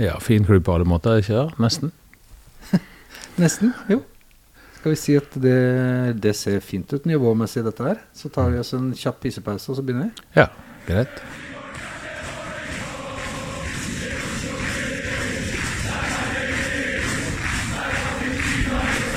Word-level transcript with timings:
Ja, 0.00 0.20
fin 0.20 0.44
klubb 0.44 0.64
på 0.64 0.74
alle 0.74 0.84
måter, 0.88 1.18
ikke 1.20 1.34
det? 1.36 1.58
Nesten. 1.60 1.90
Nesten, 3.42 3.74
jo. 3.90 4.00
Skal 4.78 4.94
vi 4.94 4.96
si 4.96 5.16
at 5.20 5.34
det, 5.36 5.56
det 6.24 6.32
ser 6.38 6.62
fint 6.64 6.88
ut 6.96 7.04
nivåmessig, 7.04 7.60
dette 7.66 7.84
her? 7.84 7.98
Så 8.16 8.30
tar 8.32 8.48
vi 8.48 8.62
oss 8.62 8.72
en 8.72 8.94
kjapp 8.96 9.20
pissepause, 9.20 9.68
og 9.68 9.76
så 9.76 9.84
begynner 9.84 10.08
vi. 10.08 10.24
Ja, 10.40 10.46
greit. 10.86 11.20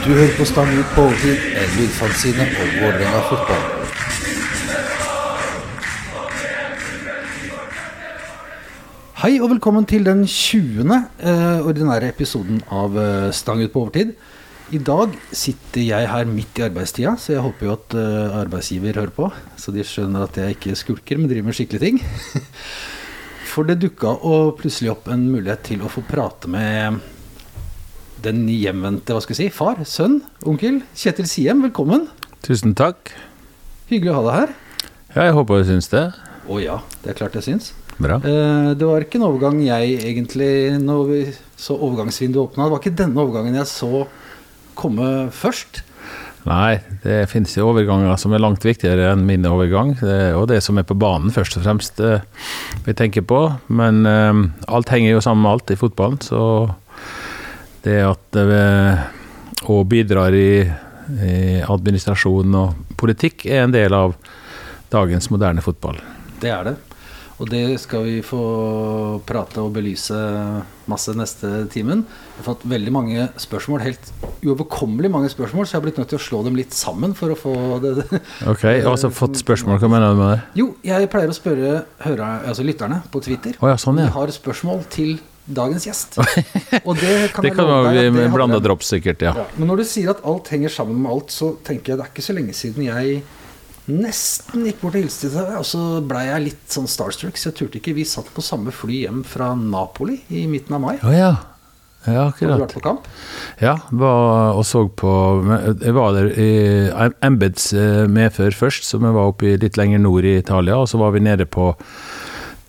Du 0.04 0.10
hører 0.12 0.36
på 0.36 0.50
Stang 0.52 0.74
ut 0.76 0.92
på 0.98 1.08
overtid, 1.08 1.48
en 1.64 1.72
lydfanzine 1.78 2.50
om 2.50 2.76
Vålerenga 2.82 3.24
fotball. 3.30 3.73
Hei 9.24 9.38
og 9.40 9.54
velkommen 9.54 9.86
til 9.88 10.04
den 10.04 10.26
20. 10.28 10.84
Eh, 10.84 11.62
ordinære 11.64 12.10
episoden 12.12 12.58
av 12.68 12.98
eh, 13.00 13.30
Stang 13.32 13.62
ut 13.64 13.72
på 13.72 13.86
overtid. 13.86 14.10
I 14.76 14.82
dag 14.84 15.14
sitter 15.32 15.80
jeg 15.80 16.10
her 16.12 16.26
midt 16.28 16.60
i 16.60 16.66
arbeidstida, 16.66 17.14
så 17.16 17.32
jeg 17.32 17.44
håper 17.46 17.70
jo 17.70 17.76
at 17.78 17.94
eh, 17.96 18.34
arbeidsgiver 18.42 18.98
hører 19.00 19.14
på. 19.16 19.30
Så 19.56 19.72
de 19.72 19.86
skjønner 19.88 20.26
at 20.26 20.36
jeg 20.42 20.58
ikke 20.58 20.76
skulker, 20.76 21.22
men 21.22 21.32
driver 21.32 21.48
med 21.48 21.56
skikkelige 21.56 21.86
ting. 21.86 22.02
For 23.54 23.64
det 23.64 23.78
dukka 23.80 24.12
plutselig 24.60 24.92
opp 24.92 25.08
en 25.08 25.24
mulighet 25.30 25.64
til 25.70 25.86
å 25.88 25.92
få 25.94 26.04
prate 26.04 26.52
med 26.52 27.00
den 28.28 28.42
hjemvendte, 28.52 29.16
hva 29.16 29.24
skal 29.24 29.38
jeg 29.38 29.54
si, 29.54 29.56
far, 29.56 29.80
sønn, 29.88 30.20
onkel. 30.44 30.82
Kjetil 31.00 31.32
Siem, 31.32 31.64
velkommen. 31.64 32.10
Tusen 32.44 32.76
takk. 32.76 33.16
Hyggelig 33.88 34.12
å 34.12 34.20
ha 34.20 34.28
deg 34.28 34.38
her. 34.42 34.54
Ja, 35.14 35.30
jeg 35.30 35.38
håper 35.40 35.64
du 35.64 35.72
syns 35.72 35.88
det. 35.96 36.10
Å 36.44 36.60
ja, 36.60 36.82
det 37.06 37.14
er 37.14 37.20
klart 37.22 37.40
jeg 37.40 37.48
syns. 37.48 37.72
Bra. 38.02 38.18
Eh, 38.18 38.70
det 38.78 38.90
var 38.90 39.06
ikke 39.06 39.20
en 39.20 39.28
overgang 39.28 39.60
jeg 39.62 39.98
egentlig 40.02 40.52
Når 40.82 41.02
vi 41.12 41.20
så 41.60 41.76
overgangsvinduet 41.78 42.50
åpna, 42.50 42.66
det 42.66 42.74
var 42.74 42.82
ikke 42.82 43.00
denne 43.04 43.22
overgangen 43.22 43.58
jeg 43.60 43.70
så 43.70 44.06
komme 44.74 45.10
først. 45.32 45.84
Nei, 46.44 46.82
det 47.06 47.30
finnes 47.32 47.54
jo 47.56 47.70
overganger 47.70 48.18
som 48.20 48.34
er 48.36 48.42
langt 48.44 48.66
viktigere 48.66 49.14
enn 49.14 49.24
min 49.28 49.46
overgang. 49.48 49.94
Det 50.02 50.12
er 50.12 50.34
jo 50.34 50.48
det 50.50 50.60
som 50.66 50.80
er 50.82 50.88
på 50.88 50.98
banen, 51.00 51.32
først 51.32 51.56
og 51.60 51.64
fremst, 51.64 52.02
eh, 52.04 52.26
vi 52.84 52.96
tenker 53.00 53.24
på. 53.24 53.46
Men 53.72 54.02
um, 54.04 54.42
alt 54.68 54.92
henger 54.92 55.14
jo 55.14 55.24
sammen 55.24 55.46
med 55.46 55.54
alt 55.54 55.72
i 55.72 55.80
fotballen, 55.80 56.20
så 56.26 56.42
det 57.86 58.00
at 58.10 58.26
det 58.36 58.50
og 59.72 59.86
bidrar 59.88 60.36
i, 60.36 60.64
i 61.24 61.36
administrasjon 61.64 62.56
og 62.60 62.96
politikk 63.00 63.46
er 63.48 63.64
en 63.64 63.76
del 63.76 63.96
av 63.96 64.16
dagens 64.92 65.30
moderne 65.32 65.64
fotball. 65.64 66.02
Det 66.42 66.52
er 66.52 66.68
det. 66.68 66.76
Og 67.42 67.50
det 67.50 67.80
skal 67.82 68.06
vi 68.06 68.20
få 68.26 68.44
prate 69.26 69.62
og 69.64 69.74
belyse 69.74 70.18
masse 70.90 71.14
neste 71.18 71.64
timen. 71.74 72.04
Jeg 72.06 72.40
har 72.42 72.48
fått 72.52 72.66
veldig 72.70 72.94
mange 72.94 73.28
spørsmål, 73.42 73.82
helt 73.86 74.12
uoverkommelig 74.44 75.12
mange 75.12 75.32
spørsmål, 75.34 75.66
så 75.66 75.76
jeg 75.76 75.80
har 75.80 75.86
blitt 75.88 76.02
nødt 76.02 76.12
til 76.14 76.20
å 76.20 76.24
slå 76.24 76.44
dem 76.46 76.58
litt 76.60 76.76
sammen 76.78 77.16
for 77.18 77.34
å 77.34 77.40
få 77.40 77.56
det. 77.84 77.96
Ok, 78.54 78.66
altså 78.84 79.10
fått 79.14 79.40
spørsmål. 79.42 79.80
Hva 79.82 79.90
mener 79.92 80.14
du 80.14 80.22
med 80.22 80.34
det? 80.34 80.40
Jo, 80.60 80.70
jeg 80.86 81.10
pleier 81.12 81.32
å 81.32 81.38
spørre 81.38 81.76
hører, 82.04 82.48
altså 82.50 82.66
lytterne 82.68 83.02
på 83.14 83.22
Twitter 83.24 83.56
oh, 83.60 83.70
ja, 83.72 83.78
sånn, 83.82 83.98
om 83.98 84.04
de 84.04 84.14
har 84.14 84.34
spørsmål 84.36 84.84
til 84.94 85.16
dagens 85.44 85.88
gjest. 85.88 86.20
Og 86.88 87.00
det 87.00 87.14
kan 87.34 87.46
Det 87.46 87.54
kan 87.56 87.68
være 87.68 88.10
vi 88.14 88.28
blanda 88.32 88.60
drops, 88.64 88.94
sikkert, 88.94 89.26
ja. 89.26 89.34
Ja, 89.42 89.48
men 89.58 89.72
når 89.72 89.84
du 89.84 89.88
sier 89.90 90.14
at 90.14 90.24
alt 90.28 90.52
henger 90.54 90.72
sammen 90.72 91.02
med 91.04 91.12
alt, 91.12 91.34
så 91.34 91.56
tenker 91.66 91.94
jeg 91.94 92.02
det 92.02 92.06
er 92.06 92.14
ikke 92.14 92.28
så 92.30 92.36
lenge 92.38 92.56
siden 92.58 92.86
jeg 92.88 93.24
nesten 93.92 94.64
gikk 94.68 94.80
bort 94.82 94.96
og 94.96 95.02
hilste 95.04 95.28
til 95.30 95.40
deg, 95.42 95.56
og 95.60 95.66
så 95.68 95.82
blei 96.08 96.26
jeg 96.30 96.44
litt 96.50 96.68
sånn 96.72 96.88
starstruck, 96.88 97.36
så 97.40 97.50
jeg 97.52 97.58
turte 97.60 97.80
ikke. 97.82 97.96
Vi 97.98 98.06
satt 98.08 98.30
på 98.36 98.44
samme 98.46 98.72
fly 98.72 99.02
hjem 99.06 99.24
fra 99.28 99.52
Napoli 99.60 100.22
i 100.32 100.46
midten 100.48 100.78
av 100.78 100.84
mai. 100.86 100.96
Oh, 101.04 101.12
ja. 101.16 101.34
Ja, 102.04 102.26
Har 102.26 102.34
du 102.36 102.46
akkurat. 102.46 102.60
vært 102.66 102.74
på 102.76 102.82
kamp? 102.84 103.06
Ja, 103.64 103.78
var 103.96 104.58
og 104.60 104.66
så 104.68 104.82
på 104.92 105.12
Jeg 105.80 105.94
var 105.96 106.12
der 106.12 106.26
i 106.36 106.48
embets 107.24 107.70
eh, 107.72 108.04
medfør 108.12 108.52
først, 108.52 108.84
så 108.84 109.00
vi 109.00 109.08
var 109.16 109.32
oppe 109.32 109.54
litt 109.62 109.78
lenger 109.80 110.02
nord 110.04 110.28
i 110.28 110.34
Italia. 110.42 110.82
Og 110.84 110.90
så 110.92 111.00
var 111.00 111.14
vi 111.16 111.22
nede 111.24 111.46
på 111.48 111.70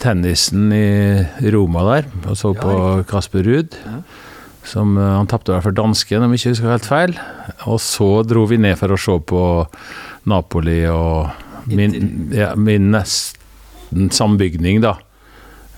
tennisen 0.02 0.70
i 0.74 1.50
Roma 1.54 1.82
der, 1.88 2.06
og 2.28 2.36
så 2.38 2.52
Ja, 2.54 2.60
på 2.62 3.04
Kasper 3.10 3.42
Ruud. 3.46 3.74
Ja. 3.84 3.98
Som 4.64 4.96
eh, 4.96 5.02
Han 5.18 5.26
tapte 5.26 5.58
for 5.62 5.74
dansken, 5.76 6.22
om 6.22 6.30
jeg 6.32 6.40
ikke 6.40 6.54
husker 6.54 6.70
helt 6.70 6.86
feil. 6.88 7.18
Og 7.66 7.80
så 7.82 8.22
dro 8.26 8.46
vi 8.46 8.56
ned 8.62 8.78
for 8.78 8.94
å 8.94 8.98
se 9.00 9.18
på 9.18 9.42
Napoli 10.30 10.82
og 10.88 11.28
min, 11.70 11.96
ja, 12.34 12.52
min 12.56 12.90
nesten 12.94 14.10
sambygning, 14.12 14.82
da. 14.84 14.96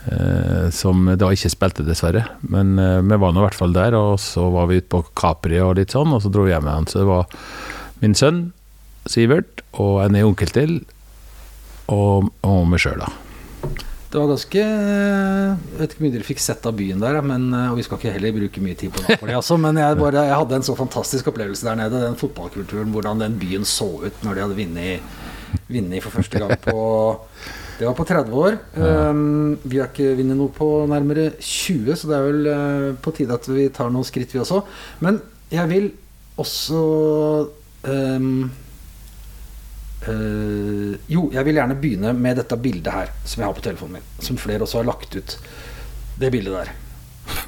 Eh, 0.07 0.69
som 0.71 1.09
da 1.19 1.31
ikke 1.35 1.51
spilte, 1.51 1.87
dessverre. 1.87 2.25
Men 2.47 2.77
eh, 2.79 3.01
vi 3.03 3.19
var 3.19 3.35
nå 3.35 3.43
i 3.43 3.47
hvert 3.49 3.59
fall 3.59 3.75
der, 3.75 3.97
og 3.99 4.21
så 4.23 4.47
var 4.55 4.71
vi 4.71 4.81
ute 4.81 4.91
på 4.93 5.03
Capri 5.19 5.59
og 5.63 5.77
litt 5.81 5.95
sånn, 5.95 6.15
og 6.15 6.23
så 6.23 6.31
dro 6.33 6.47
vi 6.47 6.55
hjem 6.55 6.69
igjen. 6.71 6.91
Så 6.91 7.03
det 7.03 7.09
var 7.11 7.41
min 8.03 8.19
sønn 8.19 8.45
Sivert 9.07 9.63
og 9.79 10.01
en 10.03 10.17
onkel 10.19 10.51
til, 10.51 10.81
og, 11.93 12.33
og 12.43 12.65
meg 12.67 12.83
sjøl, 12.83 12.99
da. 12.99 13.26
Det 14.07 14.21
var 14.21 14.31
ganske 14.31 14.63
Jeg 14.63 15.79
vet 15.81 15.93
ikke 15.93 15.99
hvor 15.99 16.07
mye 16.07 16.15
dere 16.15 16.27
fikk 16.29 16.43
sett 16.43 16.67
av 16.69 16.77
byen 16.79 17.03
der, 17.03 17.19
men, 17.27 17.49
og 17.67 17.77
vi 17.79 17.85
skal 17.87 17.99
ikke 18.01 18.15
heller 18.15 18.37
bruke 18.37 18.63
mye 18.65 18.79
tid 18.79 18.95
på 18.95 19.03
Napoli, 19.05 19.35
altså, 19.37 19.59
men 19.61 19.81
jeg, 19.83 19.99
bare, 19.99 20.27
jeg 20.29 20.41
hadde 20.41 20.61
en 20.61 20.67
så 20.69 20.77
fantastisk 20.79 21.31
opplevelse 21.33 21.67
der 21.67 21.79
nede. 21.83 22.03
Den 22.07 22.19
fotballkulturen, 22.21 22.93
hvordan 22.95 23.25
den 23.25 23.39
byen 23.41 23.67
så 23.67 23.89
ut 24.07 24.27
når 24.27 24.39
de 24.39 24.45
hadde 24.47 24.61
vunnet 24.63 25.23
vunnet 25.71 26.05
for 26.05 26.19
første 26.19 26.43
gang 26.43 26.59
på 26.63 26.77
Det 27.77 27.85
var 27.85 27.93
på 27.93 28.07
30 28.09 28.33
år. 28.41 28.55
Um, 28.81 29.59
vi 29.69 29.77
har 29.83 29.91
ikke 29.91 30.15
vunnet 30.17 30.39
noe 30.39 30.49
på 30.57 30.67
nærmere 30.89 31.27
20, 31.37 31.91
så 31.93 32.09
det 32.09 32.15
er 32.17 32.23
vel 32.25 32.47
uh, 32.49 32.95
på 33.05 33.13
tide 33.19 33.37
at 33.37 33.49
vi 33.53 33.67
tar 33.69 33.91
noen 33.93 34.07
skritt, 34.09 34.33
vi 34.33 34.41
også. 34.41 34.63
Men 35.05 35.19
jeg 35.53 35.69
vil 35.69 35.91
også 36.41 36.81
um, 37.85 38.47
Eh, 40.05 40.97
jo, 41.11 41.29
jeg 41.33 41.47
vil 41.47 41.59
gjerne 41.59 41.77
begynne 41.81 42.13
med 42.17 42.37
dette 42.41 42.59
bildet 42.61 42.93
her, 42.93 43.13
som 43.25 43.43
jeg 43.43 43.49
har 43.49 43.57
på 43.57 43.65
telefonen 43.65 43.99
min. 43.99 44.11
Som 44.23 44.39
flere 44.41 44.67
også 44.67 44.83
har 44.83 44.91
lagt 44.91 45.17
ut. 45.17 45.37
Det 46.21 46.31
bildet 46.33 46.53
der. 46.61 46.75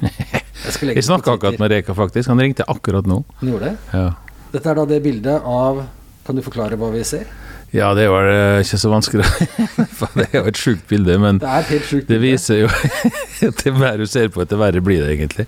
Jeg 0.01 0.73
skal 0.75 0.93
Jeg 0.97 1.05
snakka 1.07 1.37
akkurat 1.37 1.61
med 1.61 1.71
Reka, 1.71 1.95
faktisk. 1.97 2.29
Han 2.31 2.41
ringte 2.41 2.67
akkurat 2.67 3.07
nå. 3.09 3.21
Han 3.41 3.53
gjorde 3.53 3.71
det. 3.71 3.77
Ja. 3.93 4.09
Dette 4.53 4.71
er 4.71 4.79
da 4.81 4.85
det 4.89 5.03
bildet 5.05 5.45
av 5.45 5.83
Kan 6.25 6.37
du 6.37 6.43
forklare 6.45 6.77
hva 6.77 6.89
vi 6.93 7.03
ser? 7.07 7.29
Ja, 7.71 7.91
det 7.93 8.07
var 8.09 8.25
eh, 8.25 8.59
ikke 8.63 8.79
så 8.81 8.89
vanskelig. 8.89 9.25
Det 10.15 10.25
er 10.31 10.39
jo 10.39 10.49
et 10.49 10.59
sjukt 10.59 10.85
bilde, 10.89 11.17
men 11.21 11.39
Det 11.41 11.81
sjukt 11.85 12.07
det 12.09 12.17
viser 12.21 12.63
jo 12.63 12.69
at 12.69 13.59
det 13.63 13.73
mer 13.75 13.99
du 14.01 14.07
ser 14.09 14.31
på, 14.33 14.45
det 14.47 14.57
verre 14.57 14.81
blir 14.81 15.03
det 15.03 15.15
egentlig. 15.17 15.45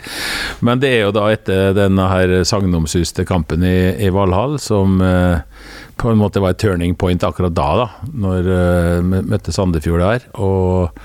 Men 0.61 0.81
det 0.83 0.91
er 0.93 1.05
jo 1.07 1.15
da 1.15 1.25
etter 1.33 1.73
denne 1.77 2.05
her 2.11 2.35
sagnomsuste 2.47 3.25
kampen 3.27 3.65
i, 3.65 3.77
i 4.05 4.11
Valhall 4.13 4.59
som 4.61 5.01
eh, 5.01 5.41
på 6.01 6.11
en 6.11 6.21
måte 6.21 6.41
var 6.43 6.53
et 6.53 6.61
turning 6.61 6.95
point 6.95 7.23
akkurat 7.25 7.55
da, 7.57 7.69
da. 7.83 7.87
Når 8.25 8.51
eh, 8.57 8.95
vi 9.01 9.23
møtte 9.33 9.55
Sandefjord 9.55 10.05
der. 10.05 10.29
Og, 10.41 11.01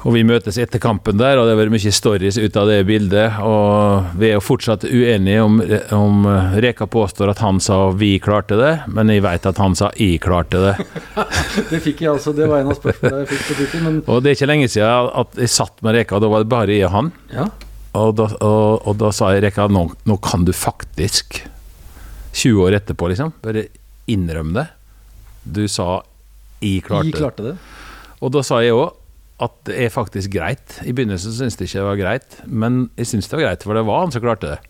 og 0.00 0.14
vi 0.14 0.22
møtes 0.24 0.56
etter 0.56 0.80
kampen 0.80 1.18
der, 1.20 1.36
og 1.36 1.44
det 1.44 1.52
har 1.52 1.58
vært 1.60 1.74
mye 1.74 1.92
stories 1.92 2.38
ut 2.40 2.56
av 2.56 2.68
det 2.70 2.78
bildet. 2.88 3.36
Og 3.44 4.14
vi 4.20 4.30
er 4.30 4.38
jo 4.38 4.42
fortsatt 4.44 4.86
uenige 4.88 5.42
om, 5.44 5.58
om 5.92 6.24
Reka 6.56 6.86
påstår 6.88 7.32
at 7.34 7.42
han 7.44 7.60
sa 7.60 7.90
'vi 7.92 8.18
klarte 8.18 8.56
det', 8.56 8.88
men 8.88 9.08
jeg 9.12 9.22
vet 9.22 9.46
at 9.46 9.58
han 9.58 9.74
sa 9.74 9.90
'jeg 9.92 10.20
klarte 10.20 10.56
det'. 10.56 10.86
Det 11.70 11.82
fikk 11.82 12.00
jeg 12.00 12.10
altså, 12.14 12.32
det 12.32 12.48
var 12.48 12.60
en 12.60 12.70
av 12.72 12.78
spørsmålene 12.80 13.26
jeg 13.26 13.28
fikk 13.28 13.44
på 13.48 13.54
Twitter. 13.58 13.80
Men 13.84 14.02
Og 14.06 14.22
det 14.22 14.30
er 14.30 14.34
ikke 14.38 14.48
lenge 14.52 14.68
siden 14.68 15.10
at 15.14 15.36
jeg 15.36 15.48
satt 15.48 15.82
med 15.82 15.94
Reka, 15.94 16.18
da 16.18 16.28
var 16.28 16.38
det 16.44 16.48
bare 16.48 16.72
jeg 16.72 16.84
og 16.86 16.90
han. 16.96 17.12
ja, 17.34 17.48
Og 17.94 18.14
da, 18.16 18.22
og, 18.40 18.86
og 18.86 18.96
da 18.98 19.10
sa 19.10 19.32
jeg 19.34 19.42
Reka, 19.42 19.66
nå, 19.68 19.90
nå 20.06 20.16
kan 20.22 20.44
du 20.44 20.52
faktisk, 20.52 21.42
20 22.32 22.62
år 22.62 22.78
etterpå 22.80 23.08
liksom, 23.10 23.32
bare 23.42 23.66
innrømme 24.08 24.54
det. 24.54 24.66
Du 25.44 25.68
sa 25.68 26.02
'jeg 26.62 26.84
klarte 26.84 27.10
det'. 27.10 27.18
klarte 27.18 27.42
det. 27.42 27.56
Og 28.22 28.32
da 28.32 28.42
sa 28.42 28.60
jeg 28.60 28.72
òg 28.72 28.92
at 29.40 29.56
det 29.68 29.78
er 29.86 29.92
faktisk 29.92 30.32
greit. 30.34 30.76
I 30.84 30.92
begynnelsen 30.92 31.32
syntes 31.32 31.58
jeg 31.60 31.70
ikke 31.70 31.80
det 31.80 31.88
var 31.88 32.00
greit, 32.00 32.36
men 32.46 32.82
jeg 33.00 33.08
syntes 33.10 33.30
det 33.30 33.38
var 33.38 33.46
greit, 33.48 33.64
for 33.66 33.78
det 33.78 33.86
var 33.88 34.04
han 34.04 34.14
som 34.14 34.24
klarte 34.24 34.52
det. 34.52 34.60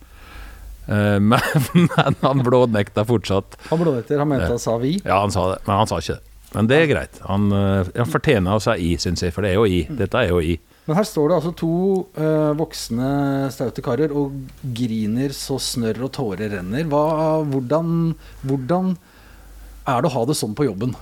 Eh, 0.91 1.19
Men, 1.31 1.41
men 1.75 2.17
han 2.21 2.43
blånekta 2.43 3.05
fortsatt. 3.07 3.59
Han 3.69 3.83
blånekter. 3.83 4.19
Han 4.19 4.29
mente 4.31 4.49
han 4.51 4.59
sa 4.59 4.77
vi. 4.81 4.97
Ja, 5.05 5.21
han 5.21 5.31
sa 5.31 5.53
det, 5.53 5.61
men 5.67 5.83
han 5.83 5.91
sa 5.91 6.01
ikke 6.03 6.17
det. 6.17 6.27
Men 6.51 6.67
det 6.67 6.79
er 6.81 6.89
greit. 6.91 7.21
Han, 7.29 7.47
eh, 7.55 7.91
han 7.95 8.11
fortjener 8.11 8.59
å 8.59 8.63
si 8.65 8.75
i, 8.89 8.91
syns 8.99 9.23
jeg, 9.23 9.35
for 9.37 9.47
det 9.47 9.53
er 9.53 9.61
jo 9.61 9.69
i. 9.71 9.85
Dette 9.87 10.19
er 10.19 10.33
jo 10.33 10.41
i. 10.43 10.57
Men 10.89 10.99
her 10.99 11.07
står 11.07 11.29
det 11.31 11.37
altså 11.37 11.53
to 11.55 11.75
uh, 12.17 12.51
voksne, 12.59 13.11
staute 13.55 13.85
karer 13.85 14.11
og 14.17 14.33
griner 14.75 15.31
så 15.37 15.61
snørr 15.63 16.01
og 16.09 16.11
tårer 16.17 16.51
renner. 16.57 16.89
Hva, 16.91 17.05
hvordan, 17.47 18.17
hvordan 18.43 18.97
er 19.87 20.01
det 20.03 20.11
å 20.11 20.15
ha 20.17 20.25
det 20.27 20.39
sånn 20.41 20.57
på 20.59 20.67
jobben? 20.67 20.97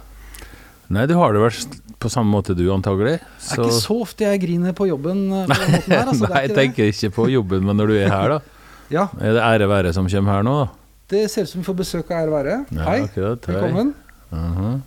Nei, 0.93 1.07
du 1.09 1.15
har 1.17 1.33
det 1.33 1.41
vel 1.41 1.57
på 1.99 2.11
samme 2.13 2.31
måte 2.31 2.55
du, 2.55 2.65
antagelig. 2.75 3.19
Det 3.19 3.57
er 3.57 3.65
ikke 3.65 3.81
så 3.81 3.97
ofte 4.05 4.27
jeg 4.27 4.43
griner 4.45 4.75
på 4.77 4.87
jobben 4.89 5.25
eh, 5.33 5.47
på 5.49 5.59
den 5.59 5.73
måten 5.75 5.95
der. 5.95 6.11
Altså, 6.13 6.29
Nei, 6.33 6.43
jeg 6.47 6.57
tenker 6.57 6.93
ikke 6.93 7.11
på 7.17 7.29
jobben, 7.33 7.67
men 7.67 7.81
når 7.81 7.93
du 7.93 7.97
er 7.99 8.13
her, 8.13 8.37
da. 8.37 8.41
Ja, 8.89 9.03
Er 9.21 9.35
det 9.37 9.43
ære 9.45 9.67
være 9.69 9.91
som 9.93 10.07
kommer 10.09 10.33
her 10.33 10.45
nå, 10.47 10.53
da? 10.63 10.69
det 11.13 11.27
ser 11.29 11.45
ut 11.45 11.51
som 11.51 11.61
vi 11.61 11.67
får 11.67 11.77
besøk 11.77 12.11
av 12.13 12.23
ære 12.23 12.33
være. 12.33 12.55
Ja, 12.73 12.85
Hei, 12.87 13.03
akkurat, 13.05 13.47
hei. 13.47 13.55
velkommen. 13.55 13.95
-huh. 14.33 14.81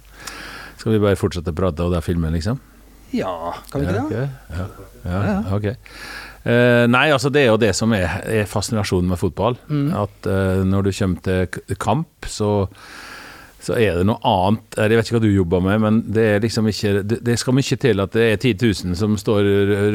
Skal 0.78 0.92
vi 0.92 1.00
bare 1.00 1.16
fortsette 1.16 1.52
å 1.52 1.58
prate 1.58 1.84
og 1.84 1.92
det 1.92 1.98
er 1.98 2.06
filmen, 2.06 2.34
liksom? 2.34 2.60
Ja, 3.14 3.54
kan 3.72 3.82
vi 3.82 3.88
ikke 3.88 4.04
det? 4.10 4.30
Ja, 4.50 4.66
ja, 5.06 5.24
ja, 5.28 5.56
ok. 5.56 5.68
Uh, 6.42 6.88
nei, 6.90 7.12
altså 7.14 7.30
det 7.30 7.44
er 7.44 7.52
jo 7.52 7.60
det 7.62 7.76
som 7.78 7.92
er, 7.94 8.22
er 8.26 8.46
fascinasjonen 8.50 9.10
med 9.12 9.20
fotball. 9.22 9.58
Mm. 9.68 9.92
At 9.94 10.30
uh, 10.30 10.64
når 10.66 10.88
du 10.88 10.92
kommer 10.92 11.22
til 11.22 11.78
kamp, 11.78 12.08
så, 12.26 12.68
så 13.62 13.76
er 13.78 14.00
det 14.00 14.06
noe 14.10 14.18
annet 14.26 14.78
Jeg 14.80 14.90
vet 14.98 15.06
ikke 15.06 15.16
hva 15.20 15.22
du 15.24 15.30
jobber 15.36 15.62
med, 15.62 15.82
men 15.84 16.00
det 16.16 16.24
er 16.32 16.40
liksom 16.42 16.66
ikke 16.72 16.94
Det, 17.06 17.36
skal 17.38 17.54
mye 17.54 17.78
til 17.84 18.02
at 18.02 18.16
det 18.18 18.24
er 18.32 18.40
10 18.42 18.56
000 18.90 18.98
som 18.98 19.14
står 19.22 19.50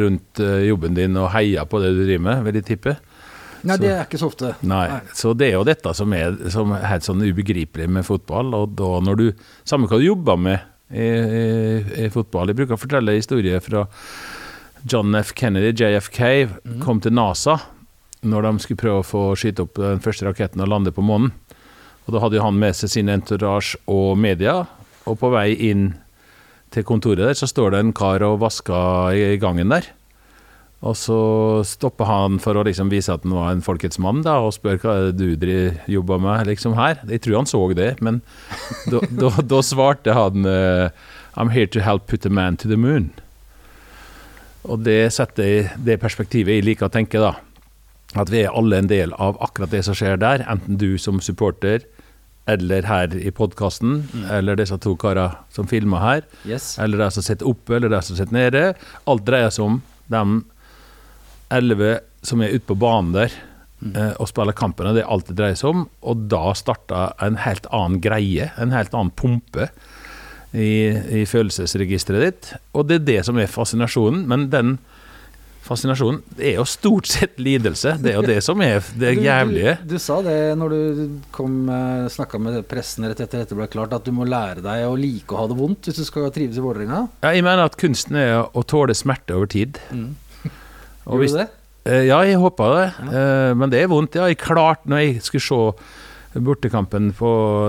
rundt 0.05 0.41
eh, 0.45 0.61
jobben 0.69 0.95
din 0.95 1.17
og 1.19 1.33
heier 1.35 1.67
på 1.67 1.81
det 1.83 1.91
du 1.97 2.05
driver 2.05 2.25
med, 2.29 2.45
vil 2.47 2.61
jeg 2.61 2.69
tippe. 2.71 2.97
Nei, 3.67 3.75
Så- 3.75 3.83
det 3.83 3.91
er 3.91 4.05
ikke 4.05 4.21
så 4.23 4.29
ofte. 4.31 4.53
Nei, 4.63 4.85
så 5.19 5.33
det 5.35 5.49
er 5.51 5.57
jo 5.59 5.65
dette 5.67 5.95
som 5.99 6.13
er, 6.15 6.37
som 6.55 6.71
er 6.77 6.85
helt 6.87 7.03
sånn 7.09 7.25
ubegripelig 7.27 7.89
med 7.91 8.07
fotball. 8.07 8.55
Og 8.55 8.77
da 8.79 8.91
når 9.03 9.17
du 9.19 9.27
Samme 9.67 9.89
hva 9.91 9.99
du 9.99 10.07
jobber 10.07 10.37
med 10.39 10.61
i, 10.95 11.03
i, 11.03 12.05
i 12.07 12.11
fotball. 12.15 12.47
Jeg 12.53 12.61
bruker 12.61 12.77
å 12.77 12.79
fortelle 12.79 13.17
historier 13.19 13.59
fra 13.65 13.87
John 14.87 15.15
F. 15.19 15.33
Kennedy, 15.35 15.73
JFK, 15.75 16.21
kom 16.85 17.01
til 17.03 17.17
NASA 17.17 17.57
når 18.27 18.43
de 18.47 18.53
skulle 18.63 18.81
prøve 18.81 19.03
å 19.03 19.07
få 19.07 19.23
skyte 19.39 19.63
opp 19.67 19.79
den 19.83 20.01
første 20.03 20.27
raketten 20.29 20.63
og 20.63 20.71
lande 20.71 20.93
på 20.95 21.03
månen. 21.05 21.33
Og 22.07 22.15
Da 22.15 22.23
hadde 22.23 22.39
jo 22.39 22.47
han 22.47 22.59
med 22.59 22.77
seg 22.79 22.93
sin 22.93 23.11
entourage 23.11 23.79
og 23.91 24.15
media, 24.19 24.65
og 25.07 25.19
på 25.19 25.31
vei 25.35 25.51
inn 25.69 25.95
til 26.75 26.87
kontoret 26.87 27.23
der, 27.23 27.39
så 27.39 27.49
står 27.51 27.75
det 27.75 27.83
en 27.83 27.95
kar 27.97 28.23
og 28.27 28.41
vasker 28.43 29.15
i 29.15 29.39
gangen 29.43 29.71
der. 29.75 29.89
Og 30.87 30.95
så 30.99 31.19
stopper 31.67 32.07
han 32.07 32.37
for 32.43 32.59
å 32.59 32.65
liksom 32.67 32.91
vise 32.93 33.15
at 33.15 33.25
han 33.25 33.35
var 33.35 33.55
en 33.55 33.65
folkets 33.65 33.99
mann, 34.03 34.21
da, 34.27 34.37
og 34.45 34.55
spør 34.55 34.79
hva 34.83 34.97
er 34.97 35.15
det 35.17 35.39
du 35.41 35.47
jobber 35.91 36.21
med 36.23 36.51
liksom 36.51 36.77
her. 36.77 37.01
Jeg 37.09 37.25
tror 37.25 37.41
han 37.41 37.49
så 37.49 37.63
det, 37.75 37.95
men 38.05 38.21
da, 38.93 39.63
svarte 39.65 40.15
han 40.15 40.47
eh, 40.47 40.91
I'm 41.35 41.51
here 41.51 41.71
to 41.73 41.81
help 41.81 42.07
put 42.07 42.27
a 42.27 42.31
man 42.31 42.57
to 42.61 42.69
the 42.69 42.77
moon. 42.77 43.11
Og 44.67 44.85
det 44.85 45.15
setter 45.15 45.73
det 45.79 46.01
perspektivet 46.03 46.59
jeg 46.59 46.67
liker 46.67 46.91
å 46.91 46.93
tenke, 46.93 47.23
da. 47.23 47.35
At 48.15 48.31
vi 48.31 48.45
er 48.45 48.55
alle 48.55 48.79
en 48.79 48.91
del 48.91 49.13
av 49.19 49.39
akkurat 49.43 49.73
det 49.73 49.83
som 49.87 49.97
skjer 49.97 50.21
der, 50.21 50.45
enten 50.47 50.79
du 50.79 50.99
som 51.01 51.23
supporter, 51.25 51.83
eller 52.47 52.87
her 52.87 53.15
i 53.19 53.33
podkasten, 53.35 54.05
eller 54.31 54.59
disse 54.59 54.77
to 54.83 54.95
karene 55.01 55.35
som 55.51 55.67
filmer 55.67 56.03
her, 56.03 56.23
Yes. 56.47 56.77
eller 56.79 56.99
de 56.99 57.11
som 57.11 57.25
sitter 57.27 57.49
oppe, 57.51 57.75
eller 57.77 57.91
de 57.91 58.03
som 58.03 58.17
sitter 58.17 58.37
nede. 58.37 58.63
Alt 59.07 59.27
dreier 59.27 59.51
seg 59.51 59.65
om 59.67 59.81
de 60.07 60.23
elleve 61.51 62.01
som 62.27 62.43
er 62.43 62.55
ute 62.55 62.67
på 62.67 62.79
banen 62.79 63.13
der 63.15 63.35
mm. 63.83 64.17
og 64.19 64.29
spiller 64.31 64.55
kampene. 64.57 64.95
det 64.95 65.05
er 65.05 65.11
alt 65.11 65.29
det 65.31 65.37
dreier 65.39 65.59
seg 65.59 65.75
om. 65.75 65.85
Og 66.03 66.27
da 66.31 66.55
starta 66.55 67.09
en 67.23 67.39
helt 67.43 67.67
annen 67.75 68.01
greie, 68.03 68.51
en 68.59 68.75
helt 68.75 68.95
annen 68.95 69.15
pumpe 69.15 69.69
i, 70.55 70.95
i 71.23 71.25
følelsesregisteret 71.27 72.25
ditt. 72.27 72.53
Og 72.75 72.87
det 72.89 73.01
er 73.01 73.09
det 73.11 73.21
som 73.29 73.39
er 73.39 73.51
fascinasjonen, 73.51 74.27
men 74.31 74.49
den 74.55 74.79
fascinasjonen 75.67 76.21
er 76.39 76.55
jo 76.61 76.65
stort 76.71 77.07
sett 77.11 77.37
lidelse. 77.43 77.97
Det 78.01 78.13
er 78.13 78.17
jo 78.21 78.23
det 78.27 78.39
som 78.47 78.61
er 78.65 78.81
det 78.97 79.17
jævlige. 79.19 79.77
Du, 79.83 79.95
du 79.97 79.99
sa 80.03 80.21
det 80.23 80.37
når 80.61 80.75
du 80.75 81.19
kom 81.35 81.67
snakka 82.13 82.39
med 82.41 82.61
pressen 82.71 83.05
rett 83.09 83.21
etter 83.25 83.43
dette 83.43 83.59
ble 83.59 83.67
klart, 83.73 83.93
at 83.97 84.07
du 84.07 84.13
må 84.15 84.25
lære 84.29 84.63
deg 84.65 84.87
å 84.87 84.95
like 84.99 85.35
å 85.35 85.43
ha 85.43 85.47
det 85.51 85.59
vondt 85.59 85.91
hvis 85.91 85.99
du 86.01 86.05
skal 86.07 86.31
trives 86.35 86.57
i 86.61 86.65
Vålerenga. 86.65 87.05
Ja, 87.27 87.35
jeg 87.35 87.43
mener 87.47 87.67
at 87.67 87.77
kunsten 87.81 88.17
er 88.23 88.45
å 88.47 88.63
tåle 88.65 88.95
smerte 88.97 89.35
over 89.37 89.47
tid. 89.51 89.79
Og 91.07 91.13
Gjorde 91.19 91.21
hvis- 91.23 91.33
du 91.37 91.39
det? 91.45 91.49
Eh, 91.87 92.03
Ja, 92.09 92.21
jeg 92.27 92.37
håpa 92.43 92.67
det, 92.75 92.87
Ja. 93.13 93.55
men 93.55 93.71
det 93.71 93.83
er 93.83 93.87
vondt. 93.89 94.15
Ja, 94.15 94.27
jeg 94.27 94.39
klarte 94.39 94.87
når 94.91 94.99
jeg 95.05 95.23
skulle 95.23 95.41
se 95.43 96.41
bortekampen 96.41 97.13
på 97.17 97.29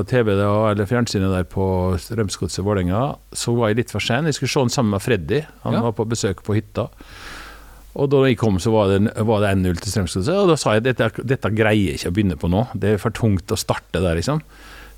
TV 0.10 0.32
eller 0.34 0.86
fjernsynet 0.90 1.32
der 1.32 1.44
på 1.48 1.96
Strømsgodset 2.02 2.64
Vålerenga, 2.66 3.16
så 3.32 3.54
var 3.56 3.70
jeg 3.70 3.78
litt 3.78 3.92
for 3.92 4.00
sen. 4.04 4.26
Jeg 4.26 4.34
skulle 4.36 4.50
se 4.52 4.60
den 4.60 4.70
sammen 4.74 4.92
med 4.92 5.02
Freddy. 5.02 5.46
Han 5.64 5.74
Ja. 5.74 5.82
var 5.82 5.94
på 5.94 6.06
besøk 6.10 6.42
på 6.44 6.56
hytta. 6.58 6.90
Og 7.98 8.10
da 8.14 8.22
jeg 8.28 8.38
kom, 8.38 8.60
så 8.62 8.72
var 8.74 8.92
det, 8.92 9.12
var 9.26 9.42
det 9.42 9.56
1-0 9.56 9.80
til 9.82 9.94
Strømsgodset, 9.94 10.34
og 10.38 10.52
da 10.52 10.58
sa 10.60 10.76
jeg 10.78 10.86
dette, 10.86 11.10
dette 11.26 11.50
greier 11.58 11.96
jeg 11.96 11.98
ikke 11.98 12.12
å 12.12 12.16
begynne 12.18 12.38
på 12.38 12.50
nå. 12.54 12.68
Det 12.78 12.94
er 12.94 13.02
for 13.02 13.16
tungt 13.16 13.54
å 13.54 13.58
starte 13.58 14.04
der, 14.04 14.20
liksom. 14.20 14.44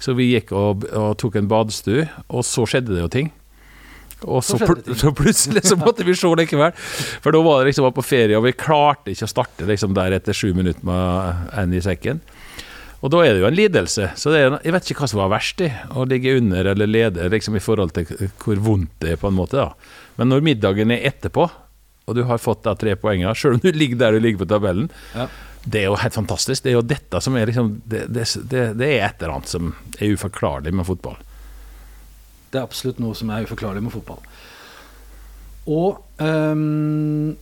Så 0.03 0.15
vi 0.15 0.33
gikk 0.33 0.51
og, 0.55 0.83
og 0.95 1.13
tok 1.19 1.37
en 1.39 1.47
badstue, 1.51 2.07
og 2.27 2.43
så 2.47 2.65
skjedde 2.67 2.95
det 2.95 3.05
jo 3.05 3.11
ting. 3.13 3.31
Og 4.27 4.43
så, 4.43 4.57
Så 4.59 4.67
pl 4.67 4.95
så 4.99 5.13
plutselig 5.15 5.63
så 5.69 5.77
måtte 5.79 6.03
vi 6.03 6.15
se 6.17 6.27
likevel. 6.27 6.75
For 7.23 7.31
da 7.31 7.39
var 7.43 7.61
det 7.61 7.69
liksom 7.69 7.87
var 7.87 7.95
på 7.95 8.03
ferie, 8.03 8.35
og 8.35 8.43
vi 8.47 8.55
klarte 8.57 9.13
ikke 9.13 9.27
å 9.29 9.31
starte 9.31 9.67
liksom 9.69 9.95
der 9.95 10.17
etter 10.17 10.35
sju 10.35 10.51
minutter 10.57 10.83
med 10.87 11.55
en 11.61 11.75
i 11.75 11.83
sekken. 11.83 12.19
Og 12.99 13.13
da 13.13 13.21
er 13.23 13.31
det 13.31 13.43
jo 13.45 13.47
en 13.47 13.55
lidelse. 13.55 14.09
Så 14.19 14.33
det 14.33 14.41
er, 14.43 14.57
jeg 14.65 14.75
vet 14.75 14.91
ikke 14.91 15.05
hva 15.05 15.11
som 15.13 15.21
var 15.21 15.31
verst, 15.31 15.63
i, 15.63 15.69
å 15.95 16.03
ligge 16.03 16.35
under 16.35 16.73
eller 16.73 16.89
lede 16.89 17.29
liksom 17.31 17.55
i 17.55 17.63
forhold 17.63 17.95
til 17.95 18.11
hvor 18.43 18.59
vondt 18.65 18.91
det 18.99 19.15
er, 19.15 19.21
på 19.21 19.31
en 19.31 19.39
måte. 19.39 19.55
da. 19.55 19.71
Men 20.19 20.33
når 20.33 20.43
middagen 20.49 20.91
er 20.91 21.07
etterpå, 21.07 21.47
og 22.09 22.17
du 22.17 22.23
har 22.27 22.41
fått 22.41 22.63
da 22.65 22.73
tre 22.79 22.95
poenger, 22.99 23.37
sjøl 23.37 23.57
om 23.59 23.63
du 23.63 23.69
ligger 23.71 24.01
der 24.01 24.17
du 24.17 24.19
ligger 24.23 24.41
på 24.43 24.49
tabellen, 24.51 24.89
Ja. 25.15 25.27
det 25.65 25.83
er 25.83 25.89
jo 25.91 25.97
helt 26.01 26.17
fantastisk. 26.17 26.63
Det 26.65 26.71
er 26.73 26.77
jo 26.79 26.85
dette 26.89 27.21
som 27.21 27.35
er 27.37 27.45
liksom 27.51 27.73
Det, 27.85 28.05
det, 28.09 28.25
det, 28.51 28.63
det 28.79 28.87
er 28.95 29.05
et 29.09 29.21
eller 29.21 29.35
annet 29.37 29.51
som 29.51 29.73
er 29.99 30.13
uforklarlig 30.15 30.73
med 30.73 30.87
fotball. 30.89 31.17
Det 32.49 32.57
er 32.57 32.65
absolutt 32.65 32.99
noe 33.03 33.13
som 33.15 33.29
er 33.29 33.45
uforklarlig 33.45 33.83
med 33.85 33.93
fotball. 33.93 34.23
Og 35.69 35.99
um, 36.17 37.35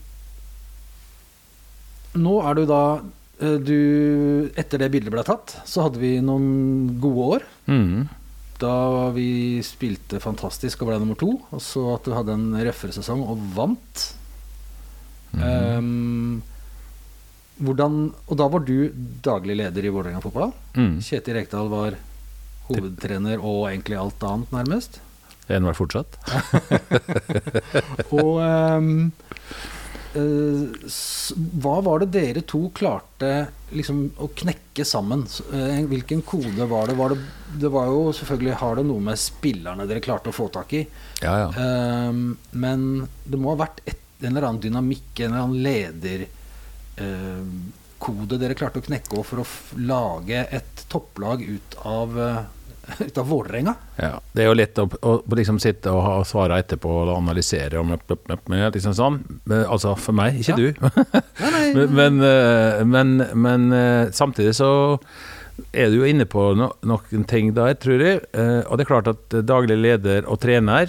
nå 2.17 2.33
er 2.49 2.57
du 2.57 2.63
da 2.67 2.81
eh, 3.39 3.57
du, 3.61 3.77
Etter 4.57 4.81
det 4.81 4.89
bildet 4.93 5.13
ble 5.13 5.23
tatt, 5.27 5.53
så 5.69 5.85
hadde 5.85 6.01
vi 6.01 6.15
noen 6.23 6.97
gode 7.03 7.27
år. 7.37 7.45
Mm. 7.69 8.07
Da 8.57 8.73
vi 9.13 9.61
spilte 9.65 10.19
fantastisk 10.23 10.81
og 10.81 10.89
ble 10.91 10.99
nummer 11.03 11.19
to. 11.21 11.35
Og 11.53 11.61
så 11.61 11.83
at 11.93 12.07
du 12.09 12.15
hadde 12.17 12.33
en 12.33 12.49
røffere 12.57 12.95
sesong 12.95 13.21
og 13.29 13.43
vant. 13.55 14.07
Ehm, 15.43 16.41
hvordan, 17.57 18.01
og 18.27 18.37
da 18.39 18.47
var 18.53 18.65
du 18.65 18.89
daglig 19.25 19.57
leder 19.57 19.87
i 19.87 19.93
Vålerenga 19.93 20.21
fotball. 20.23 20.53
Mm. 20.77 20.99
Kjetil 21.03 21.39
Rekdal 21.39 21.71
var 21.73 21.97
hovedtrener 22.67 23.41
og 23.41 23.69
egentlig 23.71 23.97
alt 23.99 24.23
annet, 24.27 24.53
nærmest. 24.53 25.01
En 25.47 25.63
var 25.63 25.77
fortsatt? 25.77 26.17
Og 28.17 28.41
um, 28.43 29.11
hva 31.61 31.75
var 31.85 32.01
det 32.01 32.07
dere 32.15 32.43
to 32.47 32.65
klarte 32.75 33.29
liksom 33.75 34.01
å 34.23 34.29
knekke 34.35 34.85
sammen? 34.87 35.23
Eh, 35.53 35.83
hvilken 35.87 36.23
kode 36.27 36.67
var 36.67 36.89
det? 36.89 36.97
Var 36.99 37.13
det? 37.13 37.19
Det 37.63 37.71
var 37.71 37.91
jo 37.91 38.09
selvfølgelig 38.15 38.57
Har 38.59 38.79
det 38.79 38.85
noe 38.87 39.03
med 39.03 39.19
spillerne 39.21 39.87
dere 39.87 40.03
klarte 40.03 40.33
å 40.33 40.35
få 40.35 40.49
tak 40.53 40.73
i? 40.75 40.83
Ja, 41.21 41.37
ja. 41.45 41.49
Um, 42.09 42.37
men 42.51 43.07
det 43.27 43.39
må 43.39 43.53
ha 43.53 43.61
vært 43.63 43.83
et, 43.85 44.01
en 44.21 44.31
eller 44.31 44.47
annen 44.47 44.61
dynamikk, 44.63 45.19
en 45.19 45.33
eller 45.33 45.43
annen 45.43 45.63
lederkode 46.97 48.37
dere 48.41 48.55
klarte 48.57 48.79
å 48.81 48.85
knekke 48.85 49.23
for 49.25 49.43
å 49.43 49.45
lage 49.81 50.45
et 50.53 50.85
topplag 50.89 51.43
ut 51.45 51.75
av, 51.85 52.17
eh, 52.21 52.41
ut 53.05 53.17
av 53.21 53.27
Vålerenga? 53.29 53.73
Ja, 54.01 54.19
det 54.33 54.41
er 54.43 54.47
jo 54.49 54.57
lett 54.57 54.79
å, 54.81 54.87
å 54.87 55.17
liksom 55.37 55.59
sitte 55.61 55.91
og 55.93 56.01
ha 56.05 56.15
svare 56.25 56.57
etterpå 56.63 56.89
og 57.03 57.13
analysere 57.17 57.77
og 57.81 57.85
møp, 57.91 58.05
møp, 58.09 58.47
møp, 58.49 58.73
liksom 58.77 58.93
sånn. 58.97 59.21
Men, 59.45 59.65
altså 59.67 59.95
for 59.99 60.13
meg, 60.17 60.39
ikke 60.41 60.55
Ja. 60.55 60.57
du. 60.57 60.67
Men, 61.77 61.91
men, 61.93 62.21
eh, 62.23 63.25
men, 63.35 63.71
eh, 63.75 64.09
samtidig 64.15 64.53
så 64.55 64.69
er 65.73 65.89
du 65.89 65.97
jo 65.99 66.05
inne 66.07 66.25
på 66.29 66.55
no, 66.57 66.67
noen 66.85 67.23
ting 67.27 67.49
der, 67.57 67.73
tror 67.81 67.99
jeg. 68.01 68.21
Eh, 68.33 68.61
og 68.65 68.77
det 68.77 68.85
er 68.85 68.89
klart 68.91 69.09
at 69.11 69.35
daglig 69.45 69.77
leder 69.81 70.25
og 70.29 70.39
trener 70.41 70.85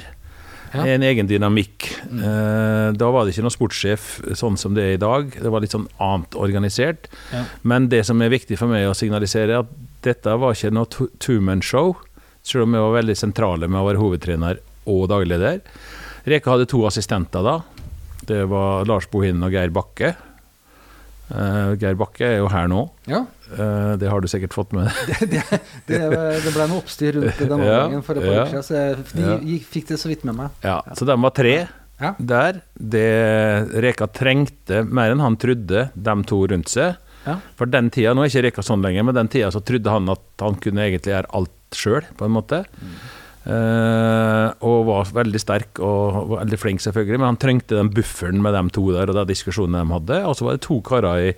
Ja. 0.75 0.85
en 0.87 1.03
egen 1.03 1.29
dynamikk. 1.31 1.87
Eh, 2.09 2.93
da 2.99 3.11
var 3.15 3.25
det 3.25 3.33
ikke 3.35 3.45
noen 3.47 3.55
sportssjef 3.55 4.09
sånn 4.37 4.59
som 4.61 4.75
det 4.77 4.85
er 4.85 4.97
i 4.97 5.01
dag. 5.03 5.31
Det 5.33 5.53
var 5.53 5.65
litt 5.65 5.75
sånn 5.75 5.89
annet 6.03 6.37
organisert. 6.37 7.09
Ja. 7.33 7.45
Men 7.63 7.89
det 7.89 8.05
som 8.09 8.21
er 8.23 8.33
viktig 8.35 8.59
for 8.61 8.69
meg 8.71 8.89
å 8.89 8.97
signalisere, 8.97 9.55
er 9.55 9.65
at 9.65 9.73
dette 10.05 10.37
var 10.39 10.55
ikke 10.55 10.73
noe 10.75 11.09
two-man-show. 11.19 11.97
Selv 12.43 12.65
om 12.67 12.77
vi 12.77 12.83
var 12.85 12.97
veldig 13.01 13.17
sentrale 13.19 13.69
med 13.69 13.81
å 13.81 13.89
være 13.89 14.03
hovedtrener 14.03 14.61
og 14.89 15.09
dagleder. 15.11 15.61
Reka 16.29 16.55
hadde 16.55 16.69
to 16.71 16.85
assistenter 16.89 17.45
da. 17.45 17.59
Det 18.29 18.45
var 18.51 18.85
Lars 18.89 19.09
Bohinen 19.11 19.45
og 19.47 19.55
Geir 19.57 19.73
Bakke. 19.73 20.15
Eh, 21.29 21.73
Geir 21.81 21.97
Bakke 22.01 22.25
er 22.25 22.39
jo 22.43 22.49
her 22.53 22.69
nå. 22.71 22.87
Ja, 23.11 23.25
Uh, 23.49 23.95
det 23.97 24.11
har 24.13 24.21
du 24.21 24.27
sikkert 24.29 24.53
fått 24.53 24.75
med 24.77 24.91
deg. 25.09 25.31
det, 25.33 25.41
det, 25.89 25.99
det 26.45 26.51
ble 26.53 26.67
noe 26.69 26.83
oppstyr 26.83 27.15
rundt 27.17 27.39
det 27.41 27.47
den 27.49 27.63
Ja, 27.65 27.79
for 28.05 28.21
et 28.21 28.27
par 28.27 28.35
ja. 28.35 28.43
uker 28.45 28.61
siden, 28.61 28.67
så 28.67 28.75
jeg 28.77 29.39
de, 29.41 29.55
fikk 29.65 29.87
det 29.89 29.97
så 30.03 30.11
vidt 30.11 30.27
med 30.29 30.37
meg. 30.37 30.59
Ja, 30.69 30.75
så 30.93 31.07
de 31.09 31.17
var 31.25 31.33
tre 31.33 31.55
Ja. 31.97 32.11
der. 32.21 32.59
Det 32.77 33.07
Reka 33.87 34.11
trengte 34.13 34.83
mer 34.85 35.15
enn 35.15 35.25
han 35.25 35.39
trodde, 35.41 35.87
de 35.97 36.17
to 36.29 36.43
rundt 36.53 36.69
seg. 36.69 37.01
Ja. 37.25 37.39
For 37.57 37.73
den 37.73 37.89
tida, 37.89 38.13
nå 38.13 38.27
er 38.27 38.29
ikke 38.35 38.45
Reka 38.51 38.67
sånn 38.69 38.85
lenger, 38.85 39.09
men 39.09 39.17
den 39.17 39.33
tida 39.33 39.49
så 39.57 39.65
trodde 39.65 39.97
han 39.97 40.13
at 40.13 40.45
han 40.45 40.61
kunne 40.61 40.85
egentlig 40.85 41.15
gjøre 41.17 41.33
alt 41.41 41.81
sjøl, 41.81 42.05
på 42.21 42.29
en 42.29 42.37
måte. 42.37 42.61
Eh, 43.49 44.49
og 44.69 44.83
var 44.85 45.09
veldig 45.17 45.41
sterk 45.41 45.81
og 45.81 46.19
var 46.35 46.43
veldig 46.43 46.59
flink, 46.61 46.83
selvfølgelig, 46.85 47.17
men 47.17 47.31
han 47.31 47.41
trengte 47.41 47.79
den 47.79 47.89
bufferen 47.97 48.43
med 48.45 48.53
de 48.53 48.63
to 48.77 48.85
der 48.93 49.09
og 49.09 49.17
de 49.17 49.25
diskusjonene 49.31 49.87
de 49.87 49.97
hadde. 49.97 50.21
Og 50.29 50.37
så 50.37 50.45
var 50.45 50.59
det 50.59 50.65
to 50.67 50.81
karer 50.85 51.31
i, 51.31 51.33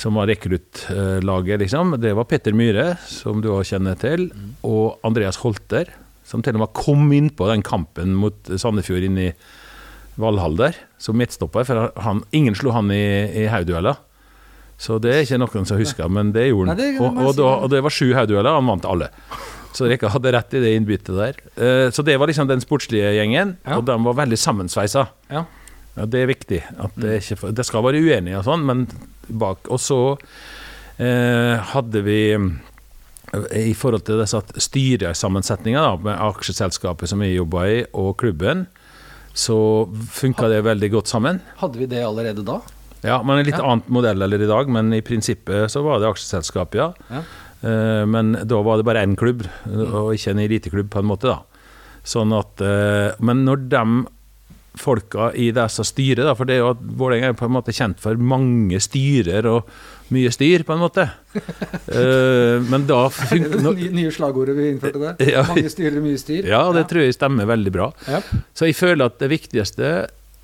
som 0.00 0.18
var 0.18 0.30
rekruttlaget, 0.32 1.62
liksom. 1.62 1.94
Det 2.02 2.16
var 2.18 2.26
Petter 2.26 2.56
Myhre, 2.56 2.94
som 3.06 3.44
du 3.44 3.50
også 3.52 3.76
kjenner 3.76 3.98
til, 4.00 4.30
og 4.66 4.98
Andreas 5.06 5.38
Holter, 5.44 5.92
som 6.26 6.42
til 6.42 6.58
og 6.58 6.64
med 6.64 6.74
kom 6.78 7.10
inn 7.14 7.30
på 7.34 7.46
den 7.50 7.62
kampen 7.66 8.14
mot 8.18 8.50
Sandefjord 8.50 9.06
inn 9.06 9.18
i 9.28 9.30
Valhall 10.20 10.58
der, 10.58 10.78
som 10.98 11.18
midtstopper. 11.18 11.66
For 11.68 11.90
han, 12.02 12.24
ingen 12.34 12.58
slo 12.58 12.74
han 12.74 12.90
i, 12.94 13.04
i 13.44 13.46
haugdueller. 13.50 14.02
Så 14.80 14.96
det 15.02 15.12
er 15.12 15.24
ikke 15.26 15.38
noen 15.42 15.66
som 15.68 15.78
husker, 15.78 16.08
men 16.08 16.30
det 16.34 16.48
gjorde 16.48 16.72
han. 16.72 16.80
Nei, 16.80 16.92
og, 16.98 17.18
og, 17.20 17.40
og 17.66 17.70
det 17.70 17.82
var 17.84 17.92
sju 17.94 18.14
haugdueller, 18.16 18.56
han 18.56 18.70
vant 18.70 18.88
alle. 18.88 19.10
Så 19.72 19.84
dere 19.86 19.96
ikke 19.98 20.10
hadde 20.10 20.32
rett 20.34 20.54
i 20.58 20.60
det 20.64 20.72
innbyttet 20.76 21.14
der. 21.14 21.36
Eh, 21.56 21.90
så 21.94 22.02
det 22.06 22.16
var 22.18 22.26
liksom 22.30 22.48
den 22.50 22.60
sportslige 22.64 23.12
gjengen, 23.14 23.56
og 23.70 23.84
de 23.86 23.94
var 24.04 24.16
veldig 24.24 24.38
sammensveisa. 24.40 25.06
Ja. 25.30 25.44
Det 26.00 26.22
er 26.22 26.30
viktig. 26.30 26.62
At 26.80 26.94
det, 26.98 27.10
er 27.10 27.20
ikke, 27.22 27.52
det 27.54 27.66
skal 27.66 27.84
være 27.84 28.00
uenige 28.02 28.38
og 28.40 28.44
sånn, 28.46 28.62
men 28.66 28.84
bak 29.30 29.68
Og 29.70 29.78
så 29.82 29.98
eh, 30.98 31.56
hadde 31.74 32.02
vi 32.06 32.18
eh, 32.34 33.60
i 33.70 33.74
forhold 33.78 34.02
til 34.08 34.18
disse 34.22 34.40
styresammensetninga 34.68 35.84
med 36.02 36.18
aksjeselskapet 36.18 37.10
som 37.10 37.22
vi 37.22 37.32
jobba 37.34 37.66
i, 37.70 37.80
og 37.94 38.16
klubben, 38.22 38.66
så 39.36 39.56
funka 40.10 40.48
det 40.50 40.64
veldig 40.66 40.90
godt 40.96 41.10
sammen. 41.12 41.38
Hadde 41.60 41.78
vi 41.78 41.86
det 41.90 42.02
allerede 42.02 42.42
da? 42.46 42.58
Ja, 43.06 43.20
men 43.22 43.38
en 43.40 43.46
litt 43.46 43.56
Ja. 43.56 43.64
annet 43.70 43.86
modell 43.88 44.20
eller 44.22 44.42
i 44.42 44.46
dag, 44.50 44.68
men 44.68 44.92
i 44.92 45.00
prinsippet 45.00 45.70
så 45.72 45.82
var 45.86 46.00
det 46.02 46.10
aksjeselskap, 46.10 46.74
ja. 46.74 46.90
Ja. 47.08 47.22
Eh, 47.60 48.04
men 48.08 48.32
da 48.48 48.62
var 48.64 48.80
det 48.80 48.88
bare 48.88 49.04
én 49.06 49.18
klubb, 49.20 49.44
og 49.68 50.14
ikke 50.16 50.34
en 50.34 50.42
eliteklubb, 50.46 50.90
på 50.92 51.02
en 51.02 51.10
måte, 51.10 51.30
da. 51.30 51.40
Sånn 52.06 52.32
at 52.32 52.62
eh, 52.64 53.12
Men 53.20 53.42
når 53.44 53.66
de 53.68 53.84
folka 54.80 55.32
i 55.34 55.50
det 55.52 55.66
som 55.74 55.84
styrer, 55.84 56.24
da, 56.24 56.34
for 56.38 56.48
det 56.48 56.56
er 56.56 56.62
jo 56.62 56.72
at 56.72 56.82
Vålerenga 57.00 57.32
er 57.32 57.38
på 57.38 57.48
en 57.48 57.56
måte 57.56 57.74
kjent 57.74 57.98
for 58.00 58.16
mange 58.16 58.78
styrer 58.80 59.48
og 59.50 59.68
mye 60.14 60.30
styr, 60.34 60.64
på 60.66 60.76
en 60.76 60.84
måte. 60.84 61.08
Eh, 61.90 62.62
men 62.70 62.84
da 62.86 63.08
Er 63.30 63.40
det 63.50 63.60
det 63.64 63.88
nye, 63.94 64.10
slagordet 64.14 64.54
vi 64.54 64.68
innførte 64.70 65.00
der? 65.02 65.20
Ja. 65.34 65.42
Mange 65.48 65.70
styrer, 65.72 65.98
mye 66.02 66.18
styr? 66.18 66.46
Ja, 66.46 66.60
det 66.74 66.84
tror 66.90 67.02
jeg 67.02 67.16
stemmer 67.16 67.48
veldig 67.50 67.72
bra. 67.74 67.88
Ja. 68.06 68.20
Så 68.54 68.68
jeg 68.68 68.76
føler 68.78 69.10
at 69.10 69.18
det 69.18 69.30
viktigste 69.32 69.90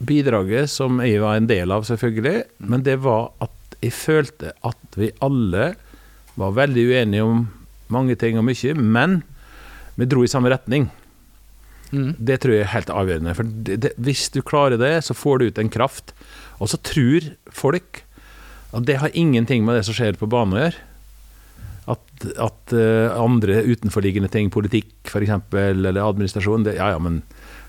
bidraget, 0.03 0.71
som 0.71 0.99
jeg 1.05 1.21
var 1.23 1.39
en 1.39 1.47
del 1.51 1.75
av, 1.75 1.87
selvfølgelig, 1.87 2.43
men 2.67 2.83
det 2.87 2.99
var 3.05 3.31
at 3.47 3.79
jeg 3.85 3.95
følte 3.95 4.53
at 4.67 4.99
vi 4.99 5.13
alle 5.23 5.73
var 6.37 6.57
veldig 6.57 6.85
uenige 6.93 7.25
om 7.27 7.47
mange 7.93 8.17
ting 8.19 8.39
og 8.39 8.47
mye, 8.47 8.75
men 8.77 9.21
vi 9.97 10.09
dro 10.09 10.25
i 10.25 10.31
samme 10.31 10.51
retning. 10.53 10.89
Mm. 11.95 12.17
Det 12.19 12.41
tror 12.43 12.57
jeg 12.57 12.65
er 12.67 12.75
helt 12.75 12.91
avgjørende. 12.93 13.37
For 13.39 13.55
det, 13.69 13.77
det, 13.85 13.93
hvis 14.03 14.27
du 14.35 14.43
klarer 14.45 14.81
det, 14.81 14.93
så 15.07 15.17
får 15.17 15.39
du 15.39 15.47
ut 15.49 15.61
en 15.63 15.73
kraft. 15.73 16.13
Og 16.61 16.71
så 16.73 16.81
tror 16.85 17.31
folk 17.55 18.03
at 18.77 18.85
det 18.89 18.99
har 19.01 19.15
ingenting 19.15 19.65
med 19.65 19.79
det 19.79 19.87
som 19.87 19.97
skjer 19.97 20.19
på 20.21 20.29
banen 20.29 20.57
å 20.57 20.63
gjøre. 20.65 20.85
At, 21.87 22.25
at 22.43 22.75
eh, 22.75 23.15
andre 23.15 23.61
utenforliggende 23.63 24.29
ting, 24.33 24.51
politikk 24.51 24.91
f.eks., 25.07 25.37
eller 25.55 26.03
administrasjon, 26.03 26.67
det, 26.67 26.77
ja 26.81 26.91
ja, 26.97 27.01
men 27.01 27.21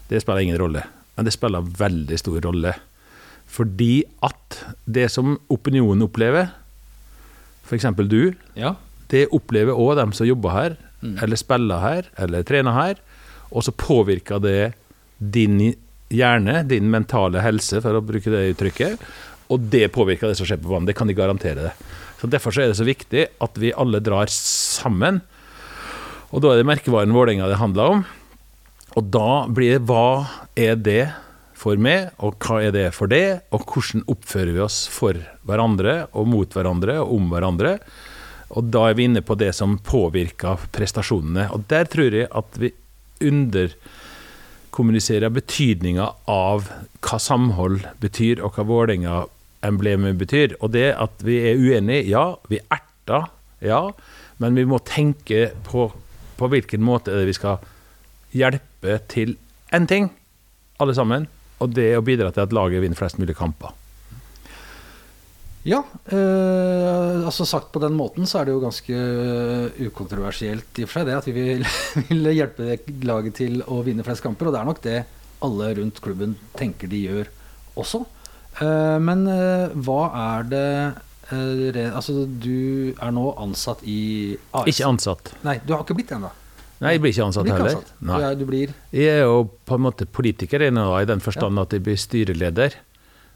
det 0.10 0.24
spiller 0.24 0.44
ingen 0.44 0.60
rolle. 0.60 0.84
Men 1.16 1.28
det 1.28 1.36
spiller 1.36 1.70
veldig 1.78 2.18
stor 2.20 2.42
rolle. 2.50 2.74
Fordi 3.48 4.02
at 4.26 4.64
det 4.90 5.08
som 5.14 5.38
opinionen 5.54 6.04
opplever, 6.08 6.50
f.eks. 7.68 7.86
du, 8.08 8.34
ja. 8.56 8.74
det 9.12 9.28
opplever 9.36 9.76
òg 9.78 9.98
dem 10.00 10.14
som 10.16 10.28
jobber 10.30 10.56
her, 10.56 10.78
Mm. 10.98 11.20
eller 11.22 11.38
spiller 11.38 11.78
her, 11.78 12.08
eller 12.18 12.42
trener 12.42 12.74
her. 12.74 12.96
Og 13.54 13.62
så 13.62 13.70
påvirker 13.70 14.40
det 14.42 14.74
din 15.22 15.60
hjerne, 16.10 16.64
din 16.68 16.90
mentale 16.90 17.44
helse, 17.46 17.84
for 17.84 17.94
å 17.94 18.02
bruke 18.02 18.32
det 18.34 18.56
uttrykket. 18.56 19.04
Og 19.54 19.68
det 19.70 19.92
påvirker 19.94 20.32
det 20.32 20.40
som 20.40 20.50
skjer 20.50 20.58
på 20.58 20.72
banen. 20.72 20.88
Det 20.90 20.96
kan 20.98 21.06
de 21.06 21.14
garantere 21.14 21.68
det. 21.68 21.74
Så 22.18 22.26
Derfor 22.34 22.50
så 22.50 22.64
er 22.64 22.72
det 22.72 22.80
så 22.80 22.88
viktig 22.88 23.28
at 23.46 23.60
vi 23.62 23.70
alle 23.78 24.02
drar 24.02 24.26
sammen. 24.34 25.22
Og 26.34 26.42
da 26.42 26.56
er 26.56 26.64
det 26.64 26.68
merkevaren 26.74 27.14
Vålerenga 27.14 27.48
det 27.48 27.62
handler 27.62 27.94
om. 27.94 28.02
Og 28.98 29.12
da 29.14 29.46
blir 29.54 29.78
det 29.78 29.86
hva 29.86 30.26
er 30.58 30.76
det 30.82 31.04
for 31.58 31.74
meg, 31.82 32.12
og 32.22 32.36
hva 32.44 32.60
er 32.68 32.72
det 32.76 32.92
for 32.96 33.08
det, 33.12 33.40
og 33.54 33.62
hvordan 33.66 34.04
oppfører 34.12 34.54
vi 34.56 34.62
oss 34.64 34.88
for 34.94 35.14
hverandre 35.48 35.96
og 36.14 36.28
mot 36.30 36.50
hverandre 36.54 36.96
og 37.02 37.16
om 37.18 37.26
hverandre. 37.34 37.74
Og 38.56 38.62
da 38.72 38.82
er 38.88 38.96
vi 38.98 39.04
inne 39.10 39.24
på 39.26 39.34
det 39.40 39.54
som 39.58 39.80
påvirker 39.84 40.56
prestasjonene. 40.76 41.44
Og 41.52 41.60
der 41.72 41.86
tror 41.92 42.12
jeg 42.16 42.28
at 42.30 42.52
vi 42.62 42.70
underkommuniserer 43.28 45.30
betydninga 45.34 46.06
av 46.32 46.60
hva 47.02 47.18
samhold 47.20 47.80
betyr, 48.04 48.36
og 48.46 48.50
hva 48.56 48.64
Vålerenga-emblemet 48.70 50.18
betyr. 50.22 50.50
Og 50.62 50.68
det 50.78 50.90
at 50.96 51.16
vi 51.26 51.36
er 51.50 51.60
uenige, 51.60 52.10
ja. 52.14 52.26
Vi 52.48 52.58
erter, 52.64 53.24
ja. 53.66 53.82
Men 54.38 54.56
vi 54.56 54.66
må 54.70 54.78
tenke 54.86 55.52
på 55.68 55.92
på 56.38 56.50
hvilken 56.52 56.84
måte 56.86 57.16
vi 57.26 57.36
skal 57.36 57.64
hjelpe 58.36 59.00
til 59.12 59.36
én 59.74 59.88
ting, 59.90 60.12
alle 60.80 60.96
sammen. 60.96 61.28
Og 61.64 61.74
det 61.74 61.92
å 61.98 62.06
bidra 62.06 62.32
til 62.34 62.46
at 62.46 62.56
laget 62.56 62.84
vinner 62.84 63.00
flest 63.00 63.20
mulig 63.22 63.36
kamper. 63.38 63.74
Ja, 65.68 65.82
eh, 66.06 67.26
altså 67.28 67.44
sagt 67.44 67.74
på 67.74 67.82
den 67.84 67.98
måten 67.98 68.28
så 68.30 68.40
er 68.40 68.48
det 68.48 68.54
jo 68.54 68.62
ganske 68.64 69.00
ukontroversielt 69.90 70.80
i 70.80 70.86
og 70.86 70.92
for 70.92 71.02
seg 71.02 71.10
det 71.10 71.18
at 71.18 71.28
vi 71.28 71.34
vil, 71.36 71.66
vil 72.08 72.30
hjelpe 72.32 72.78
laget 73.10 73.36
til 73.42 73.60
å 73.68 73.82
vinne 73.84 74.06
flest 74.08 74.24
kamper, 74.24 74.48
og 74.48 74.56
det 74.56 74.62
er 74.62 74.70
nok 74.70 74.84
det 74.86 75.00
alle 75.46 75.74
rundt 75.78 76.00
klubben 76.02 76.38
tenker 76.58 76.90
de 76.92 77.02
gjør 77.10 77.30
også. 77.78 78.06
Eh, 78.62 78.98
men 79.04 79.28
eh, 79.30 79.76
hva 79.86 80.02
er 80.18 80.48
det 80.50 80.70
eh, 81.30 81.92
Altså, 81.92 82.24
du 82.26 82.96
er 82.96 83.12
nå 83.14 83.30
ansatt 83.36 83.84
i 83.84 84.38
AS. 84.56 84.70
Ikke 84.72 84.88
ansatt. 84.88 85.34
Nei, 85.46 85.60
du 85.66 85.76
har 85.76 85.84
ikke 85.84 85.98
blitt 85.98 86.14
det 86.14 86.22
ennå. 86.22 86.32
Nei, 86.80 86.92
jeg 86.94 87.02
blir 87.02 87.12
ikke 87.14 87.24
Du 87.24 87.28
ansatt 87.28 87.44
blir 87.48 87.56
ikke 87.56 87.70
ansatt. 87.72 87.94
Du, 88.00 88.06
Nei. 88.12 88.18
er, 88.28 88.36
du 88.38 88.46
blir 88.46 88.74
Jeg 88.94 89.08
er 89.16 89.24
jo 89.26 89.38
på 89.66 89.76
en 89.80 89.82
måte 89.88 90.06
politiker 90.06 90.62
ennå, 90.68 90.84
i 91.02 91.08
den 91.10 91.20
forstand 91.24 91.58
at 91.60 91.74
jeg 91.74 91.84
blir 91.88 91.98
styreleder. 91.98 92.76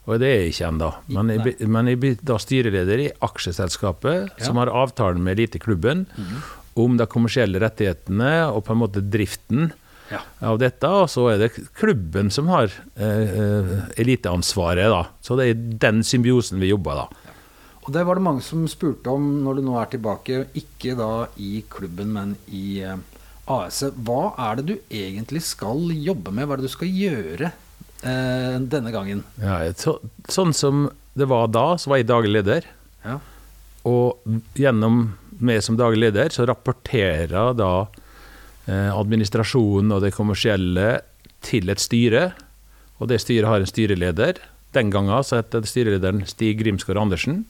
Og 0.10 0.18
det 0.22 0.30
er 0.30 0.40
jeg 0.44 0.54
ikke 0.56 0.68
ennå. 0.72 0.90
Men, 1.14 1.32
men 1.76 1.90
jeg 1.92 2.00
blir 2.02 2.16
da 2.26 2.38
styreleder 2.42 3.04
i 3.04 3.12
aksjeselskapet, 3.22 4.32
Ja. 4.38 4.46
Som 4.46 4.58
har 4.62 4.70
avtalen 4.74 5.22
med 5.24 5.38
eliteklubben 5.40 6.08
om 6.80 6.98
de 6.98 7.06
kommersielle 7.10 7.60
rettighetene 7.62 8.32
og 8.54 8.64
på 8.66 8.74
en 8.76 8.82
måte 8.82 9.02
driften 9.04 9.72
Ja. 10.12 10.20
av 10.44 10.58
dette. 10.60 10.88
Og 10.90 11.08
så 11.10 11.28
er 11.34 11.38
det 11.40 11.52
klubben 11.78 12.30
som 12.34 12.48
har 12.52 12.70
eh, 12.98 13.36
eh, 13.42 13.76
eliteansvaret, 14.02 14.90
da. 14.92 15.06
Så 15.24 15.38
det 15.40 15.50
er 15.50 15.62
den 15.88 16.02
symbiosen 16.04 16.60
vi 16.60 16.68
jobber 16.74 16.96
da. 17.06 17.06
Og 17.82 17.94
det 17.96 18.04
var 18.06 18.16
det 18.20 18.22
mange 18.26 18.44
som 18.46 18.68
spurte 18.70 19.10
om 19.10 19.24
når 19.46 19.56
du 19.58 19.62
nå 19.66 19.78
er 19.82 19.88
tilbake, 19.90 20.44
ikke 20.54 20.94
da 21.00 21.28
i 21.42 21.64
klubben, 21.70 22.12
men 22.14 22.36
i 22.54 22.82
eh, 22.86 22.98
AS. 23.50 23.82
Hva 24.06 24.34
er 24.50 24.60
det 24.60 24.66
du 24.70 24.76
egentlig 24.94 25.42
skal 25.46 25.90
jobbe 25.96 26.34
med? 26.34 26.48
Hva 26.48 26.56
er 26.56 26.62
det 26.62 26.70
du 26.70 26.76
skal 26.76 26.92
gjøre 26.92 27.50
eh, 27.50 28.58
denne 28.74 28.94
gangen? 28.94 29.24
Ja, 29.42 29.64
så, 29.78 29.98
sånn 30.30 30.54
som 30.58 30.90
det 31.18 31.28
var 31.28 31.50
da, 31.52 31.74
så 31.80 31.92
var 31.92 32.02
jeg 32.02 32.10
daglig 32.12 32.36
leder. 32.38 32.68
Ja. 33.04 33.18
Og 33.90 34.22
gjennom 34.56 35.04
meg 35.42 35.64
som 35.66 35.78
daglig 35.80 36.12
leder, 36.12 36.32
så 36.34 36.46
rapporterer 36.48 37.56
da 37.58 37.74
eh, 38.70 38.92
administrasjonen 38.94 39.92
og 39.96 40.06
det 40.06 40.14
kommersielle 40.16 41.02
til 41.46 41.74
et 41.74 41.82
styre. 41.82 42.30
Og 43.02 43.10
det 43.10 43.20
styret 43.24 43.50
har 43.50 43.64
en 43.64 43.70
styreleder. 43.70 44.40
Den 44.76 44.92
gangen 44.94 45.26
så 45.28 45.42
het 45.42 45.56
styrelederen 45.68 46.24
Stig 46.30 46.62
Grimsgaard 46.62 47.02
Andersen. 47.02 47.44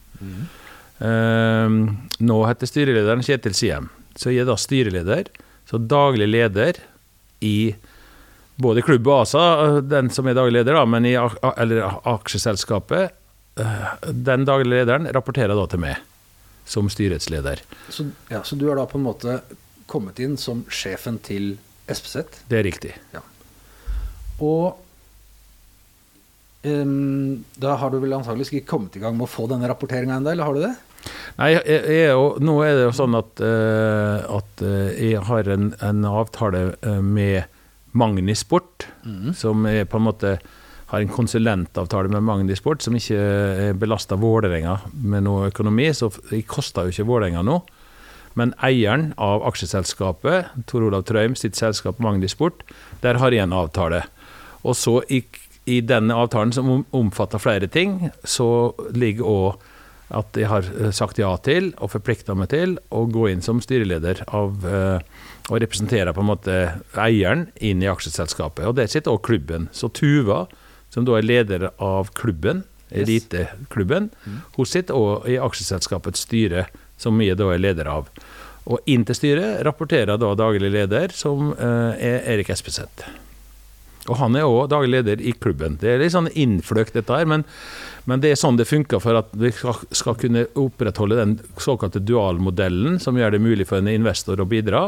Eh, 1.02 1.78
nå 2.24 2.42
heter 2.48 2.70
styrelederen 2.70 3.26
Kjetil 3.26 3.58
Siem. 3.58 3.92
Så 4.16 4.32
jeg 4.32 4.44
er 4.44 4.50
da 4.50 4.58
styreleder, 4.60 5.30
så 5.72 5.80
daglig 5.80 6.28
leder 6.28 6.76
i 7.40 7.74
både 8.62 8.84
klubb 8.86 9.08
og 9.08 9.22
ASA, 9.24 9.44
den 9.82 10.12
som 10.14 10.28
er 10.28 10.36
daglig 10.38 10.60
leder, 10.60 10.76
da, 10.76 10.84
men 10.86 11.08
i 11.08 11.16
eller 11.16 11.86
aksjeselskapet. 12.12 13.16
eh, 13.58 13.86
Den 14.12 14.46
daglige 14.46 14.82
lederen 14.82 15.08
rapporterer 15.16 15.56
da 15.56 15.66
til 15.72 15.82
meg, 15.82 16.04
som 16.68 16.92
styrets 16.92 17.32
leder. 17.32 17.64
Så, 17.90 18.10
ja, 18.30 18.44
så 18.44 18.60
du 18.60 18.68
har 18.68 18.78
da 18.78 18.86
på 18.86 19.00
en 19.00 19.08
måte 19.08 19.40
kommet 19.88 20.20
inn 20.20 20.38
som 20.38 20.66
sjefen 20.70 21.18
til 21.24 21.56
SPZ. 21.88 22.44
Det 22.52 22.60
er 22.60 22.68
riktig. 22.68 22.94
Og 24.42 24.78
um, 26.64 27.44
da 27.60 27.76
har 27.80 27.92
du 27.92 28.00
vel 28.04 28.14
antakeligvis 28.20 28.54
ikke 28.54 28.70
kommet 28.76 28.96
i 29.00 29.02
gang 29.04 29.18
med 29.18 29.28
å 29.28 29.32
få 29.32 29.48
denne 29.52 29.68
rapporteringa 29.72 30.20
ennå, 30.20 30.36
eller 30.36 30.48
har 30.48 30.58
du 30.60 30.66
det? 30.68 30.76
Nei, 31.40 31.52
jeg, 31.56 31.82
jeg 31.96 32.42
nå 32.44 32.56
er 32.66 32.78
det 32.78 32.86
jo 32.88 32.94
sånn 32.96 33.18
at, 33.18 33.42
eh, 33.42 34.26
at 34.38 34.64
eh, 34.66 34.90
jeg 35.12 35.26
har 35.30 35.50
en, 35.54 35.72
en 35.82 36.08
avtale 36.10 36.64
eh, 36.82 37.02
med 37.02 37.48
Magni 37.98 38.36
Sport, 38.38 38.88
som 39.36 39.66
er 39.68 39.84
på 39.90 40.00
en 40.00 40.06
måte 40.06 40.38
har 40.92 41.04
en 41.04 41.12
konsulentavtale 41.12 42.12
med 42.12 42.24
Magni 42.24 42.56
Sport, 42.56 42.84
som 42.84 42.96
ikke 42.96 43.18
er 43.18 43.78
belasta 43.80 44.16
Vålerenga 44.20 44.78
med 44.92 45.26
noe 45.26 45.50
økonomi, 45.50 45.90
så 45.96 46.08
det 46.30 46.46
koster 46.52 46.88
jo 46.88 46.96
ikke 46.96 47.08
Vålerenga 47.08 47.44
noe. 47.48 47.64
Men 48.40 48.54
eieren 48.64 49.10
av 49.20 49.44
aksjeselskapet, 49.48 50.52
Tor 50.68 50.88
Olav 50.88 51.04
Trøim 51.08 51.36
sitt 51.40 51.60
selskap 51.60 52.00
Magni 52.04 52.30
Sport, 52.32 52.64
der 53.04 53.20
har 53.20 53.36
jeg 53.36 53.44
en 53.44 53.56
avtale. 53.56 54.06
Og 54.64 54.76
så 54.80 54.98
i, 55.12 55.22
i 55.68 55.82
denne 55.84 56.16
avtalen, 56.16 56.52
som 56.56 56.86
omfatter 56.96 57.44
flere 57.44 57.68
ting, 57.72 58.10
så 58.24 58.72
ligger 58.96 59.32
òg 59.32 59.68
at 60.18 60.38
jeg 60.38 60.50
har 60.52 60.68
eh, 60.76 60.92
sagt 60.96 61.20
ja 61.22 61.32
til, 61.46 61.72
og 61.80 61.94
forplikta 61.94 62.36
meg 62.38 62.52
til, 62.54 62.78
å 62.92 63.06
gå 63.12 63.28
inn 63.32 63.44
som 63.46 63.62
styreleder 63.64 64.26
av 64.28 64.66
eh, 64.68 65.30
Og 65.52 65.58
representere 65.60 66.14
på 66.14 66.22
en 66.22 66.30
måte 66.30 66.58
eieren 66.96 67.48
inn 67.60 67.82
i 67.84 67.90
aksjeselskapet. 67.90 68.68
Og 68.70 68.76
der 68.78 68.88
sitter 68.88 69.12
også 69.12 69.26
klubben. 69.26 69.66
Så 69.76 69.90
Tuva, 69.90 70.46
som 70.94 71.04
da 71.08 71.18
er 71.18 71.26
leder 71.26 71.66
av 71.82 72.14
klubben, 72.16 72.62
eliteklubben, 72.92 74.12
hun 74.56 74.70
sitter 74.70 74.96
også 74.96 75.32
i 75.34 75.40
aksjeselskapets 75.42 76.24
styre, 76.28 76.68
som 77.02 77.20
jeg 77.24 77.40
da 77.40 77.50
er 77.52 77.64
leder 77.64 77.90
av. 77.90 78.08
Og 78.70 78.80
inn 78.86 79.04
til 79.08 79.18
styret 79.18 79.64
rapporterer 79.66 80.22
da 80.22 80.36
daglig 80.38 80.72
leder, 80.72 81.12
som 81.16 81.52
eh, 81.58 81.98
er 81.98 82.32
Erik 82.36 82.54
Espeseth. 82.54 83.08
Og 84.10 84.18
han 84.18 84.38
er 84.38 84.48
òg 84.50 84.70
daglig 84.72 85.02
leder 85.02 85.22
i 85.22 85.34
klubben. 85.38 85.78
Det 85.82 85.92
er 85.92 86.02
litt 86.02 86.14
sånn 86.16 86.30
innfløkt, 86.32 86.96
dette 86.98 87.18
her, 87.18 87.28
men, 87.30 87.46
men 88.10 88.22
det 88.22 88.32
er 88.32 88.40
sånn 88.40 88.58
det 88.58 88.70
funker 88.70 89.02
for 89.04 89.20
at 89.20 89.30
vi 89.38 89.52
skal, 89.54 90.16
kunne 90.18 90.48
opprettholde 90.58 91.20
den 91.20 91.36
såkalte 91.62 92.02
dualmodellen, 92.02 92.98
som 93.02 93.20
gjør 93.20 93.36
det 93.36 93.44
mulig 93.44 93.68
for 93.70 93.82
en 93.82 93.92
investor 93.92 94.42
å 94.42 94.48
bidra, 94.50 94.88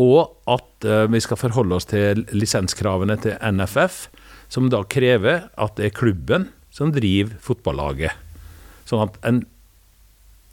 og 0.00 0.34
at 0.50 0.86
eh, 0.88 1.06
vi 1.06 1.22
skal 1.22 1.38
forholde 1.38 1.78
oss 1.78 1.86
til 1.90 2.24
lisenskravene 2.34 3.16
til 3.22 3.38
NFF, 3.38 4.08
som 4.50 4.66
da 4.70 4.82
krever 4.90 5.46
at 5.54 5.76
det 5.78 5.88
er 5.88 5.96
klubben 5.96 6.48
som 6.74 6.90
driver 6.94 7.36
fotballaget. 7.42 8.18
Sånn 8.88 9.06
at 9.06 9.18
en 9.26 9.44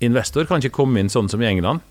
investor 0.05 0.45
kan 0.49 0.61
ikke 0.61 0.77
komme 0.77 1.01
inn 1.01 1.09
sånn 1.11 1.29
som 1.29 1.41
i 1.41 1.49
England 1.49 1.81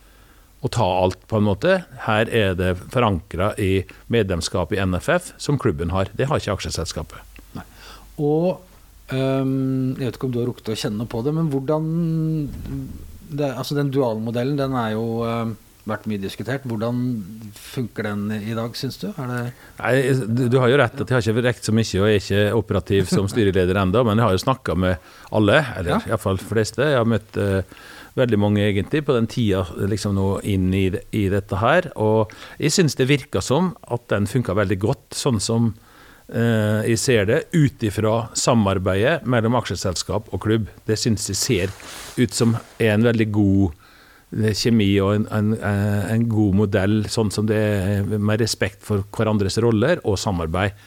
og 0.61 0.73
ta 0.77 0.85
alt, 0.85 1.23
på 1.29 1.39
en 1.39 1.47
måte. 1.47 1.79
Her 2.05 2.29
er 2.29 2.57
det 2.59 2.75
forankra 2.93 3.55
i 3.57 3.87
medlemskapet 4.13 4.77
i 4.77 4.83
NFF, 4.85 5.33
som 5.41 5.59
klubben 5.61 5.93
har. 5.95 6.11
Det 6.13 6.29
har 6.29 6.41
ikke 6.41 6.59
aksjeselskapet. 6.59 7.25
Og 8.21 8.61
øhm, 9.13 9.97
Jeg 9.99 10.07
vet 10.07 10.17
ikke 10.19 10.29
om 10.29 10.35
du 10.35 10.41
har 10.43 10.49
rukket 10.51 10.73
å 10.73 10.79
kjenne 10.79 11.07
på 11.11 11.23
det, 11.27 11.35
men 11.37 11.51
hvordan 11.53 11.91
det, 13.31 13.51
Altså 13.57 13.77
Den 13.79 13.91
dualmodellen 13.95 14.57
den 14.59 14.73
er 14.79 14.95
jo 14.97 15.05
øhm, 15.27 15.57
vært 15.89 16.05
mye 16.11 16.21
diskutert. 16.23 16.67
Hvordan 16.69 16.99
funker 17.57 18.07
den 18.11 18.27
i 18.37 18.55
dag, 18.55 18.75
syns 18.79 18.99
du? 19.01 19.09
Det 19.17 19.39
Nei, 19.81 19.95
du, 20.29 20.43
du 20.53 20.59
har 20.61 20.69
jo 20.71 20.77
rett 20.79 21.01
at 21.01 21.09
jeg 21.09 21.17
har 21.17 21.25
ikke 21.25 21.47
rekt 21.49 21.67
så 21.67 21.75
mye 21.75 22.03
og 22.03 22.09
er 22.11 22.19
ikke 22.19 22.43
operativ 22.59 23.09
som 23.11 23.31
styreleder 23.31 23.81
ennå, 23.81 24.05
men 24.07 24.21
jeg 24.21 24.27
har 24.29 24.37
jo 24.37 24.43
snakka 24.45 24.77
med 24.79 25.11
alle, 25.33 25.63
eller 25.81 25.97
Ja. 25.97 26.01
iallfall 26.13 26.39
fleste. 26.39 26.85
Jeg 26.93 27.01
har 27.01 27.09
møtt 27.09 27.39
uh, 27.41 27.63
veldig 28.21 28.39
mange 28.39 28.63
egentlig 28.69 29.03
på 29.09 29.17
den 29.17 29.27
tida 29.31 29.65
liksom 29.91 30.15
nå 30.19 30.29
inn 30.53 30.69
i, 30.77 30.85
i 31.17 31.25
dette 31.33 31.59
her. 31.59 31.91
Og 31.97 32.31
jeg 32.61 32.77
syns 32.77 32.95
det 33.01 33.09
virka 33.11 33.43
som 33.43 33.73
at 33.89 34.07
den 34.13 34.29
funka 34.31 34.55
veldig 34.61 34.79
godt, 34.85 35.07
sånn 35.17 35.41
som 35.43 35.73
jeg 36.31 36.99
ser 37.03 37.27
det, 37.27 37.39
ut 37.51 37.83
ifra 37.83 38.15
samarbeidet 38.39 39.25
mellom 39.27 39.57
aksjeselskap 39.59 40.29
og 40.31 40.43
klubb. 40.45 40.69
Det 40.87 40.99
syns 41.01 41.27
jeg 41.31 41.39
ser 41.39 41.73
ut 42.21 42.35
som 42.37 42.55
er 42.79 42.95
en 42.95 43.07
veldig 43.09 43.27
god 43.35 43.75
eh, 44.39 44.55
kjemi 44.55 44.93
og 45.03 45.15
en, 45.17 45.27
en, 45.35 45.53
eh, 45.59 46.07
en 46.15 46.29
god 46.31 46.59
modell, 46.63 46.97
sånn 47.11 47.33
som 47.35 47.49
det 47.51 47.59
er 47.59 48.07
med 48.15 48.43
respekt 48.43 48.85
for 48.87 49.07
hverandres 49.17 49.59
roller 49.63 50.03
og 50.05 50.21
samarbeid. 50.23 50.79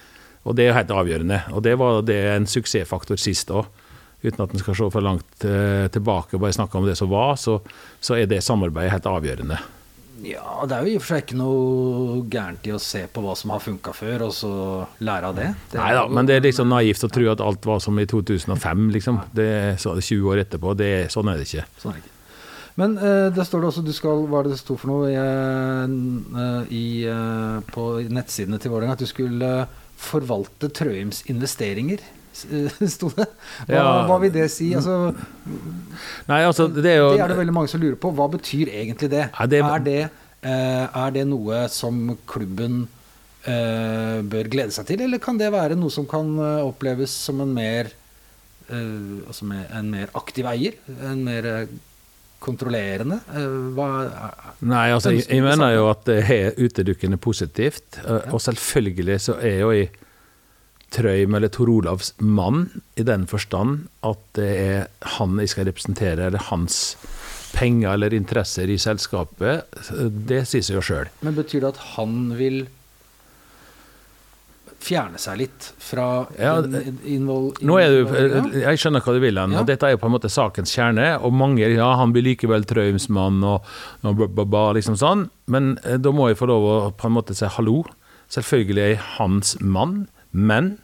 Og 0.44 0.58
det 0.58 0.68
er 0.68 0.78
helt 0.78 0.92
avgjørende. 0.92 1.44
Og 1.56 1.64
det 1.64 1.78
var 1.80 2.02
det 2.08 2.20
en 2.34 2.48
suksessfaktor 2.50 3.20
sist 3.20 3.52
òg. 3.52 3.70
Uten 4.24 4.44
at 4.46 4.54
en 4.56 4.62
skal 4.62 4.76
se 4.80 4.90
for 4.92 5.04
langt 5.04 5.48
eh, 5.48 5.88
tilbake 5.92 6.38
og 6.38 6.46
bare 6.46 6.56
snakke 6.56 6.80
om 6.80 6.88
det 6.88 6.96
som 7.00 7.12
var, 7.12 7.36
så, 7.40 7.58
så 8.00 8.16
er 8.16 8.30
det 8.32 8.44
samarbeidet 8.44 8.94
helt 8.96 9.10
avgjørende. 9.12 9.60
Ja, 10.24 10.64
det 10.70 10.76
er 10.78 10.86
jo 10.86 10.94
i 10.94 10.96
og 10.98 11.04
for 11.04 11.14
seg 11.14 11.26
ikke 11.26 11.38
noe 11.40 12.22
gærent 12.32 12.68
i 12.70 12.74
å 12.76 12.80
se 12.82 13.04
på 13.12 13.24
hva 13.24 13.36
som 13.36 13.52
har 13.52 13.64
funka 13.64 13.94
før, 13.96 14.28
og 14.30 14.34
så 14.36 14.54
lære 15.04 15.32
av 15.32 15.38
det. 15.40 15.50
det 15.74 15.82
Nei 15.82 15.92
da, 15.98 16.08
men 16.08 16.30
det 16.30 16.38
er 16.38 16.46
liksom 16.48 16.72
naivt 16.72 17.04
å 17.04 17.12
tro 17.12 17.28
at 17.34 17.44
alt 17.44 17.68
var 17.68 17.84
som 17.84 18.00
i 18.00 18.08
2005, 18.08 18.90
liksom. 18.96 19.20
Det 19.36 19.52
så 19.84 19.92
er 19.92 20.00
det 20.00 20.08
20 20.08 20.32
år 20.32 20.44
etterpå. 20.46 20.76
Det 20.80 20.90
er, 21.02 21.08
sånn 21.12 21.32
er 21.32 21.40
det 21.40 21.50
ikke. 21.50 21.68
Sånn 21.82 21.94
er 21.94 22.00
det 22.00 22.06
ikke. 22.06 22.14
Men 22.80 22.96
uh, 22.98 23.28
det 23.34 23.46
står 23.46 23.62
det 23.62 23.70
også 23.70 23.84
du 23.86 23.92
skal 23.94 24.24
Hva 24.26 24.40
er 24.40 24.48
det 24.48 24.56
det 24.56 24.64
sto 24.64 24.74
for 24.82 24.90
noe 24.90 25.12
eh, 25.14 26.72
i, 26.74 26.86
uh, 27.06 27.60
på 27.70 27.84
nettsidene 28.10 28.58
til 28.58 28.74
Vålerenga? 28.74 28.98
At 28.98 29.04
du 29.04 29.10
skulle 29.10 29.52
forvalte 30.04 30.72
Trøims 30.74 31.22
investeringer, 31.32 32.02
sto 32.96 33.12
det. 33.14 33.28
Hva, 33.68 33.76
Ja. 33.78 33.86
hva 34.10 34.18
vil 34.24 34.34
det 34.34 34.50
si? 34.52 34.72
Altså, 34.76 35.14
Nei, 36.28 36.42
altså, 36.48 36.68
det 36.74 36.96
er 36.96 37.00
jo 37.04 37.12
det 37.14 37.22
er 37.26 37.34
det 37.34 37.40
veldig 37.44 37.56
mange 37.56 37.72
som 37.72 37.82
lurer 37.84 38.00
på. 38.02 38.12
Hva 38.18 38.28
betyr 38.34 38.72
egentlig 38.74 39.10
det? 39.14 39.28
Ja, 39.30 39.46
det- 39.46 39.62
er, 39.64 39.80
det 39.86 40.02
eh, 40.42 40.86
er 41.06 41.16
det 41.16 41.28
noe 41.30 41.68
som 41.70 42.18
klubben 42.28 42.84
Uh, 43.44 44.22
bør 44.24 44.48
glede 44.48 44.72
seg 44.72 44.86
til, 44.88 45.02
eller 45.04 45.20
kan 45.20 45.36
det 45.36 45.50
være 45.52 45.76
noe 45.76 45.92
som 45.92 46.06
kan 46.08 46.30
eh, 46.40 46.62
oppleves 46.64 47.12
som 47.26 47.42
en 47.44 47.50
mer 47.52 47.90
uh, 48.70 49.18
altså 49.28 49.44
med 49.50 49.66
en 49.76 49.90
mer 49.92 50.14
aktiv 50.16 50.48
eier? 50.48 50.78
En 51.04 51.26
mer 51.26 51.68
kontrollerende? 52.40 53.18
Hva 53.76 53.90
Nei, 54.64 54.86
altså, 54.96 55.12
jeg, 55.12 55.28
jeg 55.28 55.44
mener 55.44 55.74
jo 55.76 55.90
at 55.92 56.08
det 56.08 56.22
er 56.24 56.56
utelukkende 56.56 57.20
positivt. 57.20 58.00
Ja. 58.00 58.22
Og 58.32 58.40
selvfølgelig 58.48 59.20
så 59.28 59.36
er 59.44 59.60
jo 59.60 59.74
jeg 59.76 59.92
Trøim 60.94 61.36
eller 61.36 61.52
Tor 61.54 61.72
Olavs 61.74 62.14
mann 62.22 62.68
i 63.00 63.06
den 63.08 63.26
forstand 63.30 63.88
at 64.06 64.22
det 64.38 64.52
er 64.62 64.88
han 65.18 65.40
jeg 65.42 65.54
skal 65.54 65.68
representere, 65.70 66.30
eller 66.30 66.48
hans 66.52 66.96
penger 67.54 67.96
eller 67.96 68.14
interesser 68.14 68.70
i 68.70 68.78
selskapet. 68.82 69.76
Det 70.30 70.44
sier 70.50 70.66
seg 70.66 70.80
jo 70.80 70.86
sjøl. 70.86 71.12
Men 71.26 71.38
betyr 71.38 71.64
det 71.64 71.74
at 71.76 71.84
han 71.96 72.34
vil 72.38 72.64
fjerne 74.84 75.20
seg 75.22 75.40
litt 75.40 75.68
fra 75.80 76.08
Ja, 76.36 76.58
in, 76.60 76.98
invol, 77.08 77.52
Nå 77.64 77.78
er 77.80 77.94
du, 77.94 78.58
jeg 78.60 78.82
skjønner 78.82 79.04
hva 79.04 79.16
du 79.16 79.22
vil 79.24 79.40
hen. 79.40 79.56
Ja. 79.56 79.64
Dette 79.68 79.88
er 79.88 79.96
jo 79.96 80.02
på 80.02 80.10
en 80.10 80.16
måte 80.16 80.32
sakens 80.34 80.74
kjerne. 80.76 81.14
Og 81.24 81.36
mange 81.36 81.70
ja, 81.72 81.90
han 82.00 82.14
blir 82.16 82.26
likevel 82.26 82.68
Trøimsmann 82.68 83.42
og, 83.48 83.70
og 84.04 84.18
bla, 84.20 84.28
bla, 84.28 84.48
bla, 84.48 84.66
liksom 84.78 84.98
sånn. 85.00 85.28
Men 85.54 85.78
eh, 85.84 86.00
da 86.02 86.14
må 86.16 86.30
jeg 86.32 86.42
få 86.42 86.50
lov 86.52 86.68
å 86.68 86.76
på 87.00 87.10
en 87.10 87.16
måte 87.16 87.38
si 87.38 87.50
hallo. 87.58 87.84
Selvfølgelig 88.34 88.84
er 88.84 88.94
jeg 88.96 89.06
hans 89.18 89.56
mann, 89.62 90.04
men 90.34 90.76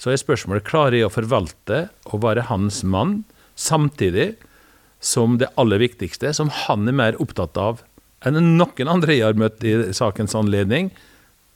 så 0.00 0.12
er 0.12 0.20
spørsmålet 0.20 0.66
klarer 0.66 0.98
jeg 0.98 1.08
å 1.08 1.14
forvalte 1.14 1.84
og 2.10 2.22
være 2.24 2.48
hans 2.50 2.82
mann 2.82 3.22
samtidig 3.58 4.34
som 5.00 5.38
det 5.40 5.48
aller 5.60 5.80
viktigste, 5.80 6.32
som 6.36 6.52
han 6.66 6.88
er 6.88 6.96
mer 6.96 7.18
opptatt 7.22 7.56
av 7.60 7.84
enn 8.26 8.36
noen 8.58 8.90
andre 8.92 9.16
jeg 9.16 9.30
har 9.30 9.38
møtt 9.40 9.64
i 9.64 9.72
sakens 9.96 10.36
anledning, 10.36 10.90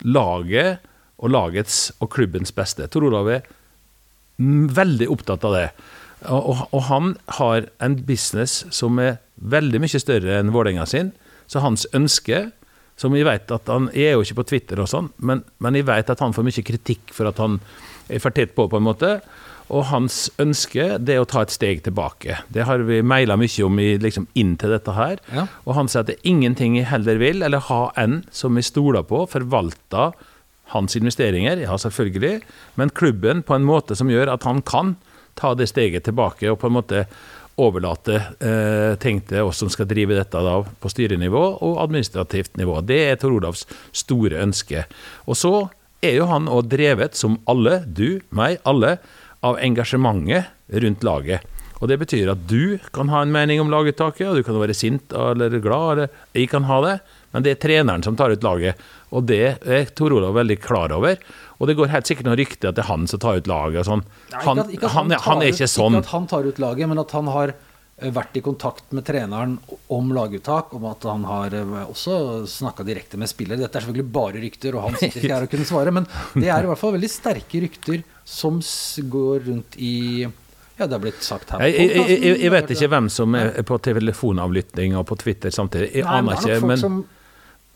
laget 0.00 0.80
og 1.20 1.32
lagets 1.32 1.90
og 2.00 2.10
klubbens 2.14 2.54
beste. 2.56 2.88
Tor 2.88 3.04
Olav 3.08 3.28
er 3.32 3.44
veldig 4.38 5.08
opptatt 5.12 5.44
av 5.46 5.56
det. 5.56 5.68
Og, 6.32 6.64
og 6.72 6.82
han 6.88 7.14
har 7.38 7.68
en 7.84 7.98
business 8.08 8.62
som 8.74 8.98
er 9.02 9.18
veldig 9.36 9.82
mye 9.84 10.00
større 10.00 10.38
enn 10.40 10.52
Vålerenga 10.54 10.86
sin. 10.88 11.12
Så 11.46 11.60
hans 11.60 11.84
ønske, 11.96 12.48
som 13.00 13.14
jeg 13.16 13.26
vet 13.26 13.50
at 13.50 13.70
han 13.72 13.88
Jeg 13.94 14.12
er 14.12 14.14
jo 14.14 14.22
ikke 14.22 14.40
på 14.42 14.48
Twitter 14.52 14.82
og 14.82 14.90
sånn, 14.90 15.10
men, 15.18 15.42
men 15.58 15.78
jeg 15.78 15.88
vet 15.88 16.10
at 16.10 16.22
han 16.22 16.34
får 16.34 16.46
mye 16.46 16.66
kritikk 16.66 17.14
for 17.14 17.30
at 17.30 17.40
han 17.42 17.58
er 18.08 18.20
for 18.22 18.34
tett 18.34 18.54
på, 18.54 18.68
på 18.68 18.78
en 18.78 18.86
måte. 18.86 19.16
Og 19.72 19.86
hans 19.88 20.28
ønske 20.42 20.98
det 21.00 21.14
er 21.14 21.22
å 21.22 21.28
ta 21.28 21.40
et 21.42 21.54
steg 21.54 21.80
tilbake. 21.86 22.36
Det 22.52 22.66
har 22.68 22.84
vi 22.84 23.00
maila 23.02 23.38
mye 23.40 23.64
om 23.64 23.80
i, 23.80 23.94
liksom, 24.00 24.28
inn 24.36 24.54
til 24.60 24.74
dette 24.74 24.92
her. 24.92 25.22
Ja. 25.32 25.46
Og 25.64 25.78
han 25.78 25.88
sier 25.88 26.04
at 26.04 26.10
det 26.10 26.18
er 26.18 26.30
ingenting 26.34 26.76
jeg 26.76 26.90
heller 26.92 27.18
vil, 27.22 27.40
eller 27.42 27.64
ha 27.70 27.88
en 28.00 28.20
som 28.34 28.60
jeg 28.60 28.68
stoler 28.68 29.06
på, 29.08 29.24
forvalter 29.32 30.12
hans 30.72 30.96
investeringer, 30.96 31.60
ja 31.60 31.76
selvfølgelig, 31.76 32.38
men 32.80 32.92
klubben 32.96 33.42
på 33.44 33.56
en 33.56 33.66
måte 33.68 33.96
som 33.98 34.08
gjør 34.10 34.32
at 34.32 34.46
han 34.48 34.62
kan 34.64 34.94
ta 35.38 35.52
det 35.58 35.68
steget 35.68 36.06
tilbake 36.06 36.48
og 36.50 36.60
på 36.62 36.70
en 36.70 36.76
måte 36.78 37.04
overlate 37.60 38.18
eh, 38.42 38.94
til 38.98 39.46
oss 39.46 39.62
som 39.62 39.70
skal 39.72 39.88
drive 39.90 40.16
dette 40.18 40.42
da, 40.42 40.56
på 40.64 40.90
styrenivå 40.90 41.42
og 41.62 41.80
administrativt 41.84 42.56
nivå. 42.60 42.80
Det 42.82 43.00
er 43.10 43.18
Tor 43.20 43.36
Olavs 43.36 43.64
store 43.94 44.42
ønske. 44.42 44.86
Og 45.28 45.38
så 45.38 45.54
er 46.04 46.18
jo 46.18 46.28
han 46.30 46.50
òg 46.50 46.68
drevet, 46.72 47.16
som 47.16 47.38
alle, 47.50 47.82
du, 47.86 48.20
meg, 48.34 48.58
alle, 48.68 48.98
av 49.44 49.58
engasjementet 49.60 50.80
rundt 50.82 51.04
laget. 51.04 51.44
Og 51.82 51.90
Det 51.90 51.98
betyr 52.00 52.30
at 52.32 52.46
du 52.48 52.78
kan 52.96 53.10
ha 53.12 53.20
en 53.22 53.32
mening 53.34 53.60
om 53.60 53.68
laguttaket, 53.72 54.28
og 54.28 54.38
du 54.38 54.46
kan 54.46 54.56
være 54.56 54.76
sint 54.76 55.12
eller 55.12 55.58
glad, 55.60 55.90
eller 55.92 56.08
jeg 56.32 56.48
kan 56.48 56.64
ha 56.64 56.80
det, 56.80 56.94
men 57.34 57.44
det 57.44 57.56
er 57.56 57.60
treneren 57.64 58.04
som 58.06 58.16
tar 58.16 58.32
ut 58.32 58.46
laget. 58.46 58.80
Og 59.14 59.26
det 59.28 59.42
er 59.66 59.90
Tor 59.98 60.14
Olav 60.16 60.32
veldig 60.38 60.56
klar 60.62 60.94
over. 60.96 61.18
Og 61.58 61.68
det 61.70 61.76
går 61.78 61.90
helt 61.92 62.08
sikkert 62.08 62.26
noen 62.30 62.38
rykter 62.40 62.70
at 62.70 62.78
det 62.78 62.82
er 62.86 62.90
han 62.92 63.04
som 63.10 63.20
tar 63.22 63.38
ut 63.42 63.50
laget 63.50 63.86
sånn. 63.90 64.02
Nei, 64.32 64.40
Han, 64.46 64.58
ikke 64.58 64.64
at- 64.64 64.74
ikke 64.78 64.88
at 64.88 64.96
han, 64.96 65.10
han, 65.12 65.20
han 65.28 65.42
er 65.44 65.52
ikke 65.52 65.68
sånn. 65.70 65.94
Ikke 65.98 66.06
at 66.06 66.12
han 66.14 66.26
tar 66.32 66.48
ut 66.48 66.58
laget, 66.62 66.88
men 66.90 67.02
at 67.02 67.14
han 67.14 67.30
har 67.34 67.52
eh, 67.54 68.10
vært 68.16 68.38
i 68.40 68.42
kontakt 68.42 68.90
med 68.96 69.06
treneren 69.06 69.58
om 69.94 70.10
laguttak, 70.16 70.74
om 70.78 70.86
at 70.90 71.06
han 71.10 71.26
har 71.30 71.54
eh, 71.54 71.74
også 71.84 72.16
snakka 72.50 72.86
direkte 72.88 73.20
med 73.20 73.30
spillere. 73.30 73.60
Dette 73.62 73.78
er 73.78 73.86
selvfølgelig 73.86 74.12
bare 74.16 74.42
rykter, 74.42 74.74
og 74.78 74.88
han 74.88 74.98
sitter 74.98 75.22
ikke 75.22 75.34
her 75.36 75.46
og 75.46 75.52
kunne 75.54 75.68
svare, 75.70 75.94
men 75.94 76.08
det 76.34 76.50
er 76.50 76.66
i 76.66 76.70
hvert 76.72 76.82
fall 76.82 76.96
veldig 76.96 77.12
sterke 77.12 77.62
rykter 77.66 78.02
som 78.24 78.58
går 79.14 79.46
rundt 79.50 79.76
i 79.78 80.24
Ja, 80.74 80.88
det 80.90 80.96
er 80.96 81.02
blitt 81.04 81.22
sagt 81.22 81.52
her. 81.54 81.62
Jeg, 81.70 81.74
jeg, 81.86 82.06
jeg, 82.18 82.38
jeg, 82.42 82.50
vet 82.50 82.70
ikke 82.74 82.88
hvem 82.90 83.06
som 83.14 83.34
er 83.38 83.60
på 83.62 83.76
telefonavlytting 83.78 84.96
og 84.98 85.04
på 85.06 85.14
Twitter 85.22 85.52
samtidig. 85.54 85.92
Jeg 85.94 86.02
Nei, 86.08 86.16
aner 86.18 86.34
er 86.34 86.56
ikke, 86.58 86.66
men 86.72 87.04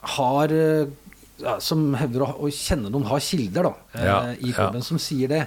har 0.01 0.53
eh, 0.55 0.91
ja, 1.39 1.57
Som 1.63 1.93
hevder 1.99 2.25
å, 2.27 2.33
å 2.43 2.51
kjenne 2.51 2.91
noen, 2.91 3.07
har 3.11 3.23
kilder 3.23 3.69
da, 3.71 3.75
eh, 3.95 4.07
Ja, 4.07 4.19
i 4.35 4.53
klubben 4.53 4.85
som 4.85 5.01
sier 5.03 5.31
det. 5.31 5.47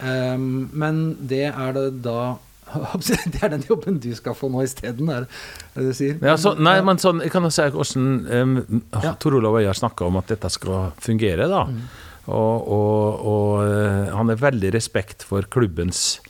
Um, 0.00 0.70
men 0.72 1.02
det 1.28 1.50
er 1.50 1.74
det 1.76 1.88
da 2.06 2.38
Det 3.04 3.42
er 3.42 3.50
den 3.52 3.64
jobben 3.66 3.98
du 4.00 4.12
skal 4.16 4.36
få 4.38 4.48
nå 4.48 4.62
isteden, 4.64 5.10
er 5.12 5.26
det 5.74 5.88
du 5.90 5.94
sier? 5.96 6.20
ja, 6.22 6.36
så, 6.40 6.54
Nei, 6.58 6.78
men 6.86 7.00
sånn, 7.02 7.20
jeg 7.24 7.34
kan 7.34 7.44
jo 7.46 7.50
si 7.54 7.66
hvordan 7.74 8.06
um, 8.30 8.54
Ja. 9.02 9.14
Tor 9.20 9.36
Olav 9.38 9.58
har 9.58 9.76
snakka 9.76 10.06
om 10.06 10.20
at 10.22 10.30
dette 10.30 10.50
skal 10.54 10.94
fungere. 11.02 11.50
da. 11.50 11.66
Mm. 11.66 11.82
Og, 12.30 12.66
og, 12.70 13.22
og 13.26 13.52
eh, 13.64 14.10
han 14.14 14.30
har 14.30 14.38
veldig 14.38 14.70
respekt 14.76 15.24
for 15.26 15.46
klubbens 15.50 16.20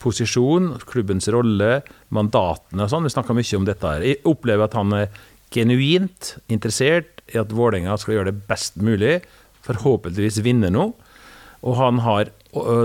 posisjon, 0.00 0.74
klubbens 0.88 1.28
rolle, 1.32 1.80
mandatene 2.14 2.86
og 2.86 2.92
sånn. 2.92 3.06
Vi 3.08 3.12
snakker 3.12 3.36
mye 3.36 3.58
om 3.58 3.66
dette 3.68 3.90
her. 3.90 4.06
Jeg 4.06 4.22
opplever 4.28 4.68
at 4.68 4.76
han 4.78 4.94
er 4.96 5.10
genuint 5.54 6.34
interessert 6.52 7.22
i 7.30 7.38
at 7.40 7.52
Vålerenga 7.54 7.96
skal 8.00 8.18
gjøre 8.18 8.30
det 8.30 8.46
best 8.50 8.78
mulig, 8.82 9.20
forhåpentligvis 9.66 10.42
vinne 10.46 10.70
noe. 10.72 10.94
Og 11.60 11.76
han 11.76 12.00
har 12.02 12.30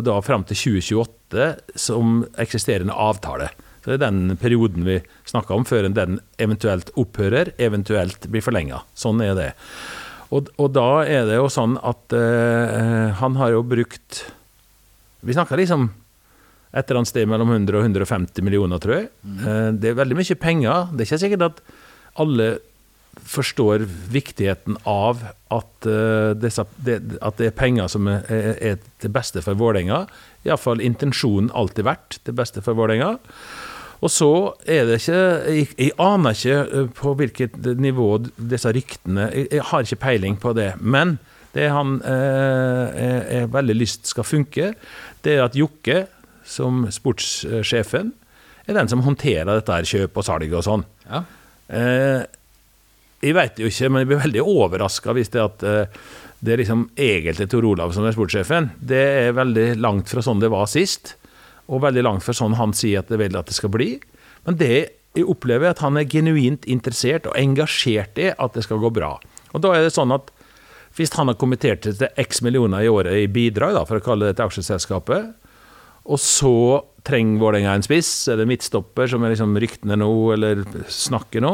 da 0.06 0.18
fram 0.22 0.44
til 0.46 0.58
2028 0.78 1.80
som 1.80 2.24
eksisterende 2.42 2.94
avtale. 2.94 3.50
Så 3.86 3.94
Det 3.94 4.00
er 4.00 4.12
den 4.12 4.38
perioden 4.42 4.86
vi 4.86 4.98
snakker 5.30 5.54
om, 5.54 5.66
før 5.66 5.86
den 5.94 6.20
eventuelt 6.42 6.90
opphører, 6.98 7.54
eventuelt 7.62 8.26
blir 8.34 8.42
forlenga. 8.42 8.82
Sånn 8.98 9.22
er 9.22 9.36
det. 9.38 9.52
Og, 10.34 10.50
og 10.58 10.72
da 10.74 11.06
er 11.06 11.28
det 11.30 11.38
jo 11.38 11.52
sånn 11.54 11.78
at 11.86 12.16
uh, 12.18 13.14
han 13.20 13.38
har 13.38 13.54
jo 13.54 13.62
brukt 13.62 14.24
Vi 15.22 15.36
snakker 15.38 15.62
liksom 15.62 15.92
et 16.76 16.90
eller 16.90 17.04
annet 17.04 17.12
sted 17.12 17.30
mellom 17.30 17.54
100 17.54 17.78
og 17.78 17.86
150 17.86 18.44
millioner, 18.44 18.82
tror 18.82 18.98
jeg. 18.98 19.12
Uh, 19.24 19.70
det 19.78 19.92
er 19.92 20.02
veldig 20.02 20.18
mye 20.18 20.40
penger. 20.42 20.90
Det 20.92 21.06
er 21.06 21.08
ikke 21.08 21.22
sikkert 21.22 21.46
at 21.52 21.62
alle 22.22 22.56
forstår 23.26 23.86
viktigheten 24.12 24.78
av 24.84 25.22
at, 25.54 25.86
eh, 25.88 26.32
disse, 26.36 26.66
at 27.22 27.38
det 27.38 27.48
er 27.48 27.56
penger 27.56 27.88
som 27.88 28.08
er, 28.12 28.26
er, 28.30 28.82
til 29.00 29.14
beste 29.14 29.42
for 29.46 29.58
Vålerenga. 29.58 30.06
Iallfall 30.46 30.84
intensjonen 30.84 31.52
alltid 31.56 31.88
vært 31.88 32.20
til 32.24 32.36
beste 32.36 32.62
for 32.66 32.78
Vålerenga. 32.78 33.16
Og 34.04 34.12
så 34.12 34.32
er 34.68 34.86
det 34.90 35.00
ikke 35.00 35.22
jeg, 35.48 35.70
jeg 35.80 35.94
aner 36.02 36.36
ikke 36.36 36.58
eh, 36.66 36.90
på 36.98 37.16
hvilket 37.22 37.56
nivå 37.80 38.10
disse 38.36 38.70
ryktene 38.76 39.30
Jeg, 39.32 39.48
jeg 39.54 39.64
har 39.72 39.88
ikke 39.88 40.04
peiling 40.04 40.38
på 40.42 40.54
det. 40.58 40.74
Men 40.82 41.18
det 41.56 41.70
han 41.72 42.02
eh, 42.04 43.40
er 43.40 43.48
veldig 43.48 43.78
lyst 43.80 44.12
skal 44.12 44.28
funke, 44.28 44.74
det 45.24 45.38
er 45.38 45.46
at 45.46 45.56
Jokke, 45.56 46.04
som 46.46 46.84
sportssjefen, 46.92 48.12
er 48.68 48.76
den 48.76 48.90
som 48.92 49.02
håndterer 49.06 49.48
dette 49.48 49.72
her 49.72 49.88
kjøp 49.88 50.20
og 50.20 50.26
salg 50.28 50.52
og 50.52 50.66
sånn. 50.66 50.84
Ja. 51.08 51.24
Eh, 51.68 52.22
jeg 53.26 53.36
vet 53.38 53.60
jo 53.62 53.70
ikke, 53.70 53.90
men 53.90 54.04
jeg 54.04 54.12
blir 54.12 54.24
veldig 54.26 54.44
overraska 54.46 55.16
hvis 55.18 55.32
det 55.34 55.42
at 55.42 55.66
eh, 55.66 56.02
det 56.46 56.54
er 56.54 56.62
liksom 56.62 56.84
egentlig 57.00 57.48
Tor 57.50 57.66
Olav 57.66 57.94
som 57.96 58.06
er 58.06 58.14
sportssjefen. 58.14 58.70
Det 58.78 59.06
er 59.26 59.38
veldig 59.38 59.70
langt 59.82 60.12
fra 60.12 60.22
sånn 60.26 60.44
det 60.44 60.52
var 60.54 60.68
sist, 60.70 61.16
og 61.66 61.82
veldig 61.86 62.04
langt 62.06 62.26
fra 62.26 62.36
sånn 62.38 62.58
han 62.60 62.76
sier 62.78 63.02
at 63.02 63.10
det 63.10 63.18
vil 63.22 63.38
at 63.40 63.50
det 63.50 63.58
skal 63.58 63.74
bli. 63.74 63.96
Men 64.46 64.60
det 64.60 64.76
jeg 65.16 65.30
opplever, 65.32 65.70
er 65.70 65.74
at 65.74 65.84
han 65.84 65.98
er 65.98 66.10
genuint 66.12 66.66
interessert 66.68 67.30
og 67.30 67.38
engasjert 67.40 68.20
i 68.20 68.34
at 68.36 68.58
det 68.58 68.66
skal 68.66 68.82
gå 68.84 68.92
bra. 68.94 69.16
Og 69.56 69.64
da 69.64 69.72
er 69.74 69.86
det 69.86 69.94
sånn 69.96 70.12
at 70.12 70.28
hvis 70.96 71.14
han 71.16 71.32
har 71.32 71.40
kommentert 71.40 71.88
til 71.88 72.20
x 72.20 72.42
millioner 72.44 72.84
i 72.84 72.92
året 72.92 73.16
i 73.24 73.32
bidrag, 73.32 73.76
da, 73.76 73.84
for 73.88 74.00
å 74.00 74.04
kalle 74.04 74.30
det 74.30 74.38
til 74.38 74.48
aksjeselskapet, 74.50 75.32
og 76.06 76.22
så 76.22 76.56
trenger 77.06 77.42
Vålerenga 77.42 77.76
en 77.78 77.86
spiss, 77.86 78.12
eller 78.32 78.48
midtstopper, 78.50 79.10
som 79.10 79.24
er 79.24 79.34
liksom 79.34 79.58
ryktene 79.62 79.98
nå, 80.00 80.10
eller 80.34 80.64
snakker 80.92 81.44
nå, 81.46 81.54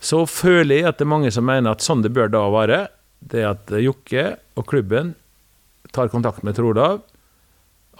så 0.00 0.22
føler 0.28 0.80
jeg 0.80 0.88
at 0.88 1.00
det 1.00 1.04
er 1.04 1.12
mange 1.12 1.32
som 1.34 1.44
mener 1.44 1.74
at 1.74 1.84
sånn 1.84 2.04
det 2.04 2.12
bør 2.16 2.30
da 2.32 2.46
være, 2.52 2.84
det 3.20 3.42
er 3.42 3.50
at 3.50 3.72
Jokke 3.84 4.24
og 4.56 4.68
klubben 4.70 5.14
tar 5.92 6.08
kontakt 6.12 6.44
med 6.46 6.56
Tor 6.56 6.78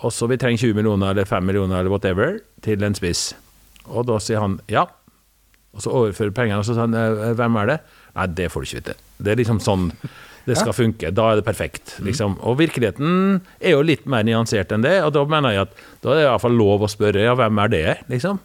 og 0.00 0.12
så 0.14 0.24
vi 0.30 0.38
trenger 0.40 0.70
20 0.70 0.78
millioner 0.78 1.12
eller 1.12 1.28
5 1.28 1.44
millioner 1.44 1.82
eller 1.82 1.92
whatever 1.92 2.38
til 2.64 2.80
en 2.86 2.96
spiss. 2.96 3.34
Og 3.84 4.06
da 4.08 4.16
sier 4.22 4.40
han 4.40 4.56
ja, 4.72 4.86
og 5.76 5.84
så 5.84 5.92
overfører 5.92 6.32
pengene, 6.34 6.62
og 6.62 6.64
så 6.64 6.72
sier 6.72 6.86
han 6.86 6.96
«Eh, 6.96 7.34
hvem 7.36 7.58
er 7.60 7.68
det? 7.68 7.78
Nei, 8.16 8.26
det 8.38 8.48
får 8.50 8.64
du 8.64 8.68
ikke 8.68 8.80
vite. 8.80 8.96
Det 9.20 9.34
er 9.34 9.40
liksom 9.42 9.60
sånn 9.62 9.90
det 10.46 10.56
skal 10.58 10.74
funke. 10.76 11.10
Da 11.14 11.30
er 11.30 11.40
det 11.40 11.46
perfekt. 11.46 11.96
Liksom. 12.04 12.38
Og 12.46 12.58
virkeligheten 12.60 13.40
er 13.60 13.74
jo 13.76 13.82
litt 13.86 14.06
mer 14.10 14.24
nyansert 14.26 14.72
enn 14.74 14.84
det, 14.84 14.96
og 15.04 15.12
da 15.16 15.24
mener 15.28 15.54
jeg 15.56 15.66
at 15.68 15.82
da 16.00 16.14
er 16.14 16.20
det 16.20 16.26
iallfall 16.28 16.56
lov 16.56 16.86
å 16.86 16.90
spørre 16.90 17.26
ja, 17.26 17.36
hvem 17.38 17.60
er 17.64 17.72
det, 17.74 17.86
liksom. 18.12 18.40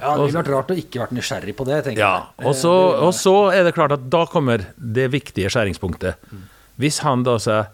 Ja, 0.00 0.12
Det 0.12 0.26
ville 0.26 0.42
vært 0.42 0.52
rart 0.52 0.72
å 0.72 0.76
ikke 0.76 1.00
vært 1.04 1.14
nysgjerrig 1.16 1.54
på 1.56 1.64
det. 1.68 1.78
tenker 1.86 2.02
Ja, 2.02 2.14
jeg. 2.36 2.46
og 2.50 2.54
så, 2.58 2.74
og 3.06 3.14
så 3.16 3.36
er 3.54 3.64
det 3.64 3.74
klart 3.76 3.94
at 3.96 4.04
da 4.12 4.26
kommer 4.28 4.66
det 4.76 5.08
viktige 5.14 5.48
skjæringspunktet. 5.52 6.20
Hvis 6.76 7.00
han 7.06 7.24
da 7.24 7.38
sier 7.40 7.72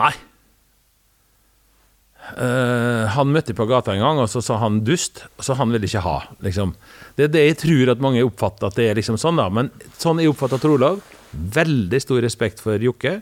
Nei. 0.00 0.14
Uh, 2.32 3.04
han 3.12 3.28
møtte 3.34 3.52
på 3.52 3.66
gata 3.68 3.92
en 3.92 4.00
gang, 4.00 4.20
og 4.22 4.28
så 4.30 4.40
sa 4.40 4.56
han 4.62 4.80
dust, 4.86 5.24
så 5.42 5.56
han 5.58 5.74
ville 5.74 5.84
ikke 5.84 6.00
ha. 6.06 6.14
Liksom. 6.40 6.72
Det 7.18 7.26
er 7.26 7.32
det 7.34 7.42
jeg 7.44 7.58
tror 7.64 7.92
at 7.92 8.04
mange 8.04 8.22
oppfatter 8.24 8.70
at 8.70 8.78
det 8.78 8.86
er 8.88 8.96
liksom 8.98 9.18
sånn, 9.20 9.36
da. 9.42 9.50
Men 9.52 9.68
sånn 10.00 10.22
jeg 10.22 10.32
oppfatter 10.32 10.62
Trolov 10.62 11.02
Olav, 11.02 11.11
veldig 11.32 12.00
stor 12.02 12.22
respekt 12.24 12.62
for 12.62 12.82
Jokke. 12.82 13.20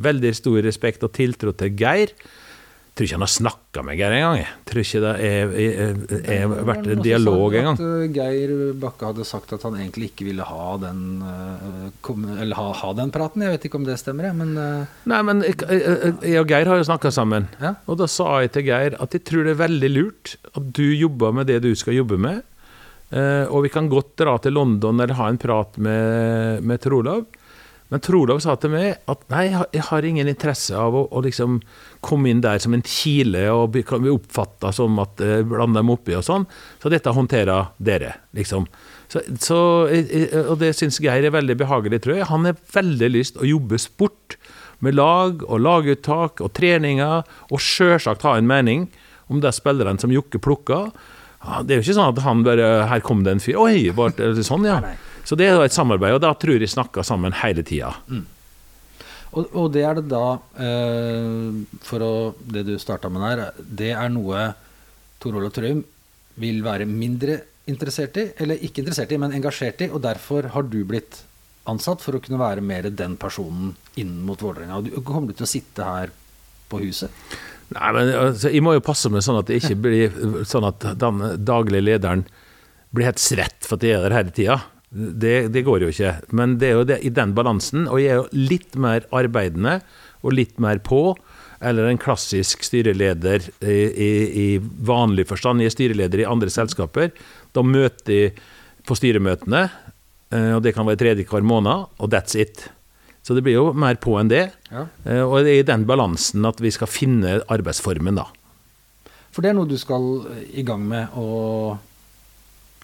Veldig 0.00 0.34
stor 0.36 0.60
respekt 0.64 1.04
og 1.06 1.12
tiltro 1.16 1.52
til 1.56 1.74
Geir. 1.76 2.14
Jeg 2.90 2.96
tror 2.98 3.06
ikke 3.06 3.16
han 3.16 3.24
har 3.24 3.32
snakka 3.32 3.82
med 3.86 3.96
Geir 4.00 4.14
engang. 4.16 4.48
Tror 4.68 4.80
ikke 4.82 5.00
det 5.04 5.12
er, 5.24 5.52
er, 5.62 5.92
er, 6.34 6.54
vært 6.68 6.88
en 6.90 7.02
dialog 7.04 7.54
engang. 7.56 7.78
Uh, 7.80 8.02
Geir 8.12 8.52
Bakke 8.82 9.12
hadde 9.12 9.26
sagt 9.28 9.54
at 9.56 9.64
han 9.64 9.78
egentlig 9.78 10.10
ikke 10.10 10.26
ville 10.26 10.44
ha 10.44 10.74
den, 10.82 11.22
eller 12.02 12.58
ha, 12.58 12.66
ha 12.82 12.92
den 12.98 13.14
praten. 13.14 13.46
Jeg 13.46 13.54
vet 13.54 13.68
ikke 13.70 13.80
om 13.80 13.86
det 13.88 13.96
stemmer, 14.02 14.28
jeg, 14.28 14.36
men 14.40 14.52
uh, 14.58 15.00
Nei, 15.08 15.22
men 15.30 15.44
jeg, 15.46 15.56
jeg, 15.70 16.36
og 16.42 16.50
Geir 16.50 16.72
har 16.72 16.82
jo 16.82 16.90
snakka 16.90 17.14
sammen. 17.14 17.48
Ja. 17.62 17.76
Og 17.86 18.02
da 18.02 18.10
sa 18.10 18.42
jeg 18.44 18.52
til 18.58 18.68
Geir 18.68 18.98
at 19.00 19.16
jeg 19.16 19.24
tror 19.30 19.46
det 19.48 19.54
er 19.54 19.64
veldig 19.64 19.92
lurt 19.94 20.36
at 20.52 20.72
du 20.76 20.86
jobber 20.90 21.36
med 21.40 21.48
det 21.52 21.62
du 21.64 21.72
skal 21.78 21.96
jobbe 22.02 22.20
med. 22.20 22.42
Eh, 23.10 23.44
og 23.50 23.64
vi 23.66 23.72
kan 23.74 23.90
godt 23.90 24.14
dra 24.20 24.36
til 24.38 24.54
London 24.54 25.02
eller 25.02 25.18
ha 25.18 25.28
en 25.30 25.38
prat 25.40 25.78
med, 25.82 26.62
med 26.62 26.82
Tor 26.82 27.00
Olav. 27.00 27.24
Men 27.90 28.02
Trolov 28.04 28.38
sa 28.42 28.54
til 28.60 28.70
meg 28.70 29.00
at 29.10 29.24
nei, 29.32 29.48
jeg 29.74 29.82
har- 29.88 30.06
ingen 30.06 30.28
interesse 30.30 30.74
av 30.78 30.94
å, 30.94 31.08
å 31.10 31.22
liksom 31.22 31.60
komme 32.06 32.30
inn 32.30 32.40
der 32.40 32.58
som 32.62 32.72
en 32.74 32.82
kile 32.86 33.42
og 33.50 33.72
bli, 33.74 33.82
bli 33.82 34.12
oppfatta 34.14 34.72
som 34.72 34.98
at 35.02 35.20
uh, 35.20 35.42
blande 35.42 35.80
dem 35.82 35.90
oppi 35.90 36.14
og 36.14 36.24
sånn. 36.24 36.46
Så 36.82 36.88
dette 36.92 37.12
håndterer 37.12 37.72
dere, 37.82 38.14
liksom. 38.32 38.68
Så, 39.10 39.20
så, 39.42 39.58
eh, 39.90 40.06
eh, 40.30 40.46
og 40.46 40.60
det 40.62 40.72
syns 40.78 41.00
Geir 41.02 41.26
er 41.26 41.34
veldig 41.34 41.56
behagelig, 41.58 42.02
tror 42.04 42.16
jeg. 42.20 42.30
Han 42.30 42.46
har 42.46 42.58
veldig 42.72 43.10
lyst 43.10 43.40
å 43.42 43.48
jobbe 43.48 43.78
sport 43.82 44.38
med 44.80 44.94
lag 44.94 45.42
og 45.44 45.60
laguttak 45.60 46.40
og 46.40 46.54
treninger, 46.56 47.26
og 47.50 47.60
sjølsagt 47.60 48.22
ha 48.22 48.36
en 48.38 48.46
mening 48.48 48.86
om 49.28 49.42
de 49.42 49.50
spillerne 49.52 50.00
som 50.00 50.14
Jokke 50.14 50.38
plukka. 50.42 50.84
Ja, 51.42 51.60
det 51.66 51.74
er 51.74 51.80
jo 51.80 51.86
ikke 51.88 51.98
sånn 51.98 52.12
at 52.14 52.22
han 52.24 52.42
bare 52.44 52.86
Her 52.90 53.00
kom 53.04 53.22
det 53.24 53.32
en 53.32 53.40
fyr. 53.42 53.56
Oi, 53.60 53.90
Bare, 53.96 54.32
sånn, 54.44 54.66
ja. 54.68 54.78
Nei, 54.84 54.94
nei. 54.94 55.09
Så 55.24 55.36
det 55.38 55.48
er 55.48 55.60
et 55.62 55.74
samarbeid, 55.74 56.16
og 56.16 56.22
da 56.24 56.32
tror 56.38 56.60
jeg 56.60 56.72
snakker 56.72 57.06
sammen 57.06 57.34
hele 57.42 57.64
tida. 57.66 57.92
Og, 59.30 59.46
og 59.54 59.70
det 59.74 59.84
er 59.86 60.00
det 60.00 60.08
da, 60.10 60.24
eh, 60.58 61.60
for 61.86 62.02
å, 62.02 62.12
det 62.40 62.64
du 62.66 62.74
starta 62.82 63.10
med 63.12 63.22
der, 63.26 63.62
det 63.62 63.92
er 63.94 64.10
noe 64.10 64.50
Tor 65.20 65.36
Olav 65.38 65.52
Trøim 65.54 65.84
vil 66.40 66.62
være 66.64 66.88
mindre 66.88 67.36
interessert 67.70 68.16
i, 68.18 68.30
eller 68.40 68.62
ikke 68.64 68.82
interessert 68.82 69.12
i, 69.12 69.18
men 69.20 69.34
engasjert 69.36 69.84
i, 69.84 69.90
og 69.92 70.02
derfor 70.02 70.48
har 70.54 70.66
du 70.66 70.80
blitt 70.88 71.22
ansatt 71.70 72.02
for 72.02 72.16
å 72.16 72.22
kunne 72.24 72.40
være 72.40 72.64
mer 72.64 72.88
den 72.90 73.14
personen 73.20 73.74
inn 74.00 74.16
mot 74.26 74.40
Vålerenga. 74.42 74.80
Kommer 75.04 75.30
du 75.30 75.38
til 75.38 75.46
å 75.46 75.50
sitte 75.50 75.86
her 75.86 76.12
på 76.70 76.80
huset? 76.82 77.12
Nei, 77.70 77.90
men 77.94 78.10
altså, 78.16 78.50
Jeg 78.50 78.64
må 78.66 78.74
jo 78.74 78.82
passe 78.82 79.10
meg 79.12 79.22
sånn 79.22 79.38
at 79.38 79.50
det 79.50 79.60
ikke 79.60 79.78
blir 79.84 80.44
sånn 80.48 80.66
at 80.66 80.88
den 80.98 81.22
daglige 81.46 81.86
lederen 81.86 82.24
blir 82.90 83.06
helt 83.06 83.22
svett 83.22 83.62
for 83.66 83.78
at 83.78 83.86
jeg 83.86 83.94
er 83.94 84.08
der 84.08 84.16
hele 84.16 84.34
tida. 84.34 84.56
Det, 84.90 85.48
det 85.54 85.62
går 85.66 85.84
jo 85.84 85.90
ikke. 85.92 86.12
Men 86.34 86.56
det 86.58 86.70
er 86.70 86.78
jo 86.80 86.86
det, 86.88 87.00
i 87.06 87.12
den 87.14 87.34
balansen, 87.36 87.84
og 87.88 88.00
jeg 88.02 88.10
er 88.14 88.22
jo 88.24 88.46
litt 88.50 88.74
mer 88.80 89.04
arbeidende 89.14 89.76
og 90.26 90.34
litt 90.34 90.58
mer 90.62 90.80
på. 90.82 91.14
Eller 91.60 91.90
en 91.90 92.00
klassisk 92.00 92.64
styreleder 92.64 93.44
i, 93.60 93.76
i, 93.92 94.10
i 94.42 94.46
vanlig 94.88 95.26
forstand. 95.28 95.60
Jeg 95.60 95.70
er 95.70 95.76
styreleder 95.76 96.22
i 96.22 96.28
andre 96.28 96.48
selskaper. 96.50 97.12
Da 97.54 97.62
møter 97.66 98.16
jeg 98.16 98.34
på 98.88 98.96
styremøtene, 98.96 99.66
eh, 100.32 100.52
og 100.56 100.62
det 100.64 100.72
kan 100.74 100.88
være 100.88 101.02
tredje 101.02 101.26
hver 101.28 101.44
måned, 101.44 101.84
og 102.00 102.10
that's 102.14 102.34
it. 102.40 102.64
Så 103.22 103.36
det 103.36 103.44
blir 103.44 103.58
jo 103.58 103.66
mer 103.76 103.98
på 104.00 104.16
enn 104.16 104.30
det. 104.32 104.46
Ja. 104.72 104.86
Eh, 105.04 105.20
Og 105.20 105.44
det 105.44 105.52
er 105.52 105.60
i 105.60 105.68
den 105.68 105.84
balansen 105.86 106.48
at 106.48 106.58
vi 106.64 106.72
skal 106.72 106.88
finne 106.90 107.42
arbeidsformen, 107.52 108.16
da. 108.16 108.24
For 109.30 109.44
det 109.44 109.52
er 109.52 109.58
noe 109.60 109.68
du 109.68 109.76
skal 109.78 110.08
i 110.56 110.64
gang 110.66 110.82
med 110.88 111.12
å 111.14 111.76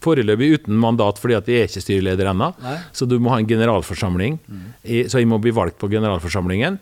Foreløpig 0.04 0.50
uten 0.60 0.76
mandat, 0.78 1.18
fordi 1.18 1.34
at 1.38 1.46
jeg 1.48 1.62
er 1.62 1.68
ikke 1.70 1.82
styreleder 1.82 2.28
ennå. 2.32 2.50
Så 2.92 3.06
du 3.08 3.18
må 3.18 3.30
ha 3.32 3.38
en 3.40 3.46
generalforsamling. 3.48 4.38
I- 4.84 5.04
Så 5.08 5.18
jeg 5.18 5.26
må 5.28 5.38
bli 5.40 5.50
valgt 5.56 5.78
på 5.78 5.88
generalforsamlingen. 5.90 6.78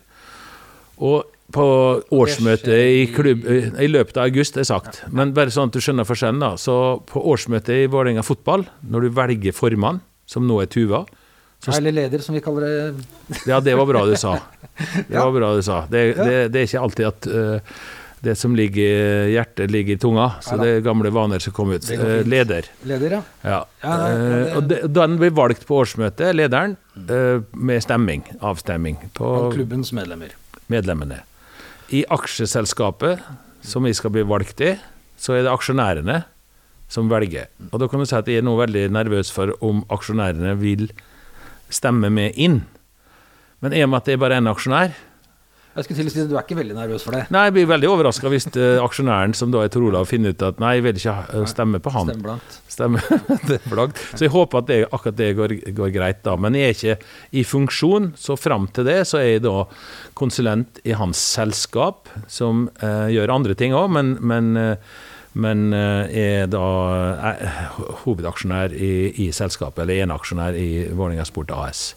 Og 0.98 1.24
på 1.52 1.64
årsmøtet 2.10 2.68
i 2.74 3.06
klubb 3.14 3.44
I 3.46 3.86
løpet 3.86 4.16
av 4.16 4.24
august, 4.24 4.56
er 4.56 4.64
sagt. 4.64 5.02
Men 5.12 5.32
bare 5.36 5.52
sånn 5.54 5.68
at 5.68 5.72
du 5.76 5.80
skjønner 5.80 6.04
forskjellen, 6.08 6.40
da. 6.40 6.54
Så 6.56 7.02
på 7.06 7.22
årsmøtet 7.22 7.84
i 7.84 7.86
Vålerenga 7.92 8.24
fotball, 8.24 8.66
når 8.88 9.00
du 9.06 9.10
velger 9.10 9.52
formann, 9.54 10.00
som 10.26 10.46
nå 10.48 10.62
er 10.62 10.66
Tuva 10.66 11.04
Så- 11.64 11.76
Eller 11.78 11.92
leder, 11.92 12.18
som 12.20 12.34
vi 12.34 12.40
kaller 12.42 12.60
det. 12.92 13.04
Ja, 13.46 13.58
det 13.60 13.74
var 13.76 13.86
bra 13.86 14.04
du 14.04 14.16
sa. 14.16 14.38
Det 15.08 15.14
var 15.16 15.30
bra 15.32 15.54
du 15.56 15.62
sa. 15.62 15.86
Det, 15.88 16.14
det, 16.16 16.52
det 16.52 16.60
er 16.60 16.66
ikke 16.66 16.82
alltid 16.82 17.06
at 17.06 17.26
eh, 17.26 17.60
det 18.24 18.34
som 18.40 18.54
ligger 18.56 18.82
i 19.28 19.32
hjertet, 19.34 19.70
ligger 19.70 19.94
i 19.94 20.00
tunga. 20.00 20.26
Så 20.44 20.56
det 20.60 20.68
er 20.78 20.80
gamle 20.86 21.10
vaner 21.14 21.42
som 21.44 21.52
kom 21.56 21.70
ut. 21.74 21.84
Eh, 21.90 22.22
leder. 22.26 22.66
Leder, 22.88 23.18
ja. 23.18 23.22
Ja. 23.44 23.60
Ja, 23.84 23.94
ja, 23.98 24.08
det- 24.08 24.48
Eh, 24.50 24.56
og 24.56 24.68
de, 24.68 24.80
den 24.88 25.18
blir 25.20 25.30
valgt 25.36 25.66
på 25.68 25.78
årsmøtet, 25.84 26.34
lederen, 26.34 26.76
eh, 27.08 27.40
med 27.54 27.82
stemming. 27.84 28.24
Avstemming. 28.40 28.96
På, 29.14 29.24
og 29.46 29.54
klubbens 29.54 29.92
medlemmer. 29.92 30.32
medlemmene. 30.70 31.20
I 31.92 32.04
aksjeselskapet 32.08 33.20
som 33.62 33.84
vi 33.84 33.92
skal 33.92 34.10
bli 34.10 34.22
valgt 34.22 34.60
i, 34.64 34.78
så 35.20 35.34
er 35.36 35.42
det 35.44 35.52
aksjonærene 35.52 36.24
som 36.88 37.08
velger. 37.08 37.46
Og 37.72 37.80
da 37.80 37.88
kan 37.88 38.00
du 38.00 38.06
si 38.06 38.16
at 38.16 38.26
jeg 38.26 38.38
er 38.38 38.42
nå 38.46 38.56
veldig 38.56 38.90
nervøs 38.90 39.30
for 39.32 39.52
om 39.64 39.84
aksjonærene 39.90 40.56
vil 40.60 40.88
stemme 41.70 42.10
med 42.12 42.32
inn. 42.36 42.62
Men 43.60 43.72
i 43.72 43.82
og 43.82 43.90
med 43.90 43.96
at 44.02 44.04
det 44.08 44.14
er 44.14 44.22
bare 44.22 44.38
én 44.40 44.48
aksjonær, 44.50 44.92
Jeg 45.74 45.86
skulle 45.88 45.98
til 45.98 46.06
å 46.06 46.12
si 46.14 46.22
at 46.22 46.30
Du 46.30 46.36
er 46.36 46.44
ikke 46.44 46.58
veldig 46.58 46.76
nervøs 46.76 47.04
for 47.06 47.16
det? 47.16 47.24
Nei, 47.34 47.46
jeg 47.48 47.54
blir 47.56 47.70
veldig 47.72 47.88
overraska 47.90 48.30
hvis 48.30 48.46
eh, 48.52 48.76
aksjonæren, 48.82 49.34
som 49.34 49.50
da 49.54 49.64
er 49.64 49.72
Tor 49.74 49.86
Olav, 49.88 50.06
finner 50.10 50.34
ut 50.34 50.44
at 50.46 50.60
nei, 50.62 50.76
jeg 50.78 50.84
vil 50.86 51.00
ikke 51.00 51.44
stemme 51.50 51.80
på 51.82 51.92
han. 51.94 52.12
Blankt. 52.22 52.58
Stemme 52.70 53.02
blankt. 53.72 54.02
Så 54.14 54.26
jeg 54.26 54.34
håper 54.34 54.62
at 54.62 54.68
det, 54.70 54.78
akkurat 54.86 55.18
det 55.18 55.30
går, 55.38 55.56
går 55.74 55.94
greit, 55.94 56.20
da. 56.26 56.36
Men 56.38 56.58
jeg 56.58 56.68
er 56.68 56.76
ikke 56.78 57.10
i 57.40 57.44
funksjon, 57.48 58.12
så 58.18 58.38
fram 58.38 58.68
til 58.74 58.86
det 58.86 59.00
så 59.10 59.18
er 59.20 59.32
jeg 59.32 59.44
da 59.48 59.64
konsulent 60.18 60.78
i 60.86 60.94
hans 60.94 61.18
selskap, 61.34 62.12
som 62.30 62.68
eh, 62.78 63.10
gjør 63.16 63.34
andre 63.34 63.58
ting 63.58 63.74
òg, 63.74 63.90
men, 63.96 64.14
men, 64.22 64.54
eh, 64.60 64.94
men 65.34 65.66
eh, 65.74 66.14
er 66.22 66.48
da 66.54 66.64
er 67.34 67.66
hovedaksjonær 68.04 68.78
i, 68.78 68.94
i 69.26 69.30
selskapet, 69.34 69.82
eller 69.84 70.06
eneaksjonær 70.06 70.58
i 70.58 70.70
Vålerenga 70.94 71.26
Sport 71.26 71.50
AS. 71.58 71.88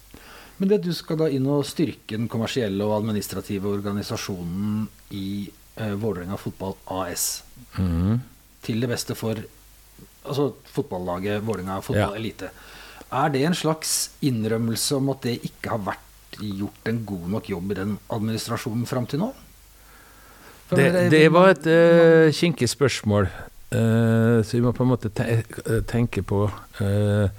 Men 0.58 0.68
det 0.72 0.80
du 0.84 0.90
skal 0.96 1.20
da 1.20 1.28
inn 1.30 1.46
og 1.46 1.64
styrke 1.68 2.16
den 2.16 2.26
kommersielle 2.30 2.82
og 2.86 2.96
administrative 3.02 3.70
organisasjonen 3.78 4.88
i 5.14 5.28
eh, 5.78 5.94
Vålerenga 5.94 6.36
Fotball 6.40 6.74
AS. 6.98 7.28
Mhm. 7.78 8.18
Til 8.66 8.80
det 8.82 8.88
beste 8.90 9.14
for 9.14 9.38
altså 10.28 10.48
fotballaget 10.74 11.44
Vålerenga 11.46 11.78
Fotball 11.80 12.16
Ja. 12.16 12.18
Elite. 12.18 12.50
Er 13.12 13.30
det 13.32 13.44
en 13.46 13.54
slags 13.56 14.10
innrømmelse 14.20 14.96
om 14.98 15.08
at 15.14 15.22
det 15.24 15.38
ikke 15.46 15.70
har 15.70 15.78
vært 15.86 16.40
gjort 16.42 16.88
en 16.90 16.98
god 17.08 17.28
nok 17.32 17.46
jobb 17.48 17.70
i 17.72 17.78
den 17.78 17.94
administrasjonen 18.12 18.84
fram 18.86 19.06
til 19.08 19.22
nå? 19.22 19.30
Det, 20.68 21.10
det- 21.10 21.32
var 21.32 21.48
et 21.54 21.64
uh, 21.66 22.28
kinkig 22.34 22.68
spørsmål, 22.68 23.30
uh, 23.72 24.42
så 24.44 24.50
vi 24.52 24.60
må 24.60 24.74
på 24.76 24.84
en 24.84 24.90
måte 24.90 25.08
te 25.08 25.38
tenke 25.88 26.20
på 26.22 26.42
eh, 26.84 27.30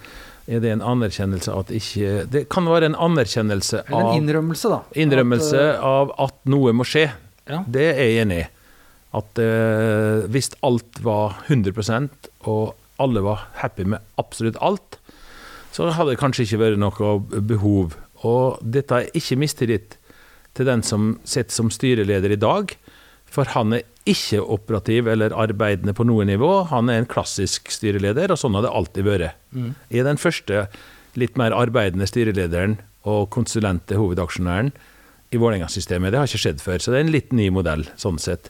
Er 0.50 0.64
det 0.64 0.72
en 0.74 0.82
anerkjennelse 0.82 1.54
at 1.54 1.70
ikke 1.76 2.14
Det 2.34 2.44
kan 2.50 2.66
være 2.66 2.88
en 2.90 2.96
anerkjennelse 2.98 3.84
av 3.86 3.92
Eller 3.94 4.08
en 4.16 4.24
innrømmelse, 4.24 4.72
da. 4.72 4.80
Innrømmelse 4.98 5.60
At, 5.76 5.84
av 5.86 6.14
at 6.26 6.40
noe 6.50 6.74
må 6.74 6.88
skje. 6.90 7.04
eh, 7.12 7.52
ja. 7.54 7.60
Det 7.70 7.86
er 7.92 8.00
jeg 8.02 8.24
enig 8.24 8.40
i. 8.44 8.48
At 9.20 9.42
eh, 9.42 10.26
hvis 10.30 10.52
alt 10.66 11.00
var 11.06 11.38
100% 11.50 12.30
og 12.50 12.74
alle 13.02 13.22
var 13.26 13.46
happy 13.62 13.86
med 13.94 14.02
absolutt 14.22 14.58
alt, 14.62 14.98
så 15.72 15.88
hadde 15.96 16.12
det 16.16 16.20
kanskje 16.22 16.44
ikke 16.48 16.60
vært 16.64 16.82
noe 16.82 17.14
behov. 17.48 17.94
Og 18.28 18.58
dette 18.62 18.98
er 19.06 19.14
ikke 19.16 19.38
mistillit 19.40 19.96
til 20.58 20.68
den 20.68 20.82
som 20.84 21.14
sitter 21.24 21.54
som 21.56 21.70
styreleder 21.72 22.34
i 22.36 22.40
dag, 22.42 22.74
for 23.34 23.50
han 23.54 23.78
er 23.78 23.88
ikke 24.10 24.42
operativ 24.42 25.10
eller 25.12 25.36
arbeidende 25.38 25.94
på 25.94 26.06
noe 26.08 26.26
nivå. 26.26 26.52
Han 26.72 26.90
er 26.90 27.02
en 27.02 27.10
klassisk 27.10 27.70
styreleder, 27.74 28.32
og 28.34 28.40
sånn 28.42 28.58
har 28.58 28.66
det 28.66 28.74
alltid 28.74 29.06
vært. 29.06 29.40
Jeg 29.54 30.02
er 30.02 30.08
den 30.08 30.22
første 30.22 30.68
litt 31.20 31.38
mer 31.38 31.56
arbeidende 31.56 32.08
styrelederen 32.10 32.78
og 33.10 33.30
konsulente 33.34 33.98
hovedaksjonæren 34.00 34.72
i 35.30 35.40
Vålerenga-systemet. 35.40 36.12
Det 36.12 36.22
har 36.22 36.30
ikke 36.30 36.42
skjedd 36.42 36.64
før, 36.64 36.82
så 36.82 36.92
det 36.92 37.00
er 37.00 37.06
en 37.06 37.14
litt 37.14 37.34
ny 37.38 37.50
modell 37.54 37.86
sånn 38.02 38.18
sett. 38.22 38.50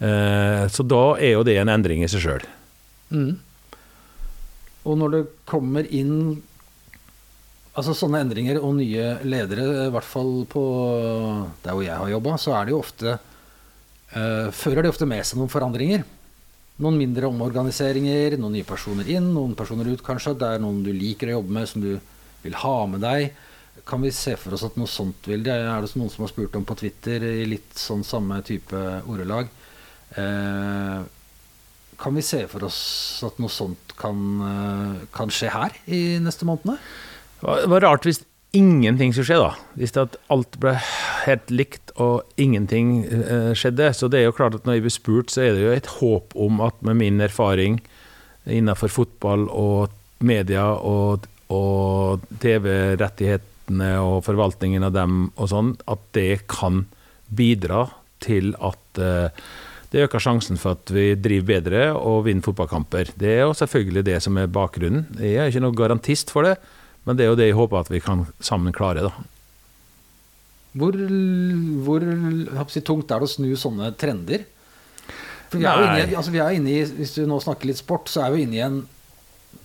Eh, 0.00 0.64
så 0.72 0.86
da 0.88 1.04
er 1.20 1.36
jo 1.36 1.44
det 1.46 1.58
en 1.60 1.72
endring 1.72 2.04
i 2.04 2.10
seg 2.10 2.24
sjøl. 2.24 2.46
Mm. 3.12 3.36
Og 4.84 4.98
når 5.00 5.14
det 5.14 5.22
kommer 5.48 5.86
inn 5.88 6.42
altså 7.74 7.94
sånne 7.96 8.22
endringer 8.22 8.60
og 8.62 8.76
nye 8.78 9.16
ledere, 9.26 9.66
i 9.86 9.92
hvert 9.92 10.06
fall 10.06 10.44
på 10.50 10.64
der 11.64 11.74
hvor 11.74 11.84
jeg 11.84 12.00
har 12.00 12.12
jobba, 12.12 12.36
så 12.40 12.54
er 12.58 12.66
det 12.66 12.74
jo 12.74 12.82
ofte 12.82 13.16
fører 14.14 14.84
det 14.84 14.92
ofte 14.92 15.08
med 15.10 15.26
seg 15.26 15.40
noen 15.40 15.50
forandringer. 15.50 16.04
Noen 16.82 16.98
mindre 16.98 17.28
omorganiseringer, 17.30 18.34
noen 18.38 18.56
nye 18.56 18.66
personer 18.66 19.08
inn, 19.14 19.26
noen 19.34 19.54
personer 19.58 19.90
ut 19.90 20.02
kanskje. 20.06 20.36
Det 20.38 20.52
er 20.56 20.62
noen 20.62 20.82
du 20.86 20.92
liker 20.94 21.30
å 21.30 21.36
jobbe 21.38 21.54
med, 21.54 21.68
som 21.70 21.82
du 21.84 21.92
vil 22.44 22.56
ha 22.62 22.76
med 22.90 23.02
deg. 23.04 23.28
Kan 23.86 24.02
vi 24.02 24.10
se 24.14 24.36
for 24.38 24.54
oss 24.54 24.64
at 24.66 24.78
noe 24.78 24.90
sånt 24.90 25.26
vil 25.30 25.42
det? 25.46 25.54
Er 25.54 25.82
det 25.84 25.92
noen 25.98 26.10
som 26.12 26.24
har 26.24 26.32
spurt 26.32 26.54
om 26.58 26.66
på 26.66 26.76
Twitter 26.78 27.26
i 27.26 27.46
litt 27.48 27.74
sånn 27.78 28.04
samme 28.06 28.38
type 28.46 28.80
ordelag? 29.10 29.50
Eh, 30.18 31.00
kan 31.98 32.14
vi 32.14 32.22
se 32.26 32.44
for 32.50 32.66
oss 32.66 32.78
at 33.26 33.38
noe 33.42 33.50
sånt 33.50 33.94
kan, 33.98 34.18
eh, 34.50 35.06
kan 35.14 35.30
skje 35.30 35.50
her 35.50 35.74
i 35.86 36.18
neste 36.22 36.46
månedene? 36.46 36.78
Det 37.40 37.68
var 37.70 37.86
rart 37.86 38.06
hvis 38.06 38.22
ingenting 38.54 39.12
skulle 39.12 39.28
skje, 39.28 39.40
da. 39.42 39.74
Hvis 39.78 39.94
det 39.94 40.04
at 40.04 40.16
alt 40.32 40.58
ble 40.62 40.76
helt 41.24 41.50
likt 41.52 41.92
og 42.00 42.40
ingenting 42.40 43.04
eh, 43.06 43.50
skjedde. 43.56 43.90
Så 43.96 44.08
det 44.10 44.20
er 44.20 44.28
jo 44.28 44.36
klart 44.36 44.56
at 44.58 44.66
når 44.66 44.78
jeg 44.78 44.86
blir 44.86 44.94
spurt, 44.94 45.34
så 45.34 45.44
er 45.44 45.56
det 45.56 45.64
jo 45.64 45.74
et 45.74 45.92
håp 45.98 46.36
om 46.46 46.62
at 46.64 46.78
med 46.86 47.00
min 47.00 47.20
erfaring 47.24 47.80
innenfor 48.44 48.92
fotball 48.92 49.48
og 49.50 49.94
media 50.24 50.66
og, 50.76 51.26
og 51.52 52.24
TV-rettighetene 52.42 53.92
og 54.02 54.18
forvaltningen 54.26 54.84
av 54.84 54.94
dem 54.96 55.20
og 55.34 55.50
sånn, 55.52 55.74
at 55.90 56.02
det 56.16 56.44
kan 56.50 56.84
bidra 57.34 57.86
til 58.24 58.52
at 58.62 59.00
eh, 59.00 59.44
det 59.94 60.08
øker 60.08 60.22
sjansen 60.22 60.58
for 60.58 60.74
at 60.74 60.90
vi 60.90 61.12
driver 61.14 61.46
bedre 61.52 61.82
og 61.94 62.24
vinner 62.26 62.42
fotballkamper. 62.42 63.12
Det 63.14 63.28
er 63.36 63.44
jo 63.44 63.52
selvfølgelig 63.54 64.02
det 64.08 64.16
som 64.24 64.40
er 64.40 64.50
bakgrunnen. 64.50 65.06
Jeg 65.22 65.38
er 65.38 65.52
ikke 65.52 65.62
noen 65.62 65.78
garantist 65.78 66.32
for 66.34 66.48
det, 66.48 66.56
men 67.04 67.16
det 67.18 67.24
er 67.26 67.30
jo 67.32 67.36
det 67.38 67.46
jeg 67.50 67.56
håper 67.58 67.80
at 67.84 67.90
vi 67.92 68.00
kan 68.00 68.26
sammen 68.40 68.72
klare. 68.76 69.02
da. 69.06 69.12
Hvor, 70.74 70.96
hvor 71.86 72.02
jeg 72.02 72.48
håper 72.50 72.70
å 72.72 72.74
si, 72.74 72.82
tungt 72.82 73.12
er 73.14 73.22
det 73.22 73.28
å 73.28 73.34
snu 73.34 73.50
sånne 73.60 73.92
trender? 74.00 74.46
For 75.52 75.60
vi 75.60 75.68
er, 75.70 75.78
jo 75.78 75.84
inne, 75.86 76.16
altså 76.18 76.32
vi 76.34 76.40
er 76.42 76.56
inne 76.56 76.72
i, 76.72 76.80
Hvis 76.98 77.12
du 77.14 77.20
nå 77.30 77.36
snakker 77.44 77.68
litt 77.70 77.78
sport, 77.78 78.08
så 78.10 78.24
er 78.26 78.32
vi 78.34 78.42
inne 78.42 78.56
i 78.58 78.64
en 78.64 78.80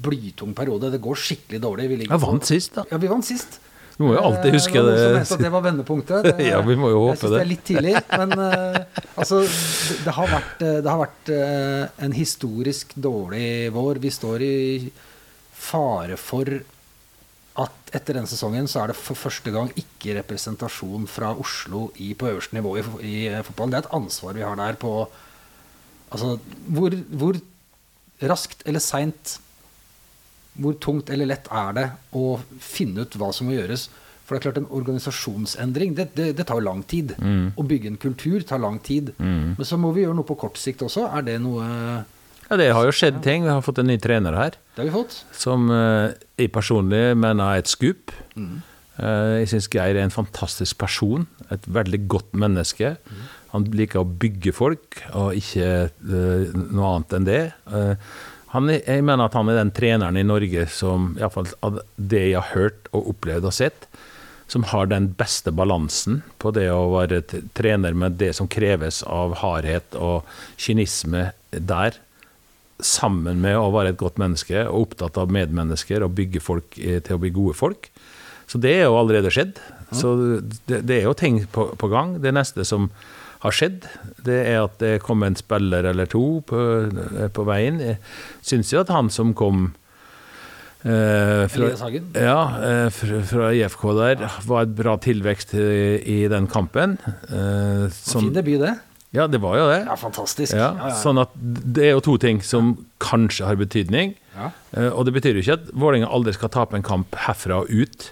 blytung 0.06 0.54
periode. 0.56 0.92
Det 0.94 1.00
går 1.02 1.18
skikkelig 1.18 1.62
dårlig. 1.64 1.88
Vi 1.90 1.98
Jeg 2.06 2.22
vant 2.22 2.46
sist, 2.46 2.76
da. 2.78 2.84
Ja, 2.92 3.00
vi 3.02 3.10
vant 3.10 3.26
sist. 3.26 3.58
Vi 4.00 4.06
må 4.08 4.14
jo 4.16 4.22
alltid 4.30 4.54
huske 4.56 4.80
Eh, 4.80 4.86
det. 4.86 5.00
som 5.02 5.16
det. 5.18 5.24
at 5.34 5.42
det 5.44 5.50
var 5.52 5.64
vendepunktet. 5.66 6.24
Det, 6.30 6.46
Ja, 6.54 6.62
vi 6.64 6.76
må 6.80 6.92
jo 6.94 7.02
håpe 7.08 7.18
jeg 7.18 7.20
synes 7.20 7.32
det 7.32 7.36
det. 7.36 7.42
er 7.42 7.50
litt 7.50 7.66
tidlig, 7.68 7.96
men 8.14 8.32
eh, 8.46 9.02
altså 9.20 9.42
det, 9.44 9.98
det 10.06 10.14
har 10.16 10.30
vært, 10.38 10.62
eh, 10.64 10.78
det 10.86 10.94
har 10.94 11.02
vært 11.02 11.32
en 12.06 12.16
historisk 12.16 12.94
dårlig 12.96 13.50
vår. 13.76 14.00
Vi 14.06 14.12
står 14.14 14.46
i 14.46 14.56
fare 15.60 16.16
for 16.22 16.48
at 17.60 17.94
etter 17.98 18.20
den 18.20 18.28
sesongen 18.30 18.70
så 18.70 18.84
er 18.84 18.92
det 18.92 19.00
for 19.00 19.18
første 19.20 19.52
gang 19.54 19.72
ikke 19.80 20.16
representasjon 20.20 21.08
fra 21.10 21.34
Oslo 21.42 21.90
i, 22.00 22.14
på 22.16 22.30
øverste 22.30 22.56
nivå 22.56 22.76
i, 22.80 22.84
i 23.04 23.16
eh, 23.32 23.44
fotballen. 23.46 23.74
Det 23.74 23.80
er 23.82 23.88
et 23.88 23.98
ansvar 24.00 24.38
vi 24.38 24.46
har 24.46 24.60
der 24.60 24.80
på 24.80 24.94
Altså 26.10 26.40
hvor, 26.74 26.90
hvor 27.22 27.38
raskt 28.26 28.64
eller 28.66 28.82
seint 28.82 29.36
hvor 30.58 30.74
tungt 30.82 31.12
eller 31.14 31.30
lett 31.30 31.46
er 31.54 31.76
det 31.78 31.84
å 32.18 32.40
finne 32.60 33.06
ut 33.06 33.18
hva 33.20 33.30
som 33.36 33.46
må 33.46 33.54
gjøres? 33.54 33.84
For 34.26 34.34
det 34.34 34.40
er 34.40 34.46
klart 34.48 34.58
En 34.62 34.72
organisasjonsendring 34.80 35.94
det, 35.98 36.08
det, 36.18 36.32
det 36.38 36.46
tar 36.50 36.64
lang 36.66 36.82
tid. 36.82 37.14
Å 37.54 37.66
bygge 37.66 37.92
en 37.92 38.00
kultur 38.02 38.42
tar 38.42 38.62
lang 38.62 38.80
tid. 38.86 39.14
Men 39.22 39.66
så 39.66 39.78
må 39.78 39.94
vi 39.94 40.04
gjøre 40.04 40.18
noe 40.18 40.28
på 40.28 40.38
kort 40.42 40.58
sikt 40.58 40.82
også. 40.86 41.06
Er 41.14 41.26
det 41.30 41.38
noe 41.46 41.70
Ja, 42.50 42.58
det 42.58 42.72
har 42.74 42.88
jo 42.88 42.94
skjedd 42.96 43.20
ting. 43.26 43.44
Vi 43.46 43.52
har 43.54 43.62
fått 43.62 43.78
en 43.82 43.88
ny 43.92 43.98
trener 44.02 44.34
her, 44.34 44.56
Det 44.76 44.82
har 44.82 44.88
vi 44.90 44.96
fått. 44.96 45.20
som 45.38 45.70
eh, 45.70 46.16
jeg 46.40 46.52
personlig 46.56 47.16
mener 47.18 47.44
er 47.46 47.62
et 47.62 47.70
skup. 47.70 48.12
Eh, 48.36 49.36
Jeg 49.40 49.52
syns 49.52 49.70
Geir 49.70 49.96
er 49.96 50.04
en 50.04 50.10
fantastisk 50.14 50.78
person. 50.82 51.28
Et 51.52 51.62
veldig 51.70 52.08
godt 52.08 52.34
menneske. 52.34 52.96
Han 53.54 53.64
liker 53.74 54.02
å 54.02 54.10
bygge 54.22 54.52
folk, 54.54 55.00
og 55.18 55.34
ikke 55.34 55.90
uh, 55.90 56.52
noe 56.54 56.90
annet 56.92 57.14
enn 57.18 57.26
det. 57.26 57.40
Han 58.54 58.70
jeg 58.70 59.02
mener 59.06 59.24
at 59.26 59.34
han 59.34 59.50
er 59.50 59.58
den 59.58 59.72
treneren 59.74 60.18
i 60.18 60.26
Norge 60.26 60.68
som, 60.70 61.16
iallfall 61.18 61.48
av 61.66 61.80
det 61.98 62.22
jeg 62.28 62.36
har 62.38 62.52
hørt 62.54 62.92
og 62.94 63.10
opplevd 63.16 63.48
og 63.50 63.56
sett, 63.58 63.88
som 64.50 64.68
har 64.70 64.86
den 64.90 65.12
beste 65.18 65.50
balansen 65.54 66.22
på 66.42 66.52
det 66.54 66.68
å 66.74 66.92
være 66.94 67.24
trener 67.58 67.98
med 67.98 68.18
det 68.22 68.36
som 68.38 68.50
kreves 68.50 69.02
av 69.06 69.36
hardhet 69.42 69.98
og 69.98 70.30
kynisme 70.58 71.32
der, 71.50 71.98
sammen 72.80 73.42
med 73.44 73.58
å 73.60 73.70
være 73.74 73.94
et 73.94 74.00
godt 74.00 74.20
menneske 74.22 74.64
og 74.68 74.90
opptatt 74.90 75.20
av 75.20 75.32
medmennesker 75.34 76.06
og 76.06 76.16
bygge 76.18 76.42
folk 76.44 76.80
eh, 76.80 77.02
til 77.04 77.18
å 77.18 77.22
bli 77.24 77.34
gode 77.36 77.58
folk. 77.60 77.92
Så 78.50 78.62
det 78.62 78.74
er 78.80 78.88
jo 78.88 78.98
allerede 78.98 79.32
skjedd. 79.34 79.60
Så 79.94 80.16
det, 80.70 80.84
det 80.88 81.00
er 81.00 81.08
jo 81.08 81.18
ting 81.18 81.44
på, 81.54 81.70
på 81.78 81.90
gang. 81.92 82.18
Det 82.22 82.34
neste 82.34 82.66
som 82.66 82.90
har 83.44 83.56
skjedd, 83.56 83.86
det 84.26 84.40
er 84.50 84.64
at 84.66 84.80
det 84.82 84.98
kom 85.06 85.24
en 85.24 85.38
spiller 85.40 85.86
eller 85.92 86.10
to 86.12 86.42
på, 86.48 86.64
på 87.36 87.46
veien. 87.48 87.80
Jeg 87.84 88.00
syns 88.46 88.74
jo 88.74 88.82
at 88.82 88.92
han 88.92 89.12
som 89.14 89.32
kom 89.38 89.70
eh, 90.84 91.46
fra, 91.52 91.70
ja, 92.20 92.42
eh, 92.68 92.90
fra, 92.96 93.22
fra 93.30 93.54
IFK 93.56 93.86
der, 94.02 94.26
var 94.50 94.68
et 94.68 94.76
bra 94.76 94.98
tilvekst 95.00 95.56
i, 95.56 95.70
i 96.04 96.20
den 96.32 96.50
kampen. 96.52 96.98
Eh, 97.30 97.88
som, 97.96 98.28
Fin 98.28 98.36
debut, 98.36 98.60
det. 98.66 98.76
Ja, 99.12 99.26
det 99.28 99.40
var 99.42 99.58
jo 99.58 99.66
det. 99.72 99.80
Ja, 99.88 99.96
fantastisk. 99.98 100.54
Ja, 100.54 100.70
Ja, 100.78 100.90
ja. 100.92 100.96
Sånn 101.02 101.18
at 101.22 101.32
det 101.40 101.88
er 101.88 101.96
jo 101.96 102.04
to 102.06 102.18
ting 102.22 102.44
som 102.46 102.76
kanskje 103.02 103.48
har 103.48 103.58
betydning. 103.58 104.14
Ja. 104.36 104.52
Eh, 104.78 104.90
og 104.94 105.08
det 105.08 105.16
betyr 105.18 105.34
jo 105.40 105.42
ikke 105.42 105.58
at 105.58 105.72
Vålerenga 105.74 106.10
aldri 106.14 106.34
skal 106.38 106.52
tape 106.54 106.78
en 106.78 106.86
kamp 106.86 107.18
herfra 107.26 107.64
og 107.64 107.72
ut. 107.74 108.12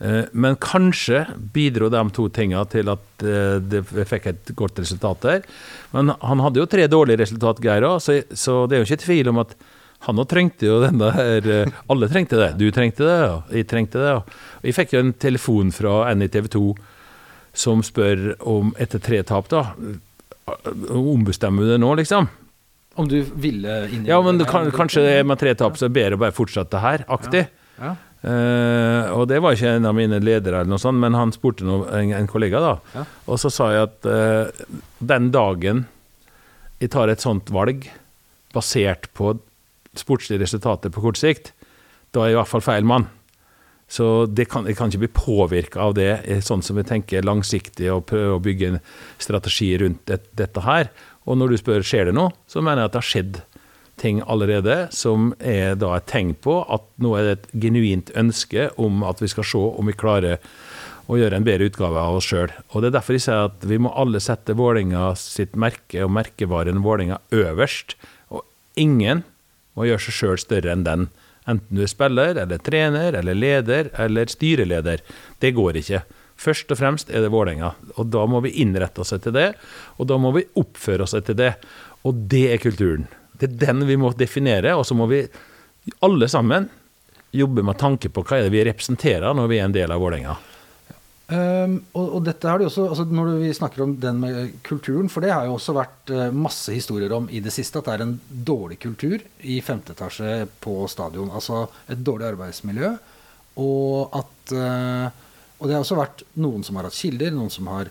Eh, 0.00 0.28
Men 0.32 0.54
kanskje 0.62 1.24
bidro 1.52 1.88
de 1.90 2.04
to 2.14 2.28
tingene 2.30 2.62
til 2.70 2.88
at 2.88 3.24
eh, 3.26 3.58
det 3.58 3.82
fikk 4.06 4.30
et 4.30 4.54
godt 4.54 4.78
resultat 4.78 5.20
der. 5.26 5.42
Men 5.92 6.14
han 6.22 6.38
hadde 6.46 6.62
jo 6.62 6.70
tre 6.70 6.86
dårlige 6.86 7.18
resultat, 7.24 7.58
Geir 7.64 7.82
òg, 7.90 7.98
så, 8.00 8.20
så 8.30 8.66
det 8.70 8.78
er 8.78 8.84
jo 8.84 8.88
ikke 8.92 9.04
tvil 9.08 9.28
om 9.34 9.42
at 9.42 9.56
han 10.06 10.22
òg 10.22 10.28
trengte 10.30 10.62
jo 10.68 10.78
den 10.84 11.00
der 11.02 11.72
Alle 11.90 12.06
trengte 12.06 12.38
det. 12.38 12.52
Du 12.60 12.68
trengte 12.70 13.02
det, 13.02 13.20
og 13.26 13.50
jeg 13.50 13.66
trengte 13.66 13.98
det. 13.98 14.12
Og 14.22 14.62
jeg 14.62 14.76
fikk 14.78 14.94
jo 14.94 15.00
en 15.02 15.12
telefon 15.18 15.72
fra 15.74 16.04
NITV 16.14 16.46
2 16.54 16.66
som 17.58 17.82
spør 17.82 18.36
om 18.46 18.70
etter 18.78 19.02
tre 19.02 19.18
tap, 19.26 19.48
da 19.50 19.64
Ombestemmer 20.90 21.64
du 21.64 21.72
det 21.72 21.80
nå, 21.82 21.94
liksom? 22.00 22.28
Om 22.98 23.08
du 23.10 23.20
ville 23.38 23.80
inn 23.92 24.06
i 24.06 24.10
Ja, 24.10 24.18
men 24.24 24.40
det 24.40 24.48
kan, 24.50 24.70
kanskje 24.74 25.04
det 25.04 25.14
er 25.20 25.26
med 25.28 25.38
tre 25.40 25.54
tap 25.58 25.78
så 25.78 25.86
er 25.86 25.92
det 25.92 25.98
bedre 26.00 26.18
å 26.18 26.22
bare 26.24 26.34
fortsette 26.34 26.82
her, 26.82 27.04
aktig. 27.14 27.44
Ja. 27.78 27.94
Eh, 28.26 29.10
og 29.14 29.28
det 29.30 29.38
var 29.44 29.54
ikke 29.54 29.76
en 29.76 29.86
av 29.86 29.94
mine 29.94 30.18
ledere, 30.18 30.62
eller 30.62 30.72
noe 30.72 30.82
sånt, 30.82 30.98
men 30.98 31.14
han 31.14 31.30
spurte 31.34 31.66
noe, 31.66 31.86
en, 31.94 32.10
en 32.18 32.30
kollega, 32.30 32.62
da. 32.64 32.72
Ja. 32.96 33.04
Og 33.30 33.38
så 33.42 33.52
sa 33.54 33.70
jeg 33.74 33.86
at 33.86 34.08
uh, 34.10 34.66
den 34.98 35.30
dagen 35.34 35.84
jeg 36.82 36.90
tar 36.94 37.10
et 37.10 37.22
sånt 37.22 37.52
valg, 37.54 37.86
basert 38.54 39.06
på 39.18 39.36
sportslige 39.98 40.42
resultater 40.42 40.90
på 40.94 41.02
kort 41.04 41.20
sikt, 41.20 41.52
da 42.14 42.24
er 42.24 42.32
jeg 42.32 42.38
i 42.38 42.40
hvert 42.40 42.50
fall 42.50 42.64
feil 42.64 42.86
mann. 42.88 43.06
Så 43.88 44.28
kan, 44.50 44.66
jeg 44.68 44.76
kan 44.76 44.90
ikke 44.92 45.06
bli 45.06 45.14
påvirka 45.16 45.80
av 45.86 45.94
det, 45.96 46.10
eh, 46.28 46.42
sånn 46.44 46.62
som 46.62 46.76
vi 46.76 46.84
tenker 46.84 47.24
langsiktig 47.24 47.88
og 47.92 48.06
prøve 48.10 48.36
å 48.36 48.42
bygge 48.44 48.72
en 48.74 48.80
strategi 49.18 49.70
rundt 49.80 50.04
det, 50.10 50.20
dette 50.36 50.64
her. 50.66 50.90
Og 51.24 51.38
når 51.40 51.54
du 51.54 51.60
spør 51.60 51.86
skjer 51.86 52.10
det 52.10 52.16
noe, 52.16 52.34
så 52.48 52.60
mener 52.60 52.84
jeg 52.84 52.90
at 52.90 52.96
det 52.96 53.00
har 53.00 53.12
skjedd 53.12 53.40
ting 53.98 54.20
allerede 54.30 54.76
som 54.94 55.32
er 55.40 55.74
da 55.78 55.96
et 55.96 56.06
tegn 56.10 56.34
på 56.38 56.60
at 56.70 56.84
nå 57.02 57.14
er 57.18 57.26
det 57.26 57.32
et 57.38 57.48
genuint 57.64 58.12
ønske 58.18 58.68
om 58.78 59.02
at 59.08 59.22
vi 59.22 59.30
skal 59.32 59.46
se 59.48 59.58
om 59.58 59.90
vi 59.90 59.96
klarer 59.98 60.38
å 61.08 61.16
gjøre 61.16 61.40
en 61.40 61.46
bedre 61.46 61.70
utgave 61.70 62.00
av 62.00 62.18
oss 62.18 62.28
sjøl. 62.28 62.52
Og 62.72 62.82
det 62.82 62.90
er 62.90 62.98
derfor 62.98 63.16
jeg 63.16 63.24
sier 63.24 63.48
at 63.48 63.64
vi 63.64 63.80
må 63.80 63.92
alle 63.96 64.20
sette 64.20 64.56
Vålinga 64.56 65.10
sitt 65.18 65.56
merke 65.56 66.04
og 66.04 66.12
merkevaren 66.12 66.82
Vålinga 66.84 67.20
øverst. 67.34 67.96
Og 68.28 68.44
ingen 68.76 69.24
må 69.74 69.88
gjøre 69.88 70.04
seg 70.04 70.18
sjøl 70.18 70.42
større 70.42 70.74
enn 70.74 70.84
den. 70.84 71.08
Enten 71.48 71.78
du 71.78 71.82
er 71.84 71.90
spiller, 71.90 72.36
eller 72.44 72.60
trener, 72.60 73.16
eller 73.18 73.36
leder, 73.36 73.90
eller 73.96 74.28
styreleder. 74.28 75.02
Det 75.40 75.54
går 75.56 75.80
ikke. 75.80 76.02
Først 76.38 76.70
og 76.70 76.78
fremst 76.78 77.08
er 77.10 77.24
det 77.24 77.32
Vålerenga, 77.34 77.72
og 77.96 78.10
da 78.14 78.22
må 78.30 78.42
vi 78.44 78.54
innrette 78.62 79.02
oss 79.02 79.14
etter 79.16 79.34
det. 79.34 79.48
Og 79.98 80.06
da 80.10 80.18
må 80.20 80.30
vi 80.36 80.46
oppføre 80.60 81.06
oss 81.06 81.16
etter 81.18 81.38
det. 81.38 81.54
Og 82.06 82.20
det 82.30 82.44
er 82.52 82.62
kulturen. 82.62 83.08
Det 83.38 83.48
er 83.48 83.56
den 83.66 83.86
vi 83.88 83.96
må 83.98 84.12
definere, 84.14 84.76
og 84.78 84.86
så 84.86 84.94
må 84.98 85.08
vi 85.10 85.24
alle 86.04 86.28
sammen 86.30 86.68
jobbe 87.34 87.64
med 87.64 87.78
tanke 87.80 88.10
på 88.12 88.22
hva 88.24 88.38
er 88.38 88.46
det 88.46 88.54
vi 88.54 88.64
representerer 88.68 89.34
når 89.36 89.50
vi 89.50 89.58
er 89.58 89.66
en 89.68 89.74
del 89.74 89.92
av 89.92 90.00
Vålerenga. 90.02 90.36
Um, 91.28 91.74
og, 91.92 92.04
og 92.16 92.22
dette 92.24 92.48
har 92.48 92.56
det 92.56 92.70
også, 92.70 92.86
altså 92.88 93.04
Når 93.04 93.34
vi 93.42 93.50
snakker 93.52 93.82
om 93.84 93.90
den 94.00 94.20
med 94.22 94.54
kulturen, 94.64 95.10
for 95.12 95.20
det 95.20 95.34
har 95.34 95.44
jo 95.44 95.58
også 95.58 95.74
vært 95.76 96.12
eh, 96.14 96.30
masse 96.32 96.72
historier 96.72 97.12
om 97.12 97.26
i 97.28 97.42
det 97.44 97.52
siste, 97.52 97.82
at 97.82 97.84
det 97.84 97.96
er 97.98 98.04
en 98.06 98.14
dårlig 98.48 98.78
kultur 98.80 99.20
i 99.44 99.58
femte 99.60 99.92
etasje 99.92 100.46
på 100.64 100.78
stadion. 100.88 101.28
Altså 101.28 101.66
et 101.84 102.00
dårlig 102.00 102.30
arbeidsmiljø. 102.30 102.94
Og 103.60 104.16
at 104.16 104.54
eh, 104.56 105.24
Og 105.58 105.66
det 105.66 105.74
har 105.74 105.82
også 105.82 105.98
vært 105.98 106.22
noen 106.38 106.64
som 106.64 106.78
har 106.78 106.88
hatt 106.88 106.96
kilder, 106.96 107.32
noen 107.34 107.50
som 107.50 107.66
har 107.66 107.88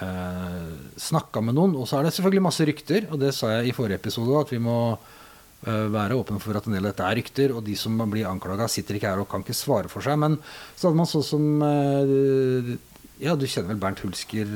uh, 0.00 0.70
snakka 0.96 1.42
med 1.44 1.52
noen. 1.58 1.74
Og 1.76 1.84
så 1.84 1.98
er 1.98 2.06
det 2.06 2.14
selvfølgelig 2.16 2.44
masse 2.46 2.64
rykter, 2.64 3.08
og 3.12 3.20
det 3.20 3.34
sa 3.36 3.50
jeg 3.58 3.68
i 3.68 3.74
forrige 3.76 4.00
episode, 4.00 4.38
at 4.40 4.48
vi 4.54 4.60
må 4.64 4.78
eh, 4.94 5.19
være 5.64 6.16
åpne 6.16 6.40
for 6.40 6.56
at 6.56 6.64
en 6.68 6.72
del 6.76 6.86
av 6.86 6.94
dette 6.94 7.04
er 7.04 7.18
rykter, 7.18 7.52
og 7.52 7.64
de 7.66 7.74
som 7.76 7.98
blir 8.10 8.28
anklaga, 8.30 8.68
sitter 8.70 8.96
ikke 8.96 9.10
her 9.10 9.20
og 9.20 9.28
kan 9.28 9.44
ikke 9.44 9.56
svare 9.56 9.90
for 9.92 10.04
seg. 10.04 10.16
Men 10.22 10.38
så 10.76 10.88
hadde 10.88 11.00
man 11.00 11.10
sånn 11.10 11.26
som 11.26 11.50
eh, 11.66 12.70
Ja, 13.20 13.34
du 13.36 13.44
kjenner 13.44 13.74
vel 13.74 13.82
Bernt 13.82 14.00
Hulsker, 14.00 14.48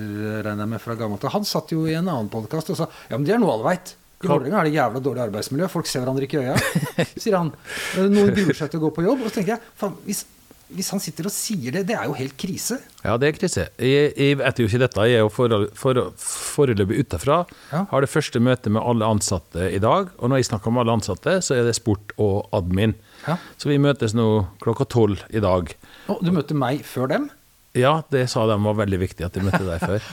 regner 0.47 0.64
jeg 0.64 0.73
med, 0.73 0.81
fra 0.81 0.97
gammelt 0.97 1.27
av. 1.29 1.35
Han 1.37 1.45
satt 1.45 1.75
jo 1.77 1.85
i 1.85 1.99
en 1.99 2.09
annen 2.09 2.31
podkast 2.33 2.73
og 2.73 2.81
sa 2.81 2.88
ja, 3.11 3.19
men 3.19 3.29
det 3.29 3.37
er 3.37 3.43
noe 3.43 3.53
alle 3.59 3.69
veit. 3.75 3.93
I 4.25 4.29
Vålerenga 4.31 4.62
er 4.62 4.71
det 4.71 4.79
jævla 4.79 5.01
dårlig 5.05 5.23
arbeidsmiljø. 5.27 5.67
Folk 5.69 5.88
ser 5.90 6.01
hverandre 6.01 6.25
ikke 6.25 6.40
i 6.40 6.47
øya, 6.49 6.55
sier 7.23 7.37
han. 7.37 7.51
Eh, 7.99 8.07
Noen 8.09 8.33
gruer 8.33 8.57
seg 8.57 8.73
til 8.73 8.81
å 8.81 8.87
gå 8.87 8.95
på 8.97 9.05
jobb. 9.05 9.27
Og 9.27 9.29
så 9.29 9.43
tenker 9.43 9.59
jeg, 9.59 9.73
faen, 9.81 9.99
hvis, 10.07 10.25
hvis 10.72 10.88
han 10.90 11.00
sitter 11.00 11.27
og 11.29 11.33
sier 11.35 11.72
det, 11.74 11.83
det 11.87 11.96
er 11.98 12.05
jo 12.09 12.14
helt 12.16 12.37
krise. 12.40 12.79
Ja, 13.05 13.16
det 13.20 13.29
er 13.29 13.37
krise. 13.37 13.66
Jeg, 13.79 14.12
jeg 14.16 14.38
vet 14.40 14.59
jo 14.59 14.66
ikke 14.68 14.81
dette. 14.85 15.05
Jeg 15.07 15.18
er 15.20 15.24
jo 15.24 15.29
for- 15.29 15.68
for- 15.74 16.12
foreløpig 16.16 16.98
utafra. 17.05 17.44
Ja. 17.72 17.85
Har 17.90 18.00
det 18.00 18.11
første 18.11 18.40
møtet 18.40 18.72
med 18.72 18.83
alle 18.83 19.05
ansatte 19.05 19.68
i 19.74 19.79
dag. 19.79 20.09
Og 20.18 20.29
når 20.31 20.37
jeg 20.40 20.44
snakker 20.50 20.68
om 20.72 20.79
alle 20.79 20.92
ansatte, 20.96 21.37
så 21.42 21.55
er 21.59 21.64
det 21.68 21.74
sport 21.77 22.12
og 22.18 22.48
admin. 22.53 22.94
Ja. 23.29 23.37
Så 23.59 23.68
vi 23.68 23.79
møtes 23.79 24.14
nå 24.14 24.46
klokka 24.64 24.85
tolv 24.88 25.20
i 25.31 25.40
dag. 25.40 25.74
Og 26.09 26.24
du 26.24 26.33
møtte 26.33 26.55
meg 26.55 26.83
før 26.85 27.09
dem. 27.09 27.31
Ja, 27.75 28.03
det 28.11 28.29
sa 28.31 28.45
de 28.47 28.55
var 28.63 28.77
veldig 28.79 28.99
viktig 29.01 29.25
at 29.27 29.35
de 29.35 29.43
møtte 29.43 29.65
deg 29.67 29.81
før. 29.83 30.05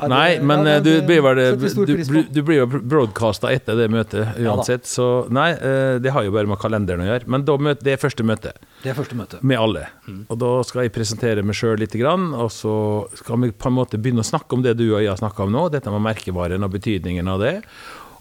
Ja, 0.00 0.02
det- 0.04 0.08
Nei, 0.12 0.38
men 0.44 0.66
ja, 0.68 0.74
eh, 0.76 0.82
du 0.84 0.90
blir 1.08 1.22
vel 1.24 1.40
stor 1.72 1.88
du, 1.88 2.22
du 2.28 2.40
blir 2.44 2.58
jo 2.60 2.66
broadcasta 2.68 3.48
etter 3.52 3.76
det 3.78 3.86
møtet 3.92 4.36
uansett, 4.40 4.84
så 4.88 5.06
nei, 5.32 5.50
eh, 5.56 5.96
det 6.00 6.12
har 6.12 6.24
jo 6.26 6.34
bare 6.34 6.48
med 6.50 6.60
kalenderen 6.60 7.00
å 7.04 7.08
gjøre. 7.08 7.26
Men 7.32 7.44
det 7.80 7.94
er 7.94 8.00
første 8.00 8.24
møte 8.26 8.52
Det 8.84 8.92
er 8.92 8.98
første 8.98 9.16
møte. 9.16 9.40
med 9.42 9.58
alle. 9.60 9.86
Mm. 10.08 10.22
Og 10.28 10.38
da 10.44 10.52
skal 10.68 10.84
jeg 10.84 10.92
presentere 10.92 11.42
meg 11.44 11.56
sjøl 11.56 11.78
litt, 11.80 11.96
grann, 12.00 12.30
og 12.34 12.50
så 12.52 12.74
skal 13.18 13.40
vi 13.46 13.50
på 13.52 13.68
en 13.72 13.76
måte 13.80 13.96
begynne 14.00 14.20
å 14.24 14.28
snakke 14.30 14.52
om 14.56 14.62
det 14.62 14.76
du 14.76 14.86
og 14.94 15.00
jeg 15.00 15.08
har 15.12 15.20
snakka 15.20 15.44
om 15.48 15.52
nå, 15.56 15.66
dette 15.72 15.90
med 15.92 16.04
merkevaren 16.04 16.64
og 16.64 16.72
betydningen 16.76 17.28
av 17.32 17.40
det. 17.40 17.54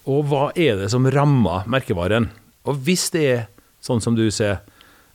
Og 0.10 0.24
hva 0.32 0.50
er 0.56 0.80
det 0.80 0.90
som 0.96 1.04
rammer 1.12 1.68
merkevaren? 1.70 2.30
Og 2.68 2.80
hvis 2.88 3.10
det 3.12 3.26
er 3.36 3.46
sånn 3.84 4.02
som 4.04 4.16
du 4.18 4.26
ser, 4.32 4.60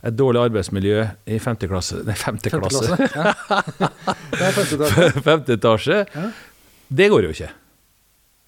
et 0.05 0.13
dårlig 0.13 0.41
arbeidsmiljø 0.45 0.99
i 1.33 1.37
femte 1.41 1.67
klasse 1.71 2.01
Nei, 2.05 2.13
femte 2.19 2.51
Femte 2.53 2.69
klasse. 2.69 2.97
klasse. 2.97 3.07
Ja. 3.15 3.89
Er 4.45 4.51
femte 4.53 4.75
etasje. 4.77 5.21
femte 5.25 5.55
etasje. 5.57 5.99
Ja. 6.13 6.25
Det 6.99 7.07
går 7.09 7.25
jo 7.25 7.31
ikke. 7.33 7.49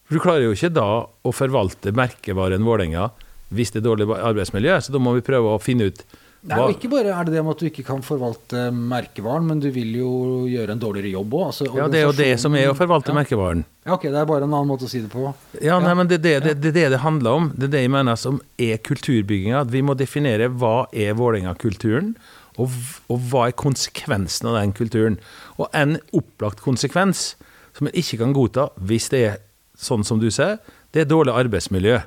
For 0.07 0.17
Du 0.17 0.23
klarer 0.23 0.45
jo 0.45 0.53
ikke 0.55 0.69
da 0.75 0.85
å 1.07 1.33
forvalte 1.35 1.91
merkevaren 1.97 2.63
Vålerenga 2.67 3.09
hvis 3.55 3.71
det 3.73 3.79
er 3.81 3.85
dårlig 3.87 4.09
arbeidsmiljø, 4.11 4.75
så 4.83 4.91
da 4.91 4.99
må 4.99 5.13
vi 5.15 5.23
prøve 5.23 5.53
å 5.55 5.59
finne 5.63 5.87
ut 5.89 6.01
Nei, 6.47 6.57
og 6.61 6.75
ikke 6.75 6.89
bare 6.91 7.11
er 7.11 7.25
det 7.25 7.33
det 7.33 7.41
med 7.43 7.55
at 7.55 7.61
du 7.63 7.67
ikke 7.67 7.83
kan 7.87 8.03
forvalte 8.05 8.67
merkevaren, 8.71 9.47
men 9.49 9.61
du 9.63 9.67
vil 9.73 9.95
jo 9.97 10.11
gjøre 10.47 10.75
en 10.75 10.81
dårligere 10.81 11.09
jobb 11.15 11.33
òg. 11.33 11.45
Altså, 11.49 11.65
Ja, 11.75 11.87
det 11.91 11.99
er 11.99 12.05
jo 12.05 12.13
det 12.15 12.29
som 12.39 12.55
er 12.55 12.69
å 12.69 12.75
forvalte 12.77 13.11
ja. 13.11 13.17
merkevaren. 13.17 13.63
Ja, 13.87 13.95
ok, 13.97 14.05
det 14.13 14.21
er 14.21 14.29
bare 14.29 14.45
en 14.45 14.53
annen 14.53 14.69
måte 14.69 14.85
å 14.85 14.91
si 14.91 15.01
det 15.01 15.09
på. 15.11 15.25
Ja, 15.63 15.79
nei, 15.83 15.95
men 15.97 16.11
det 16.11 16.19
er 16.19 16.23
det 16.27 16.35
det, 16.45 16.53
det, 16.61 16.73
det 16.77 16.85
det 16.93 17.01
handler 17.03 17.41
om. 17.41 17.49
Det 17.55 17.67
er 17.67 17.73
det 17.73 17.83
jeg 17.87 17.93
mener 17.97 18.19
som 18.21 18.39
er 18.61 18.77
kulturbygginga. 18.85 19.65
At 19.65 19.73
vi 19.73 19.81
må 19.83 19.97
definere 19.97 20.51
hva 20.53 20.75
er 20.93 21.17
Vålerenga-kulturen, 21.17 22.13
og, 22.61 22.77
og 23.11 23.27
hva 23.31 23.47
er 23.49 23.57
konsekvensen 23.57 24.51
av 24.51 24.59
den 24.61 24.75
kulturen. 24.77 25.17
Og 25.57 25.67
en 25.73 25.97
opplagt 26.15 26.61
konsekvens 26.65 27.33
som 27.77 27.89
en 27.89 27.97
ikke 27.97 28.21
kan 28.21 28.33
godta 28.37 28.69
hvis 28.89 29.09
det 29.13 29.23
er 29.25 29.41
sånn 29.77 30.05
som 30.05 30.21
du 30.21 30.29
sier, 30.33 30.57
det 30.93 31.03
er 31.03 31.09
dårlig 31.09 31.35
arbeidsmiljø. 31.37 31.99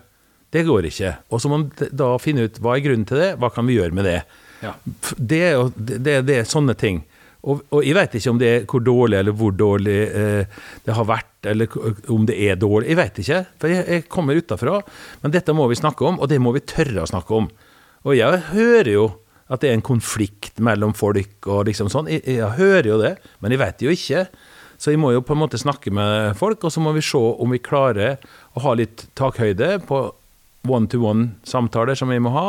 Det 0.50 0.64
går 0.66 0.88
ikke. 0.90 1.14
Og 1.30 1.42
så 1.42 1.50
må 1.50 1.60
man 1.60 1.70
da 1.94 2.10
finne 2.22 2.48
ut 2.48 2.58
hva 2.62 2.76
er 2.76 2.84
grunnen 2.84 3.06
til 3.08 3.22
det, 3.22 3.30
hva 3.40 3.52
kan 3.54 3.68
vi 3.68 3.78
gjøre 3.78 3.96
med 3.96 4.08
det. 4.08 4.18
Ja. 4.60 4.74
Det 5.16 5.40
er, 5.40 5.54
jo, 5.56 5.70
det, 5.76 6.20
det, 6.26 6.36
er 6.36 6.48
sånne 6.48 6.74
ting. 6.78 7.04
Og, 7.40 7.62
og 7.72 7.86
jeg 7.86 7.96
vet 7.96 8.18
ikke 8.18 8.34
om 8.34 8.40
det 8.40 8.50
er 8.50 8.66
hvor 8.68 8.82
dårlig 8.84 9.20
eller 9.22 9.36
hvor 9.36 9.54
dårlig 9.56 9.96
eh, 10.10 10.58
det 10.84 10.96
har 10.98 11.08
vært, 11.08 11.32
eller 11.48 11.78
om 12.12 12.26
det 12.28 12.36
er 12.36 12.58
dårlig. 12.60 12.90
Jeg 12.90 13.00
vet 13.00 13.22
ikke, 13.22 13.40
for 13.62 13.72
jeg, 13.72 13.86
jeg 13.94 14.06
kommer 14.12 14.36
utafra. 14.36 14.82
Men 15.22 15.34
dette 15.36 15.56
må 15.56 15.70
vi 15.70 15.80
snakke 15.80 16.06
om, 16.10 16.20
og 16.20 16.28
det 16.32 16.40
må 16.42 16.52
vi 16.56 16.66
tørre 16.66 17.06
å 17.06 17.10
snakke 17.10 17.38
om. 17.38 17.48
Og 18.04 18.16
jeg 18.16 18.44
hører 18.52 18.92
jo 18.92 19.08
at 19.50 19.62
det 19.62 19.70
er 19.70 19.78
en 19.78 19.86
konflikt 19.86 20.60
mellom 20.62 20.92
folk 20.94 21.48
og 21.50 21.64
liksom 21.70 21.90
sånn. 21.90 22.10
Jeg, 22.10 22.22
jeg 22.36 22.54
hører 22.58 22.86
jo 22.92 23.00
det, 23.00 23.16
men 23.42 23.54
jeg 23.54 23.62
vet 23.62 23.84
jo 23.86 23.94
ikke. 23.94 24.26
Så 24.80 24.94
jeg 24.94 25.00
må 25.00 25.10
jo 25.12 25.24
på 25.24 25.34
en 25.34 25.42
måte 25.42 25.58
snakke 25.60 25.92
med 25.92 26.36
folk, 26.40 26.62
og 26.64 26.72
så 26.72 26.80
må 26.80 26.94
vi 26.96 27.02
se 27.04 27.18
om 27.18 27.50
vi 27.52 27.60
klarer 27.60 28.20
å 28.56 28.62
ha 28.64 28.76
litt 28.78 29.08
takhøyde 29.18 29.74
på 29.88 29.98
one-to-one-samtaler 30.68 31.96
som 31.96 32.11
vi 32.12 32.18
må 32.23 32.33
ha. 32.35 32.46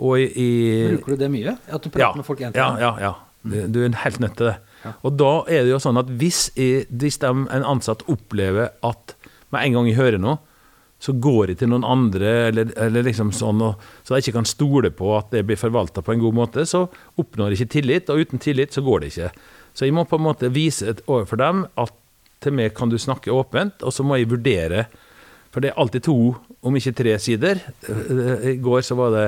Og 0.00 0.18
i, 0.20 0.28
i 0.34 0.48
Bruker 0.96 1.16
du 1.16 1.24
det 1.24 1.30
mye? 1.32 1.56
At 1.68 1.82
du 1.84 1.90
prater 1.92 2.20
med 2.20 2.26
folk 2.28 2.40
én 2.44 2.54
til 2.54 2.62
ja, 2.62 2.70
én? 2.76 2.80
ja, 2.80 2.92
ja. 3.08 3.14
Du- 3.42 3.66
Du 3.72 3.78
er 3.84 3.94
helt 4.04 4.20
nødt 4.20 4.36
til 4.36 4.46
det. 4.50 4.56
Og 5.04 5.16
da 5.16 5.30
er 5.48 5.64
det 5.64 5.70
jo 5.74 5.78
sånn 5.80 5.98
at 6.00 6.06
hvis, 6.08 6.50
jeg, 6.56 6.86
hvis 6.90 7.18
de, 7.20 7.26
en 7.28 7.64
ansatt 7.68 8.02
opplever 8.08 8.70
at 8.84 9.14
med 9.52 9.64
en 9.66 9.72
gang 9.76 9.86
jeg 9.88 9.96
hører 9.96 10.18
noe, 10.20 10.38
så 11.00 11.14
går 11.16 11.48
jeg 11.48 11.58
til 11.62 11.68
noen 11.72 11.84
andre, 11.84 12.48
eller, 12.50 12.72
eller 12.76 13.02
liksom 13.06 13.30
sånn, 13.32 13.60
og, 13.64 13.80
så 14.04 14.16
jeg 14.18 14.26
ikke 14.26 14.36
kan 14.36 14.44
stole 14.48 14.90
på 14.92 15.14
at 15.16 15.30
det 15.32 15.46
blir 15.48 15.56
forvalta 15.56 16.02
på 16.04 16.12
en 16.12 16.20
god 16.20 16.34
måte, 16.36 16.66
så 16.68 16.82
oppnår 17.16 17.54
jeg 17.54 17.60
ikke 17.62 17.72
tillit, 17.72 18.10
og 18.12 18.20
uten 18.20 18.38
tillit 18.38 18.72
så 18.76 18.82
går 18.84 19.00
det 19.00 19.08
ikke. 19.14 19.30
Så 19.72 19.86
jeg 19.88 19.94
må 19.96 20.04
på 20.04 20.18
en 20.20 20.26
måte 20.26 20.50
vise 20.52 20.92
overfor 21.06 21.40
dem 21.40 21.62
at 21.80 21.92
til 22.44 22.52
meg 22.52 22.74
kan 22.76 22.92
du 22.92 22.98
snakke 23.00 23.32
åpent, 23.32 23.80
og 23.84 23.92
så 23.96 24.04
må 24.04 24.16
jeg 24.20 24.28
vurdere 24.30 24.86
For 25.52 25.60
det 25.60 25.72
er 25.72 25.80
alltid 25.82 26.02
to, 26.06 26.36
om 26.66 26.76
ikke 26.76 26.94
tre 26.96 27.16
sider. 27.22 27.60
Eh, 27.88 28.46
I 28.52 28.54
går 28.62 28.84
så 28.86 28.98
var 28.98 29.16
det 29.16 29.26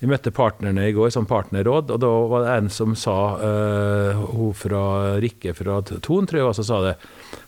Vi 0.00 0.08
møtte 0.10 0.34
partnerne 0.34 0.88
i 0.88 0.92
går, 0.92 1.08
som 1.14 1.24
partnerråd, 1.24 1.92
og 1.94 2.00
da 2.02 2.08
var 2.28 2.42
det 2.44 2.54
en 2.58 2.66
som 2.68 2.96
sa 2.98 3.14
uh, 3.40 4.24
Hun 4.34 4.52
fra 4.52 4.82
Rikke 5.22 5.54
fra 5.56 5.78
Ton, 5.86 6.26
tror 6.26 6.40
jeg 6.40 6.48
var, 6.48 6.56
som 6.58 6.66
sa 6.66 6.80
det. 6.84 6.94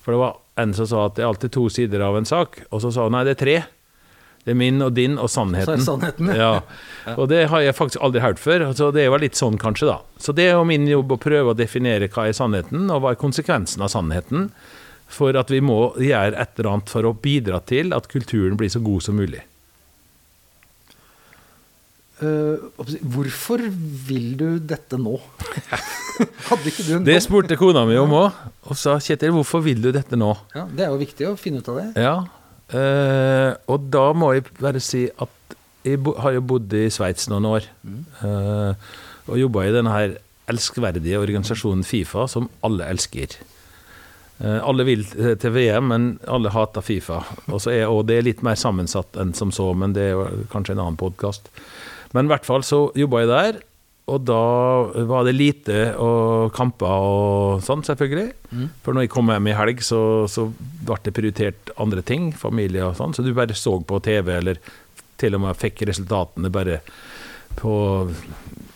For 0.04 0.14
det 0.14 0.20
var 0.22 0.38
en 0.62 0.72
som 0.78 0.86
sa 0.88 1.02
at 1.08 1.18
det 1.18 1.24
er 1.24 1.28
alltid 1.28 1.52
to 1.52 1.66
sider 1.68 2.04
av 2.06 2.16
en 2.16 2.24
sak, 2.24 2.62
og 2.70 2.80
så 2.80 2.94
sa 2.94 3.08
hun 3.08 3.12
nei, 3.18 3.24
det 3.26 3.34
er 3.34 3.42
tre. 3.42 3.56
Det 4.46 4.54
er 4.54 4.58
min 4.60 4.78
og 4.80 4.92
din 4.94 5.18
og 5.18 5.26
sannheten. 5.26 5.82
Så 5.82 5.90
sannheten, 5.90 6.30
ja. 6.38 6.60
Og 7.16 7.26
det 7.32 7.48
har 7.50 7.64
jeg 7.64 7.74
faktisk 7.74 7.98
aldri 8.06 8.22
hørt 8.22 8.38
før. 8.38 8.68
Så 8.78 8.92
det 8.94 9.08
var 9.10 9.18
litt 9.18 9.34
sånn, 9.34 9.58
kanskje, 9.58 9.88
da. 9.90 9.96
Så 10.22 10.30
det 10.38 10.46
er 10.46 10.54
jo 10.54 10.68
min 10.68 10.86
jobb 10.86 11.16
å 11.16 11.18
prøve 11.18 11.50
å 11.50 11.58
definere 11.58 12.06
hva 12.06 12.28
er 12.30 12.36
sannheten, 12.38 12.86
og 12.86 13.02
hva 13.02 13.12
er 13.12 13.18
konsekvensen 13.18 13.82
av 13.82 13.90
sannheten. 13.90 14.46
For 15.06 15.36
at 15.38 15.52
vi 15.52 15.60
må 15.62 15.92
gjøre 16.02 16.34
et 16.34 16.56
eller 16.58 16.72
annet 16.72 16.90
for 16.90 17.06
å 17.06 17.14
bidra 17.14 17.60
til 17.68 17.94
at 17.96 18.08
kulturen 18.10 18.58
blir 18.58 18.72
så 18.72 18.82
god 18.84 19.04
som 19.06 19.18
mulig. 19.18 19.44
Uh, 22.16 22.56
hvorfor 23.12 23.60
vil 24.08 24.30
du 24.40 24.46
dette 24.64 24.96
nå? 24.96 25.18
Hadde 26.48 26.70
ikke 26.70 26.84
du 26.86 26.92
en 26.96 27.04
Det 27.04 27.18
spurte 27.20 27.58
kona 27.60 27.82
mi 27.84 27.98
om 28.00 28.14
òg, 28.16 28.38
og 28.64 28.78
sa 28.80 28.94
Kjetil, 29.04 29.34
hvorfor 29.36 29.60
vil 29.66 29.82
du 29.84 29.90
dette 29.92 30.16
nå? 30.16 30.30
ja, 30.56 30.64
Det 30.64 30.86
er 30.86 30.94
jo 30.94 31.00
viktig 31.02 31.26
å 31.28 31.34
finne 31.36 31.60
ut 31.60 31.68
av 31.68 31.82
det. 31.82 31.88
Ja, 32.00 32.14
uh, 32.72 33.50
og 33.68 33.90
da 33.92 34.06
må 34.16 34.32
jeg 34.32 34.46
bare 34.56 34.80
si 34.80 35.04
at 35.12 35.56
jeg 35.86 36.00
har 36.18 36.32
jo 36.34 36.46
bodd 36.54 36.72
i 36.74 36.88
Sveits 36.90 37.28
noen 37.30 37.46
år. 37.46 37.68
Uh, 38.24 38.72
og 39.28 39.36
jobba 39.38 39.66
i 39.66 39.74
denne 39.76 39.92
her 39.92 40.16
elskverdige 40.50 41.20
organisasjonen 41.20 41.84
Fifa, 41.86 42.24
som 42.30 42.48
alle 42.66 42.88
elsker. 42.94 43.36
Eh, 44.38 44.58
alle 44.60 44.84
vil 44.84 45.04
til 45.40 45.54
VM, 45.54 45.88
men 45.92 46.08
alle 46.28 46.52
hater 46.52 46.84
Fifa. 46.84 47.22
Er, 47.46 47.86
og 47.88 48.04
det 48.10 48.18
er 48.18 48.28
litt 48.28 48.44
mer 48.46 48.58
sammensatt 48.60 49.16
enn 49.20 49.32
som 49.36 49.54
så, 49.54 49.70
men 49.74 49.96
det 49.96 50.10
er 50.12 50.44
kanskje 50.52 50.76
en 50.76 50.84
annen 50.84 51.00
podkast. 51.00 51.48
Men 52.12 52.28
i 52.28 52.34
hvert 52.34 52.46
fall 52.48 52.64
så 52.66 52.86
jobba 52.96 53.24
jeg 53.24 53.32
der, 53.32 53.62
og 54.06 54.22
da 54.22 54.42
var 55.08 55.24
det 55.26 55.34
lite 55.34 55.78
og 55.98 56.52
kamper 56.54 57.06
og 57.08 57.64
sånn, 57.66 57.82
selvfølgelig. 57.86 58.28
For 58.84 58.94
når 58.94 59.06
jeg 59.06 59.12
kom 59.16 59.32
hjem 59.32 59.48
i 59.50 59.56
helg, 59.58 59.82
så, 59.82 60.00
så 60.30 60.46
ble 60.86 61.00
det 61.02 61.14
prioritert 61.16 61.72
andre 61.82 62.04
ting, 62.06 62.30
familie 62.30 62.84
og 62.86 62.94
sånn. 63.00 63.16
Så 63.16 63.24
du 63.26 63.32
bare 63.34 63.56
så 63.58 63.74
på 63.82 63.98
TV, 64.04 64.30
eller 64.36 64.60
til 65.18 65.34
og 65.34 65.42
med 65.42 65.58
fikk 65.58 65.82
resultatene 65.88 66.52
bare 66.54 66.78
på 67.58 67.74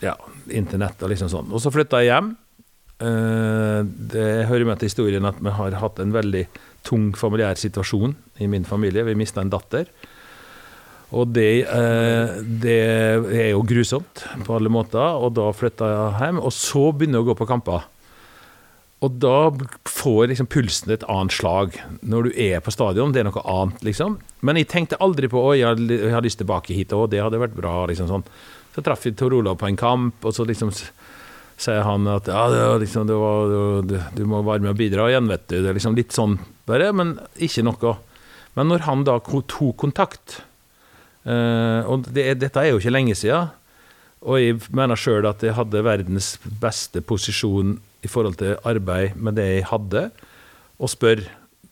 ja, 0.03 0.17
internett 0.51 1.03
og 1.05 1.13
liksom 1.13 1.31
sånn. 1.31 1.53
Og 1.53 1.63
så 1.63 1.71
flytta 1.71 2.03
jeg 2.03 2.11
hjem. 2.11 2.33
Eh, 3.01 3.83
Det 4.13 4.47
hører 4.49 4.67
med 4.69 4.79
til 4.81 4.91
historien 4.91 5.25
at 5.25 5.39
vi 5.41 5.53
har 5.57 5.79
hatt 5.81 6.01
en 6.03 6.13
veldig 6.13 6.47
tung 6.85 7.13
familiær 7.17 7.57
situasjon 7.61 8.15
i 8.41 8.47
min 8.47 8.65
familie. 8.65 9.05
Vi 9.05 9.15
mista 9.19 9.41
en 9.41 9.53
datter. 9.53 9.87
Og 11.13 11.33
det, 11.35 11.67
eh, 11.67 12.41
det 12.63 12.81
er 13.35 13.51
jo 13.51 13.65
grusomt 13.67 14.25
på 14.45 14.55
alle 14.57 14.71
måter. 14.71 15.01
Og 15.01 15.35
da 15.35 15.51
flytta 15.51 15.89
jeg 15.91 16.21
hjem, 16.21 16.39
og 16.39 16.53
så 16.53 16.93
begynner 16.93 17.19
jeg 17.19 17.27
å 17.27 17.31
gå 17.33 17.39
på 17.41 17.49
kamper. 17.51 17.89
Og 19.03 19.19
da 19.19 19.49
får 19.89 20.29
liksom 20.29 20.47
pulsen 20.47 20.93
et 20.93 21.05
annet 21.09 21.33
slag 21.33 21.73
når 22.05 22.29
du 22.29 22.31
er 22.37 22.61
på 22.61 22.71
stadion. 22.71 23.13
Det 23.13 23.23
er 23.23 23.31
noe 23.31 23.43
annet, 23.49 23.81
liksom. 23.83 24.19
Men 24.43 24.57
jeg 24.61 24.69
tenkte 24.69 25.01
aldri 25.01 25.27
på 25.27 25.41
å 25.41 25.57
jeg 25.57 26.13
har, 26.13 26.21
lyst 26.21 26.39
tilbake 26.43 26.77
hit 26.77 26.93
òg, 26.93 27.09
det 27.11 27.23
hadde 27.23 27.41
vært 27.41 27.57
bra. 27.57 27.87
liksom 27.89 28.09
sånn. 28.09 28.25
Så 28.75 28.85
traff 28.85 29.03
vi 29.07 29.13
Tor 29.13 29.33
Olav 29.33 29.57
på 29.59 29.67
en 29.67 29.77
kamp, 29.77 30.15
og 30.23 30.33
så 30.37 30.45
liksom 30.47 30.71
sier 31.61 31.85
han 31.85 32.09
at 32.09 32.29
ja, 32.31 32.45
det 32.53 32.61
var 32.65 32.79
liksom, 32.83 33.09
det 33.09 33.17
var, 33.21 33.55
du, 33.85 33.97
du 34.17 34.23
må 34.29 34.41
være 34.47 34.65
med 34.65 34.73
og 34.73 34.81
bidra 34.81 35.11
igjen, 35.11 35.29
vet 35.31 35.47
du. 35.51 35.59
Det 35.61 35.73
er 35.73 35.77
liksom 35.77 35.99
litt 35.99 36.17
sånn 36.17 36.39
bare, 36.69 36.91
men 36.97 37.19
ikke 37.43 37.65
noe. 37.67 37.97
Men 38.57 38.71
når 38.73 38.87
han 38.87 39.05
da 39.07 39.19
tok 39.23 39.77
kontakt 39.79 40.41
eh, 41.23 41.87
Og 41.87 42.09
det, 42.11 42.25
dette 42.43 42.59
er 42.59 42.73
jo 42.73 42.81
ikke 42.81 42.93
lenge 42.93 43.15
siden. 43.19 43.53
Og 44.27 44.41
jeg 44.41 44.57
mener 44.77 44.99
sjøl 45.01 45.29
at 45.29 45.45
jeg 45.45 45.57
hadde 45.57 45.85
verdens 45.87 46.35
beste 46.61 47.01
posisjon 47.01 47.79
i 48.05 48.09
forhold 48.11 48.41
til 48.41 48.59
arbeid 48.69 49.17
med 49.17 49.37
det 49.39 49.47
jeg 49.47 49.69
hadde, 49.71 50.09
og 50.81 50.91
spør 50.93 51.23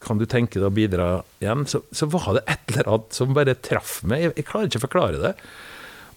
kan 0.04 0.20
du 0.20 0.26
tenke 0.30 0.60
deg 0.60 0.68
å 0.68 0.74
bidra 0.74 1.06
igjen, 1.42 1.64
så, 1.68 1.80
så 1.92 2.06
var 2.12 2.36
det 2.36 2.44
et 2.52 2.72
eller 2.72 2.90
annet 2.92 3.16
som 3.16 3.34
bare 3.36 3.56
traff 3.64 3.98
meg. 4.06 4.28
Jeg, 4.28 4.34
jeg 4.38 4.46
klarer 4.48 4.70
ikke 4.70 4.80
å 4.80 4.84
forklare 4.84 5.22
det. 5.22 5.32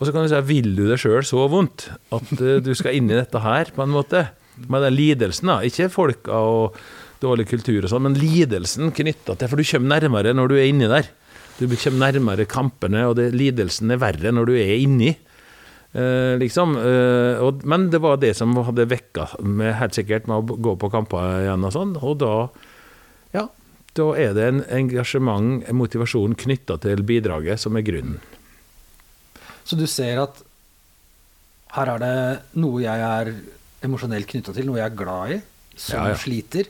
Og 0.02 0.08
så 0.08 0.14
kan 0.16 0.26
du 0.26 0.32
si 0.32 0.42
vil 0.50 0.72
du 0.74 0.88
det 0.90 0.98
sjøl 0.98 1.22
så 1.22 1.46
vondt 1.52 1.92
at 2.10 2.32
eh, 2.40 2.58
du 2.66 2.74
skal 2.78 2.98
inn 2.98 3.12
i 3.12 3.18
dette 3.20 3.38
her, 3.44 3.70
på 3.76 3.86
en 3.86 3.94
måte? 3.94 4.26
Med 4.66 4.82
den 4.84 4.98
lidelsen, 4.98 5.50
da. 5.50 5.60
Ikke 5.66 5.92
folka 5.94 6.38
og 6.42 6.80
dårlig 7.22 7.46
kultur 7.52 7.86
og 7.86 7.92
sånn, 7.92 8.08
men 8.08 8.18
lidelsen 8.18 8.92
knytta 8.98 9.38
til 9.38 9.50
For 9.50 9.62
du 9.62 9.66
kommer 9.70 9.94
nærmere 9.94 10.34
når 10.34 10.50
du 10.50 10.56
er 10.58 10.70
inni 10.72 10.90
der. 10.90 11.12
Du 11.60 11.68
kommer 11.70 12.08
nærmere 12.08 12.48
kampene, 12.50 13.06
og 13.10 13.20
det, 13.20 13.30
lidelsen 13.38 13.94
er 13.94 14.02
verre 14.02 14.34
når 14.34 14.50
du 14.50 14.56
er 14.58 14.74
inni. 14.82 15.14
Eh, 15.94 16.34
liksom. 16.42 16.74
Eh, 16.82 17.38
og, 17.46 17.62
men 17.70 17.90
det 17.94 18.02
var 18.02 18.18
det 18.22 18.34
som 18.42 18.58
hadde 18.58 18.90
vekka 18.90 19.30
meg 19.46 19.78
helt 19.84 19.98
sikkert 19.98 20.30
med 20.32 20.42
å 20.42 20.60
gå 20.66 20.76
på 20.82 20.92
kamper 20.94 21.46
igjen 21.46 21.70
og 21.70 21.78
sånn. 21.78 21.96
Og 22.02 22.18
da, 22.26 22.36
ja, 23.38 23.48
da 24.00 24.12
er 24.18 24.34
det 24.38 24.50
en 24.50 24.66
engasjement, 24.82 25.62
en 25.62 25.78
motivasjon 25.78 26.38
knytta 26.42 26.82
til 26.82 27.06
bidraget, 27.06 27.62
som 27.62 27.78
er 27.78 27.86
grunnen. 27.86 28.22
Så 29.72 29.78
du 29.80 29.86
ser 29.88 30.20
at 30.20 30.40
her 31.78 31.94
er 31.94 32.02
det 32.04 32.16
noe 32.60 32.82
jeg 32.84 33.04
er 33.08 33.30
emosjonelt 33.88 34.28
knytta 34.28 34.52
til, 34.58 34.66
noe 34.68 34.82
jeg 34.82 34.90
er 34.92 34.98
glad 35.00 35.36
i, 35.38 35.42
som 35.80 36.02
Ja, 36.04 36.10
ja. 36.12 36.18
sliter, 36.20 36.68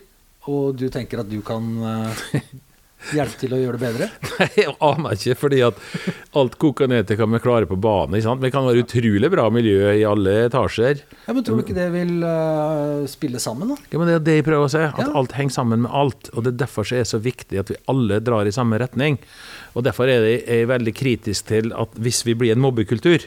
og 0.51 0.77
du 0.77 0.85
tenker 0.93 1.23
at 1.23 1.29
du 1.31 1.39
kan 1.45 1.65
eh, 1.81 2.21
hjelpe 3.15 3.39
til 3.41 3.55
å 3.55 3.59
gjøre 3.59 3.79
det 3.79 3.87
bedre? 3.87 4.07
Nei, 4.39 4.47
jeg 4.57 4.73
aner 4.87 5.15
ikke, 5.17 5.35
fordi 5.39 5.61
at 5.65 5.79
alt 6.37 6.57
koker 6.61 6.89
ned 6.91 7.09
til 7.09 7.17
hva 7.19 7.27
vi 7.33 7.41
klarer 7.43 7.69
på 7.69 7.77
banen. 7.81 8.15
Ikke 8.17 8.27
sant? 8.29 8.43
Vi 8.45 8.51
kan 8.53 8.67
være 8.67 8.83
utrolig 8.85 9.31
bra 9.33 9.47
miljø 9.53 9.91
i 9.97 10.05
alle 10.07 10.35
etasjer. 10.47 11.03
Ja, 11.25 11.33
men 11.33 11.43
Tror 11.47 11.59
du 11.59 11.65
ikke 11.65 11.77
det 11.77 11.89
vil 11.95 12.13
uh, 12.23 13.03
spille 13.11 13.41
sammen, 13.43 13.73
da? 13.73 13.79
Ja, 13.91 13.99
men 14.01 14.11
Det 14.11 14.15
er 14.19 14.25
det 14.29 14.37
jeg 14.39 14.47
prøver 14.47 14.69
å 14.69 14.71
si, 14.71 14.83
at 14.85 15.01
Ja. 15.01 15.09
alt 15.17 15.35
henger 15.37 15.57
sammen 15.57 15.83
med 15.87 15.91
alt. 15.91 16.31
Og 16.35 16.45
det 16.45 16.53
er 16.55 16.61
derfor 16.65 16.87
så 16.87 16.99
er 16.99 17.05
det 17.05 17.11
så 17.11 17.21
viktig 17.21 17.59
at 17.61 17.73
vi 17.73 17.81
alle 17.91 18.21
drar 18.23 18.47
i 18.49 18.55
samme 18.55 18.79
retning. 18.81 19.19
Og 19.75 19.85
derfor 19.87 20.09
er 20.11 20.21
det- 20.21 20.43
er 20.47 20.63
jeg 20.63 20.71
veldig 20.73 20.95
kritisk 20.95 21.45
til 21.47 21.73
at 21.73 21.93
hvis 21.95 22.23
vi 22.25 22.33
blir 22.35 22.51
en 22.53 22.61
mobbekultur, 22.61 23.25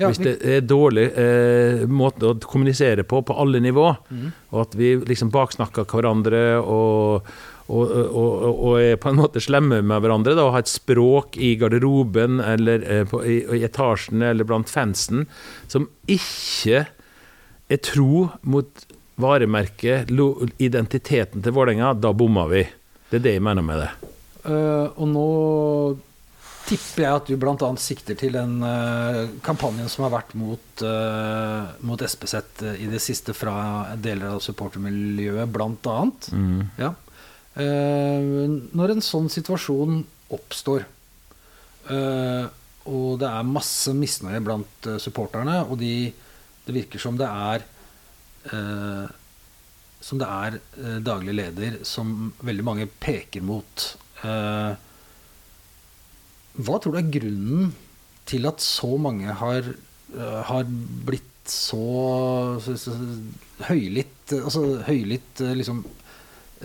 Ja, 0.00 0.08
hvis 0.08 0.18
det 0.24 0.38
er 0.48 0.62
dårlig 0.64 1.10
eh, 1.12 1.82
måte 1.84 2.30
å 2.30 2.38
kommunisere 2.40 3.02
på 3.04 3.20
på 3.20 3.34
alle 3.36 3.60
nivå, 3.60 3.90
mm. 4.08 4.32
og 4.52 4.60
at 4.62 4.74
vi 4.74 4.94
liksom 4.96 5.28
baksnakker 5.30 5.84
hverandre 5.84 6.40
og, 6.64 7.26
og, 7.70 7.90
og, 7.94 8.46
og, 8.50 8.74
er 8.82 8.98
på 9.00 9.12
en 9.12 9.20
måte 9.20 9.42
slemme 9.42 9.80
med 9.86 10.02
hverandre, 10.02 10.34
da, 10.34 10.46
og 10.48 10.56
har 10.56 10.64
et 10.64 10.72
språk 10.72 11.38
i 11.38 11.54
garderoben 11.60 12.42
eller 12.42 12.82
eh, 12.82 13.04
på, 13.08 13.22
i, 13.22 13.40
i 13.60 13.62
etasjen 13.66 14.24
eller 14.26 14.48
blant 14.48 14.70
fansen 14.70 15.26
som 15.70 15.86
ikke 16.10 16.84
er 17.70 17.82
tro 17.86 18.26
mot 18.42 18.86
varemerket, 19.20 20.10
identiteten 20.58 21.44
til 21.44 21.54
Vålerenga, 21.54 21.92
da 21.94 22.12
bomma 22.16 22.46
vi. 22.50 22.64
Det 23.10 23.20
er 23.20 23.26
det 23.26 23.34
jeg 23.36 23.44
mener 23.44 23.66
med 23.66 23.82
det. 23.82 23.90
Uh, 24.40 24.88
og 24.96 25.06
nå 25.10 25.26
tipper 26.70 27.04
jeg 27.04 27.18
at 27.18 27.28
du 27.28 27.36
bl.a. 27.40 27.68
sikter 27.82 28.16
til 28.18 28.36
den 28.38 28.60
uh, 28.64 29.26
kampanjen 29.44 29.90
som 29.92 30.06
har 30.06 30.14
vært 30.14 30.32
mot, 30.38 30.84
uh, 30.86 31.68
mot 31.84 32.00
SPZ 32.00 32.64
i 32.78 32.88
det 32.90 33.02
siste 33.02 33.34
fra 33.36 33.92
deler 34.00 34.36
av 34.36 34.42
supportermiljøet, 34.44 35.50
bl.a. 35.52 35.98
Mm. 36.32 36.62
Ja. 36.80 36.94
Eh, 37.58 38.22
når 38.78 38.92
en 38.94 39.02
sånn 39.02 39.26
situasjon 39.32 40.04
oppstår, 40.36 40.84
eh, 41.90 42.44
og 42.90 43.18
det 43.20 43.28
er 43.28 43.48
masse 43.48 43.92
misnøye 43.96 44.40
blant 44.44 44.86
eh, 44.86 44.98
supporterne, 45.02 45.56
og 45.66 45.78
de, 45.80 46.12
det 46.66 46.76
virker 46.76 46.98
som 47.02 47.16
det 47.20 47.28
er 47.28 47.60
som 50.00 50.16
det 50.16 50.24
er 50.24 50.54
daglig 51.04 51.34
leder 51.34 51.74
som 51.84 52.32
veldig 52.40 52.64
mange 52.64 52.86
peker 52.88 53.44
mot. 53.44 53.98
Hva 54.24 54.78
tror 56.80 56.96
du 56.96 57.00
er 57.02 57.12
grunnen 57.18 57.74
til 58.24 58.48
at 58.48 58.64
så 58.64 58.96
mange 58.96 59.28
har, 59.42 59.60
har 60.48 60.64
blitt 61.04 61.52
så, 61.52 62.56
så, 62.64 62.72
så 62.80 62.96
høylytt 63.68 64.32
Altså 64.38 64.80
liksom 64.88 65.84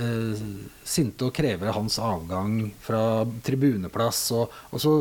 eh, 0.02 0.46
sinte 0.86 1.28
og 1.28 1.36
krever 1.36 1.74
hans 1.76 2.00
avgang 2.04 2.72
fra 2.84 3.26
tribuneplass. 3.46 4.24
Og, 4.38 4.58
og 4.72 4.82
så 4.82 4.96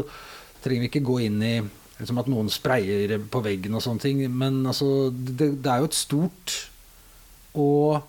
trenger 0.65 0.87
vi 0.87 0.93
ikke 0.93 1.07
gå 1.07 1.21
inn 1.27 1.41
i 1.45 1.55
liksom 1.99 2.19
at 2.19 2.31
noen 2.31 2.51
sprayer 2.51 3.17
på 3.31 3.43
veggen 3.45 3.77
og 3.77 3.85
sånne 3.85 4.03
ting, 4.03 4.25
men 4.35 4.65
altså, 4.67 5.11
det, 5.15 5.53
det 5.63 5.71
er 5.71 5.83
jo 5.83 5.91
et 5.91 5.99
stort 5.99 6.57
og 7.55 8.03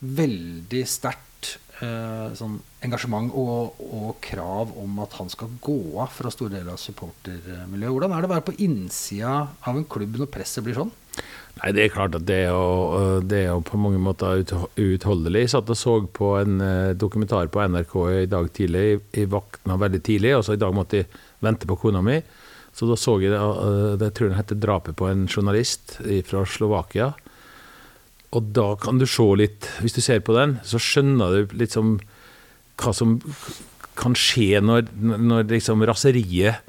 veldig 0.00 0.82
sterkt 0.88 1.56
eh, 1.84 2.32
sånn 2.36 2.56
engasjement 2.86 3.32
og, 3.36 3.80
og 3.82 4.16
krav 4.24 4.72
om 4.80 5.02
at 5.04 5.16
han 5.18 5.28
skal 5.32 5.52
gå 5.62 5.78
av 6.00 6.12
fra 6.14 6.32
store 6.32 6.54
deler 6.54 6.74
av 6.74 6.80
supportermiljøet. 6.80 7.92
Hvordan 7.92 8.14
er 8.14 8.24
det 8.24 8.30
å 8.30 8.34
være 8.34 8.46
på 8.48 8.56
innsida 8.64 9.34
av 9.60 9.76
en 9.76 9.88
klubb 9.88 10.20
når 10.20 10.32
presset 10.32 10.64
blir 10.64 10.78
sånn? 10.78 10.94
Nei, 11.56 11.70
det 11.72 11.86
er 11.86 11.92
klart 11.94 12.16
at 12.18 12.26
det 12.28 12.36
er 12.44 12.50
jo, 12.52 13.20
det 13.24 13.38
er 13.40 13.46
jo 13.48 13.62
på 13.64 13.78
mange 13.80 13.98
måter 14.02 14.42
ut- 14.42 14.52
uutholdelig. 14.76 15.46
Jeg 15.46 15.52
satt 15.54 15.70
og 15.72 15.78
så 15.80 15.94
på 16.18 16.34
en 16.42 16.58
eh, 16.60 16.90
dokumentar 17.00 17.48
på 17.48 17.62
NRK 17.64 17.94
i 18.24 18.26
dag 18.28 18.50
tidlig. 18.52 18.82
Jeg 19.16 19.30
våkna 19.32 19.78
veldig 19.80 20.02
tidlig, 20.04 20.34
og 20.36 20.44
så 20.44 20.52
i 20.56 20.60
dag 20.60 20.74
måtte 20.76 21.00
jeg 21.00 21.08
vente 21.40 21.68
på 21.70 21.78
kona 21.80 22.02
mi. 22.04 22.18
Så 22.76 22.84
da 22.90 22.98
så 23.00 23.16
jeg 23.22 23.32
det, 23.32 23.40
eh, 23.40 23.96
det 24.02 24.10
tror 24.14 24.28
jeg 24.28 24.36
heter 24.42 24.60
'Drapet 24.60 24.96
på 25.00 25.08
en 25.08 25.24
journalist' 25.26 25.96
fra 26.28 26.44
Slovakia. 26.44 27.14
Og 28.36 28.52
da 28.52 28.74
kan 28.76 28.98
du 28.98 29.06
se 29.06 29.22
litt, 29.36 29.70
hvis 29.80 29.94
du 29.96 30.02
ser 30.02 30.20
på 30.20 30.34
den, 30.36 30.58
så 30.62 30.76
skjønner 30.76 31.48
du 31.48 31.56
liksom 31.56 32.00
hva 32.76 32.92
som 32.92 33.20
kan 33.96 34.12
skje 34.12 34.60
når, 34.60 34.90
når 35.00 35.48
liksom 35.48 35.80
raseriet 35.88 36.60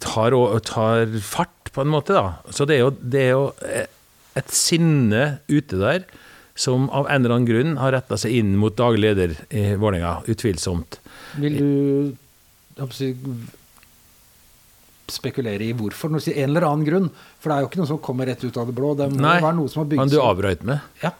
tar, 0.00 0.30
tar 0.64 1.06
fart, 1.20 1.63
på 1.74 1.82
en 1.82 1.90
måte. 1.92 2.14
da. 2.16 2.38
Så 2.54 2.66
det 2.68 2.78
er 2.78 2.84
jo, 2.86 2.92
det 3.00 3.24
er 3.24 3.32
jo 3.34 3.48
eh, 3.66 3.90
et 4.38 4.54
sinne 4.54 5.24
ute 5.50 5.80
der 5.80 6.06
som 6.54 6.86
av 6.94 7.08
en 7.10 7.24
eller 7.24 7.34
annen 7.34 7.48
grunn 7.48 7.76
har 7.80 7.96
retta 7.96 8.18
seg 8.20 8.36
inn 8.38 8.54
mot 8.60 8.74
daglig 8.78 9.08
leder 9.08 9.34
i 9.50 9.66
Vålerenga, 9.74 10.20
utvilsomt. 10.30 11.00
Vil 11.42 11.58
du 11.58 11.66
spekulere 15.10 15.66
i 15.66 15.74
hvorfor? 15.76 16.14
En 16.14 16.44
eller 16.44 16.66
annen 16.68 16.86
grunn. 16.86 17.10
For 17.42 17.50
det 17.50 17.56
er 17.56 17.64
jo 17.64 17.70
ikke 17.72 17.82
noe 17.82 17.90
som 17.90 18.00
kommer 18.02 18.30
rett 18.30 18.44
ut 18.46 18.56
av 18.60 18.70
det 18.70 18.76
blå. 18.78 18.94
Det 18.98 19.10
må 19.12 19.20
Nei, 19.24 19.36
være 19.42 19.58
noe 19.58 19.72
som 19.72 19.82
har 19.82 19.90
bygd 19.90 20.04
Men 20.04 20.14
du 20.14 20.18
avbrøt 20.22 20.64
meg. 20.68 20.86
Ja, 21.02 21.12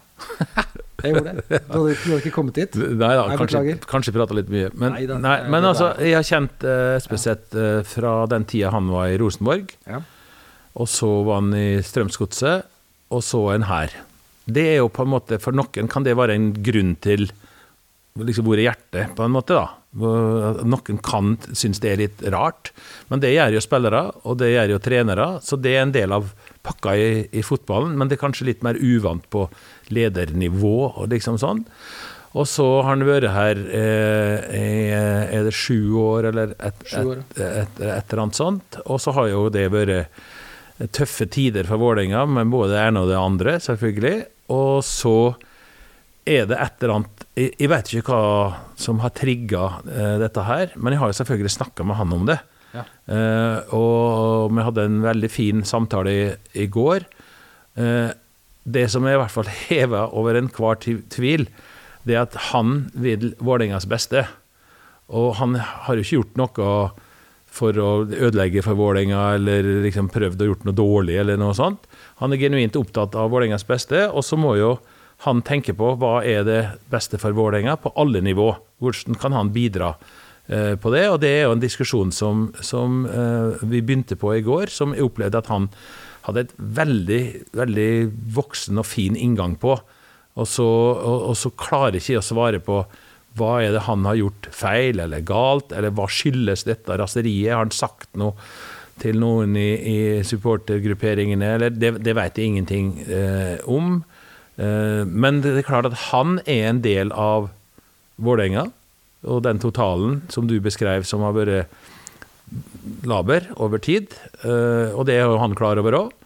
jeg 1.04 1.16
gjorde 1.16 1.34
det. 1.34 1.44
Du 1.50 1.74
hadde, 1.74 1.94
du 1.98 2.08
hadde 2.08 2.20
ikke 2.22 2.34
kommet 2.34 2.60
hit. 2.62 2.78
Nei 2.78 3.12
da, 3.18 3.26
kanskje, 3.34 3.60
beklager. 3.60 3.86
kanskje 3.90 4.14
prata 4.14 4.38
litt 4.38 4.50
mye. 4.52 4.70
Men, 4.72 4.94
Nei 4.94 5.04
da, 5.10 5.18
nei, 5.20 5.36
men 5.52 5.68
altså, 5.68 5.90
jeg 6.00 6.16
har 6.16 6.26
kjent 6.30 6.64
uh, 6.64 6.94
Espeseth 6.96 7.58
eh, 7.58 7.80
fra 7.88 8.16
den 8.30 8.46
tida 8.48 8.72
han 8.74 8.88
var 8.92 9.10
i 9.12 9.18
Rosenborg. 9.20 9.74
Ja. 9.90 10.00
Og 10.74 10.90
så 10.90 11.08
var 11.26 11.42
han 11.42 11.54
i 11.54 11.78
Strømsgodset, 11.84 12.66
og 13.14 13.22
så 13.22 13.40
en 13.54 13.68
her. 13.68 13.92
Det 14.44 14.64
er 14.74 14.78
jo 14.82 14.90
på 14.92 15.04
en 15.04 15.12
måte, 15.14 15.38
For 15.40 15.56
noen 15.56 15.88
kan 15.88 16.04
det 16.04 16.16
være 16.18 16.34
en 16.36 16.52
grunn 16.64 16.96
til 17.00 17.30
liksom 18.14 18.46
hvor 18.46 18.60
er 18.60 18.68
hjertet, 18.68 19.14
på 19.16 19.24
en 19.24 19.34
måte. 19.34 19.56
da. 19.58 19.72
Noen 20.62 20.98
kan 21.02 21.34
synes 21.50 21.80
det 21.82 21.90
er 21.90 22.02
litt 22.04 22.22
rart, 22.30 22.70
men 23.10 23.22
det 23.22 23.32
gjør 23.34 23.56
jo 23.56 23.62
spillere, 23.64 24.02
og 24.22 24.38
det 24.38 24.52
gjør 24.52 24.74
jo 24.76 24.82
trenere. 24.82 25.28
Så 25.42 25.58
det 25.58 25.74
er 25.74 25.82
en 25.82 25.94
del 25.94 26.14
av 26.14 26.30
pakka 26.66 26.94
i, 26.94 27.08
i 27.34 27.42
fotballen, 27.42 27.96
men 27.98 28.10
det 28.10 28.18
er 28.18 28.22
kanskje 28.22 28.46
litt 28.50 28.62
mer 28.66 28.78
uvant 28.78 29.26
på 29.34 29.48
ledernivå 29.94 30.76
og 30.92 31.08
liksom 31.10 31.40
sånn. 31.42 31.64
Og 32.34 32.46
så 32.50 32.66
har 32.82 32.88
han 32.88 33.04
vært 33.06 33.30
her 33.30 33.58
eh, 33.78 34.38
i 34.58 34.70
er 34.94 35.44
det 35.46 35.54
sju 35.54 35.94
år, 36.02 36.30
eller 36.32 36.54
et, 36.58 36.80
et, 36.90 37.36
et, 37.38 37.76
et 37.78 37.82
eller 37.82 38.24
annet 38.24 38.38
sånt. 38.38 38.78
Og 38.86 38.98
så 39.02 39.14
har 39.14 39.30
jo 39.30 39.44
det 39.54 39.68
vært 39.74 40.22
tøffe 40.94 41.26
tider 41.30 41.66
for 41.68 41.78
Vålerenga, 41.80 42.24
med 42.26 42.50
både 42.52 42.72
det 42.74 42.80
ene 42.88 43.02
og 43.04 43.10
det 43.12 43.18
andre, 43.20 43.58
selvfølgelig. 43.62 44.16
Og 44.54 44.80
så 44.86 45.12
er 46.26 46.46
det 46.48 46.56
et 46.56 46.82
eller 46.82 46.94
annet 46.98 47.22
Jeg, 47.36 47.68
vet 47.68 47.90
ikke 47.92 48.14
hva 48.16 48.56
som 48.80 49.00
har 49.04 49.12
trigga 49.16 49.64
eh, 49.84 50.16
dette 50.22 50.44
her, 50.46 50.72
men 50.76 50.94
jeg 50.94 51.02
har 51.02 51.12
jo 51.12 51.18
selvfølgelig 51.20 51.52
snakka 51.58 51.86
med 51.86 51.98
han 52.00 52.12
om 52.16 52.26
det. 52.30 52.38
Ja. 52.74 52.84
Eh, 53.06 53.74
og 53.76 54.50
vi 54.56 54.64
hadde 54.66 54.86
en 54.88 55.00
veldig 55.04 55.30
fin 55.30 55.62
samtale 55.68 56.14
i, 56.14 56.24
i 56.64 56.66
går. 56.66 57.04
Eh, 57.78 58.10
det 58.64 58.86
som 58.90 59.04
er 59.06 59.14
i 59.18 59.20
hvert 59.20 59.34
fall 59.34 59.50
heva 59.68 60.06
over 60.16 60.38
enhver 60.40 60.80
tvi- 60.82 61.02
tvil, 61.12 61.46
det 62.04 62.16
er 62.18 62.24
at 62.26 62.34
han 62.50 62.86
vil 62.98 63.30
Vålerengas 63.40 63.86
beste. 63.88 64.24
Og 65.12 65.34
han 65.38 65.54
har 65.60 65.94
jo 65.98 66.02
ikke 66.04 66.18
gjort 66.18 66.38
noe 66.40 66.68
for 67.54 67.78
å 67.78 67.90
ødelegge 68.04 68.64
for 68.66 68.78
Vålerenga, 68.78 69.20
eller 69.36 69.68
liksom 69.84 70.10
prøvd 70.12 70.42
å 70.42 70.48
gjort 70.50 70.66
noe 70.66 70.76
dårlig, 70.78 71.20
eller 71.22 71.38
noe 71.40 71.54
sånt. 71.56 71.86
Han 72.22 72.34
er 72.34 72.42
genuint 72.42 72.78
opptatt 72.78 73.14
av 73.18 73.30
Vålerengas 73.30 73.66
beste, 73.68 74.08
og 74.10 74.26
så 74.26 74.38
må 74.40 74.56
jo 74.58 74.74
han 75.24 75.40
tenke 75.46 75.72
på 75.76 75.94
hva 76.00 76.18
er 76.26 76.44
det 76.46 76.60
beste 76.92 77.20
for 77.22 77.36
Vålerenga 77.36 77.76
på 77.80 77.94
alle 78.00 78.20
nivå. 78.24 78.50
Hvordan 78.82 79.18
kan 79.20 79.36
han 79.36 79.52
bidra 79.54 79.94
eh, 80.48 80.74
på 80.80 80.92
det? 80.92 81.04
Og 81.12 81.20
det 81.22 81.30
er 81.30 81.46
jo 81.46 81.54
en 81.54 81.62
diskusjon 81.62 82.10
som, 82.12 82.48
som 82.60 83.04
eh, 83.06 83.62
vi 83.62 83.80
begynte 83.80 84.18
på 84.20 84.34
i 84.34 84.42
går, 84.44 84.72
som 84.74 84.92
jeg 84.96 85.06
opplevde 85.06 85.40
at 85.40 85.52
han 85.52 85.70
hadde 86.26 86.46
et 86.46 86.54
veldig, 86.58 87.22
veldig 87.56 87.90
voksen 88.34 88.80
og 88.80 88.88
fin 88.88 89.16
inngang 89.16 89.56
på. 89.60 89.78
Og 90.34 90.50
så, 90.50 90.66
og, 90.66 91.30
og 91.30 91.38
så 91.38 91.52
klarer 91.54 92.00
ikke 92.00 92.16
jeg 92.16 92.22
å 92.24 92.26
svare 92.26 92.60
på 92.64 92.82
hva 93.38 93.58
er 93.64 93.74
det 93.74 93.84
han 93.88 94.06
har 94.06 94.18
gjort 94.18 94.48
feil 94.54 95.02
eller 95.02 95.24
galt, 95.26 95.72
eller 95.74 95.94
hva 95.94 96.06
skyldes 96.10 96.64
dette 96.68 96.98
raseriet? 97.00 97.50
Har 97.50 97.64
han 97.64 97.74
sagt 97.74 98.12
noe 98.18 98.36
til 99.02 99.18
noen 99.18 99.56
i, 99.58 99.70
i 99.74 99.98
supportergrupperingene? 100.26 101.54
Eller 101.56 101.74
det, 101.74 101.96
det 102.06 102.14
vet 102.14 102.38
jeg 102.38 102.52
ingenting 102.52 102.92
eh, 103.08 103.58
om. 103.66 103.96
Eh, 104.54 105.02
men 105.08 105.42
det 105.42 105.56
er 105.58 105.66
klart 105.66 105.90
at 105.90 105.98
han 106.12 106.38
er 106.44 106.68
en 106.70 106.82
del 106.84 107.10
av 107.10 107.50
Vålerenga, 108.22 108.68
og 109.26 109.40
den 109.42 109.58
totalen 109.58 110.20
som 110.30 110.46
du 110.46 110.60
beskrev 110.62 111.02
som 111.08 111.24
har 111.26 111.34
vært 111.34 111.72
laber 113.08 113.48
over 113.58 113.82
tid. 113.82 114.14
eh, 114.44 114.94
og 114.94 115.08
det 115.08 115.18
er 115.18 115.26
jo 115.26 115.40
han 115.42 115.56
klar 115.58 115.80
over 115.82 116.04
òg. 116.04 116.20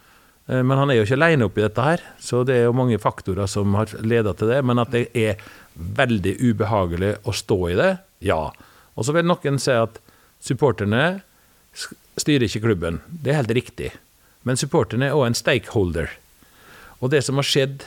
Men 0.48 0.78
han 0.80 0.88
er 0.88 0.96
jo 0.96 1.02
ikke 1.04 1.16
alene 1.18 1.44
oppi 1.44 1.60
dette 1.60 1.84
her, 1.84 2.00
så 2.24 2.38
det 2.40 2.54
er 2.56 2.62
jo 2.70 2.76
mange 2.76 2.96
faktorer 2.96 3.44
som 3.52 3.74
har 3.76 3.90
leda 4.00 4.32
til 4.32 4.48
det. 4.48 4.62
Men 4.64 4.80
at 4.80 4.94
det 4.94 5.02
er 5.12 5.42
veldig 5.78 6.34
ubehagelig 6.42 7.14
å 7.28 7.34
stå 7.36 7.58
i 7.70 7.78
det, 7.78 7.92
ja. 8.24 8.40
Og 8.98 9.06
så 9.06 9.14
vil 9.14 9.26
noen 9.28 9.60
si 9.62 9.74
at 9.74 10.00
supporterne 10.42 11.20
styrer 12.18 12.48
ikke 12.48 12.64
klubben. 12.66 13.00
Det 13.08 13.32
er 13.32 13.40
helt 13.42 13.54
riktig. 13.54 13.92
Men 14.46 14.58
supporterne 14.58 15.08
er 15.08 15.16
òg 15.16 15.28
en 15.28 15.38
stakeholder. 15.38 16.10
Og 16.98 17.12
det 17.12 17.22
som 17.26 17.38
har 17.38 17.46
skjedd 17.46 17.84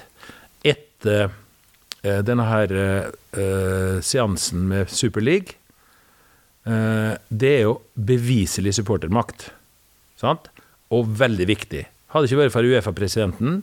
etter 0.67 1.31
eh, 2.03 2.21
denne 2.23 2.47
her 2.47 2.75
eh, 2.77 3.97
seansen 4.05 4.67
med 4.71 4.91
Super 4.93 5.23
League, 5.25 5.57
eh, 6.63 7.17
det 7.27 7.53
er 7.57 7.65
jo 7.65 7.79
beviselig 7.95 8.77
supportermakt. 8.79 9.49
Sant? 10.21 10.47
Og 10.93 11.11
veldig 11.19 11.47
viktig. 11.49 11.85
Hadde 12.11 12.27
det 12.27 12.31
ikke 12.31 12.43
vært 12.45 12.55
for 12.55 12.67
Uefa-presidenten 12.67 13.61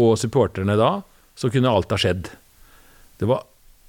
og 0.00 0.16
supporterne 0.18 0.78
da, 0.78 0.96
så 1.38 1.50
kunne 1.52 1.70
alt 1.70 1.92
ha 1.94 1.98
skjedd. 2.00 2.30
Det 3.20 3.28
var, 3.30 3.44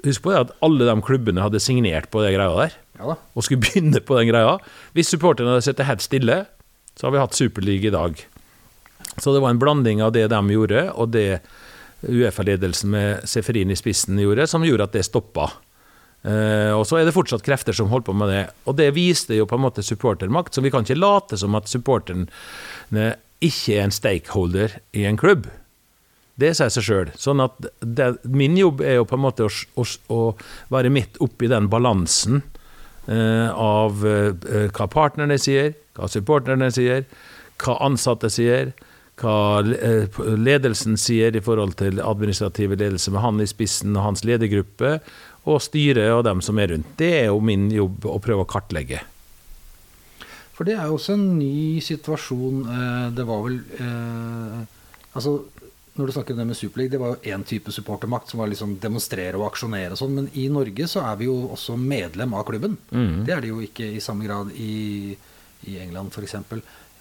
husk 0.05 0.23
på 0.25 0.33
det 0.33 0.43
at 0.45 0.55
alle 0.65 0.87
de 0.87 0.95
klubbene 1.05 1.43
hadde 1.43 1.61
signert 1.63 2.09
på 2.13 2.23
det 2.23 2.35
greia 2.37 2.53
der, 2.59 2.79
Ja 2.99 3.15
og 3.15 3.43
skulle 3.43 3.63
begynne 3.65 3.99
på 3.99 4.17
den 4.19 4.29
greia. 4.31 4.57
Hvis 4.95 5.11
supporterne 5.11 5.55
hadde 5.55 5.65
sittet 5.67 5.89
helt 5.89 6.05
stille, 6.05 6.39
så 6.95 7.07
hadde 7.07 7.17
vi 7.17 7.23
hatt 7.25 7.37
Superliga 7.37 7.89
i 7.89 7.95
dag. 7.95 8.25
Så 9.17 9.33
det 9.33 9.41
var 9.43 9.51
en 9.51 9.59
blanding 9.59 10.01
av 10.03 10.13
det 10.15 10.27
de 10.31 10.41
gjorde, 10.55 10.87
og 10.95 11.11
det 11.15 11.41
Uefa-ledelsen 12.05 12.91
med 12.91 13.27
Seferin 13.29 13.71
i 13.71 13.77
spissen 13.77 14.19
gjorde, 14.19 14.47
som 14.47 14.65
gjorde 14.65 14.87
at 14.87 14.95
det 14.95 15.05
stoppa. 15.07 15.49
Uh, 16.25 16.73
og 16.73 16.85
så 16.89 16.99
er 16.99 17.05
det 17.05 17.13
fortsatt 17.13 17.43
krefter 17.45 17.75
som 17.75 17.89
holder 17.91 18.07
på 18.09 18.15
med 18.17 18.31
det. 18.31 18.43
Og 18.65 18.77
det 18.77 18.89
viste 18.95 19.37
jo 19.37 19.47
på 19.49 19.57
en 19.57 19.65
måte 19.65 19.85
supportermakt, 19.85 20.53
så 20.53 20.63
vi 20.65 20.71
kan 20.73 20.85
ikke 20.85 20.97
late 20.97 21.37
som 21.37 21.57
at 21.57 21.69
supporterne 21.69 22.27
ikke 23.43 23.77
er 23.77 23.85
en 23.85 23.93
stakeholder 23.93 24.79
i 24.97 25.05
en 25.09 25.19
klubb. 25.19 25.47
Det 26.35 26.51
sier 26.57 26.71
seg 26.73 26.83
sjøl. 26.83 27.11
Sånn 27.15 27.43
at 27.43 27.69
det, 27.79 28.09
min 28.27 28.57
jobb 28.59 28.81
er 28.83 28.97
jo 28.99 29.05
på 29.07 29.15
en 29.15 29.23
måte 29.23 29.45
å, 29.47 29.51
å, 29.79 29.85
å 30.11 30.19
være 30.73 30.91
midt 30.91 31.19
oppi 31.23 31.47
den 31.51 31.69
balansen 31.71 32.41
eh, 33.07 33.47
av 33.51 34.03
eh, 34.03 34.67
hva 34.75 34.89
partnerne 34.91 35.37
sier, 35.39 35.73
hva 35.95 36.09
supporterne 36.11 36.67
sier, 36.75 37.05
hva 37.63 37.77
ansatte 37.87 38.27
sier, 38.33 38.73
hva 39.21 39.63
eh, 39.63 40.19
ledelsen 40.35 40.99
sier 40.99 41.35
i 41.39 41.43
forhold 41.43 41.77
til 41.79 42.03
administrative 42.03 42.75
ledelse 42.81 43.15
med 43.15 43.23
han 43.23 43.39
i 43.39 43.47
spissen 43.47 43.95
og 43.95 44.09
hans 44.09 44.25
ledergruppe, 44.27 44.97
og 45.45 45.61
styret 45.61 46.09
og 46.11 46.25
dem 46.27 46.41
som 46.43 46.59
er 46.59 46.73
rundt. 46.73 46.95
Det 46.99 47.11
er 47.21 47.27
jo 47.29 47.39
min 47.39 47.69
jobb 47.71 48.07
å 48.11 48.19
prøve 48.19 48.43
å 48.43 48.49
kartlegge. 48.49 49.03
For 50.55 50.67
det 50.67 50.75
er 50.75 50.87
jo 50.89 50.97
også 50.97 51.15
en 51.15 51.27
ny 51.37 51.79
situasjon. 51.83 52.63
eh, 52.75 53.11
Det 53.15 53.23
var 53.27 53.43
vel 53.47 53.61
eh, 53.79 54.63
Altså, 55.15 55.45
når 55.95 56.07
du 56.07 56.11
snakker 56.11 56.33
om 56.35 56.39
det 56.41 56.45
med 56.49 56.57
Superliga, 56.59 56.91
det 56.91 56.99
var 56.99 57.13
jo 57.15 57.31
én 57.35 57.43
type 57.47 57.71
supportermakt 57.71 58.29
som 58.29 58.39
var 58.41 58.49
liksom 58.51 58.77
demonstrere 58.83 59.37
og 59.39 59.45
aksjonere 59.51 59.91
og 59.95 59.99
sånn, 60.01 60.15
men 60.17 60.25
i 60.35 60.47
Norge 60.51 60.87
så 60.91 61.03
er 61.07 61.15
vi 61.21 61.29
jo 61.29 61.35
også 61.55 61.77
medlem 61.79 62.33
av 62.35 62.43
klubben. 62.49 62.75
Det 63.25 63.31
er 63.35 63.41
det 63.45 63.51
jo 63.53 63.61
ikke 63.63 63.87
i 63.95 64.01
samme 64.03 64.25
grad 64.27 64.51
i, 64.59 65.15
i 65.71 65.77
England 65.79 66.11
f.eks. 66.11 66.35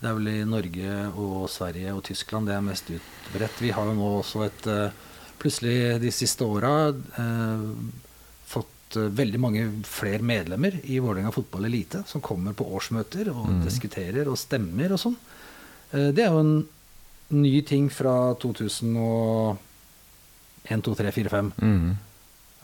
Det 0.01 0.11
er 0.11 0.15
vel 0.19 0.29
i 0.29 0.45
Norge 0.45 0.95
og 1.17 1.49
Sverige 1.51 1.95
og 1.97 2.03
Tyskland 2.07 2.47
det 2.51 2.55
er 2.55 2.65
mest 2.67 2.91
utbredt. 2.93 3.61
Vi 3.63 3.71
har 3.75 3.87
jo 3.91 3.95
nå 3.99 4.13
også 4.21 4.45
et 4.47 4.67
eh, 4.71 5.03
Plutselig 5.45 5.99
de 6.01 6.11
siste 6.15 6.45
åra 6.47 6.71
eh, 6.89 7.65
fått 8.49 8.97
eh, 8.97 9.09
veldig 9.19 9.41
mange 9.43 9.65
flere 9.85 10.23
medlemmer 10.25 10.77
i 10.85 11.01
Vålerenga 11.03 11.33
fotball 11.35 11.67
elite 11.69 12.05
som 12.09 12.23
kommer 12.25 12.55
på 12.57 12.65
årsmøter 12.79 13.29
og 13.33 13.51
diskuterer 13.67 14.31
og 14.31 14.39
stemmer 14.41 14.95
og 14.95 15.03
sånn. 15.03 15.17
Eh, 15.93 16.13
Det 16.17 16.25
er 16.25 16.31
jo 16.33 16.41
en 16.45 16.55
ny 17.29 17.63
ting 17.67 17.89
fra 17.91 18.35
2001, 18.43 19.57
2, 20.69 20.95
3, 21.01 21.13
4, 21.13 21.33
5. 21.33 21.53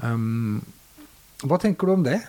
Um, 0.01 0.61
hva 1.45 1.59
tenker 1.61 1.87
du 1.89 1.93
om 1.95 2.05
det? 2.05 2.21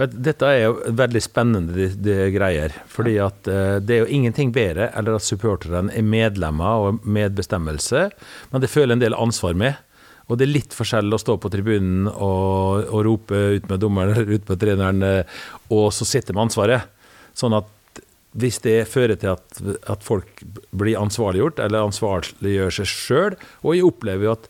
Dette 0.00 0.48
er 0.48 0.62
jo 0.64 0.94
veldig 0.96 1.20
spennende 1.20 1.74
de, 1.76 1.86
de 2.00 2.14
greier. 2.32 2.72
fordi 2.88 3.18
at 3.20 3.48
eh, 3.48 3.76
det 3.84 3.94
er 3.94 4.00
jo 4.02 4.14
ingenting 4.16 4.52
bedre 4.54 4.88
eller 4.96 5.18
at 5.18 5.26
supporterne 5.26 5.92
er 5.92 6.02
medlemmer 6.02 6.86
og 6.86 7.04
medbestemmelse, 7.04 8.06
men 8.50 8.64
det 8.64 8.72
føler 8.72 8.96
en 8.96 9.04
del 9.04 9.14
ansvar 9.14 9.54
med. 9.54 9.76
Og 10.30 10.38
det 10.38 10.46
er 10.46 10.54
litt 10.54 10.72
forskjell 10.72 11.12
å 11.12 11.20
stå 11.20 11.36
på 11.42 11.50
tribunen 11.52 12.08
og, 12.08 12.88
og 12.88 13.04
rope 13.04 13.36
ut 13.58 13.68
med 13.68 13.82
dommeren 13.82 14.14
eller 14.14 14.32
ut 14.32 14.48
med 14.48 14.62
treneren, 14.64 15.04
eh, 15.04 15.38
og 15.68 15.90
så 15.92 16.08
sitte 16.08 16.32
med 16.32 16.48
ansvaret. 16.48 16.88
Sånn 17.36 17.56
at 17.58 17.68
hvis 18.32 18.60
det 18.64 18.78
fører 18.88 19.18
til 19.20 19.34
at, 19.34 19.58
at 19.92 20.04
folk 20.06 20.42
blir 20.72 20.96
ansvarliggjort, 21.00 21.58
eller 21.60 21.84
ansvarliggjør 21.84 22.72
seg 22.78 22.88
sjøl 22.88 23.34
Og 23.60 23.74
jeg 23.76 23.84
opplever 23.84 24.24
jo 24.24 24.32
at 24.38 24.46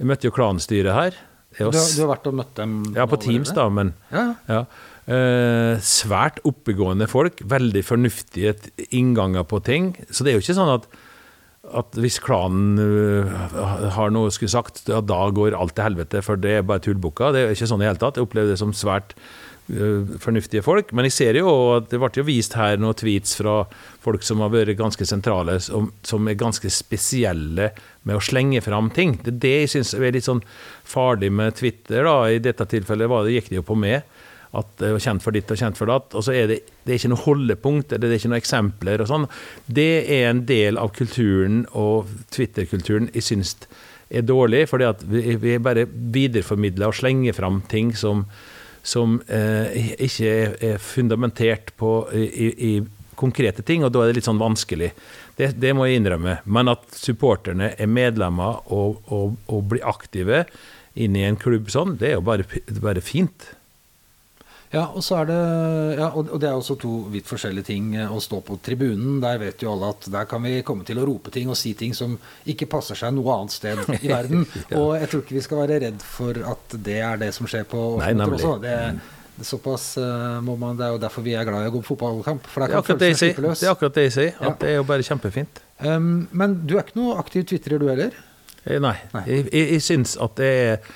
Jeg 0.00 0.08
møtte 0.10 0.28
jo 0.28 0.34
klanstyret 0.34 0.92
her. 0.92 1.16
Er 1.54 1.70
Du 1.70 1.78
har, 1.78 1.86
du 1.94 2.02
har 2.02 2.10
vært 2.10 2.26
og 2.26 2.34
møtt 2.40 2.54
dem? 2.58 2.74
ja, 2.96 3.06
på? 3.06 3.16
Teams, 3.22 3.52
da, 3.54 3.68
men 3.70 3.94
Ja, 4.12 4.26
ja. 4.50 4.64
Eh, 5.04 5.76
svært 5.84 6.38
oppegående 6.48 7.04
folk, 7.06 7.42
veldig 7.44 7.82
fornuftige 7.84 8.54
innganger 8.96 9.44
på 9.44 9.58
ting. 9.62 9.90
Så 10.08 10.24
det 10.24 10.32
er 10.32 10.38
jo 10.38 10.44
ikke 10.44 10.56
sånn 10.56 10.72
at, 10.78 10.86
at 11.76 11.98
hvis 12.00 12.16
klanen 12.24 12.80
eh, 12.80 13.34
har 13.98 14.12
noe 14.16 14.32
skulle 14.32 14.52
sagt, 14.52 14.86
ja, 14.88 15.02
da 15.04 15.18
går 15.36 15.56
alt 15.58 15.76
til 15.76 15.84
helvete, 15.90 16.22
for 16.24 16.40
det 16.40 16.56
er 16.58 16.64
bare 16.64 16.80
tullbukka. 16.84 17.34
Det 17.36 17.42
er 17.44 17.52
ikke 17.52 17.68
sånn 17.68 17.84
i 17.84 17.84
det 17.84 17.92
hele 17.92 18.00
tatt. 18.00 18.16
Jeg 18.16 18.24
opplever 18.28 18.52
det 18.54 18.60
som 18.62 18.72
svært 18.76 19.12
fornuftige 19.66 20.62
folk. 20.62 20.92
Men 20.92 21.08
jeg 21.08 21.16
ser 21.16 21.38
jo 21.38 21.48
at 21.76 21.88
det 21.90 22.00
ble 22.00 22.10
jo 22.18 22.26
vist 22.26 22.56
her 22.58 22.76
noen 22.80 22.96
tweets 22.98 23.36
fra 23.38 23.62
folk 24.04 24.24
som 24.26 24.42
har 24.44 24.52
vært 24.52 24.76
ganske 24.78 25.06
sentrale, 25.08 25.56
som, 25.64 25.90
som 26.04 26.28
er 26.28 26.38
ganske 26.40 26.68
spesielle 26.70 27.70
med 28.04 28.18
å 28.18 28.24
slenge 28.24 28.60
fram 28.64 28.90
ting. 28.94 29.16
Det 29.22 29.32
er 29.32 29.40
det 29.46 29.54
jeg 29.54 29.72
syns 29.76 29.94
er 29.96 30.12
litt 30.12 30.28
sånn 30.28 30.44
farlig 30.84 31.32
med 31.32 31.56
Twitter. 31.56 32.04
da, 32.04 32.18
I 32.28 32.42
dette 32.44 32.68
tilfellet 32.68 33.08
det, 33.08 33.38
gikk 33.38 33.50
det 33.52 33.60
jo 33.62 33.66
på 33.70 33.78
meg. 33.78 34.04
At 34.54 34.68
det 34.78 34.92
var 34.94 35.02
kjent 35.02 35.24
for 35.24 35.34
ditt 35.34 35.50
og 35.50 35.58
kjent 35.58 35.80
for 35.80 35.90
datt. 35.90 36.12
Og 36.14 36.26
så 36.26 36.36
er 36.36 36.52
det, 36.52 36.60
det 36.84 36.94
er 36.94 37.00
ikke 37.00 37.14
noe 37.14 37.24
holdepunkt, 37.24 37.92
eller 37.92 38.06
det 38.06 38.18
er 38.18 38.22
ikke 38.22 38.30
noen 38.34 38.42
eksempler 38.42 39.02
og 39.02 39.10
sånn. 39.10 39.26
Det 39.66 40.04
er 40.04 40.28
en 40.28 40.44
del 40.46 40.78
av 40.78 40.92
kulturen 40.94 41.64
og 41.72 42.12
Twitter-kulturen 42.34 43.10
jeg 43.16 43.26
syns 43.26 43.56
er 44.14 44.22
dårlig, 44.22 44.66
fordi 44.70 44.86
at 44.86 45.00
vi, 45.08 45.34
vi 45.40 45.56
bare 45.58 45.88
videreformidler 45.88 46.92
og 46.92 46.98
slenger 47.00 47.34
fram 47.34 47.62
ting 47.72 47.94
som, 47.98 48.26
som 48.84 49.16
eh, 49.32 49.96
ikke 50.04 50.28
er, 50.30 50.54
er 50.72 50.82
fundamentert 50.82 51.72
på 51.80 51.96
i, 52.12 52.50
i, 52.52 52.74
konkrete 53.14 53.62
ting, 53.62 53.84
og 53.86 53.92
da 53.94 54.02
er 54.02 54.10
det 54.10 54.18
litt 54.18 54.26
sånn 54.26 54.42
vanskelig. 54.42 54.90
Det, 55.38 55.52
det 55.62 55.70
må 55.76 55.86
jeg 55.86 56.00
innrømme. 56.00 56.40
Men 56.44 56.72
at 56.72 56.82
supporterne 56.98 57.70
er 57.78 57.90
medlemmer 57.90 58.58
og, 58.74 59.00
og, 59.14 59.36
og 59.46 59.68
blir 59.70 59.86
aktive 59.86 60.44
inn 60.98 61.16
i 61.18 61.22
en 61.26 61.38
klubb 61.38 61.70
sånn, 61.70 61.96
det 62.00 62.10
er 62.10 62.16
jo 62.18 62.24
bare, 62.26 62.46
bare 62.82 63.02
fint. 63.04 63.52
Ja, 64.74 64.84
og 64.90 65.04
så 65.06 65.20
er 65.20 65.28
det 65.30 65.38
ja, 66.00 66.08
og 66.10 66.34
det 66.42 66.48
er 66.48 66.56
også 66.56 66.76
to 66.80 66.92
vidt 67.12 67.28
forskjellige 67.30 67.68
ting 67.70 67.92
eh, 67.96 68.10
å 68.10 68.20
stå 68.22 68.40
på 68.44 68.58
tribunen. 68.64 69.20
Der 69.22 69.38
vet 69.42 69.62
jo 69.62 69.72
alle 69.74 69.92
at 69.94 70.08
der 70.10 70.28
kan 70.30 70.42
vi 70.44 70.56
komme 70.66 70.86
til 70.86 71.00
å 71.00 71.06
rope 71.06 71.32
ting 71.34 71.50
og 71.52 71.58
si 71.58 71.74
ting 71.78 71.94
som 71.96 72.16
ikke 72.50 72.68
passer 72.70 72.98
seg 72.98 73.14
noe 73.14 73.38
annet 73.38 73.54
sted 73.54 73.82
i 74.00 74.10
verden. 74.10 74.46
Og 74.74 74.94
jeg 74.98 75.10
tror 75.12 75.24
ikke 75.24 75.38
vi 75.38 75.44
skal 75.46 75.62
være 75.62 75.80
redd 75.86 76.02
for 76.04 76.40
at 76.54 76.78
det 76.88 76.98
er 77.06 77.20
det 77.22 77.30
som 77.36 77.48
skjer 77.50 77.68
på 77.70 77.84
Nei, 78.02 78.12
også. 78.26 78.56
Det, 78.62 78.74
det, 79.36 79.46
er 79.46 79.50
såpass 79.50 79.88
eh, 80.02 80.36
må 80.44 80.58
man, 80.58 80.76
det 80.78 80.88
er 80.88 80.96
jo 80.96 81.00
derfor 81.06 81.26
vi 81.26 81.38
er 81.38 81.46
glad 81.46 81.66
i 81.66 81.70
å 81.70 81.76
gå 81.76 81.84
på 81.84 81.92
fotballkamp. 81.94 82.50
For 82.50 82.64
Det 82.64 82.72
der 82.74 82.82
er 82.82 82.88
kan 82.90 82.98
det 82.98 83.14
følelsene 83.14 83.22
sier. 83.22 83.62
Det 83.62 83.70
er 83.70 83.74
akkurat 83.76 83.98
det 84.00 84.08
jeg 84.08 84.18
sier. 84.18 84.36
Ja. 84.40 84.54
Det 84.60 84.74
er 84.74 84.78
jo 84.80 84.86
bare 84.90 85.06
kjempefint. 85.06 85.64
Um, 85.84 86.14
men 86.34 86.62
du 86.66 86.78
er 86.78 86.86
ikke 86.86 86.98
noe 86.98 87.18
aktiv 87.22 87.46
twitrer, 87.50 87.82
du 87.82 87.90
heller? 87.90 88.14
Eh, 88.64 88.80
Nei. 88.82 88.96
Nei. 89.14 89.24
Jeg, 89.28 89.48
jeg, 89.52 89.72
jeg 89.76 89.84
syns 89.84 90.16
at 90.22 90.38
det 90.40 90.52
er, 90.66 90.94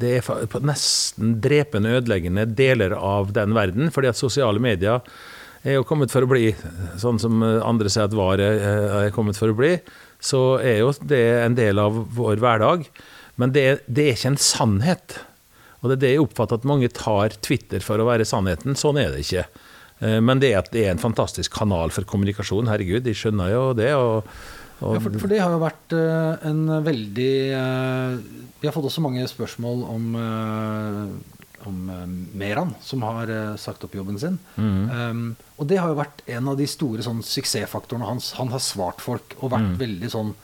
det 0.00 0.12
er 0.18 0.60
nesten 0.64 1.36
drepende 1.44 1.98
ødeleggende 1.98 2.46
deler 2.48 2.94
av 2.96 3.32
den 3.36 3.54
verden. 3.56 3.90
fordi 3.92 4.08
at 4.08 4.16
sosiale 4.16 4.62
medier 4.62 5.02
er 5.62 5.76
jo 5.76 5.84
kommet 5.86 6.10
for 6.10 6.24
å 6.24 6.30
bli, 6.30 6.54
sånn 6.98 7.20
som 7.22 7.42
andre 7.42 7.90
sier 7.92 8.08
at 8.08 8.16
VAR 8.16 8.40
er, 8.42 9.10
kommet 9.14 9.38
for 9.38 9.52
å 9.52 9.58
bli. 9.58 9.76
Så 10.22 10.58
er 10.62 10.80
jo 10.80 10.92
det 11.02 11.22
en 11.42 11.54
del 11.58 11.78
av 11.78 11.98
vår 12.16 12.40
hverdag. 12.42 12.86
Men 13.40 13.52
det, 13.54 13.82
det 13.86 14.08
er 14.08 14.16
ikke 14.16 14.32
en 14.32 14.42
sannhet. 14.42 15.18
Og 15.82 15.90
det 15.90 15.98
er 15.98 16.02
det 16.02 16.10
jeg 16.14 16.24
oppfatter 16.24 16.60
at 16.60 16.66
mange 16.68 16.90
tar 16.94 17.36
Twitter 17.42 17.82
for 17.82 17.98
å 17.98 18.06
være 18.08 18.26
sannheten. 18.28 18.76
Sånn 18.78 19.00
er 19.02 19.14
det 19.14 19.24
ikke. 19.24 19.46
Eh, 20.02 20.18
Men 20.22 20.42
det 20.42 20.52
er 20.52 20.60
at 20.62 20.72
det 20.74 20.86
er 20.86 20.94
en 20.94 21.02
fantastisk 21.02 21.54
kanal 21.54 21.94
for 21.94 22.06
kommunikasjon. 22.08 22.70
Herregud, 22.70 23.04
de 23.06 23.14
skjønner 23.16 23.54
jo 23.54 23.64
det. 23.78 23.92
og, 23.98 24.26
og 24.82 24.96
Ja, 24.96 25.02
for, 25.02 25.18
for 25.22 25.32
det 25.32 25.40
har 25.42 25.52
jo 25.54 25.60
vært 25.62 25.94
uh, 25.96 26.42
en 26.48 26.64
veldig 26.86 27.34
uh, 27.54 28.16
Vi 28.60 28.68
har 28.68 28.74
fått 28.74 28.88
også 28.90 29.04
mange 29.04 29.24
spørsmål 29.30 29.84
om, 29.90 30.08
uh, 30.18 31.68
om 31.70 31.78
Meran, 32.38 32.74
som 32.82 33.04
har 33.06 33.30
sagt 33.60 33.84
opp 33.86 33.94
jobben 33.94 34.18
sin. 34.18 34.38
Um, 34.58 35.32
og 35.56 35.68
det 35.70 35.78
har 35.78 35.92
jo 35.92 36.00
vært 36.00 36.24
en 36.34 36.50
av 36.50 36.58
de 36.58 36.66
store 36.70 37.04
sånn, 37.06 37.22
suksessfaktorene 37.26 38.08
hans. 38.08 38.32
Han 38.38 38.50
har 38.50 38.62
svart 38.62 39.02
folk 39.02 39.36
og 39.40 39.54
vært 39.54 39.76
veldig 39.78 40.10
sånn 40.10 40.34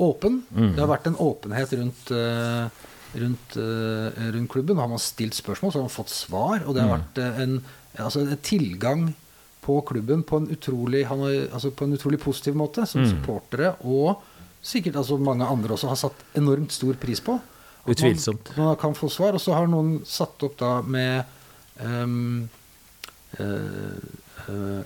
åpen. 0.00 0.42
Det 0.52 0.80
har 0.80 0.90
vært 0.92 1.10
en 1.10 1.20
åpenhet 1.20 1.76
rundt 1.80 2.14
Rundt, 3.10 3.56
rundt 3.56 4.50
klubben 4.52 4.78
har 4.78 4.92
stilt 5.02 5.34
spørsmål, 5.34 5.72
så 5.72 5.80
har 5.80 5.88
han 5.88 5.90
fått 5.90 6.12
svar. 6.14 6.60
Og 6.62 6.76
det 6.76 6.84
har 6.84 6.92
vært 6.92 7.18
eh, 7.18 7.40
en, 7.42 7.56
altså 7.98 8.22
en 8.22 8.38
tilgang 8.46 9.08
på 9.60 9.80
klubben 9.86 10.22
på 10.26 10.40
en 10.40 10.50
utrolig, 10.50 11.04
han 11.06 11.20
har, 11.24 11.34
altså 11.52 11.70
på 11.70 11.84
en 11.84 11.96
utrolig 11.96 12.20
positiv 12.20 12.56
måte, 12.56 12.86
som 12.88 13.04
supportere 13.06 13.74
og 13.84 14.22
sikkert 14.60 14.96
altså 15.00 15.18
mange 15.20 15.46
andre 15.46 15.74
også 15.76 15.90
har 15.90 15.98
satt 16.00 16.24
enormt 16.38 16.72
stor 16.72 16.96
pris 17.00 17.20
på. 17.24 17.38
Utvilsomt. 17.88 18.52
man-. 18.56 18.66
Man, 18.66 18.76
kan 18.80 18.94
få 18.94 19.08
svar. 19.08 19.36
Og 19.36 19.40
så 19.40 19.56
har 19.56 19.68
noen 19.70 20.00
satt 20.06 20.42
opp 20.44 20.58
da 20.60 20.80
med 20.84 21.24
um, 21.80 22.48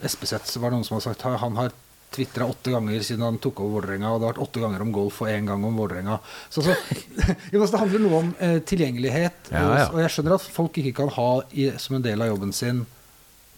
Espeseth 0.05 0.59
var 0.61 0.71
det 0.71 0.79
noen 0.79 0.87
som 0.87 0.99
har 0.99 1.07
sagt 1.07 1.25
han 1.25 1.57
har 1.59 1.73
tvitra 2.15 2.47
åtte 2.47 2.71
ganger 2.71 3.03
siden 3.03 3.25
han 3.27 3.41
tok 3.43 3.65
over 3.65 3.81
Vålerenga, 3.81 4.13
og 4.13 4.21
det 4.21 4.29
har 4.29 4.35
vært 4.35 4.45
åtte 4.45 4.61
ganger 4.63 4.83
om 4.85 4.93
golf 4.95 5.17
og 5.25 5.31
én 5.33 5.49
gang 5.49 5.65
om 5.67 5.79
Vålerenga. 5.81 6.21
Så, 6.53 6.63
så, 6.63 6.77
det 7.51 7.81
handler 7.81 8.05
noe 8.05 8.21
om 8.21 8.29
uh, 8.39 8.59
tilgjengelighet. 8.63 9.51
Ja, 9.51 9.65
ja. 9.81 9.87
Og 9.91 9.99
jeg 10.05 10.13
skjønner 10.15 10.37
at 10.37 10.47
folk 10.47 10.79
ikke 10.79 10.95
kan 11.01 11.11
ha 11.17 11.31
i, 11.51 11.73
som 11.83 11.99
en 11.99 12.05
del 12.07 12.23
av 12.23 12.31
jobben 12.31 12.55
sin 12.55 12.85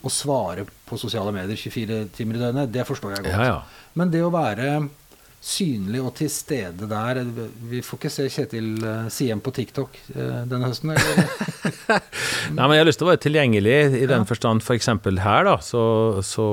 å 0.07 0.13
svare 0.13 0.65
på 0.87 0.99
sosiale 1.01 1.33
medier 1.35 1.59
24 1.59 2.05
timer 2.17 2.39
i 2.39 2.45
døgnet. 2.47 2.73
Det 2.75 2.87
forstår 2.89 3.17
jeg 3.17 3.27
godt. 3.27 3.35
Ja, 3.37 3.51
ja. 3.51 3.91
Men 3.99 4.13
det 4.15 4.23
å 4.27 4.31
være 4.35 4.77
synlig 5.47 6.01
og 6.03 6.15
til 6.19 6.31
stede 6.33 6.89
der 6.91 7.21
Vi 7.71 7.79
får 7.85 7.99
ikke 8.01 8.11
se 8.11 8.25
Kjetil 8.33 8.71
eh, 8.83 9.05
Siem 9.13 9.39
på 9.45 9.53
TikTok 9.55 9.99
eh, 10.17 10.41
denne 10.51 10.71
høsten? 10.73 10.91
Nei, 10.97 12.63
men 12.67 12.75
Jeg 12.75 12.83
har 12.83 12.89
lyst 12.89 13.01
til 13.03 13.07
å 13.07 13.11
være 13.13 13.23
tilgjengelig 13.27 13.77
i 14.01 14.07
den 14.11 14.25
forstand. 14.29 14.65
F.eks. 14.65 14.89
her, 15.23 15.47
da, 15.47 15.57
så, 15.63 15.83
så, 16.27 16.47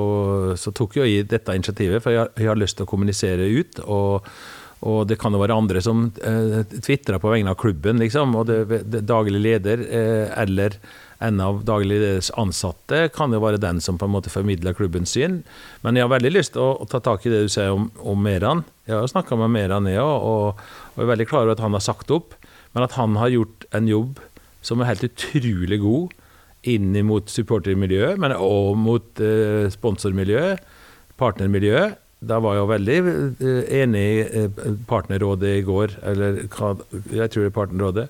så 0.60 0.74
tok 0.76 1.00
jo 1.00 1.08
jeg 1.08 1.26
dette 1.32 1.56
initiativet, 1.58 2.04
for 2.04 2.14
jeg, 2.14 2.22
har- 2.26 2.34
jeg 2.44 2.52
har 2.52 2.60
lyst 2.60 2.78
til 2.80 2.88
å 2.88 2.92
kommunisere 2.94 3.50
ut. 3.60 3.82
og 3.86 4.30
og 4.84 5.06
det 5.08 5.16
kan 5.16 5.32
jo 5.32 5.40
være 5.40 5.56
andre 5.56 5.80
som 5.80 6.10
eh, 6.28 6.58
tvitrer 6.84 7.16
på 7.24 7.30
vegne 7.32 7.54
av 7.54 7.56
klubben, 7.56 8.02
liksom. 8.04 8.34
Og 8.36 8.50
det, 8.50 8.82
det 8.92 9.00
daglig 9.08 9.40
leder 9.40 9.80
eh, 9.88 10.34
eller 10.44 10.76
en 11.24 11.40
av 11.44 11.62
daglig 11.68 12.00
ansatte 12.40 13.06
kan 13.16 13.34
jo 13.34 13.42
være 13.44 13.62
den 13.64 13.80
som 13.84 14.00
på 14.00 14.08
en 14.10 14.14
måte 14.16 14.32
formidler 14.34 14.76
klubbens 14.78 15.16
syn. 15.16 15.42
Men 15.86 15.98
jeg 15.98 16.06
har 16.08 16.14
veldig 16.14 16.34
lyst 16.36 16.56
til 16.58 16.66
å, 16.66 16.74
å 16.84 16.90
ta 16.90 17.02
tak 17.04 17.26
i 17.26 17.32
det 17.34 17.46
du 17.46 17.52
sier 17.54 17.74
om, 17.74 17.90
om 18.04 18.20
Meran. 18.20 18.66
Jeg 18.88 18.98
har 18.98 19.06
jo 19.06 19.14
snakka 19.14 19.40
med 19.40 19.54
Meran, 19.56 19.88
jeg 19.90 20.04
òg, 20.04 20.28
og, 20.28 20.68
og 20.94 21.06
er 21.06 21.14
veldig 21.14 21.30
klar 21.30 21.46
over 21.46 21.56
at 21.56 21.64
han 21.64 21.78
har 21.78 21.86
sagt 21.86 22.12
opp. 22.14 22.36
Men 22.74 22.88
at 22.88 22.98
han 22.98 23.18
har 23.22 23.32
gjort 23.34 23.68
en 23.78 23.90
jobb 23.90 24.22
som 24.66 24.82
er 24.82 24.92
helt 24.92 25.08
utrolig 25.08 25.80
god 25.84 26.14
inn 26.70 26.96
mot 27.06 27.28
supportermiljøet, 27.28 28.20
men 28.22 28.36
også 28.36 28.78
mot 28.80 29.24
eh, 29.24 29.68
sponsormiljøet, 29.74 30.64
partnermiljøet. 31.20 32.00
Da 32.24 32.38
var 32.44 32.56
jeg 32.56 32.70
veldig 32.72 32.98
eh, 33.04 33.74
enig 33.82 34.04
i 34.04 34.22
eh, 34.44 34.62
partnerrådet 34.88 35.58
i 35.58 35.66
går, 35.68 35.98
eller 36.08 36.40
jeg 36.46 36.54
tror 36.54 37.42
det 37.42 37.50
er 37.50 37.56
partnerrådet, 37.58 38.06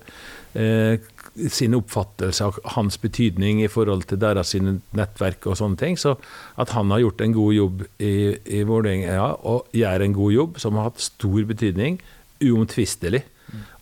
eh, 0.54 1.10
sin 1.50 1.74
oppfattelse 1.74 2.46
av 2.46 2.58
hans 2.76 2.96
betydning 3.02 3.62
i 3.64 3.70
forhold 3.70 4.06
til 4.10 4.20
deres 4.22 4.54
nettverk 4.54 5.48
og 5.50 5.58
sånne 5.58 5.80
ting. 5.80 5.98
Så 5.98 6.14
at 6.60 6.74
han 6.76 6.92
har 6.94 7.02
gjort 7.02 7.24
en 7.24 7.34
god 7.34 7.54
jobb 7.56 7.82
i, 7.98 8.14
i 8.58 8.62
Vålerenga, 8.66 9.32
og 9.42 9.66
gjør 9.74 10.04
en 10.06 10.14
god 10.16 10.36
jobb 10.36 10.60
som 10.62 10.78
har 10.78 10.90
hatt 10.90 11.02
stor 11.02 11.48
betydning, 11.50 11.98
uomtvistelig. 12.44 13.24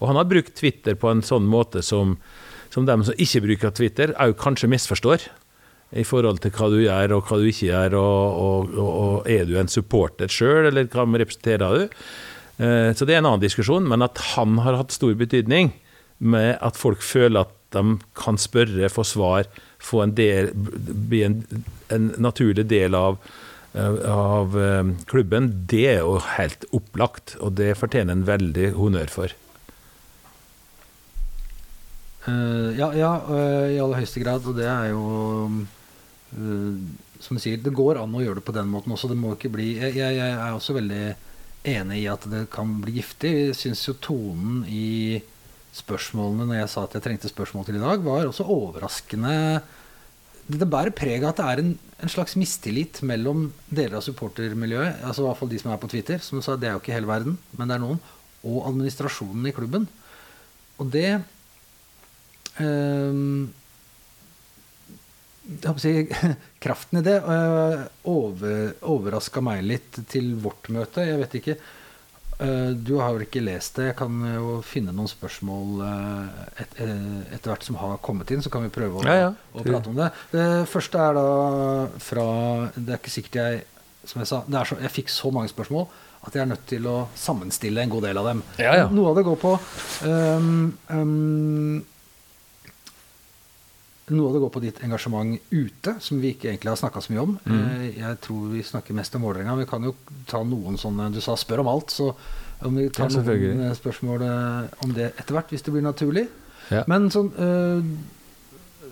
Og 0.01 0.09
han 0.11 0.19
har 0.21 0.31
brukt 0.31 0.57
Twitter 0.59 0.97
på 0.99 1.13
en 1.13 1.23
sånn 1.25 1.47
måte 1.49 1.85
som, 1.85 2.17
som 2.73 2.89
dem 2.89 3.05
som 3.05 3.17
ikke 3.21 3.45
bruker 3.47 3.77
Twitter, 3.77 4.17
òg 4.21 4.35
kanskje 4.41 4.71
misforstår. 4.73 5.29
I 5.93 6.07
forhold 6.09 6.41
til 6.41 6.55
hva 6.57 6.71
du 6.73 6.79
gjør 6.81 7.19
og 7.19 7.27
hva 7.29 7.37
du 7.37 7.51
ikke 7.51 7.69
gjør, 7.69 7.99
og, 8.01 8.43
og, 8.43 8.77
og, 8.81 8.93
og 9.05 9.29
er 9.29 9.45
du 9.45 9.59
en 9.61 9.69
supporter 9.69 10.33
sjøl, 10.33 10.71
eller 10.71 10.89
hva 10.89 11.05
representerer 11.05 11.83
du? 11.83 11.99
Eh, 12.65 12.91
Så 12.97 13.05
det 13.05 13.13
er 13.13 13.21
en 13.21 13.29
annen 13.35 13.45
diskusjon, 13.45 13.85
men 13.89 14.05
at 14.05 14.17
han 14.33 14.57
har 14.65 14.81
hatt 14.81 14.95
stor 14.97 15.13
betydning 15.21 15.75
med 16.23 16.57
at 16.63 16.79
folk 16.79 17.03
føler 17.03 17.45
at 17.45 17.59
de 17.73 17.99
kan 18.19 18.39
spørre, 18.39 18.91
få 18.93 19.05
svar, 19.09 19.49
få 19.83 20.05
en 20.05 20.17
del, 20.17 20.53
bli 20.55 21.23
en, 21.27 21.39
en 21.93 22.11
naturlig 22.21 22.67
del 22.71 22.95
av, 22.95 23.19
eh, 23.73 24.01
av 24.13 24.59
eh, 24.61 24.93
klubben, 25.09 25.51
det 25.71 25.87
er 25.95 26.03
jo 26.03 26.19
helt 26.37 26.69
opplagt, 26.71 27.37
og 27.41 27.57
det 27.59 27.73
fortjener 27.81 28.15
en 28.15 28.27
veldig 28.29 28.75
honnør 28.77 29.13
for. 29.13 29.37
Uh, 32.23 32.71
ja, 32.79 32.93
ja 32.95 33.11
uh, 33.27 33.67
i 33.67 33.81
aller 33.83 33.99
høyeste 33.99 34.23
grad. 34.23 34.47
Og 34.47 34.55
det 34.55 34.69
er 34.71 34.93
jo 34.93 35.03
uh, 35.51 36.75
Som 37.19 37.39
du 37.39 37.43
sier, 37.43 37.59
det 37.59 37.75
går 37.75 37.99
an 37.99 38.15
å 38.15 38.23
gjøre 38.23 38.39
det 38.39 38.47
på 38.47 38.55
den 38.55 38.71
måten 38.71 38.95
også. 38.95 39.11
Det 39.11 39.19
må 39.19 39.35
ikke 39.35 39.51
bli 39.51 39.73
Jeg, 39.75 39.97
jeg, 39.99 40.19
jeg 40.21 40.37
er 40.37 40.55
også 40.55 40.77
veldig 40.79 41.03
enig 41.73 42.01
i 42.03 42.09
at 42.11 42.27
det 42.31 42.47
kan 42.55 42.79
bli 42.83 42.97
giftig. 42.99 43.33
Jeg 43.49 43.59
syns 43.59 43.85
jo 43.89 43.97
tonen 44.03 44.63
i 44.67 45.19
spørsmålene 45.73 46.49
når 46.49 46.61
jeg 46.61 46.73
sa 46.73 46.85
at 46.87 46.97
jeg 46.97 47.05
trengte 47.05 47.31
spørsmål 47.31 47.67
til 47.69 47.79
i 47.79 47.85
dag, 47.85 48.03
var 48.05 48.29
også 48.29 48.49
overraskende 48.53 49.37
det 50.51 50.69
bærer 50.69 50.93
preg 50.95 51.23
av 51.23 51.33
at 51.33 51.39
det 51.39 51.47
er 51.47 51.63
en, 51.63 51.71
en 52.03 52.11
slags 52.11 52.35
mistillit 52.39 52.99
mellom 53.07 53.47
deler 53.71 53.99
av 54.01 54.05
supportermiljøet, 54.05 55.03
altså 55.07 55.23
i 55.23 55.27
hvert 55.29 55.39
fall 55.39 55.53
de 55.53 55.61
som 55.63 55.73
er 55.73 55.81
på 55.83 55.91
Twitter, 55.93 56.23
som 56.25 56.43
sa, 56.43 56.57
det 56.59 56.69
er 56.69 56.77
jo 56.77 56.83
ikke 56.83 56.97
hele 56.97 57.11
verden, 57.11 57.39
men 57.59 57.71
det 57.71 57.77
er 57.77 57.85
noen, 57.85 58.01
og 58.43 58.65
administrasjonen 58.73 59.47
i 59.49 59.55
klubben. 59.55 59.87
Og 60.83 60.91
det 60.91 61.21
øh, 62.59 63.47
si, 65.79 65.95
kraften 66.65 67.01
i 67.01 67.05
det 67.07 67.21
uh, 67.23 67.87
over, 68.11 68.75
overraska 68.83 69.45
meg 69.45 69.63
litt 69.67 70.03
til 70.11 70.35
vårt 70.43 70.73
møte. 70.75 71.07
Jeg 71.07 71.23
vet 71.23 71.39
ikke. 71.39 71.57
Uh, 72.43 72.71
du 72.75 72.97
har 72.99 73.15
vel 73.15 73.27
ikke 73.27 73.43
lest 73.45 73.79
det. 73.79 73.93
Jeg 73.93 73.97
kan 74.03 74.21
jo 74.35 74.57
finne 74.67 74.95
noen 74.95 75.11
spørsmål 75.11 75.83
uh, 75.87 76.47
et, 76.63 76.79
etter 77.33 77.53
hvert 77.53 77.67
som 77.67 77.79
har 77.81 78.01
kommet 78.05 78.31
inn, 78.35 78.43
så 78.45 78.53
kan 78.53 78.67
vi 78.67 78.73
prøve 78.75 79.01
å, 79.01 79.05
Ja, 79.07 79.19
ja. 79.29 79.35
å 79.55 79.65
prate 79.67 79.93
om 79.93 79.99
det. 79.99 80.11
Det 80.35 80.47
første 80.71 81.03
er 81.03 81.19
da 81.19 81.27
fra 82.03 82.25
Det 82.75 82.89
er 82.97 82.99
ikke 82.99 83.13
sikkert 83.15 83.39
jeg 83.41 83.61
Som 84.09 84.23
jeg 84.23 84.31
sa, 84.33 84.41
det 84.49 84.59
er 84.59 84.67
så, 84.67 84.79
jeg 84.83 84.97
fikk 84.97 85.13
så 85.15 85.31
mange 85.35 85.53
spørsmål 85.53 85.87
at 86.23 86.37
jeg 86.37 86.43
er 86.45 86.51
nødt 86.53 86.67
til 86.71 86.85
å 86.87 86.97
sammenstille 87.19 87.83
en 87.83 87.91
god 87.91 88.05
del 88.07 88.19
av 88.21 88.29
dem. 88.31 88.43
Ja, 88.63 88.77
ja. 88.79 88.85
Noe 88.95 89.11
av 89.11 89.17
det 89.19 89.25
går 89.27 89.39
på 89.43 89.57
um, 90.07 90.69
um, 90.87 91.81
noe 94.17 94.29
av 94.31 94.37
det 94.37 94.43
går 94.45 94.53
på 94.55 94.63
ditt 94.63 94.79
engasjement 94.85 95.35
ute, 95.51 95.95
som 96.01 96.21
vi 96.23 96.33
ikke 96.35 96.51
egentlig 96.51 96.73
har 96.73 96.79
snakka 96.81 97.03
så 97.05 97.13
mye 97.13 97.23
om. 97.23 97.35
Mm. 97.45 97.59
Eh, 97.61 97.99
Jeg 97.99 98.21
tror 98.25 98.49
vi 98.53 98.63
snakker 98.63 98.95
mest 98.95 99.15
om 99.19 99.23
Vålerenga. 99.27 99.57
Vi 99.59 99.67
kan 99.71 99.83
jo 99.85 99.95
ta 100.27 100.43
noen 100.43 100.79
sånne 100.79 101.13
Du 101.13 101.21
sa 101.21 101.37
'spør 101.37 101.61
om 101.61 101.69
alt', 101.69 101.91
så 101.91 102.15
om 102.63 102.77
vi 102.77 102.89
tar 102.89 103.11
Ja, 103.11 103.23
noen 103.23 103.61
eh, 103.61 103.75
spørsmål 103.75 104.23
eh, 104.23 104.69
om 104.85 104.93
det 104.95 105.13
etter 105.19 105.35
hvert, 105.35 105.51
hvis 105.51 105.63
det 105.63 105.73
blir 105.73 105.83
naturlig. 105.83 106.29
Ja. 106.71 106.85
Men 106.87 107.11
sånn 107.11 107.33
øh, 107.37 107.83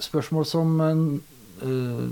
spørsmål 0.00 0.46
som 0.46 0.80
øh, 0.80 2.08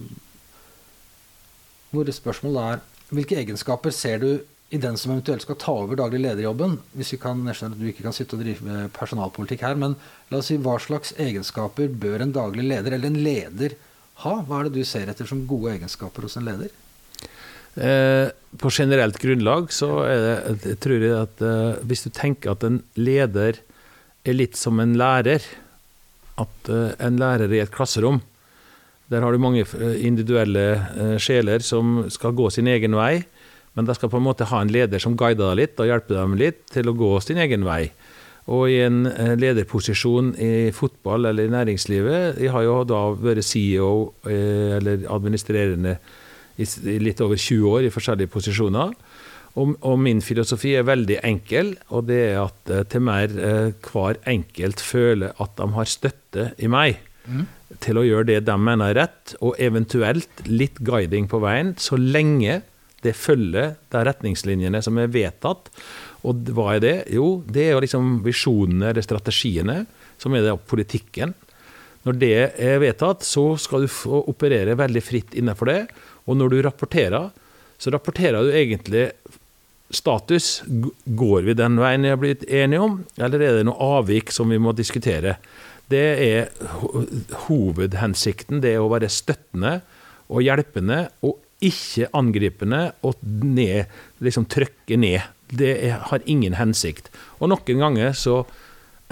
Hvor 1.91 2.11
spørsmålet 2.13 2.63
er 2.63 2.79
Hvilke 3.11 3.37
egenskaper 3.37 3.91
ser 3.91 4.19
du 4.19 4.41
i 4.69 4.81
den 4.81 4.99
som 5.01 5.15
eventuelt 5.15 5.45
skal 5.45 5.57
ta 5.61 5.75
over 5.85 5.97
daglig 5.97 6.21
lederjobben? 6.21 6.77
Hvis 6.99 7.15
vi 7.15 7.21
kan, 7.23 7.41
jeg 7.49 7.57
skjønner 7.57 7.79
at 7.79 7.83
du 7.83 7.91
ikke 7.91 8.05
kan 8.05 8.17
sitte 8.17 8.37
og 8.37 8.43
drive 8.45 8.83
personalpolitikk 8.97 9.65
her, 9.65 9.79
men 9.81 9.97
la 10.29 10.41
oss 10.41 10.51
si 10.53 10.59
hva 10.61 10.77
slags 10.83 11.15
egenskaper 11.17 11.89
bør 12.03 12.25
en 12.25 12.35
daglig 12.37 12.67
leder, 12.69 12.97
eller 12.97 13.09
en 13.09 13.23
leder, 13.25 13.79
ha? 14.25 14.35
Hva 14.45 14.61
er 14.61 14.69
det 14.69 14.83
du 14.83 14.89
ser 14.89 15.09
etter 15.09 15.29
som 15.31 15.47
gode 15.49 15.77
egenskaper 15.77 16.27
hos 16.27 16.37
en 16.37 16.49
leder? 16.49 16.75
Eh, 17.79 18.29
på 18.59 18.71
generelt 18.75 19.21
grunnlag 19.23 19.69
så 19.73 19.89
er 20.03 20.21
det, 20.25 20.37
jeg 20.73 20.79
tror 20.83 21.05
jeg 21.05 21.17
at 21.17 21.43
eh, 21.47 21.81
hvis 21.87 22.05
du 22.05 22.11
tenker 22.11 22.57
at 22.57 22.65
en 22.67 22.81
leder 22.99 23.61
er 24.27 24.37
litt 24.37 24.59
som 24.59 24.81
en 24.83 24.97
lærer, 24.99 25.45
at 26.39 26.73
eh, 26.73 26.91
en 27.07 27.21
lærer 27.21 27.55
i 27.55 27.63
et 27.63 27.73
klasserom, 27.73 28.21
der 29.09 29.25
har 29.25 29.33
du 29.33 29.41
mange 29.41 29.65
eh, 29.65 29.99
individuelle 30.05 30.67
eh, 30.77 31.17
sjeler 31.23 31.65
som 31.65 32.03
skal 32.13 32.37
gå 32.37 32.51
sin 32.53 32.69
egen 32.71 32.97
vei, 32.99 33.23
men 33.77 33.89
de 33.89 33.95
skal 33.97 34.11
på 34.13 34.19
en 34.21 34.27
måte 34.27 34.49
ha 34.51 34.63
en 34.63 34.73
leder 34.73 35.03
som 35.03 35.17
guider 35.19 35.53
deg 35.53 35.61
litt 35.61 35.83
og 35.83 35.91
hjelper 35.91 36.21
dem 36.21 36.39
litt 36.41 36.65
til 36.73 36.91
å 36.91 36.97
gå 36.99 37.11
sin 37.25 37.41
egen 37.43 37.67
vei. 37.67 37.89
Og 38.49 38.71
i 38.73 38.79
en 38.81 39.03
eh, 39.11 39.35
lederposisjon 39.37 40.33
i 40.41 40.71
fotball 40.73 41.29
eller 41.29 41.49
i 41.49 41.53
næringslivet 41.53 42.39
Jeg 42.41 42.53
har 42.55 42.65
jo 42.65 42.79
da 42.89 43.03
vært 43.13 43.45
CEO 43.45 44.15
eh, 44.25 44.79
eller 44.79 45.05
administrerende 45.13 45.99
i 46.59 46.67
litt 46.99 47.21
over 47.23 47.39
20 47.39 47.67
år 47.71 47.85
i 47.87 47.91
forskjellige 47.95 48.33
posisjoner. 48.33 48.95
Og, 49.59 49.77
og 49.87 50.01
min 50.03 50.19
filosofi 50.25 50.73
er 50.75 50.89
veldig 50.89 51.21
enkel, 51.27 51.77
og 51.95 52.09
det 52.09 52.19
er 52.33 52.41
at 52.41 52.73
eh, 52.73 52.83
til 52.91 53.05
mer 53.07 53.31
hver 53.85 54.19
enkelt 54.27 54.83
føler 54.83 55.37
at 55.39 55.55
de 55.61 55.69
har 55.77 55.93
støtte 55.93 56.49
i 56.59 56.71
meg 56.73 56.99
til 57.85 58.01
å 58.01 58.05
gjøre 58.07 58.31
det 58.31 58.41
de 58.49 58.57
mener 58.57 58.91
er 58.95 58.99
rett, 59.03 59.37
og 59.45 59.59
eventuelt 59.61 60.43
litt 60.49 60.81
guiding 60.81 61.29
på 61.31 61.41
veien, 61.45 61.75
så 61.79 61.99
lenge 62.01 62.63
det 63.05 63.15
følger 63.15 63.77
de 63.93 64.05
retningslinjene 64.09 64.81
som 64.83 64.99
er 64.99 65.11
vedtatt. 65.13 65.71
Og 66.27 66.49
hva 66.55 66.75
er 66.75 66.83
det? 66.83 66.97
Jo, 67.15 67.39
det 67.47 67.69
er 67.69 67.77
jo 67.77 67.83
liksom 67.85 68.17
visjonene 68.25 68.91
eller 68.91 69.07
strategiene, 69.07 69.85
som 70.19 70.35
er 70.35 70.47
det 70.47 70.57
politikken. 70.71 71.35
Når 72.07 72.19
det 72.19 72.35
er 72.59 72.81
vedtatt, 72.83 73.27
så 73.27 73.53
skal 73.61 73.87
du 73.87 73.91
operere 74.19 74.79
veldig 74.79 75.03
fritt 75.05 75.37
innenfor 75.39 75.71
det. 75.71 75.81
Og 76.27 76.39
når 76.39 76.53
du 76.53 76.59
rapporterer, 76.67 77.31
så 77.79 77.93
rapporterer 77.95 78.47
du 78.47 78.55
egentlig 78.55 79.09
status. 79.95 80.63
Går 81.07 81.47
vi 81.47 81.57
den 81.59 81.79
veien 81.81 82.05
vi 82.05 82.13
har 82.13 82.21
blitt 82.21 82.45
enige 82.51 82.85
om, 82.85 83.01
eller 83.19 83.45
er 83.45 83.59
det 83.61 83.69
noe 83.69 83.91
avvik 83.99 84.33
som 84.35 84.51
vi 84.51 84.61
må 84.63 84.75
diskutere? 84.77 85.39
Det 85.89 86.07
er 86.21 86.51
hovedhensikten, 87.47 88.61
det 88.61 88.75
er 88.75 88.83
å 88.83 88.91
være 88.93 89.09
støttende 89.13 89.79
og 90.29 90.43
hjelpende, 90.45 91.07
og 91.25 91.39
ikke 91.65 92.09
angripende 92.17 92.93
og 93.07 93.19
ned, 93.43 93.91
liksom 94.23 94.47
trykke 94.51 94.99
ned. 95.01 95.27
Det 95.49 95.75
har 96.11 96.25
ingen 96.29 96.59
hensikt. 96.59 97.11
Og 97.41 97.51
noen 97.51 97.83
ganger 97.83 98.17
så 98.17 98.43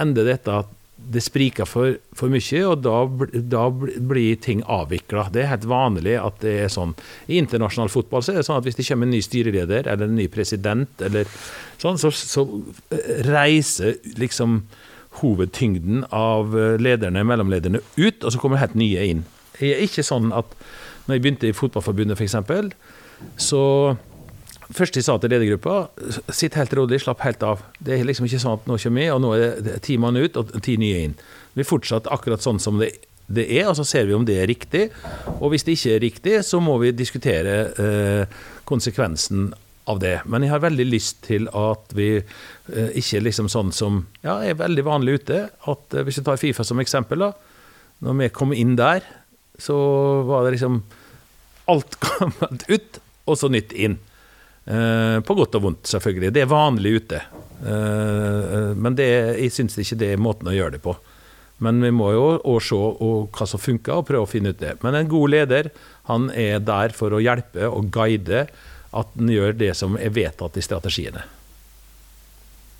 ender 0.00 0.28
dette 0.28 0.52
at 0.62 0.72
det 0.96 1.20
spriker 1.22 1.68
for, 1.68 1.98
for 2.16 2.32
mye, 2.32 2.62
og 2.66 2.80
da, 2.82 2.94
da 3.36 3.66
blir 3.70 4.38
ting 4.42 4.62
avvikla. 4.64 5.26
Det 5.32 5.42
er 5.42 5.52
helt 5.52 5.66
vanlig 5.68 6.16
at 6.18 6.40
det 6.42 6.54
er 6.64 6.72
sånn. 6.72 6.94
I 7.28 7.38
internasjonal 7.42 7.92
fotball 7.92 8.24
så 8.24 8.32
er 8.32 8.40
det 8.40 8.46
sånn 8.48 8.58
at 8.58 8.66
hvis 8.66 8.78
det 8.78 8.86
kommer 8.88 9.08
en 9.08 9.14
ny 9.14 9.20
styreleder 9.24 9.90
eller 9.92 10.08
en 10.08 10.16
ny 10.18 10.26
president, 10.32 11.04
eller 11.04 11.28
sånn, 11.82 12.00
så, 12.00 12.10
så 12.16 12.46
eh, 12.90 13.22
reiser 13.28 14.00
liksom 14.18 14.62
hovedtyngden 15.20 16.08
av 16.16 16.56
eh, 16.56 16.80
lederne, 16.80 17.26
mellomlederne, 17.28 17.84
ut, 18.00 18.24
og 18.24 18.32
så 18.32 18.40
kommer 18.40 18.62
helt 18.64 18.76
nye 18.78 19.06
inn. 19.12 19.22
Det 19.60 19.76
er 19.76 19.84
ikke 19.86 20.04
sånn 20.04 20.32
at 20.36 20.56
når 21.06 21.16
jeg 21.16 21.24
begynte 21.24 21.48
i 21.50 21.56
Fotballforbundet, 21.56 22.18
f.eks., 22.18 22.36
så 23.40 23.62
Først 24.74 24.96
de 24.96 25.02
sa 25.04 25.14
til 25.22 25.30
ledergruppa 25.30 25.74
sitt 26.34 26.56
helt 26.58 26.72
rolig, 26.74 26.98
slapp 26.98 27.20
helt 27.22 27.44
av. 27.46 27.60
Det 27.78 27.94
er 27.94 28.06
liksom 28.06 28.26
ikke 28.26 28.40
sånn 28.42 28.56
at 28.58 28.64
nå 28.66 28.78
kommer 28.82 28.98
vi, 28.98 29.10
og 29.14 29.20
nå 29.22 29.28
er 29.36 29.60
det 29.62 29.76
ti 29.86 29.94
mann 30.02 30.18
ut 30.18 30.38
og 30.40 30.50
ti 30.64 30.74
nye 30.80 31.04
inn. 31.06 31.14
Vi 31.54 31.62
er 31.62 31.68
fortsatt 31.68 32.08
akkurat 32.10 32.42
sånn 32.42 32.58
som 32.62 32.80
det, 32.82 32.90
det 33.26 33.44
er, 33.46 33.68
og 33.70 33.76
så 33.78 33.86
ser 33.86 34.08
vi 34.08 34.16
om 34.16 34.26
det 34.26 34.40
er 34.42 34.50
riktig. 34.50 34.88
Og 35.38 35.52
hvis 35.52 35.66
det 35.66 35.76
ikke 35.76 35.94
er 35.94 36.02
riktig, 36.02 36.34
så 36.46 36.58
må 36.62 36.76
vi 36.82 36.90
diskutere 36.98 37.54
eh, 37.78 38.42
konsekvensen 38.66 39.52
av 39.86 40.00
det. 40.02 40.16
Men 40.26 40.42
jeg 40.42 40.54
har 40.54 40.64
veldig 40.66 40.86
lyst 40.88 41.22
til 41.26 41.46
at 41.54 41.94
vi 41.94 42.10
eh, 42.18 42.90
ikke 42.98 43.22
liksom 43.22 43.50
sånn 43.52 43.70
som 43.74 44.02
ja, 44.26 44.40
er 44.42 44.58
veldig 44.58 44.86
vanlig 44.86 45.20
ute. 45.20 45.44
at 45.46 45.94
eh, 45.94 46.06
Hvis 46.06 46.20
vi 46.20 46.26
tar 46.26 46.42
Fifa 46.42 46.66
som 46.66 46.82
eksempel, 46.82 47.22
da. 47.22 47.32
Når 48.02 48.18
vi 48.18 48.32
kom 48.34 48.52
inn 48.52 48.74
der, 48.78 49.06
så 49.58 49.76
var 50.28 50.44
det 50.44 50.56
liksom 50.56 50.82
alt 51.72 51.98
gammelt 52.06 52.68
ut, 52.68 53.00
og 53.26 53.38
så 53.38 53.50
nytt 53.52 53.72
inn. 53.72 53.98
Eh, 54.66 55.18
på 55.22 55.36
godt 55.38 55.58
og 55.58 55.66
vondt, 55.68 55.90
selvfølgelig. 55.90 56.32
Det 56.34 56.42
er 56.42 56.50
vanlig 56.50 56.96
ute. 57.00 57.20
Eh, 57.62 58.72
men 58.74 58.96
det, 58.98 59.10
jeg 59.40 59.54
syns 59.54 59.78
ikke 59.82 59.98
det 60.00 60.14
er 60.14 60.22
måten 60.22 60.50
å 60.50 60.54
gjøre 60.56 60.76
det 60.76 60.82
på. 60.84 60.96
Men 61.64 61.80
vi 61.80 61.92
må 61.94 62.10
jo 62.12 62.24
også 62.36 62.78
se 63.00 63.12
hva 63.32 63.46
som 63.48 63.62
funker, 63.62 63.94
og 63.96 64.08
prøve 64.10 64.26
å 64.26 64.30
finne 64.30 64.52
ut 64.52 64.60
det. 64.60 64.74
Men 64.84 64.98
en 64.98 65.08
god 65.10 65.32
leder 65.32 65.70
han 66.10 66.28
er 66.34 66.60
der 66.60 66.92
for 66.96 67.14
å 67.16 67.22
hjelpe 67.22 67.70
og 67.70 67.88
guide 67.94 68.44
at 68.96 69.16
en 69.18 69.32
gjør 69.32 69.56
det 69.56 69.72
som 69.78 69.96
er 69.98 70.12
vedtatt 70.14 70.58
i 70.58 70.64
strategiene. 70.64 71.24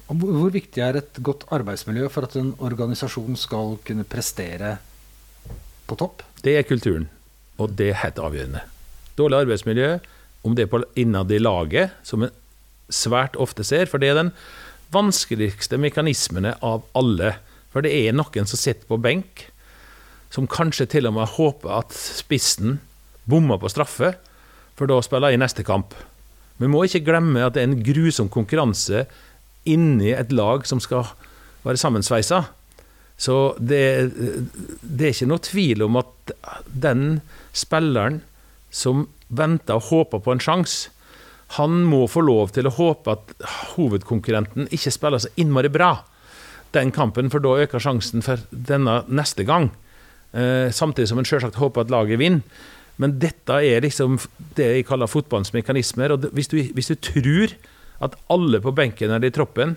Hvor 0.07 0.53
viktig 0.55 0.83
er 0.85 1.01
et 1.01 1.19
godt 1.25 1.49
arbeidsmiljø 1.51 2.07
for 2.13 2.29
at 2.29 2.37
en 2.39 2.53
organisasjon 2.63 3.39
skal 3.41 3.75
kunne 3.87 4.07
prestere 4.07 4.77
på 5.89 5.99
topp? 5.99 6.23
Det 6.47 6.53
er 6.55 6.67
kulturen, 6.67 7.09
og 7.59 7.73
det 7.75 7.89
er 7.91 8.03
helt 8.05 8.21
avgjørende. 8.23 8.61
Dårlig 9.19 9.41
arbeidsmiljø, 9.43 9.97
om 10.47 10.55
det 10.55 10.69
er 10.69 10.85
innad 10.95 11.33
i 11.35 11.41
laget, 11.43 11.97
som 12.07 12.23
en 12.23 12.35
svært 12.87 13.35
ofte 13.43 13.65
ser, 13.67 13.89
for 13.91 13.99
det 13.99 14.13
er 14.13 14.21
den 14.21 14.31
vanskeligste 14.95 15.81
mekanismene 15.83 16.55
av 16.63 16.85
alle. 16.95 17.33
For 17.75 17.83
det 17.83 17.91
er 17.99 18.15
noen 18.15 18.47
som 18.47 18.61
sitter 18.61 18.87
på 18.87 19.01
benk, 19.03 19.49
som 20.31 20.47
kanskje 20.47 20.87
til 20.93 21.09
og 21.11 21.17
med 21.17 21.35
håper 21.35 21.81
at 21.81 21.97
spissen 21.97 22.79
bommer 23.27 23.59
på 23.59 23.73
straffe, 23.73 24.13
for 24.79 24.87
da 24.87 25.01
spiller 25.03 25.33
jeg 25.33 25.41
i 25.41 25.43
neste 25.43 25.67
kamp. 25.67 25.97
Vi 26.63 26.71
må 26.71 26.85
ikke 26.87 27.03
glemme 27.09 27.43
at 27.43 27.57
det 27.57 27.65
er 27.65 27.73
en 27.73 27.83
grusom 27.83 28.31
konkurranse 28.31 29.03
inni 29.67 30.13
et 30.15 30.31
lag 30.31 30.63
som 30.69 30.79
skal 30.79 31.09
være 31.67 31.81
sammensveisa. 31.81 32.45
Så 33.17 33.57
det, 33.59 34.13
det 34.83 35.07
er 35.07 35.15
ikke 35.15 35.31
noe 35.31 35.45
tvil 35.45 35.87
om 35.87 35.97
at 36.03 36.35
den 36.69 37.21
spilleren 37.57 38.21
som 38.71 39.07
venter 39.29 39.79
og 39.79 39.89
håper 39.89 40.23
på 40.23 40.35
en 40.35 40.43
sjanse, 40.43 40.93
han 41.57 41.85
må 41.87 42.05
få 42.11 42.25
lov 42.27 42.51
til 42.57 42.67
å 42.67 42.75
håpe 42.75 43.13
at 43.15 43.33
hovedkonkurrenten 43.77 44.67
ikke 44.75 44.91
spiller 44.91 45.23
så 45.23 45.31
innmari 45.39 45.71
bra 45.71 45.93
den 46.75 46.91
kampen, 46.93 47.31
for 47.31 47.41
da 47.41 47.55
øker 47.63 47.83
sjansen 47.83 48.25
for 48.27 48.43
denne 48.51 48.99
neste 49.07 49.47
gang. 49.47 49.71
Eh, 50.35 50.73
samtidig 50.75 51.09
som 51.09 51.21
en 51.23 51.29
selvsagt 51.29 51.61
håper 51.61 51.87
at 51.87 51.93
laget 51.93 52.21
vinner. 52.21 52.43
Men 52.97 53.19
dette 53.21 53.59
er 53.61 53.85
liksom 53.85 54.17
det 54.57 54.67
jeg 54.73 54.87
kaller 54.89 55.11
fotballens 55.11 55.53
mekanismer. 55.53 56.13
og 56.13 56.31
hvis 56.33 56.49
du, 56.49 56.63
hvis 56.63 56.89
du 56.89 56.95
tror 56.95 57.53
at 58.01 58.17
alle 58.29 58.61
på 58.61 58.73
benken 58.73 59.11
eller 59.11 59.29
i 59.29 59.31
troppen 59.31 59.77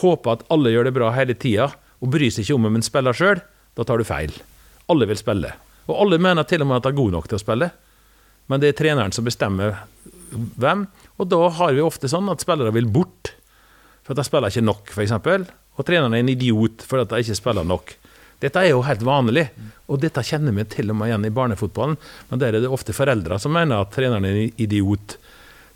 håper 0.00 0.32
at 0.32 0.44
alle 0.50 0.72
gjør 0.72 0.88
det 0.88 0.94
bra 0.96 1.10
hele 1.12 1.34
tida, 1.34 1.70
og 2.00 2.12
bryr 2.12 2.32
seg 2.32 2.46
ikke 2.46 2.56
om 2.56 2.68
om 2.70 2.78
en 2.78 2.86
spiller 2.86 3.16
sjøl, 3.16 3.42
da 3.76 3.86
tar 3.86 4.00
du 4.00 4.08
feil. 4.08 4.32
Alle 4.90 5.06
vil 5.08 5.20
spille. 5.20 5.52
Og 5.88 5.96
alle 6.02 6.20
mener 6.22 6.46
til 6.48 6.64
og 6.64 6.70
med 6.70 6.80
at 6.80 6.88
de 6.88 6.92
er 6.92 6.98
gode 6.98 7.14
nok 7.14 7.28
til 7.30 7.38
å 7.38 7.42
spille. 7.42 7.70
Men 8.50 8.62
det 8.62 8.72
er 8.72 8.78
treneren 8.78 9.14
som 9.14 9.26
bestemmer 9.26 9.82
hvem. 10.60 10.86
Og 11.20 11.28
da 11.30 11.40
har 11.58 11.74
vi 11.76 11.84
ofte 11.84 12.10
sånn 12.10 12.30
at 12.32 12.42
spillere 12.42 12.74
vil 12.74 12.88
bort. 12.90 13.34
For 14.02 14.14
at 14.14 14.22
de 14.22 14.26
spiller 14.26 14.52
ikke 14.52 14.66
nok, 14.66 14.92
f.eks. 14.94 15.14
Og 15.78 15.86
treneren 15.86 16.16
er 16.16 16.24
en 16.24 16.32
idiot 16.32 16.84
for 16.86 17.02
at 17.02 17.12
de 17.12 17.20
ikke 17.22 17.38
spiller 17.38 17.66
nok. 17.66 17.94
Dette 18.40 18.62
er 18.62 18.72
jo 18.72 18.80
helt 18.86 19.02
vanlig, 19.04 19.50
og 19.84 20.00
dette 20.00 20.22
kjenner 20.24 20.54
vi 20.56 20.64
til 20.72 20.88
og 20.92 20.96
med 20.96 21.10
igjen 21.10 21.26
i 21.28 21.32
barnefotballen. 21.36 21.98
Men 22.30 22.40
der 22.40 22.56
er 22.56 22.64
det 22.64 22.72
ofte 22.72 22.96
foreldre 22.96 23.36
som 23.42 23.52
mener 23.52 23.84
at 23.84 23.92
treneren 23.92 24.24
er 24.24 24.38
en 24.46 24.62
idiot. 24.64 25.18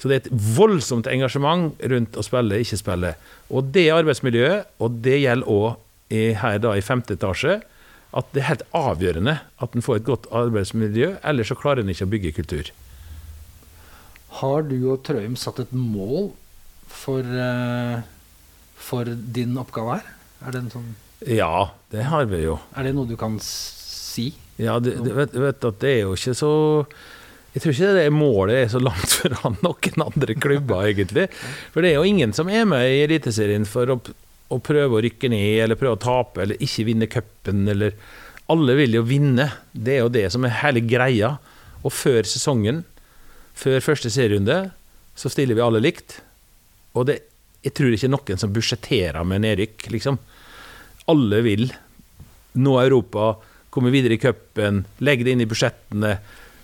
Så 0.00 0.08
det 0.08 0.16
er 0.16 0.22
et 0.24 0.46
voldsomt 0.56 1.08
engasjement 1.08 1.76
rundt 1.92 2.16
å 2.16 2.24
spille, 2.24 2.58
ikke 2.64 2.80
spille. 2.80 3.12
Og 3.52 3.68
det 3.74 3.86
arbeidsmiljøet, 3.92 4.72
og 4.80 4.96
det 5.04 5.20
gjelder 5.22 5.52
òg 5.52 5.76
her 6.10 6.58
da 6.62 6.74
i 6.76 6.82
femte 6.84 7.14
etasje, 7.16 7.60
at 8.14 8.28
det 8.32 8.42
er 8.44 8.48
helt 8.52 8.66
avgjørende 8.76 9.38
at 9.62 9.74
en 9.74 9.82
får 9.82 9.96
et 10.00 10.04
godt 10.06 10.26
arbeidsmiljø, 10.30 11.16
ellers 11.26 11.48
så 11.50 11.56
klarer 11.58 11.82
en 11.82 11.90
ikke 11.90 12.06
å 12.06 12.12
bygge 12.12 12.34
kultur. 12.36 12.70
Har 14.40 14.62
du 14.66 14.76
og 14.92 15.02
Trøim 15.06 15.36
satt 15.38 15.60
et 15.62 15.72
mål 15.74 16.32
for, 16.90 17.22
eh, 17.22 18.02
for 18.76 19.04
din 19.06 19.56
oppgave 19.58 19.98
her? 20.00 20.12
Er 20.46 20.52
det, 20.52 20.62
en 20.64 20.70
sånn, 20.70 20.94
Ja, 21.26 21.70
det 21.90 22.04
har 22.04 22.26
vi 22.26 22.42
jo. 22.44 22.58
er 22.76 22.82
det 22.84 22.94
noe 22.94 23.06
du 23.08 23.16
kan 23.16 23.38
si? 23.40 24.34
Ja, 24.58 24.78
du, 24.78 24.90
vet, 24.90 25.32
vet 25.32 25.64
at 25.64 25.78
det 25.80 25.90
er 25.90 26.00
jo 26.04 26.12
ikke 26.14 26.34
så 26.38 26.86
Jeg 27.54 27.62
tror 27.62 27.72
ikke 27.72 27.94
det 27.94 28.12
målet 28.12 28.54
er 28.64 28.68
så 28.68 28.80
langt 28.82 29.10
foran 29.14 29.56
noen 29.62 30.02
andre 30.04 30.34
klubber, 30.34 30.86
egentlig. 30.90 31.28
For 31.72 31.82
det 31.82 31.92
er 31.92 32.00
jo 32.00 32.02
ingen 32.10 32.32
som 32.34 32.48
er 32.50 32.64
med 32.66 32.82
i 32.90 33.04
Eliteserien 33.06 33.64
for 33.64 33.86
å, 33.94 34.00
å 34.54 34.62
prøve 34.62 34.98
å 34.98 35.02
rykke 35.04 35.30
ned, 35.32 35.64
eller 35.64 35.78
prøve 35.80 35.98
å 35.98 36.02
tape, 36.04 36.44
eller 36.44 36.62
ikke 36.62 36.86
vinne 36.90 37.10
cupen, 37.10 37.66
eller 37.70 37.98
Alle 38.52 38.74
vil 38.76 38.92
jo 38.98 39.00
vinne. 39.08 39.46
Det 39.72 39.94
er 39.94 40.02
jo 40.02 40.10
det 40.12 40.26
som 40.34 40.44
er 40.44 40.58
hele 40.60 40.82
greia. 40.84 41.30
Og 41.80 41.92
før 41.96 42.26
sesongen, 42.28 42.82
før 43.56 43.80
første 43.80 44.10
serierunde, 44.12 44.58
så 45.16 45.30
stiller 45.32 45.56
vi 45.56 45.64
alle 45.64 45.80
likt. 45.80 46.18
Og 46.92 47.06
det, 47.08 47.22
jeg 47.64 47.72
tror 47.72 47.96
ikke 47.96 48.10
noen 48.12 48.40
som 48.42 48.52
budsjetterer 48.52 49.24
med 49.24 49.46
nedrykk, 49.46 49.86
liksom. 49.94 50.20
Alle 51.08 51.40
vil 51.46 51.70
nå 52.60 52.76
Europa, 52.82 53.34
komme 53.72 53.90
videre 53.94 54.18
i 54.18 54.20
cupen, 54.20 54.84
legge 55.00 55.24
det 55.26 55.34
inn 55.34 55.44
i 55.46 55.48
budsjettene. 55.48 56.14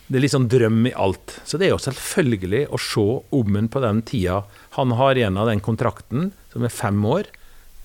Det 0.07 0.18
er 0.18 0.24
litt 0.24 0.34
sånn 0.34 0.51
drøm 0.51 0.84
i 0.91 0.95
alt. 0.99 1.38
Så 1.49 1.59
det 1.59 1.68
er 1.68 1.74
jo 1.74 1.82
selvfølgelig 1.82 2.66
å 2.68 2.78
se 2.82 3.07
om 3.41 3.57
en 3.57 3.72
på 3.72 3.82
den 3.82 4.05
tida 4.07 4.43
han 4.76 4.95
har 5.01 5.18
igjen 5.18 5.38
av 5.41 5.49
den 5.49 5.62
kontrakten, 5.64 6.30
som 6.53 6.66
er 6.66 6.74
fem 6.74 7.01
år, 7.07 7.30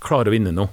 klarer 0.05 0.31
å 0.31 0.35
vinne 0.35 0.53
nå. 0.55 0.67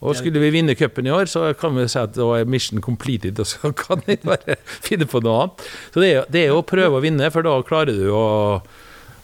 Og 0.00 0.16
skulle 0.16 0.40
vi 0.40 0.48
vinne 0.54 0.72
cupen 0.78 1.04
i 1.04 1.12
år, 1.12 1.28
så 1.28 1.50
kan 1.60 1.74
vi 1.76 1.84
si 1.90 1.98
at 2.00 2.14
da 2.16 2.26
er 2.38 2.48
mission 2.48 2.80
completed, 2.80 3.36
og 3.42 3.48
så 3.48 3.72
kan 3.76 4.00
vi 4.06 4.16
bare 4.24 4.56
finne 4.86 5.04
på 5.08 5.20
noe 5.24 5.42
annet. 5.42 5.66
Så 5.92 6.00
det 6.00 6.12
er, 6.14 6.30
det 6.32 6.44
er 6.46 6.56
å 6.56 6.64
prøve 6.64 6.96
å 6.96 7.04
vinne, 7.04 7.28
for 7.34 7.44
da 7.44 7.58
klarer 7.68 7.98
du 7.98 8.08
å, 8.16 8.24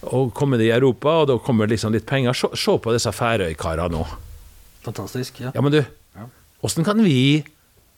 å 0.04 0.20
komme 0.36 0.60
deg 0.60 0.68
i 0.68 0.76
Europa, 0.76 1.22
og 1.22 1.30
da 1.32 1.38
kommer 1.40 1.70
liksom 1.72 1.96
litt 1.96 2.04
penger. 2.08 2.36
Se, 2.36 2.52
se 2.60 2.76
på 2.76 2.92
disse 2.92 3.12
Færøy-karene 3.16 3.96
nå. 3.96 4.04
Fantastisk. 4.84 5.40
ja. 5.42 5.54
Ja, 5.56 5.64
men 5.64 5.72
du, 5.72 5.80
åssen 6.66 6.84
kan 6.86 7.00
vi 7.02 7.40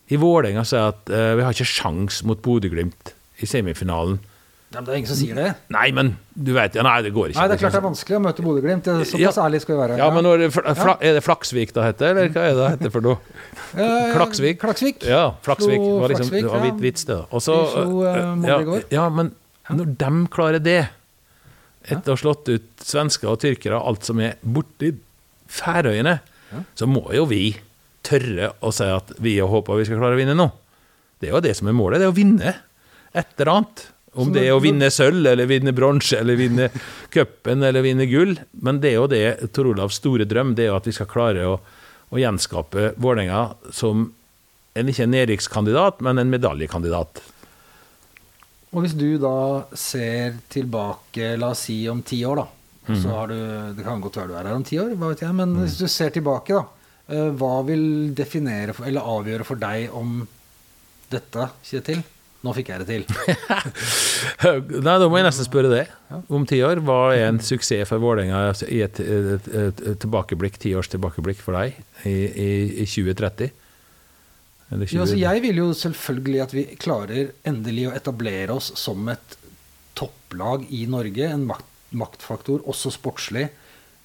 i 0.08 0.16
Vålerenga 0.16 0.62
si 0.64 0.78
at 0.78 1.10
uh, 1.10 1.34
vi 1.36 1.44
har 1.44 1.52
ikke 1.52 1.68
sjans 1.68 2.22
mot 2.24 2.40
Bodø-Glimt 2.44 3.12
i 3.42 3.48
semifinalen? 3.50 4.22
Men 4.68 4.84
det 4.84 4.92
er 4.92 4.98
ingen 5.00 5.08
som 5.08 5.16
sier 5.16 5.38
det. 5.38 5.46
Nei, 5.72 5.86
men 5.96 6.10
du 6.36 6.50
vet 6.52 6.74
ja, 6.76 6.82
Nei, 6.84 6.98
det 7.06 7.14
går 7.16 7.30
ikke. 7.32 7.40
Nei, 7.40 7.46
det 7.48 7.56
er 7.56 7.60
klart 7.62 7.72
det 7.72 7.80
er 7.80 7.84
vanskelig 7.86 8.16
å 8.18 8.20
møte 8.20 8.44
Bodø-Glimt. 8.44 8.84
det 8.84 9.06
Såpass 9.08 9.38
Ja. 9.38 9.46
ærlig 9.46 9.62
skal 9.64 9.74
vi 9.74 9.80
være. 9.80 9.96
Ja, 9.96 10.08
men 10.12 10.26
når, 10.26 10.44
fla, 10.52 10.74
fla, 10.76 10.94
Er 11.00 11.16
det 11.16 11.22
Flaksvik 11.24 11.72
det 11.72 11.86
heter, 11.86 12.10
eller 12.12 12.28
hva 12.34 12.44
er 12.44 12.58
det 12.58 12.66
heter 12.74 12.92
for 12.92 13.06
noe? 13.06 13.16
Eh, 13.72 14.12
Klaksvik. 14.12 14.60
Klaksvik. 14.60 15.08
Ja, 15.08 15.22
Flaksvik. 15.46 15.80
Det 15.80 15.96
var 16.02 16.12
liksom, 16.12 16.30
det 16.36 16.44
var 16.52 16.66
ja. 16.68 16.74
vits, 16.84 17.04
det. 17.08 17.16
da. 17.16 17.24
Og 17.32 17.44
så, 17.44 17.56
slo, 17.72 18.04
eh, 18.04 18.20
ja, 18.50 18.80
ja, 18.98 19.08
men 19.08 19.32
når 19.72 19.96
de 20.04 20.12
klarer 20.36 20.60
det, 20.60 20.78
etter 21.88 22.12
å 22.12 22.16
ha 22.18 22.20
slått 22.20 22.52
ut 22.52 22.84
svensker 22.84 23.32
og 23.32 23.40
tyrkere, 23.40 23.80
alt 23.80 24.04
som 24.04 24.20
er 24.20 24.36
borti 24.44 24.92
Færøyene, 25.48 26.18
så 26.76 26.84
må 26.84 27.06
jo 27.16 27.24
vi 27.28 27.54
tørre 28.04 28.52
å 28.60 28.72
si 28.72 28.84
at 28.84 29.14
vi 29.24 29.38
har 29.38 29.48
håpa 29.48 29.76
vi 29.78 29.86
skal 29.88 30.00
klare 30.00 30.16
å 30.16 30.20
vinne 30.20 30.36
nå. 30.36 30.50
Det 31.20 31.30
er 31.30 31.36
jo 31.36 31.44
det 31.44 31.54
som 31.56 31.70
er 31.70 31.76
målet, 31.76 32.02
det 32.02 32.08
er 32.08 32.12
å 32.12 32.16
vinne 32.16 32.52
et 33.16 33.32
eller 33.38 33.52
annet. 33.54 33.88
Om 34.14 34.32
det 34.32 34.46
er 34.46 34.54
å 34.56 34.60
vinne 34.62 34.88
sølv, 34.90 35.26
eller 35.28 35.46
vinne 35.50 35.74
bronse, 35.76 36.16
eller 36.18 36.38
vinne 36.38 36.68
cupen, 37.12 37.62
eller 37.62 37.84
vinne 37.84 38.06
gull. 38.08 38.36
Men 38.64 38.80
det 38.82 38.94
er 38.94 38.96
jo 38.98 39.08
det 39.10 39.52
Tor 39.52 39.68
Olavs 39.70 39.98
store 40.00 40.24
drøm, 40.28 40.54
det 40.56 40.64
er 40.66 40.72
jo 40.72 40.78
at 40.78 40.88
vi 40.88 40.94
skal 40.96 41.10
klare 41.10 41.44
å, 41.46 41.58
å 42.08 42.20
gjenskape 42.20 42.94
Vålerenga 42.96 43.42
som 43.74 44.08
en 44.78 44.88
ikke 44.90 45.04
en 45.04 45.14
nedrykkskandidat, 45.14 46.00
men 46.06 46.22
en 46.22 46.30
medaljekandidat. 46.32 47.20
Og 48.72 48.84
hvis 48.84 48.94
du 48.98 49.16
da 49.20 49.64
ser 49.76 50.36
tilbake, 50.52 51.34
la 51.40 51.52
oss 51.54 51.66
si 51.68 51.80
om 51.90 52.02
ti 52.06 52.20
år, 52.28 52.42
da. 52.42 52.48
Mm. 52.88 52.98
Så 53.02 53.12
har 53.12 53.28
du, 53.28 53.38
det 53.76 53.84
kan 53.84 54.00
godt 54.00 54.16
være 54.20 54.30
du 54.30 54.36
er 54.38 54.48
her 54.48 54.56
om 54.56 54.64
ti 54.64 54.78
år, 54.80 54.92
hva 54.96 55.12
vet 55.12 55.24
jeg. 55.24 55.36
Men 55.36 55.54
hvis 55.60 55.78
du 55.80 55.86
ser 55.92 56.12
tilbake, 56.14 56.56
da. 56.56 56.92
eh, 57.12 57.30
Hva 57.36 57.54
vil 57.68 58.14
definere 58.16 58.76
for, 58.76 58.88
eller 58.88 59.08
avgjøre 59.16 59.44
for 59.48 59.60
deg 59.60 59.92
om 59.96 60.22
dette, 61.12 61.48
Kjetil? 61.64 62.04
Nå 62.46 62.52
fikk 62.54 62.68
jeg 62.70 62.84
det 62.84 62.86
til. 62.86 63.04
Nei, 64.86 64.94
da 65.02 65.06
må 65.10 65.18
jeg 65.18 65.26
nesten 65.26 65.46
spørre 65.48 65.70
det. 65.72 65.84
Om 66.30 66.44
ti 66.46 66.60
år, 66.62 66.78
hva 66.86 66.98
er 67.16 67.24
en 67.32 67.40
suksess 67.42 67.90
for 67.90 68.02
Vålerenga 68.02 68.44
altså, 68.52 68.68
i 68.70 68.78
et, 68.84 69.00
et, 69.02 69.48
et, 69.48 69.80
et 69.90 69.98
tilbakeblikk, 70.04 70.60
ti 70.62 70.70
års 70.78 70.90
tilbakeblikk 70.92 71.42
for 71.42 71.58
deg 71.58 71.74
i, 72.06 72.14
i, 72.14 72.50
i 72.84 72.86
2030? 72.86 73.50
Eller 74.70 74.92
Jo, 74.92 75.02
altså 75.02 75.18
jeg 75.18 75.42
vil 75.42 75.58
jo 75.64 75.68
selvfølgelig 75.74 76.40
at 76.44 76.54
vi 76.54 76.64
klarer 76.78 77.32
endelig 77.48 77.88
å 77.88 77.96
etablere 77.96 78.54
oss 78.54 78.70
som 78.78 79.08
et 79.10 79.38
topplag 79.98 80.68
i 80.70 80.84
Norge. 80.90 81.32
En 81.32 81.48
makt, 81.48 81.66
maktfaktor, 81.90 82.62
også 82.70 82.92
sportslig. 82.94 83.48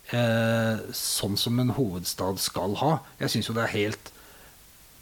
Eh, 0.09 0.81
sånn 0.97 1.37
som 1.39 1.61
en 1.61 1.75
hovedstad 1.77 2.41
skal 2.41 2.79
ha. 2.81 2.95
Jeg 3.21 3.35
syns 3.35 3.51
jo 3.51 3.57
det 3.59 3.67
er 3.67 3.75
helt 3.77 4.13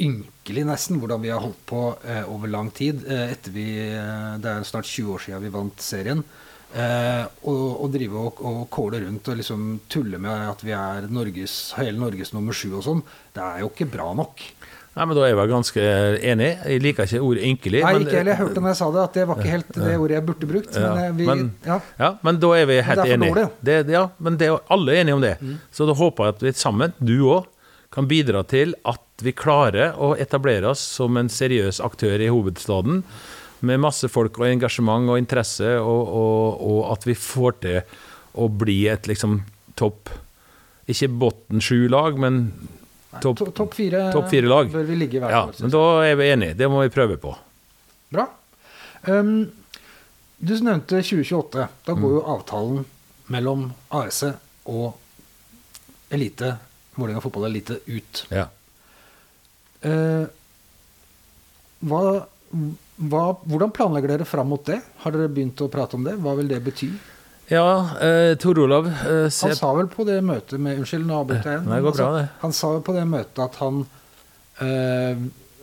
ynkelig 0.06 0.64
nesten 0.68 1.00
hvordan 1.02 1.22
vi 1.24 1.30
har 1.34 1.42
holdt 1.44 1.60
på 1.70 1.82
eh, 2.08 2.24
over 2.32 2.52
lang 2.52 2.72
tid. 2.76 3.04
Eh, 3.08 3.32
etter 3.36 3.54
vi, 3.56 3.66
eh, 3.88 4.38
det 4.42 4.50
er 4.56 4.66
snart 4.68 4.90
20 4.90 5.14
år 5.16 5.26
siden 5.28 5.44
vi 5.46 5.54
vant 5.54 5.84
serien. 5.84 6.24
Eh, 6.72 7.26
og, 7.52 7.64
og 7.84 7.92
drive 7.92 8.16
og, 8.16 8.40
og 8.48 8.62
kåle 8.72 9.02
rundt 9.04 9.28
og 9.28 9.40
liksom 9.42 9.68
tulle 9.92 10.20
med 10.24 10.48
at 10.54 10.62
vi 10.64 10.72
er 10.78 11.10
Norges, 11.12 11.58
hele 11.80 12.00
Norges 12.00 12.32
nummer 12.36 12.56
sju 12.56 12.70
og 12.80 12.86
sånn. 12.88 13.04
Det 13.36 13.44
er 13.44 13.64
jo 13.66 13.72
ikke 13.74 13.90
bra 13.92 14.12
nok. 14.16 14.44
Nei, 14.92 15.06
men 15.08 15.16
Da 15.16 15.22
er 15.24 15.30
jeg 15.32 15.38
vel 15.40 15.52
ganske 15.52 15.84
enig. 16.32 16.48
Jeg 16.68 16.82
liker 16.84 17.06
ikke 17.08 17.22
ordet 17.24 17.44
ynkelig. 17.48 17.84
Nei, 17.86 17.92
ikke 18.04 18.18
heller. 18.18 18.34
Jeg 18.34 18.40
hørte 18.42 18.64
når 18.64 18.74
jeg 18.74 18.80
sa 18.82 18.88
det, 18.92 19.04
at 19.08 19.14
det 19.20 19.24
var 19.30 19.38
ikke 19.40 19.52
helt 19.54 19.70
det 19.78 19.94
ordet 19.96 20.16
jeg 20.18 20.26
burde 20.28 20.50
brukt. 20.50 20.76
Ja, 20.76 20.90
men, 20.90 21.04
eh, 21.06 21.14
vi, 21.16 21.28
men- 21.30 21.46
ja. 21.68 21.78
Ja, 22.02 22.10
men 22.28 22.40
da 22.44 22.50
er 22.58 22.66
vi 22.68 22.80
helt 22.90 23.04
er 23.06 23.14
enige. 23.16 23.46
Mm. 23.46 23.54
Det, 23.70 23.78
ja, 23.96 24.02
men 24.20 24.40
det 24.42 24.50
er 24.52 24.58
alle 24.76 24.98
enige 25.00 25.16
om 25.16 25.24
det. 25.24 25.38
Så 25.72 25.88
da 25.88 25.96
håper 25.96 26.28
jeg 26.28 26.36
at 26.36 26.44
vi 26.48 26.54
sammen, 26.60 26.94
du 27.00 27.16
òg, 27.38 27.48
kan 27.92 28.08
bidra 28.08 28.44
til 28.48 28.76
at 28.88 29.00
vi 29.24 29.32
klarer 29.38 29.94
å 29.98 30.14
etablere 30.20 30.70
oss 30.72 30.80
som 30.98 31.18
en 31.18 31.30
seriøs 31.30 31.80
aktør 31.84 32.20
i 32.22 32.28
hovedstaden. 32.32 33.04
Med 33.62 33.80
masse 33.84 34.08
folk 34.10 34.40
og 34.42 34.48
engasjement 34.50 35.10
og 35.14 35.20
interesse, 35.22 35.76
og, 35.80 36.08
og, 36.18 36.62
og 36.66 36.80
at 36.96 37.04
vi 37.06 37.14
får 37.14 37.58
til 37.62 37.82
å 38.42 38.48
bli 38.50 38.88
et 38.90 39.06
liksom 39.12 39.42
topp 39.78 40.10
Ikke 40.90 41.08
bunnen 41.22 41.62
sju-lag, 41.62 42.18
men 42.20 42.40
topp 43.22 43.38
To- 43.44 43.52
top 43.56 43.74
fire, 43.78 44.08
top 44.12 44.30
fire 44.32 44.48
lag. 44.50 44.72
bør 44.74 44.84
vi 44.88 44.96
ligge 44.98 45.20
i 45.20 45.22
hver 45.22 45.30
Ja, 45.32 45.44
år, 45.48 45.56
men 45.62 45.72
da 45.72 45.84
er 46.08 46.16
vi 46.20 46.30
enige. 46.34 46.58
Det 46.58 46.68
må 46.72 46.82
vi 46.82 46.90
prøve 46.92 47.18
på. 47.22 47.36
Bra. 48.12 48.26
Um, 49.08 49.52
du 50.42 50.54
nevnte 50.58 51.00
2028. 51.06 51.68
Da 51.86 51.94
Mm. 51.94 52.02
går 52.02 52.12
jo 52.18 52.24
avtalen 52.34 52.86
mellom 53.30 53.68
AS 53.92 54.24
og 54.66 54.98
Elite, 56.12 56.56
Vålerenga 56.98 57.22
fotball 57.24 57.46
elite, 57.48 57.78
ut. 57.88 58.26
Ja. 58.32 58.48
Eh, 59.82 60.26
hva, 61.90 62.02
hva, 63.02 63.24
hvordan 63.50 63.72
planlegger 63.74 64.14
dere 64.16 64.28
fram 64.30 64.52
mot 64.54 64.64
det? 64.68 64.80
Har 65.04 65.16
dere 65.16 65.32
begynt 65.34 65.62
å 65.66 65.70
prate 65.74 65.98
om 65.98 66.04
det? 66.06 66.18
Hva 66.22 66.36
vil 66.38 66.50
det 66.52 66.60
bety? 66.66 66.92
Ja, 67.52 67.66
eh, 68.00 68.36
Tor 68.40 68.60
Olav 68.64 68.86
eh, 68.88 69.26
Han 69.28 69.56
sa 69.58 69.74
vel 69.76 69.90
på 69.92 70.06
det 70.08 70.22
møtet 70.24 70.62
med 70.62 70.78
Unnskyld, 70.80 71.04
nå 71.10 71.18
avbryter 71.24 71.52
jeg 71.58 71.64
igjen. 71.66 71.84
Går 71.84 72.30
Han 72.46 72.54
sa- 72.56 72.74
jo 72.78 72.84
på 72.86 72.94
det 72.96 73.04
møtet 73.12 73.42
at 73.44 73.58
han 73.60 73.82
eh, 74.62 75.18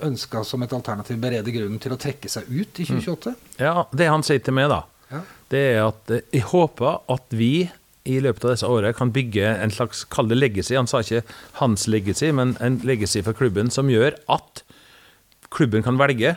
ønska 0.05 0.45
som 0.45 0.63
et 0.63 0.73
alternativ 0.77 1.17
berede 1.23 1.55
grunnen 1.55 1.81
til 1.81 1.95
å 1.95 1.99
trekke 1.99 2.29
seg 2.31 2.45
ut 2.51 2.81
i 2.83 2.85
2028. 2.91 3.33
Ja, 3.63 3.87
det 3.95 4.07
han 4.11 4.23
sier 4.27 4.43
til 4.45 4.55
meg, 4.59 4.69
da, 4.69 4.83
Ja. 5.11 5.23
det 5.49 5.63
er 5.73 5.87
at 5.87 6.11
eh, 6.11 6.21
jeg 6.35 6.43
håper 6.51 7.01
at 7.09 7.31
vi 7.31 7.71
i 8.09 8.19
løpet 8.25 8.47
av 8.47 8.55
disse 8.55 8.69
årene 8.69 8.97
kan 8.97 9.13
bygge 9.13 9.53
en 9.53 9.73
slags, 9.75 10.05
kall 10.09 10.31
det 10.31 10.39
legacy, 10.39 10.75
han 10.79 10.89
sa 10.91 11.03
ikke 11.05 11.25
hans 11.61 11.87
legacy, 11.91 12.31
men 12.35 12.57
en 12.65 12.81
legacy 12.89 13.23
for 13.27 13.37
klubben 13.37 13.73
som 13.75 13.91
gjør 13.93 14.17
at 14.33 14.63
klubben 15.55 15.85
kan 15.85 16.01
velge. 16.01 16.37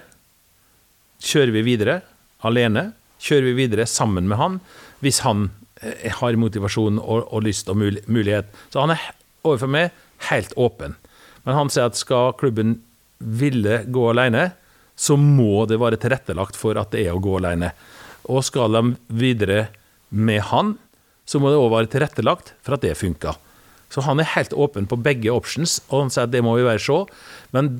Kjører 1.24 1.54
vi 1.56 1.66
videre 1.66 2.02
alene? 2.48 2.92
Kjører 3.22 3.52
vi 3.52 3.58
videre 3.64 3.88
sammen 3.90 4.28
med 4.30 4.40
han? 4.42 4.60
Hvis 5.04 5.22
han 5.26 5.50
eh, 5.82 6.10
har 6.20 6.40
motivasjon 6.40 7.00
og, 7.00 7.28
og 7.30 7.46
lyst 7.46 7.70
og 7.72 7.80
mul 7.82 8.00
mulighet. 8.10 8.50
Så 8.74 8.84
han 8.84 8.96
er 8.96 9.12
overfor 9.44 9.72
meg 9.72 9.92
helt 10.30 10.56
åpen. 10.60 10.98
Men 11.46 11.58
han 11.58 11.72
sier 11.74 11.90
at 11.90 12.00
skal 12.00 12.36
klubben 12.40 12.80
ville 13.22 13.84
gå 13.90 14.08
alene, 14.12 14.52
så 14.98 15.16
må 15.18 15.66
det 15.70 15.80
være 15.82 16.00
tilrettelagt 16.02 16.58
for 16.60 16.78
at 16.78 16.94
det 16.94 17.06
er 17.08 17.16
å 17.16 17.22
gå 17.22 17.38
alene. 17.40 17.72
Og 18.30 18.44
skal 18.46 18.74
de 18.76 18.96
videre 19.18 19.68
med 20.10 20.44
han, 20.52 20.76
så 21.32 21.40
må 21.40 21.52
det 21.52 21.62
òg 21.62 21.72
være 21.72 21.92
tilrettelagt 21.94 22.52
for 22.60 22.76
at 22.76 22.84
det 22.84 22.98
funker. 23.00 23.38
Så 23.92 24.04
han 24.04 24.20
er 24.20 24.34
helt 24.36 24.54
åpen 24.56 24.88
på 24.88 25.00
begge 25.00 25.32
options, 25.32 25.80
og 25.90 26.06
han 26.06 26.12
sier 26.12 26.28
at 26.28 26.34
det 26.34 26.44
må 26.44 26.58
vi 26.58 26.68
bare 26.68 26.82
se. 26.84 26.98
Men 27.56 27.80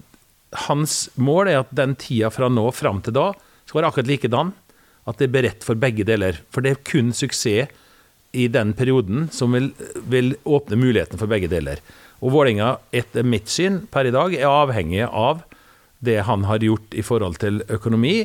hans 0.68 1.06
mål 1.20 1.52
er 1.52 1.62
at 1.62 1.72
den 1.76 1.96
tida 2.00 2.32
fra 2.32 2.50
nå 2.52 2.66
fram 2.76 3.00
til 3.04 3.16
da 3.16 3.30
skal 3.68 3.80
være 3.80 3.92
akkurat 3.92 4.12
likedan. 4.12 4.52
At 5.08 5.20
det 5.20 5.30
er 5.30 5.36
beredt 5.36 5.66
for 5.66 5.80
begge 5.80 6.06
deler. 6.08 6.40
For 6.54 6.64
det 6.64 6.76
er 6.76 6.84
kun 6.88 7.12
suksess 7.16 7.72
i 8.32 8.48
den 8.48 8.72
perioden 8.78 9.28
som 9.34 9.56
vil, 9.56 9.72
vil 10.08 10.36
åpne 10.48 10.80
muligheten 10.80 11.20
for 11.20 11.32
begge 11.32 11.50
deler. 11.52 11.82
Og 12.22 12.36
Vålerenga, 12.36 12.76
etter 12.96 13.26
mitt 13.28 13.50
syn 13.52 13.82
per 13.92 14.08
i 14.08 14.14
dag, 14.14 14.36
er 14.38 14.48
avhengig 14.48 15.08
av 15.08 15.42
det 16.06 16.22
han 16.28 16.46
har 16.48 16.64
gjort 16.64 16.96
i 16.96 17.04
forhold 17.06 17.40
til 17.42 17.60
økonomi. 17.68 18.24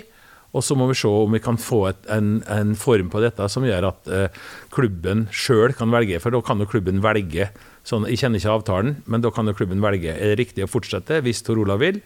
Og 0.55 0.65
så 0.65 0.77
må 0.79 0.87
vi 0.89 0.97
se 0.97 1.11
om 1.11 1.35
vi 1.35 1.43
kan 1.43 1.59
få 1.61 1.83
et, 1.91 2.03
en, 2.13 2.39
en, 2.53 2.75
form 2.79 3.11
på 3.13 3.21
dette 3.25 3.49
som 3.53 3.67
gjør 3.67 3.89
at 3.91 4.11
eh, 4.13 4.43
klubben 4.73 5.27
sjøl 5.35 5.75
kan 5.77 5.93
velge. 5.93 6.21
For 6.23 6.35
da 6.35 6.41
kan 6.45 6.63
jo 6.63 6.69
klubben 6.71 7.03
velge. 7.05 7.51
Sånn, 7.87 8.07
jeg 8.11 8.23
kjenner 8.23 8.41
ikke 8.41 8.55
avtalen, 8.55 8.97
men 9.11 9.25
da 9.25 9.33
kan 9.35 9.49
jo 9.49 9.57
klubben 9.57 9.83
velge. 9.85 10.15
Er 10.15 10.33
det 10.33 10.41
riktig 10.41 10.65
å 10.65 10.71
fortsette 10.71 11.21
hvis 11.27 11.45
Tor 11.47 11.61
Olav 11.63 11.83
vil, 11.85 12.01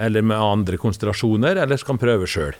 eller 0.00 0.24
med 0.24 0.40
andre 0.40 0.78
konstellasjoner, 0.80 1.60
eller 1.62 1.80
skal 1.80 1.96
han 1.96 2.02
prøve 2.02 2.30
sjøl? 2.30 2.56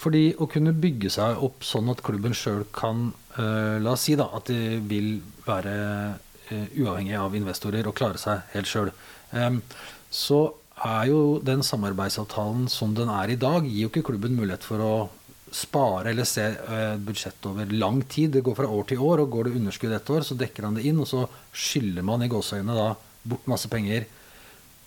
Fordi 0.00 0.30
å 0.40 0.48
kunne 0.50 0.74
bygge 0.76 1.12
seg 1.12 1.42
opp 1.44 1.64
sånn 1.66 1.92
at 1.92 2.00
klubben 2.04 2.34
sjøl 2.36 2.64
kan 2.72 3.10
eh, 3.36 3.76
La 3.84 3.94
oss 3.94 4.08
si 4.08 4.16
da 4.18 4.30
at 4.36 4.48
de 4.48 4.80
vil 4.88 5.12
være 5.44 5.74
eh, 6.48 6.66
uavhengig 6.80 7.18
av 7.20 7.36
investorer 7.36 7.86
og 7.86 7.96
klare 7.96 8.20
seg 8.20 8.48
helt 8.56 8.70
sjøl. 8.70 8.90
Så 10.10 10.38
er 10.80 11.08
jo 11.10 11.22
den 11.44 11.62
samarbeidsavtalen 11.66 12.68
som 12.72 12.94
den 12.96 13.10
er 13.12 13.32
i 13.32 13.38
dag, 13.40 13.66
gir 13.66 13.86
jo 13.86 13.90
ikke 13.90 14.06
klubben 14.12 14.36
mulighet 14.38 14.64
for 14.64 14.84
å 14.84 14.92
spare 15.50 16.12
eller 16.12 16.26
se 16.28 16.44
budsjettet 16.46 17.04
budsjett 17.06 17.46
over 17.50 17.72
lang 17.74 18.00
tid. 18.08 18.30
Det 18.36 18.44
går 18.46 18.56
fra 18.56 18.70
år 18.70 18.86
til 18.88 19.02
år, 19.02 19.24
og 19.24 19.32
går 19.34 19.48
det 19.48 19.56
underskudd 19.58 19.92
ett 19.96 20.10
år, 20.14 20.24
så 20.26 20.38
dekker 20.38 20.68
han 20.68 20.78
det 20.78 20.86
inn, 20.88 21.00
og 21.02 21.08
så 21.10 21.24
skylder 21.52 22.06
man 22.06 22.22
i 22.22 22.30
gåseøynene 22.30 22.76
da 22.76 22.88
bort 23.30 23.48
masse 23.50 23.68
penger. 23.72 24.06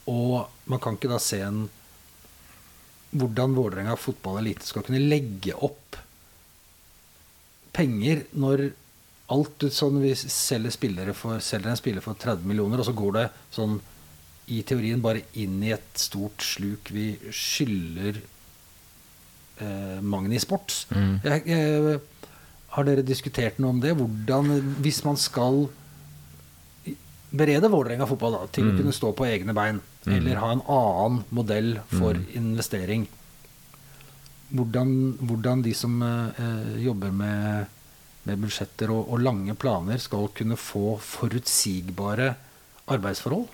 Og 0.10 0.48
man 0.72 0.82
kan 0.84 0.98
ikke 0.98 1.12
da 1.12 1.20
se 1.22 1.41
en 1.44 1.66
hvordan 3.14 3.54
Vålerenga 3.54 3.94
fotballelite 4.00 4.66
skal 4.66 4.86
kunne 4.88 5.04
legge 5.04 5.54
opp 5.54 6.00
penger 7.74 8.24
når 8.34 8.72
alt 9.34 9.66
sånn 9.74 10.00
vi 10.02 10.14
selger, 10.18 10.74
spillere 10.74 11.14
for, 11.18 11.41
selger 11.44 11.72
en 11.72 11.80
spiller 11.80 12.04
for 12.06 12.18
30 12.20 12.48
millioner, 12.50 12.82
og 12.82 12.88
så 12.88 12.96
går 12.98 13.14
det 13.20 13.28
sånn 13.54 13.78
i 14.52 14.62
teorien 14.68 15.02
bare 15.04 15.24
inn 15.39 15.62
i 15.64 15.72
et 15.76 16.00
stort 16.00 16.44
sluk 16.44 16.91
vi 16.91 17.14
skylder 17.32 18.20
eh, 19.64 20.02
Magni 20.02 20.41
Sports. 20.41 20.86
Mm. 20.91 21.16
Jeg, 21.24 21.46
jeg, 21.48 22.02
har 22.74 22.88
dere 22.88 23.06
diskutert 23.06 23.60
noe 23.62 23.76
om 23.76 23.82
det? 23.82 23.94
Hvordan, 24.00 24.50
hvis 24.82 25.04
man 25.06 25.20
skal 25.22 25.68
berede 27.34 27.70
Vålerenga 27.70 28.08
fotball 28.10 28.38
da, 28.38 28.48
til 28.54 28.66
mm. 28.68 28.72
å 28.72 28.80
kunne 28.80 28.96
stå 28.96 29.12
på 29.18 29.28
egne 29.28 29.56
bein, 29.58 29.82
mm. 30.06 30.16
eller 30.16 30.41
ha 30.41 30.50
en 30.54 30.64
annen 30.70 31.22
modell 31.34 31.76
for 31.91 32.18
mm. 32.18 32.26
investering. 32.39 33.06
Hvordan, 34.54 34.89
hvordan, 35.22 35.64
de 35.66 35.74
som 35.78 36.02
eh, 36.06 36.74
jobber 36.84 37.14
med, 37.14 37.78
med 38.28 38.44
budsjetter 38.44 38.94
og, 38.94 39.08
og, 39.08 39.24
lange 39.26 39.56
planer, 39.58 40.02
skal 40.02 40.30
kunne 40.38 40.60
få 40.60 40.98
forutsigbare 41.02 42.34
arbeidsforhold? 42.94 43.48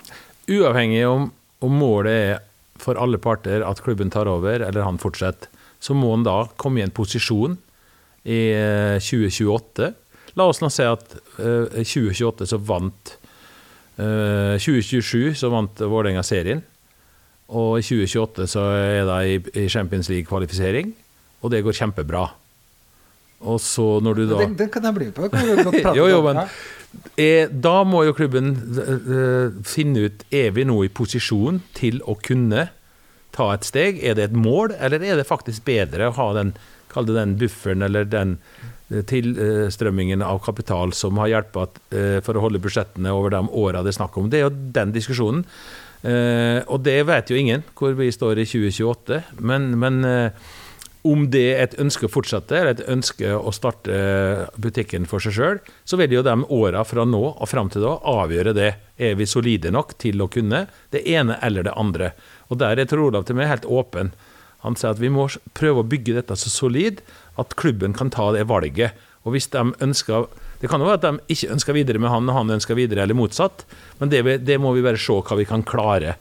Uavhengig 0.49 1.03
om, 1.07 1.29
om 1.61 1.75
målet 1.77 2.13
er 2.13 2.45
for 2.79 2.99
alle 2.99 3.19
parter 3.21 3.63
at 3.65 3.81
klubben 3.83 4.11
tar 4.11 4.29
over, 4.31 4.63
eller 4.63 4.85
han 4.85 4.99
fortsetter, 5.01 5.51
så 5.79 5.95
må 5.95 6.11
han 6.13 6.25
da 6.27 6.43
komme 6.59 6.81
i 6.81 6.85
en 6.85 6.95
posisjon 6.95 7.57
i 8.27 8.39
2028. 9.03 9.89
Eh, 9.89 9.97
La 10.37 10.45
oss 10.47 10.61
nå 10.61 10.69
se 10.71 10.85
at 10.87 11.15
i 11.41 11.81
uh, 11.81 11.83
2028 11.83 12.45
så 12.51 12.59
vant 12.61 13.15
2027 13.99 15.25
eh, 15.27 15.33
så 15.35 15.49
vant 15.51 15.81
Vålerenga 15.81 16.23
serien. 16.23 16.61
Og 17.49 17.79
i 17.79 17.83
2028 17.83 18.45
så 18.47 18.65
er 18.77 19.07
de 19.09 19.39
i 19.57 19.65
Champions 19.71 20.07
League-kvalifisering, 20.11 20.93
og 21.41 21.51
det 21.51 21.63
går 21.65 21.75
kjempebra. 21.75 22.27
Og 23.49 23.57
så 23.63 23.87
når 24.03 24.19
du 24.19 24.23
da 24.29 24.41
Den, 24.43 24.55
den 24.59 24.69
kan 24.71 24.85
jeg 24.85 24.95
bli 24.95 25.09
med 25.09 25.15
på. 25.17 25.91
jo, 25.97 26.07
jo, 26.11 26.21
men 26.23 26.43
da 27.49 27.75
må 27.85 28.01
jo 28.07 28.15
klubben 28.17 28.53
uh, 28.79 29.51
finne 29.67 30.07
ut 30.07 30.23
er 30.33 30.53
vi 30.55 30.63
nå 30.65 30.79
i 30.85 30.89
posisjon 30.89 31.59
til 31.77 31.99
å 32.09 32.15
kunne 32.17 32.69
ta 33.35 33.51
et 33.53 33.67
steg. 33.67 34.01
Er 34.01 34.17
det 34.17 34.29
et 34.29 34.37
mål, 34.37 34.73
eller 34.79 35.03
er 35.05 35.19
det 35.19 35.27
faktisk 35.29 35.67
bedre 35.69 36.09
å 36.09 36.15
ha 36.17 36.31
den, 36.39 36.55
den 37.11 37.37
bufferen 37.39 37.85
eller 37.85 38.09
den 38.09 38.39
tilstrømmingen 38.89 40.23
av 40.25 40.39
kapital 40.41 40.93
som 40.97 41.19
har 41.21 41.29
hjulpet 41.29 41.77
eh, 41.93 42.17
for 42.25 42.37
å 42.37 42.45
holde 42.45 42.61
budsjettene 42.63 43.13
over 43.13 43.35
de 43.35 43.43
åra 43.53 43.83
det 43.85 43.93
er 43.93 43.99
snakk 43.99 44.17
om. 44.17 44.29
Det 44.31 44.39
er 44.39 44.47
jo 44.47 44.55
den 44.73 44.93
diskusjonen. 44.95 45.45
Eh, 46.01 46.63
og 46.65 46.81
det 46.85 46.97
vet 47.09 47.29
jo 47.29 47.37
ingen 47.37 47.65
hvor 47.77 47.93
vi 47.99 48.09
står 48.13 48.41
i 48.41 48.47
2028. 48.49 49.21
Men, 49.45 49.71
men 49.81 50.01
eh, 50.07 50.49
om 51.09 51.25
det 51.33 51.45
er 51.51 51.63
et 51.63 51.75
ønske 51.81 52.07
å 52.07 52.11
fortsette, 52.11 52.55
eller 52.55 52.75
et 52.75 52.85
ønske 52.91 53.33
å 53.35 53.51
starte 53.55 53.95
butikken 54.61 55.07
for 55.09 55.23
seg 55.23 55.35
sjøl, 55.35 55.61
så 55.87 55.99
vil 55.99 56.13
jo 56.15 56.23
de 56.25 56.35
åra 56.55 56.85
fra 56.87 57.05
nå 57.07 57.21
og 57.31 57.49
fram 57.49 57.71
til 57.73 57.85
da 57.85 57.97
avgjøre 58.13 58.55
det. 58.57 58.71
Er 58.99 59.15
vi 59.19 59.27
solide 59.29 59.71
nok 59.73 59.95
til 60.01 60.21
å 60.21 60.29
kunne 60.31 60.65
det 60.93 61.05
ene 61.07 61.39
eller 61.45 61.67
det 61.67 61.75
andre? 61.79 62.13
Og 62.49 62.61
der 62.61 62.79
er 62.79 62.89
Tor 62.89 63.05
Olav 63.07 63.27
til 63.27 63.39
meg 63.39 63.51
helt 63.51 63.67
åpen. 63.69 64.13
Han 64.65 64.75
sier 64.75 64.91
at 64.91 64.99
vi 65.01 65.11
må 65.13 65.27
prøve 65.55 65.83
å 65.83 65.87
bygge 65.87 66.17
dette 66.17 66.35
så 66.39 66.51
solid 66.51 66.99
at 67.39 67.55
klubben 67.59 67.95
kan 67.95 68.11
ta 68.11 68.29
det 68.35 68.47
valget. 68.49 68.97
Og 69.23 69.35
hvis 69.35 69.49
de 69.51 69.71
ønsker 69.83 70.27
Det 70.59 70.67
kan 70.67 70.81
jo 70.81 70.89
være 70.89 70.99
at 70.99 71.05
de 71.05 71.33
ikke 71.33 71.53
ønsker 71.53 71.75
videre 71.77 71.99
med 72.03 72.11
han, 72.11 72.27
og 72.27 72.35
han 72.35 72.49
ønsker 72.51 72.75
videre, 72.75 73.05
eller 73.05 73.15
motsatt. 73.15 73.61
Men 74.01 74.09
det, 74.11 74.43
det 74.43 74.57
må 74.59 74.73
vi 74.75 74.83
bare 74.83 74.99
se 74.99 75.15
hva 75.15 75.37
vi 75.39 75.45
kan 75.47 75.63
klare. 75.63 76.17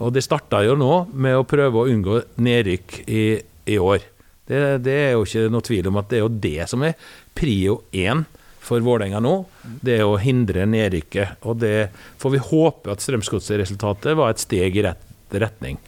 Og 0.00 0.14
det 0.16 0.22
starta 0.24 0.62
jo 0.64 0.78
nå 0.80 0.92
med 1.12 1.36
å 1.36 1.44
prøve 1.44 1.82
å 1.82 1.90
unngå 1.92 2.22
nedrykk 2.40 3.02
i, 3.04 3.24
i 3.68 3.76
år. 3.76 4.00
Det, 4.46 4.60
det, 4.86 4.96
er 5.08 5.12
jo 5.16 5.24
ikke 5.26 5.48
noe 5.50 5.66
tvil 5.66 5.88
om 5.90 6.00
at 6.00 6.10
det 6.10 6.18
er 6.18 6.24
jo 6.24 6.34
det 6.46 6.68
som 6.70 6.84
er 6.86 6.94
prio 7.36 7.80
én 7.90 8.22
for 8.66 8.82
Vålerenga 8.82 9.20
nå. 9.22 9.34
Det 9.82 9.98
er 10.00 10.06
å 10.06 10.18
hindre 10.22 10.66
nedrykket. 10.70 11.42
Og 11.46 11.58
det 11.62 11.88
får 12.22 12.34
vi 12.34 12.44
håpe 12.50 12.94
at 12.94 13.02
Strømsgodset-resultatet 13.04 14.18
var 14.18 14.32
et 14.32 14.42
steg 14.42 14.78
i 14.78 14.86
rett 14.86 15.02
retning. 15.34 15.78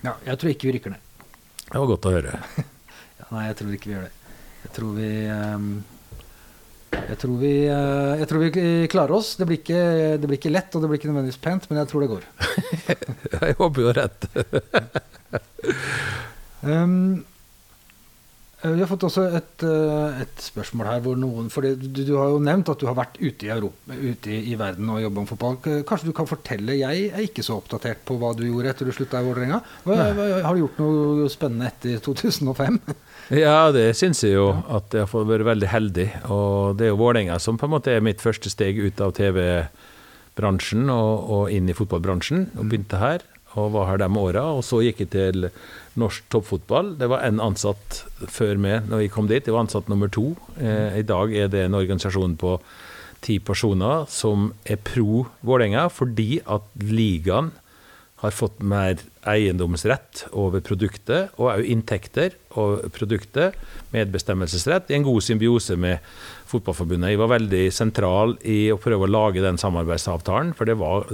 Ja, 0.00 0.14
jeg 0.24 0.40
tror 0.40 0.52
ikke 0.52 0.68
vi 0.70 0.74
rykker 0.78 0.94
ned. 0.94 1.04
Det 1.68 1.76
var 1.76 1.90
godt 1.90 2.08
å 2.08 2.14
høre. 2.14 2.40
ja, 3.20 3.28
nei, 3.34 3.44
jeg 3.50 3.58
tror 3.60 3.76
ikke 3.76 3.90
vi 3.90 3.96
gjør 3.96 4.08
det. 4.08 4.34
Jeg 4.64 4.74
tror 4.78 4.92
vi 4.96 5.08
um, 5.28 5.66
jeg, 6.94 7.16
tror 7.20 7.36
vi, 7.42 7.52
uh, 7.68 8.12
jeg 8.18 8.28
tror 8.30 8.44
vi 8.44 8.66
klarer 8.90 9.16
oss. 9.18 9.34
Det 9.38 9.48
blir, 9.48 9.60
ikke, 9.60 9.82
det 10.20 10.30
blir 10.30 10.40
ikke 10.40 10.54
lett, 10.54 10.72
og 10.72 10.84
det 10.84 10.90
blir 10.90 11.00
ikke 11.00 11.10
nødvendigvis 11.12 11.42
pent, 11.44 11.68
men 11.68 11.82
jeg 11.82 11.90
tror 11.92 12.04
det 12.04 12.12
går. 12.14 12.28
jeg 13.36 13.58
håper 13.60 13.78
du 13.78 13.90
har 13.90 14.00
rett. 14.04 14.30
um, 16.64 17.20
Eh, 17.37 17.37
vi 18.58 18.80
har 18.82 18.88
fått 18.90 19.04
også 19.06 19.24
et, 19.38 19.62
eh, 19.62 20.22
et 20.24 20.40
spørsmål 20.42 20.88
her 20.90 21.02
hvor 21.04 21.18
noen 21.18 21.46
For 21.52 21.62
du, 21.62 21.84
du, 21.94 22.16
har 22.18 22.32
jo 22.32 22.40
nevnt 22.42 22.72
at 22.72 22.80
du 22.80 22.88
har 22.88 22.96
vært 22.98 23.20
ute 23.20 23.46
i, 23.46 23.52
Europa, 23.54 23.94
ute 23.94 24.34
i, 24.34 24.56
verden 24.58 24.90
og 24.90 24.98
jobba 25.04 25.22
om 25.22 25.28
fotball. 25.28 25.58
Kanskje 25.86 26.08
du 26.08 26.14
kan 26.16 26.26
fortelle 26.26 26.78
Jeg 26.80 27.04
er 27.12 27.22
ikke 27.22 27.44
så 27.46 27.60
oppdatert 27.60 28.02
på 28.08 28.16
hva 28.18 28.32
du 28.34 28.42
gjorde 28.48 28.72
etter 28.72 28.88
du 28.88 28.94
slutta 28.96 29.22
i 29.22 29.28
Vålerenga. 29.28 29.60
Har 29.86 30.50
du 30.50 30.64
gjort 30.64 30.82
noe 30.82 31.30
spennende 31.30 31.70
etter 31.70 32.02
2005? 32.02 32.80
Ja, 33.28 33.68
det 33.68 33.90
syns 33.92 34.22
jeg 34.24 34.38
jo 34.38 34.46
at 34.72 34.94
jeg 34.96 35.04
har 35.04 35.26
vært 35.28 35.44
veldig 35.44 35.68
heldig. 35.68 36.06
Og 36.32 36.78
det 36.80 36.86
er 36.86 36.94
jo 36.94 37.00
Vålerenga 37.02 37.36
som 37.44 37.58
på 37.60 37.68
en 37.68 37.74
måte 37.74 37.92
er 37.92 38.04
mitt 38.04 38.24
første 38.24 38.48
steg 38.48 38.80
ut 38.80 39.02
av 39.04 39.12
TV-bransjen 39.18 40.88
og, 40.88 41.10
og 41.36 41.52
inn 41.52 41.68
i 41.68 41.76
fotballbransjen. 41.76 42.46
Og 42.56 42.70
begynte 42.72 43.02
her 43.02 43.26
og 43.58 43.74
var 43.74 43.90
her 43.90 44.02
de 44.02 44.08
åra. 44.20 44.44
Og 44.56 44.64
så 44.66 44.80
gikk 44.86 45.04
jeg 45.04 45.12
til 45.14 45.48
norsk 45.98 46.28
toppfotball. 46.32 46.94
Det 47.00 47.08
var 47.10 47.24
én 47.26 47.42
ansatt 47.42 48.02
før 48.30 48.60
meg 48.60 48.88
når 48.90 49.04
jeg 49.04 49.14
kom 49.14 49.30
dit. 49.30 49.44
Det 49.44 49.54
var 49.54 49.66
ansatt 49.66 49.90
nummer 49.90 50.10
to. 50.12 50.32
Eh, 50.56 51.00
I 51.00 51.06
dag 51.06 51.34
er 51.34 51.50
det 51.52 51.66
en 51.66 51.78
organisasjon 51.78 52.38
på 52.40 52.58
ti 53.24 53.40
personer 53.42 54.06
som 54.10 54.52
er 54.68 54.78
pro 54.78 55.24
Vålerenga, 55.42 55.88
fordi 55.90 56.38
at 56.46 56.68
ligaen 56.78 57.50
har 58.18 58.34
fått 58.34 58.58
mer 58.66 58.98
eiendomsrett 59.30 60.24
over 60.34 60.62
produktet, 60.64 61.30
og 61.38 61.52
òg 61.52 61.68
inntekter 61.70 62.34
over 62.58 62.90
produktet. 62.94 63.58
Medbestemmelsesrett 63.94 64.90
i 64.90 64.96
en 64.98 65.06
god 65.06 65.22
symbiose 65.22 65.76
med 65.78 66.02
Fotballforbundet. 66.50 67.12
Jeg 67.12 67.20
var 67.20 67.30
veldig 67.36 67.62
sentral 67.74 68.34
i 68.42 68.72
å 68.74 68.80
prøve 68.82 69.06
å 69.06 69.12
lage 69.12 69.44
den 69.44 69.60
samarbeidsavtalen, 69.60 70.50
for 70.58 70.66
det 70.66 70.78
var, 70.80 71.06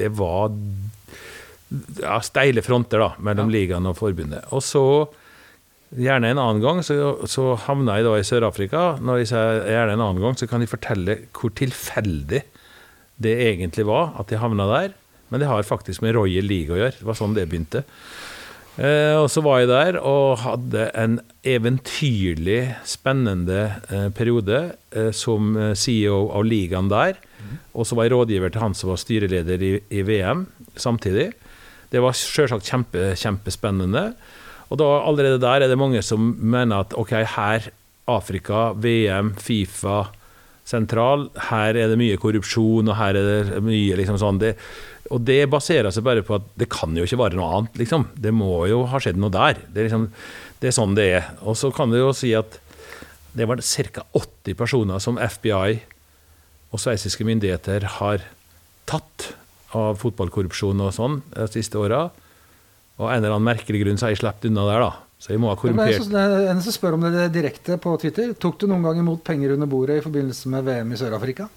det 0.00 0.10
var 0.18 0.50
ja, 2.00 2.20
steile 2.24 2.64
fronter 2.64 3.02
da, 3.02 3.10
mellom 3.18 3.50
ja. 3.50 3.58
ligaen 3.58 3.88
og 3.90 3.98
forbundet. 3.98 4.46
Og 4.52 4.64
så, 4.66 4.84
gjerne 5.98 6.32
en 6.32 6.40
annen 6.40 6.62
gang, 6.62 6.80
så, 6.84 6.96
så 7.28 7.52
havna 7.66 7.98
jeg 7.98 8.06
da 8.06 8.16
i 8.16 8.26
Sør-Afrika. 8.26 8.84
Når 9.04 9.22
jeg 9.22 9.30
sier 9.32 9.62
gjerne 9.74 9.96
en 9.96 10.04
annen 10.06 10.24
gang, 10.24 10.38
så 10.38 10.48
kan 10.48 10.64
jeg 10.64 10.72
fortelle 10.72 11.18
hvor 11.36 11.52
tilfeldig 11.58 12.42
det 13.22 13.34
egentlig 13.46 13.86
var 13.86 14.14
at 14.20 14.32
jeg 14.32 14.42
havna 14.42 14.68
der. 14.70 14.94
Men 15.32 15.42
det 15.42 15.48
har 15.48 15.64
faktisk 15.64 16.04
med 16.04 16.16
Royal 16.16 16.46
League 16.48 16.72
å 16.72 16.80
gjøre. 16.80 16.98
Det 16.98 17.08
var 17.08 17.18
sånn 17.18 17.36
det 17.36 17.48
begynte. 17.48 17.84
Eh, 18.80 19.18
og 19.20 19.28
så 19.28 19.42
var 19.44 19.60
jeg 19.60 19.68
der 19.68 19.98
og 20.00 20.40
hadde 20.40 20.86
en 20.96 21.18
eventyrlig 21.44 22.72
spennende 22.88 23.66
eh, 23.92 24.08
periode 24.16 24.62
eh, 24.96 25.10
som 25.12 25.52
CEO 25.76 26.30
av 26.32 26.48
ligaen 26.48 26.88
der. 26.92 27.20
Mm. 27.42 27.56
og 27.74 27.86
så 27.88 27.96
var 27.98 28.06
jeg 28.06 28.12
rådgiver 28.12 28.52
til 28.54 28.62
han 28.62 28.74
som 28.78 28.92
var 28.92 29.00
styreleder 29.02 29.62
i, 29.66 29.70
i 29.90 30.02
VM 30.06 30.44
samtidig. 30.78 31.32
Det 31.92 32.00
var 32.00 32.16
selvsagt 32.16 32.68
kjempe, 32.68 33.12
kjempespennende. 33.20 34.12
Og 34.72 34.80
da 34.80 34.88
allerede 35.04 35.40
der 35.42 35.64
er 35.64 35.68
det 35.68 35.78
mange 35.80 36.00
som 36.04 36.32
mener 36.40 36.86
at 36.86 36.96
ok, 36.96 37.12
her 37.34 37.68
Afrika, 38.10 38.72
VM, 38.72 39.34
Fifa 39.38 40.06
sentral, 40.66 41.26
her 41.50 41.76
er 41.76 41.90
det 41.90 41.98
mye 42.00 42.16
korrupsjon, 42.20 42.88
og 42.88 42.96
her 42.96 43.18
er 43.18 43.28
det 43.50 43.62
mye 43.66 43.98
liksom 43.98 44.18
sånn 44.20 44.40
det, 44.40 44.54
Og 45.12 45.20
det 45.26 45.50
baserer 45.50 45.92
seg 45.92 46.06
bare 46.06 46.22
på 46.24 46.38
at 46.38 46.46
det 46.56 46.70
kan 46.72 46.94
jo 46.96 47.04
ikke 47.04 47.20
være 47.20 47.36
noe 47.36 47.50
annet, 47.58 47.76
liksom. 47.82 48.06
Det 48.14 48.32
må 48.32 48.64
jo 48.70 48.84
ha 48.88 49.00
skjedd 49.02 49.18
noe 49.20 49.34
der. 49.34 49.58
Det 49.68 49.82
er, 49.82 49.88
liksom, 49.90 50.06
det 50.62 50.70
er 50.70 50.76
sånn 50.78 50.94
det 50.96 51.08
er. 51.18 51.26
Og 51.42 51.58
så 51.58 51.72
kan 51.74 51.92
du 51.92 51.98
jo 51.98 52.12
si 52.16 52.32
at 52.38 52.56
det 53.36 53.48
var 53.48 53.60
ca. 53.60 54.06
80 54.16 54.56
personer 54.56 55.02
som 55.02 55.20
FBI 55.20 55.82
og 56.72 56.80
sveitsiske 56.80 57.26
myndigheter 57.28 57.84
har 57.98 58.24
tatt 58.88 59.32
av 59.78 59.96
fotballkorrupsjon 60.02 60.82
og 60.84 60.92
sånn 60.96 61.20
de 61.32 61.48
siste 61.52 61.80
åra. 61.80 62.06
Og 63.00 63.08
en 63.08 63.18
eller 63.18 63.34
annen 63.34 63.48
merkelig 63.48 63.82
grunn 63.82 63.98
så 63.98 64.06
har 64.06 64.14
jeg 64.14 64.22
sluppet 64.22 64.50
unna 64.50 64.66
der, 64.68 64.84
da. 64.84 64.92
Så 65.22 65.30
jeg 65.30 65.38
må 65.38 65.52
ha 65.52 65.54
korrumpert 65.58 65.94
ja, 65.94 66.18
er 66.18 66.48
En 66.50 66.60
som 66.64 66.74
spør 66.74 66.96
om 66.96 67.04
det 67.06 67.28
direkte 67.34 67.76
på 67.80 67.92
Twitter. 68.02 68.32
Tok 68.42 68.56
du 68.58 68.66
noen 68.66 68.82
gang 68.82 68.98
imot 68.98 69.22
penger 69.26 69.54
under 69.54 69.70
bordet 69.70 70.00
i 70.00 70.02
forbindelse 70.02 70.50
med 70.50 70.66
VM 70.66 70.90
i 70.90 70.98
Sør-Afrika? 70.98 71.46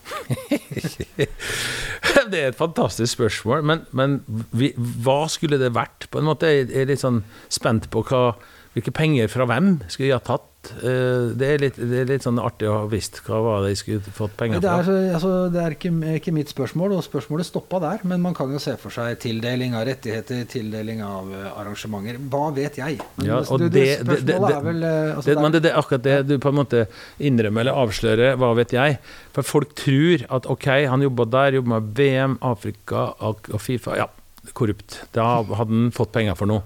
Det 2.26 2.39
er 2.39 2.47
et 2.49 2.57
fantastisk 2.57 3.11
spørsmål, 3.18 3.63
men, 3.68 3.82
men 3.93 4.13
vi, 4.55 4.72
hva 5.03 5.26
skulle 5.30 5.59
det 5.61 5.74
vært? 5.76 6.07
På 6.09 6.22
en 6.22 6.26
måte 6.30 6.49
Jeg 6.49 6.70
er 6.74 6.88
litt 6.89 7.01
sånn 7.01 7.20
spent 7.53 7.89
på 7.93 8.01
hva, 8.07 8.36
hvilke 8.74 8.93
penger 8.95 9.30
fra 9.34 9.45
hvem 9.49 9.76
skulle 9.89 10.09
jeg 10.09 10.18
ha 10.18 10.24
tatt. 10.26 10.47
Eh, 10.82 11.32
Det 11.36 11.47
er 11.53 11.57
litt, 11.61 11.76
det 11.78 11.99
er 12.01 12.05
litt 12.09 12.24
sånn 12.26 12.39
artig 12.41 12.68
å 12.70 12.74
ha 12.82 12.86
visst 12.91 13.20
hva 13.26 13.39
var 13.43 13.61
det 13.63 13.72
jeg 13.74 13.80
skulle 13.82 14.13
fått 14.16 14.36
penger 14.39 14.59
Det 14.63 14.70
er, 14.72 14.89
altså, 15.16 15.32
det 15.53 15.61
er 15.61 15.76
ikke, 15.78 15.91
ikke 16.20 16.34
mitt 16.36 16.49
spørsmål, 16.53 16.95
og 16.97 17.03
spørsmålet 17.05 17.45
stoppa 17.49 17.80
der. 17.84 17.99
Men 18.03 18.22
man 18.22 18.34
kan 18.38 18.51
jo 18.51 18.59
se 18.63 18.76
for 18.82 18.89
seg 18.95 19.20
tildeling 19.24 19.76
av 19.78 19.86
rettigheter, 19.89 20.45
tildeling 20.51 21.01
av 21.05 21.32
eh, 21.34 21.47
arrangementer. 21.61 22.18
Hva 22.32 22.49
vet 22.55 22.78
jeg? 22.82 22.99
Men 23.18 23.28
Ja, 23.28 23.41
og 23.43 23.66
det, 23.72 23.86
spørsmålet 24.01 24.26
det- 24.26 24.36
er 24.57 24.61
vel 24.70 24.84
eh, 24.84 25.16
altså, 25.16 25.26
Det, 25.30 25.38
men 25.41 25.51
det, 25.51 25.66
er 25.66 25.80
akkurat 25.82 26.03
det 26.03 26.18
du 26.28 26.38
på 26.39 26.49
en 26.53 26.59
måte 26.61 26.86
innrømmer 27.20 27.61
eller 27.66 27.82
avslører, 27.86 28.36
hva 28.41 28.53
vet 28.55 28.72
jeg. 28.76 28.99
For 29.34 29.43
folk 29.43 29.76
tror 29.76 30.26
at 30.30 30.45
ok, 30.49 30.68
han 30.89 31.01
jobba 31.01 31.26
der, 31.30 31.59
jobba 31.59 31.80
med 31.80 31.93
VM, 31.97 32.38
Afrika 32.41 33.13
og 33.20 33.49
og 33.53 33.61
Fifa. 33.61 33.95
Ja, 33.97 34.07
korrupt. 34.53 35.01
Da 35.13 35.24
hadde 35.39 35.55
han 35.57 35.91
fått 35.91 36.11
penger 36.13 36.36
for 36.36 36.45
noe. 36.49 36.61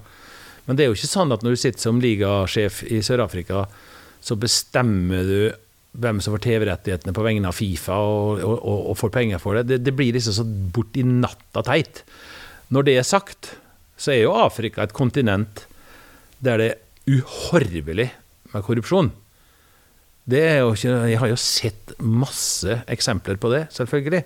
Men 0.66 0.76
det 0.76 0.84
er 0.84 0.90
jo 0.92 0.94
ikke 0.98 1.08
sånn 1.10 1.32
at 1.34 1.42
når 1.42 1.56
du 1.56 1.56
sitter 1.56 1.80
som 1.82 1.98
ligasjef 2.00 2.82
i 2.92 3.00
Sør-Afrika, 3.02 3.64
så 4.20 4.36
bestemmer 4.40 5.26
du 5.26 5.40
hvem 6.00 6.20
som 6.22 6.36
får 6.36 6.44
TV-rettighetene 6.44 7.14
på 7.16 7.24
vegne 7.26 7.50
av 7.50 7.56
Fifa 7.56 7.96
og, 7.98 8.42
og, 8.46 8.60
og, 8.92 8.92
får 8.98 9.10
penger 9.14 9.42
for 9.42 9.58
det. 9.58 9.66
det. 9.70 9.80
Det 9.88 9.94
blir 9.96 10.14
liksom 10.14 10.36
så 10.36 10.44
bort 10.46 10.96
i 11.00 11.02
natta 11.06 11.64
teit. 11.66 12.04
Når 12.70 12.86
det 12.86 12.94
er 13.00 13.08
sagt, 13.08 13.54
så 13.98 14.14
er 14.14 14.22
jo 14.22 14.36
Afrika 14.38 14.84
et 14.84 14.94
kontinent 14.96 15.64
der 16.40 16.62
det 16.62 16.68
er 16.70 17.18
uhorvelig 17.18 18.06
med 18.52 18.64
korrupsjon. 18.64 19.10
Det 20.30 20.40
er 20.46 20.58
jo 20.60 20.74
ikke, 20.76 20.94
jeg 21.10 21.18
har 21.18 21.30
jo 21.32 21.38
sett 21.40 21.94
masse 22.06 22.76
eksempler 22.92 23.40
på 23.40 23.50
det, 23.52 23.64
selvfølgelig. 23.74 24.22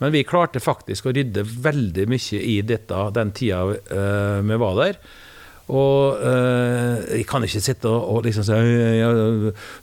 Men 0.00 0.14
vi 0.14 0.24
klarte 0.26 0.62
faktisk 0.62 1.06
å 1.06 1.12
rydde 1.14 1.44
veldig 1.44 2.06
mye 2.10 2.40
i 2.40 2.56
dette 2.66 3.02
den 3.14 3.34
tida 3.36 3.60
eh, 3.70 4.38
vi 4.48 4.58
var 4.62 4.78
der. 4.80 5.02
Og 5.72 6.18
eh, 6.20 7.18
jeg 7.18 7.26
kan 7.30 7.44
ikke 7.46 7.62
sitte 7.64 7.88
og, 7.88 8.02
og 8.12 8.26
liksom 8.26 8.44
si 8.44 8.56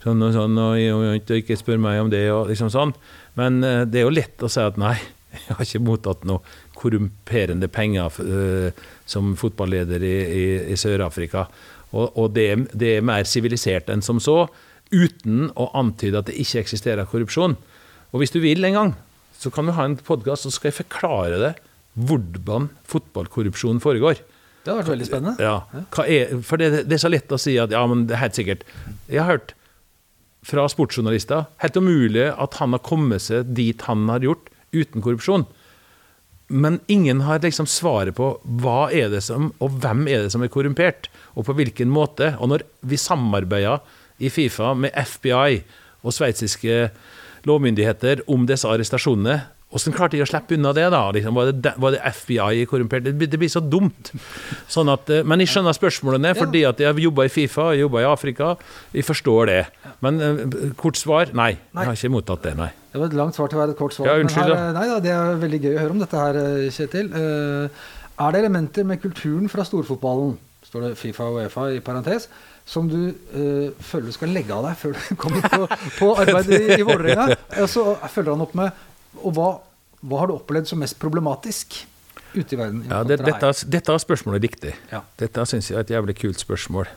sånn 0.03 0.21
og 0.25 0.35
sånn, 0.35 0.59
og, 0.61 0.75
og 0.95 1.31
ikke- 1.39 1.57
spør 1.57 1.79
meg 1.81 2.01
om 2.03 2.11
det, 2.13 2.25
og 2.33 2.49
liksom 2.51 2.69
sånn. 2.73 2.93
Men 3.39 3.63
eh, 3.65 3.85
det 3.89 4.01
er 4.01 4.05
jo 4.07 4.13
lett 4.13 4.43
å 4.45 4.49
si 4.51 4.61
at 4.61 4.77
nei, 4.81 4.95
jeg 5.33 5.55
har 5.57 5.65
ikke 5.65 5.81
mottatt 5.85 6.25
noe 6.29 6.43
korrumperende 6.79 7.67
penger 7.73 8.19
eh, 8.23 8.85
som 9.09 9.33
fotballeder 9.39 10.03
i, 10.05 10.15
i, 10.29 10.45
i 10.73 10.77
Sør-Afrika. 10.79 11.47
Og, 11.89 12.11
og 12.21 12.33
det, 12.37 12.47
det 12.77 12.97
er 12.99 13.05
mer 13.09 13.25
sivilisert 13.25 13.89
enn 13.89 14.03
som 14.05 14.21
så, 14.21 14.43
uten 14.93 15.49
å 15.57 15.71
antyde 15.77 16.21
at 16.21 16.29
det 16.29 16.37
ikke 16.41 16.61
eksisterer 16.63 17.09
korrupsjon. 17.09 17.55
Og 18.13 18.21
hvis 18.21 18.33
du 18.33 18.39
vil 18.41 18.63
en 18.65 18.77
gang, 18.77 18.93
så 19.39 19.51
kan 19.53 19.65
du 19.69 19.73
ha 19.77 19.85
en 19.87 19.97
podkast, 19.97 20.45
så 20.45 20.53
skal 20.53 20.69
jeg 20.71 20.79
forklare 20.83 21.37
det 21.41 21.51
hvordan 21.99 22.69
fotballkorrupsjon 22.89 23.81
foregår. 23.83 24.21
Det 24.63 24.71
har 24.71 24.81
vært 24.81 24.91
veldig 24.93 25.07
spennende. 25.07 25.35
Ja. 25.41 25.83
Er, 26.03 26.33
for 26.45 26.59
det, 26.61 26.83
det 26.89 26.97
er 26.97 27.01
så 27.01 27.11
lett 27.11 27.31
å 27.31 27.39
si 27.39 27.55
at 27.61 27.71
ja, 27.73 27.81
men 27.89 28.05
det 28.09 28.17
er 28.17 28.25
helt 28.25 28.37
sikkert. 28.37 28.65
Jeg 29.07 29.23
har 29.23 29.31
hørt 29.37 29.53
fra 30.45 30.65
sportsjournalister 30.71 31.47
helt 31.63 31.77
umulig 31.79 32.29
at 32.31 32.57
han 32.61 32.75
har 32.75 32.83
kommet 32.85 33.25
seg 33.25 33.49
dit 33.55 33.81
han 33.87 34.07
har 34.11 34.23
gjort, 34.23 34.51
uten 34.75 35.03
korrupsjon. 35.03 35.47
Men 36.49 36.79
ingen 36.89 37.21
har 37.25 37.41
liksom 37.43 37.67
svaret 37.69 38.17
på 38.17 38.31
hva 38.61 38.89
er 38.95 39.11
det 39.13 39.21
som, 39.25 39.51
og 39.61 39.77
hvem 39.83 40.07
er 40.09 40.25
det 40.25 40.33
som 40.33 40.43
er 40.45 40.51
korrumpert, 40.51 41.09
og 41.37 41.45
på 41.45 41.55
hvilken 41.59 41.91
måte. 41.93 42.33
Og 42.41 42.49
når 42.53 42.65
vi 42.89 42.97
samarbeider 42.97 43.83
i 44.19 44.31
Fifa 44.33 44.73
med 44.77 44.95
FBI 44.97 45.61
og 46.01 46.15
sveitsiske 46.15 46.89
lovmyndigheter 47.47 48.23
om 48.31 48.47
disse 48.49 48.67
arrestasjonene, 48.67 49.43
hvordan 49.69 49.93
klarte 49.93 50.17
de 50.17 50.23
å 50.25 50.27
slippe 50.29 50.55
unna 50.57 50.71
det, 50.73 50.87
da? 50.89 51.03
Liksom, 51.13 51.35
var, 51.37 51.51
det, 51.53 51.73
var 51.77 51.93
det 51.93 52.01
FBI 52.17 52.65
korrumpert? 52.69 53.05
Det, 53.05 53.27
det 53.29 53.37
blir 53.37 53.51
så 53.53 53.61
dumt. 53.61 54.09
Sånn 54.71 54.89
at, 54.89 55.11
eh, 55.13 55.21
men 55.21 55.43
jeg 55.43 55.51
skjønner 55.53 55.77
spørsmålene, 55.77 56.33
fordi 56.39 56.63
at 56.65 56.81
jeg 56.81 56.89
har 56.89 57.01
jobba 57.03 57.27
i 57.27 57.33
Fifa, 57.33 57.67
jeg 57.75 57.85
jobba 57.85 58.01
i 58.01 58.07
Afrika. 58.09 58.55
Jeg 58.97 59.05
forstår 59.05 59.51
det. 59.51 59.61
Men 60.05 60.19
eh, 60.25 60.43
kort 60.79 60.97
svar 60.97 61.35
nei. 61.37 61.51
Jeg 61.53 61.85
har 61.85 61.93
ikke 61.93 62.13
mottatt 62.17 62.49
det, 62.49 62.57
nei. 62.57 62.71
Det 62.89 62.97
var 62.97 63.11
et 63.11 63.17
langt 63.21 63.37
svar 63.37 63.51
til 63.51 63.59
å 63.59 63.61
være 63.61 63.75
et 63.75 63.81
kort 63.83 63.93
svar. 63.93 64.09
Ja, 64.09 64.17
unnskyld, 64.23 64.49
her, 64.49 64.57
da. 64.57 64.73
nei, 64.79 64.89
da, 64.89 64.99
det 65.05 65.13
er 65.13 65.41
veldig 65.45 65.61
gøy 65.61 65.73
å 65.75 65.81
høre 65.83 65.93
om 65.93 66.01
dette 66.01 66.25
her, 66.25 66.41
eh, 66.41 66.69
Kjetil. 66.73 67.13
Eh, 67.13 67.87
er 68.19 68.33
det 68.33 68.41
elementer 68.41 68.87
med 68.89 69.03
kulturen 69.03 69.51
fra 69.53 69.65
storfotballen, 69.67 70.33
står 70.65 70.87
det 70.87 70.95
Fifa 70.97 71.29
og 71.29 71.43
Uefa 71.43 71.69
i 71.75 71.83
parentes, 71.85 72.25
som 72.69 72.89
du 72.89 72.97
øh, 73.09 73.69
føler 73.81 74.09
du 74.09 74.13
skal 74.13 74.33
legge 74.33 74.53
av 74.53 74.67
deg 74.67 74.75
før 74.77 74.97
du 74.97 75.15
kommer 75.21 75.45
på, 75.49 75.69
på 75.97 76.09
arbeid 76.21 76.51
i, 76.53 76.59
i 76.75 76.85
Vålerenga? 76.85 77.37
Og 77.63 77.69
så 77.71 77.85
følger 78.13 78.35
han 78.35 78.43
opp 78.45 78.53
med 78.57 78.83
Og 79.17 79.33
hva, 79.35 79.49
hva 80.05 80.21
har 80.21 80.29
du 80.29 80.37
opplevd 80.37 80.69
som 80.69 80.81
mest 80.81 80.99
problematisk 81.01 81.81
ute 82.35 82.55
i 82.55 82.59
verden? 82.59 82.85
Ja, 82.89 83.03
det, 83.07 83.19
dette, 83.25 83.51
dette 83.71 83.99
spørsmålet 84.05 84.39
er 84.39 84.45
riktig. 84.47 84.73
Ja. 84.91 85.03
Dette 85.19 85.45
syns 85.49 85.71
jeg 85.71 85.79
er 85.79 85.87
et 85.87 85.93
jævlig 85.95 86.17
kult 86.19 86.41
spørsmål. 86.41 86.89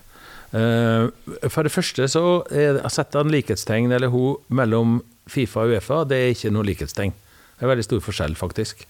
Uh, 0.52 1.08
for 1.48 1.64
det 1.64 1.72
første 1.72 2.04
så 2.12 2.42
er 2.52 2.76
setter 2.92 3.22
han 3.22 3.32
likhetstegn 3.32 3.92
eller 3.96 4.12
hun 4.12 4.42
mellom 4.52 5.00
Fifa 5.30 5.64
og 5.64 5.72
Uefa. 5.72 6.02
Det 6.08 6.18
er 6.18 6.34
ikke 6.34 6.52
noe 6.52 6.68
likhetstegn. 6.68 7.14
Det 7.56 7.64
er 7.64 7.70
veldig 7.72 7.86
stor 7.86 8.02
forskjell, 8.04 8.36
faktisk. 8.36 8.84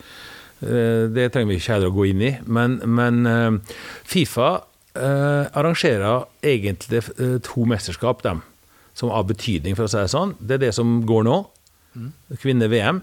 Uh, 0.63 1.07
det 1.15 1.31
trenger 1.31 1.53
vi 1.53 1.61
ikke 1.61 1.77
heller 1.77 1.93
å 1.93 1.97
gå 1.97 2.09
inn 2.11 2.27
i. 2.27 2.35
Men, 2.51 2.81
men 2.83 3.25
uh, 3.29 3.79
Fifa 4.09 4.53
arrangerer 4.93 6.27
egentlig 6.45 6.99
to 7.47 7.63
mesterskap, 7.65 8.19
dem, 8.27 8.43
som 8.93 9.09
har 9.09 9.23
betydning, 9.25 9.73
for 9.73 9.87
å 9.87 9.89
si 9.89 9.97
det 9.97 10.11
sånn. 10.13 10.35
Det 10.37 10.59
er 10.59 10.61
det 10.67 10.75
som 10.77 10.99
går 11.09 11.25
nå. 11.25 11.39
Kvinne-VM. 12.43 12.99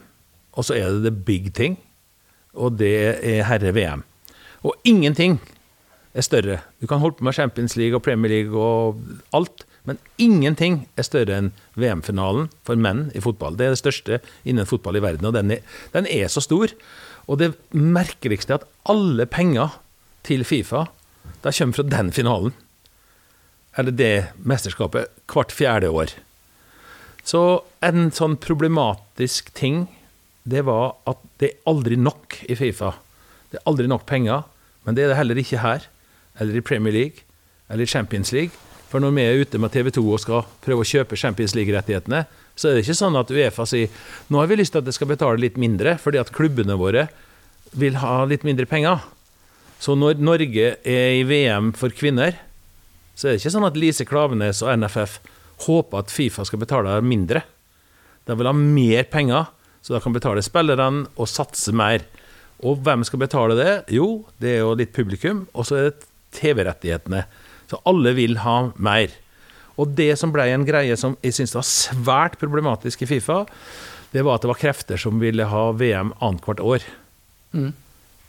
Og 0.59 0.67
så 0.67 0.75
er 0.75 0.91
det 0.91 1.07
the 1.07 1.15
big 1.15 1.53
thing 1.55 1.79
og 2.57 2.77
det 2.79 2.93
er 3.23 3.47
herre-VM. 3.47 4.03
Og 4.65 4.75
ingenting 4.87 5.39
er 6.13 6.25
større. 6.25 6.59
Du 6.81 6.87
kan 6.87 6.99
holde 6.99 7.19
på 7.19 7.23
med 7.23 7.33
Champions 7.37 7.75
League 7.77 7.95
og 7.95 8.03
Premier 8.03 8.31
League 8.31 8.59
og 8.59 8.99
alt, 9.33 9.65
men 9.87 9.99
ingenting 10.17 10.81
er 10.97 11.05
større 11.07 11.37
enn 11.37 11.51
VM-finalen 11.79 12.49
for 12.67 12.79
menn 12.79 13.07
i 13.15 13.21
fotball. 13.23 13.55
Det 13.57 13.67
er 13.67 13.75
det 13.75 13.81
største 13.81 14.19
innen 14.43 14.67
fotball 14.69 14.99
i 14.99 15.03
verden, 15.03 15.29
og 15.29 15.37
den 15.37 15.55
er, 15.55 15.61
den 15.93 16.09
er 16.09 16.27
så 16.27 16.43
stor. 16.43 16.73
Og 17.29 17.39
det 17.39 17.53
merkeligste 17.71 18.55
er 18.57 18.61
at 18.61 18.67
alle 18.89 19.25
penger 19.29 19.79
til 20.27 20.43
Fifa 20.43 20.87
de 21.43 21.53
kommer 21.53 21.77
fra 21.77 21.85
den 21.87 22.11
finalen. 22.11 22.55
Eller 23.77 23.95
det 23.95 24.13
mesterskapet 24.43 25.07
hvert 25.29 25.53
fjerde 25.55 25.91
år. 25.93 26.11
Så 27.23 27.61
en 27.85 28.09
sånn 28.11 28.35
problematisk 28.41 29.53
ting 29.55 29.85
det 30.49 30.63
var 30.67 30.97
at 31.09 31.21
det 31.41 31.51
er 31.51 31.69
aldri 31.69 31.97
nok 31.99 32.39
i 32.49 32.57
Fifa. 32.57 32.93
Det 33.51 33.59
er 33.59 33.67
aldri 33.69 33.87
nok 33.89 34.05
penger, 34.09 34.45
men 34.85 34.97
det 34.97 35.05
er 35.05 35.13
det 35.13 35.19
heller 35.19 35.39
ikke 35.41 35.61
her, 35.61 35.85
eller 36.39 36.57
i 36.57 36.65
Premier 36.65 36.95
League, 36.95 37.25
eller 37.69 37.85
i 37.85 37.91
Champions 37.91 38.31
League. 38.35 38.55
For 38.89 39.01
når 39.01 39.13
vi 39.13 39.25
er 39.25 39.43
ute 39.43 39.61
med 39.61 39.73
TV 39.73 39.91
2 39.93 40.03
og 40.09 40.21
skal 40.23 40.45
prøve 40.65 40.81
å 40.81 40.89
kjøpe 40.89 41.17
Champions 41.19 41.53
League-rettighetene, 41.57 42.23
så 42.57 42.69
er 42.69 42.75
det 42.75 42.83
ikke 42.83 42.97
sånn 42.97 43.17
at 43.19 43.29
Uefa 43.31 43.65
sier 43.69 43.91
nå 44.27 44.41
har 44.41 44.49
vi 44.49 44.57
lyst 44.59 44.73
til 44.73 44.81
at 44.81 44.87
det 44.87 44.95
skal 44.97 45.11
betale 45.11 45.39
litt 45.39 45.59
mindre, 45.61 45.95
fordi 46.01 46.19
at 46.21 46.33
klubbene 46.35 46.75
våre 46.79 47.05
vil 47.77 47.99
ha 48.01 48.23
litt 48.27 48.45
mindre 48.47 48.65
penger. 48.69 49.03
Så 49.79 49.95
når 49.95 50.19
Norge 50.19 50.73
er 50.81 51.11
i 51.19 51.25
VM 51.27 51.71
for 51.77 51.93
kvinner, 51.95 52.35
så 53.15 53.27
er 53.27 53.35
det 53.35 53.43
ikke 53.43 53.53
sånn 53.53 53.67
at 53.67 53.77
Lise 53.79 54.07
Klavenes 54.07 54.63
og 54.65 54.73
NFF 54.81 55.19
håper 55.67 56.01
at 56.01 56.11
Fifa 56.11 56.43
skal 56.47 56.61
betale 56.63 56.97
mindre. 57.05 57.43
De 58.27 58.35
vil 58.35 58.49
ha 58.49 58.55
mer 58.55 59.07
penger, 59.11 59.47
så 59.81 59.95
de 59.95 60.01
kan 60.03 60.15
betale 60.15 60.43
spillerne 60.45 61.07
og 61.15 61.29
satse 61.31 61.73
mer. 61.75 62.03
Og 62.65 62.81
hvem 62.83 63.05
skal 63.07 63.21
betale 63.21 63.55
det? 63.55 63.73
Jo, 63.95 64.25
det 64.41 64.57
er 64.57 64.61
jo 64.63 64.75
litt 64.77 64.93
publikum, 64.95 65.45
og 65.53 65.67
så 65.67 65.79
er 65.79 65.89
det 65.89 66.07
TV-rettighetene. 66.35 67.23
Så 67.71 67.79
alle 67.87 68.13
vil 68.17 68.39
ha 68.43 68.71
mer. 68.75 69.13
Og 69.79 69.93
det 69.95 70.11
som 70.19 70.33
ble 70.35 70.49
en 70.51 70.67
greie 70.67 70.95
som 70.99 71.15
jeg 71.23 71.37
syns 71.37 71.55
var 71.55 71.67
svært 71.67 72.39
problematisk 72.41 73.05
i 73.05 73.09
Fifa, 73.09 73.45
det 74.11 74.25
var 74.25 74.37
at 74.37 74.43
det 74.43 74.51
var 74.51 74.59
krefter 74.59 74.99
som 74.99 75.21
ville 75.21 75.45
ha 75.47 75.69
VM 75.77 76.11
annethvert 76.17 76.59
år. 76.59 76.87
Mm. 77.53 77.71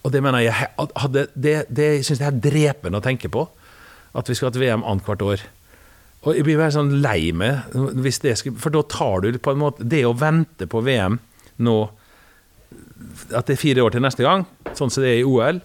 Og 0.05 0.13
det 0.15 0.21
mener 0.25 0.45
jeg 0.45 0.55
hadde, 0.79 1.27
Det, 1.35 1.55
det 1.69 1.89
syns 2.07 2.21
jeg 2.21 2.29
er 2.29 2.43
drepende 2.45 3.01
å 3.01 3.05
tenke 3.05 3.33
på. 3.33 3.49
At 4.17 4.29
vi 4.29 4.37
skal 4.37 4.51
ha 4.51 4.55
et 4.55 4.63
VM 4.63 4.85
annethvert 4.85 5.25
år. 5.25 5.43
Og 6.21 6.37
jeg 6.37 6.45
blir 6.45 6.61
bare 6.61 6.75
sånn 6.75 6.99
lei 7.01 7.33
meg, 7.33 7.73
hvis 8.05 8.21
det 8.21 8.37
skulle, 8.37 8.61
for 8.61 8.75
da 8.75 8.83
tar 8.85 9.25
du 9.25 9.39
på 9.41 9.55
en 9.55 9.61
måte 9.63 9.87
Det 9.89 10.03
å 10.05 10.13
vente 10.13 10.67
på 10.69 10.83
VM 10.85 11.17
nå 11.61 11.77
At 13.35 13.49
det 13.49 13.55
er 13.57 13.61
fire 13.61 13.85
år 13.85 13.95
til 13.95 14.05
neste 14.05 14.25
gang, 14.25 14.45
sånn 14.77 14.93
som 14.93 15.03
det 15.03 15.15
er 15.15 15.23
i 15.23 15.27
OL, 15.27 15.61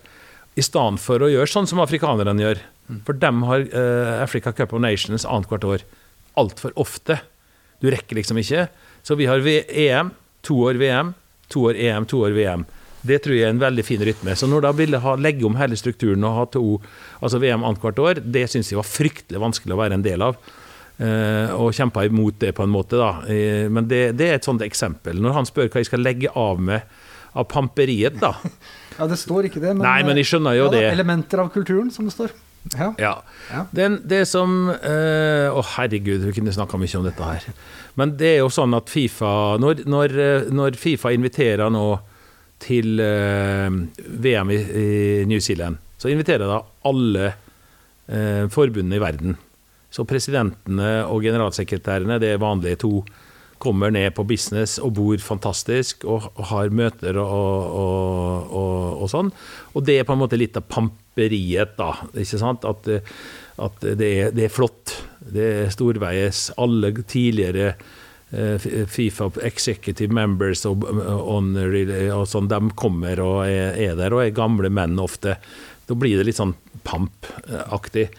i 0.56 0.64
stedet 0.64 1.02
for 1.04 1.22
å 1.22 1.30
gjøre 1.30 1.52
sånn 1.52 1.68
som 1.68 1.82
afrikanerne 1.84 2.42
gjør. 2.42 2.62
For 3.06 3.18
dem 3.18 3.44
har 3.50 3.66
uh, 3.74 4.24
Africa 4.24 4.54
Cup 4.56 4.74
of 4.74 4.82
Nations 4.82 5.26
annethvert 5.28 5.68
år. 5.68 5.84
Altfor 6.40 6.74
ofte. 6.80 7.20
Du 7.84 7.90
rekker 7.92 8.18
liksom 8.18 8.40
ikke. 8.40 8.68
Så 9.06 9.18
vi 9.20 9.28
har 9.30 9.44
EM, 9.46 10.14
to 10.46 10.58
år 10.68 10.80
VM, 10.82 11.14
to 11.52 11.68
år 11.70 11.78
EM, 11.78 12.08
to 12.10 12.24
år 12.26 12.36
VM. 12.38 12.66
Det 13.06 13.20
tror 13.22 13.36
jeg 13.36 13.46
er 13.46 13.54
en 13.54 13.62
veldig 13.62 13.86
fin 13.86 14.02
rytme. 14.02 14.34
Så 14.38 14.48
når 14.50 14.66
da 14.66 14.72
ville 14.74 15.02
ha, 15.02 15.16
legge 15.20 15.46
om 15.46 15.58
hele 15.60 15.78
strukturen 15.78 16.24
og 16.26 16.38
ha 16.40 16.46
to, 16.50 16.64
altså 17.22 17.42
VM 17.42 17.66
annethvert 17.66 18.02
år, 18.02 18.22
det 18.24 18.48
syns 18.50 18.72
jeg 18.72 18.80
var 18.80 18.90
fryktelig 18.90 19.42
vanskelig 19.44 19.76
å 19.76 19.82
være 19.84 20.00
en 20.00 20.06
del 20.06 20.26
av. 20.26 20.40
Uh, 20.96 21.52
og 21.60 21.74
kjempa 21.76 22.06
imot 22.08 22.38
det 22.40 22.54
på 22.56 22.64
en 22.64 22.72
måte, 22.72 22.96
da. 22.96 23.18
Uh, 23.28 23.68
men 23.68 23.88
det, 23.92 24.14
det, 24.16 24.30
er 24.30 24.38
et 24.40 24.48
sånt 24.48 24.64
eksempel. 24.64 25.20
Når 25.20 25.36
han 25.36 25.50
spør 25.50 25.68
hva 25.68 25.84
jeg 25.84 25.90
skal 25.90 26.06
legge 26.06 26.32
av 26.32 26.62
med 26.64 26.86
av 27.36 27.50
pamperiet, 27.52 28.16
da. 28.22 28.32
ja, 29.00 29.08
det 29.12 29.18
står 29.20 29.50
ikke 29.50 29.60
det, 29.60 29.74
men, 29.74 29.84
Nei, 29.84 30.00
men 30.08 30.16
jeg 30.22 30.30
skjønner 30.30 30.56
jo 30.56 30.70
ja, 30.70 30.74
det. 30.78 30.84
Elementer 30.94 31.44
av 31.44 31.52
kulturen, 31.52 31.92
som 31.92 32.08
det 32.08 32.16
står. 32.16 32.32
Ja. 32.74 32.94
ja. 32.98 33.66
Den, 33.76 34.00
det 34.10 34.24
som 34.26 34.72
Å, 34.72 34.80
uh, 34.80 35.74
herregud, 35.76 36.24
vi 36.26 36.34
kunne 36.34 36.54
snakka 36.56 36.80
mye 36.82 36.98
om 36.98 37.06
dette 37.06 37.28
her. 37.28 37.46
Men 38.00 38.16
det 38.18 38.32
er 38.38 38.40
jo 38.40 38.50
sånn 38.50 38.74
at 38.74 38.90
Fifa 38.90 39.30
Når, 39.62 39.84
når, 39.86 40.16
når 40.50 40.80
Fifa 40.82 41.14
inviterer 41.14 41.70
nå 41.70 41.86
til 42.66 43.04
uh, 43.04 43.68
VM 44.24 44.54
i, 44.56 44.58
i, 44.58 44.88
New 45.30 45.44
Zealand, 45.44 45.78
så 46.00 46.10
inviterer 46.10 46.48
da 46.50 46.62
alle 46.88 47.28
uh, 48.08 48.48
forbundene 48.50 48.98
i 48.98 49.04
verden. 49.04 49.36
Så 49.96 50.04
presidentene 50.08 51.06
og 51.08 51.24
generalsekretærene, 51.24 52.20
det 52.20 52.34
er 52.34 52.42
vanlige 52.44 52.82
to, 52.84 53.00
kommer 53.64 53.94
ned 53.94 54.12
på 54.18 54.26
business 54.28 54.76
og 54.84 54.98
bor 54.98 55.22
fantastisk 55.24 56.04
og, 56.04 56.28
og 56.36 56.48
har 56.52 56.74
møter 56.76 57.16
og, 57.22 57.78
og, 57.80 58.56
og, 59.00 59.06
sånn. 59.10 59.32
Og 59.74 59.86
det 59.88 60.00
er 60.02 60.08
på 60.08 60.18
en 60.18 60.22
måte 60.26 60.40
litt 60.40 60.60
av 60.60 60.68
pamperiet, 60.68 61.78
da. 61.80 61.94
ikke 62.12 62.42
sant? 62.42 62.68
At, 62.68 62.90
at 63.56 63.86
det, 63.86 64.10
er, 64.10 64.34
det, 64.36 64.50
er, 64.50 64.54
flott. 64.54 64.98
Det 65.24 65.46
er 65.62 65.72
storveies. 65.74 66.50
Alle 66.62 66.92
tidligere 67.04 67.76
Fifa 68.92 69.30
executive 69.48 70.12
members 70.12 70.66
og 70.68 70.82
sånn, 72.28 72.50
de 72.52 72.58
kommer 72.76 73.22
og 73.24 73.38
er, 73.46 73.78
er, 73.80 73.94
der, 73.96 74.16
og 74.18 74.26
er 74.26 74.36
gamle 74.36 74.72
menn 74.74 75.00
ofte. 75.00 75.38
Da 75.86 75.96
blir 75.96 76.18
det 76.20 76.26
litt 76.28 76.42
sånn 76.42 76.56
pampaktig. 76.84 78.10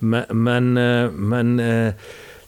Men, 0.00 0.26
men, 0.32 0.72
men 1.16 1.52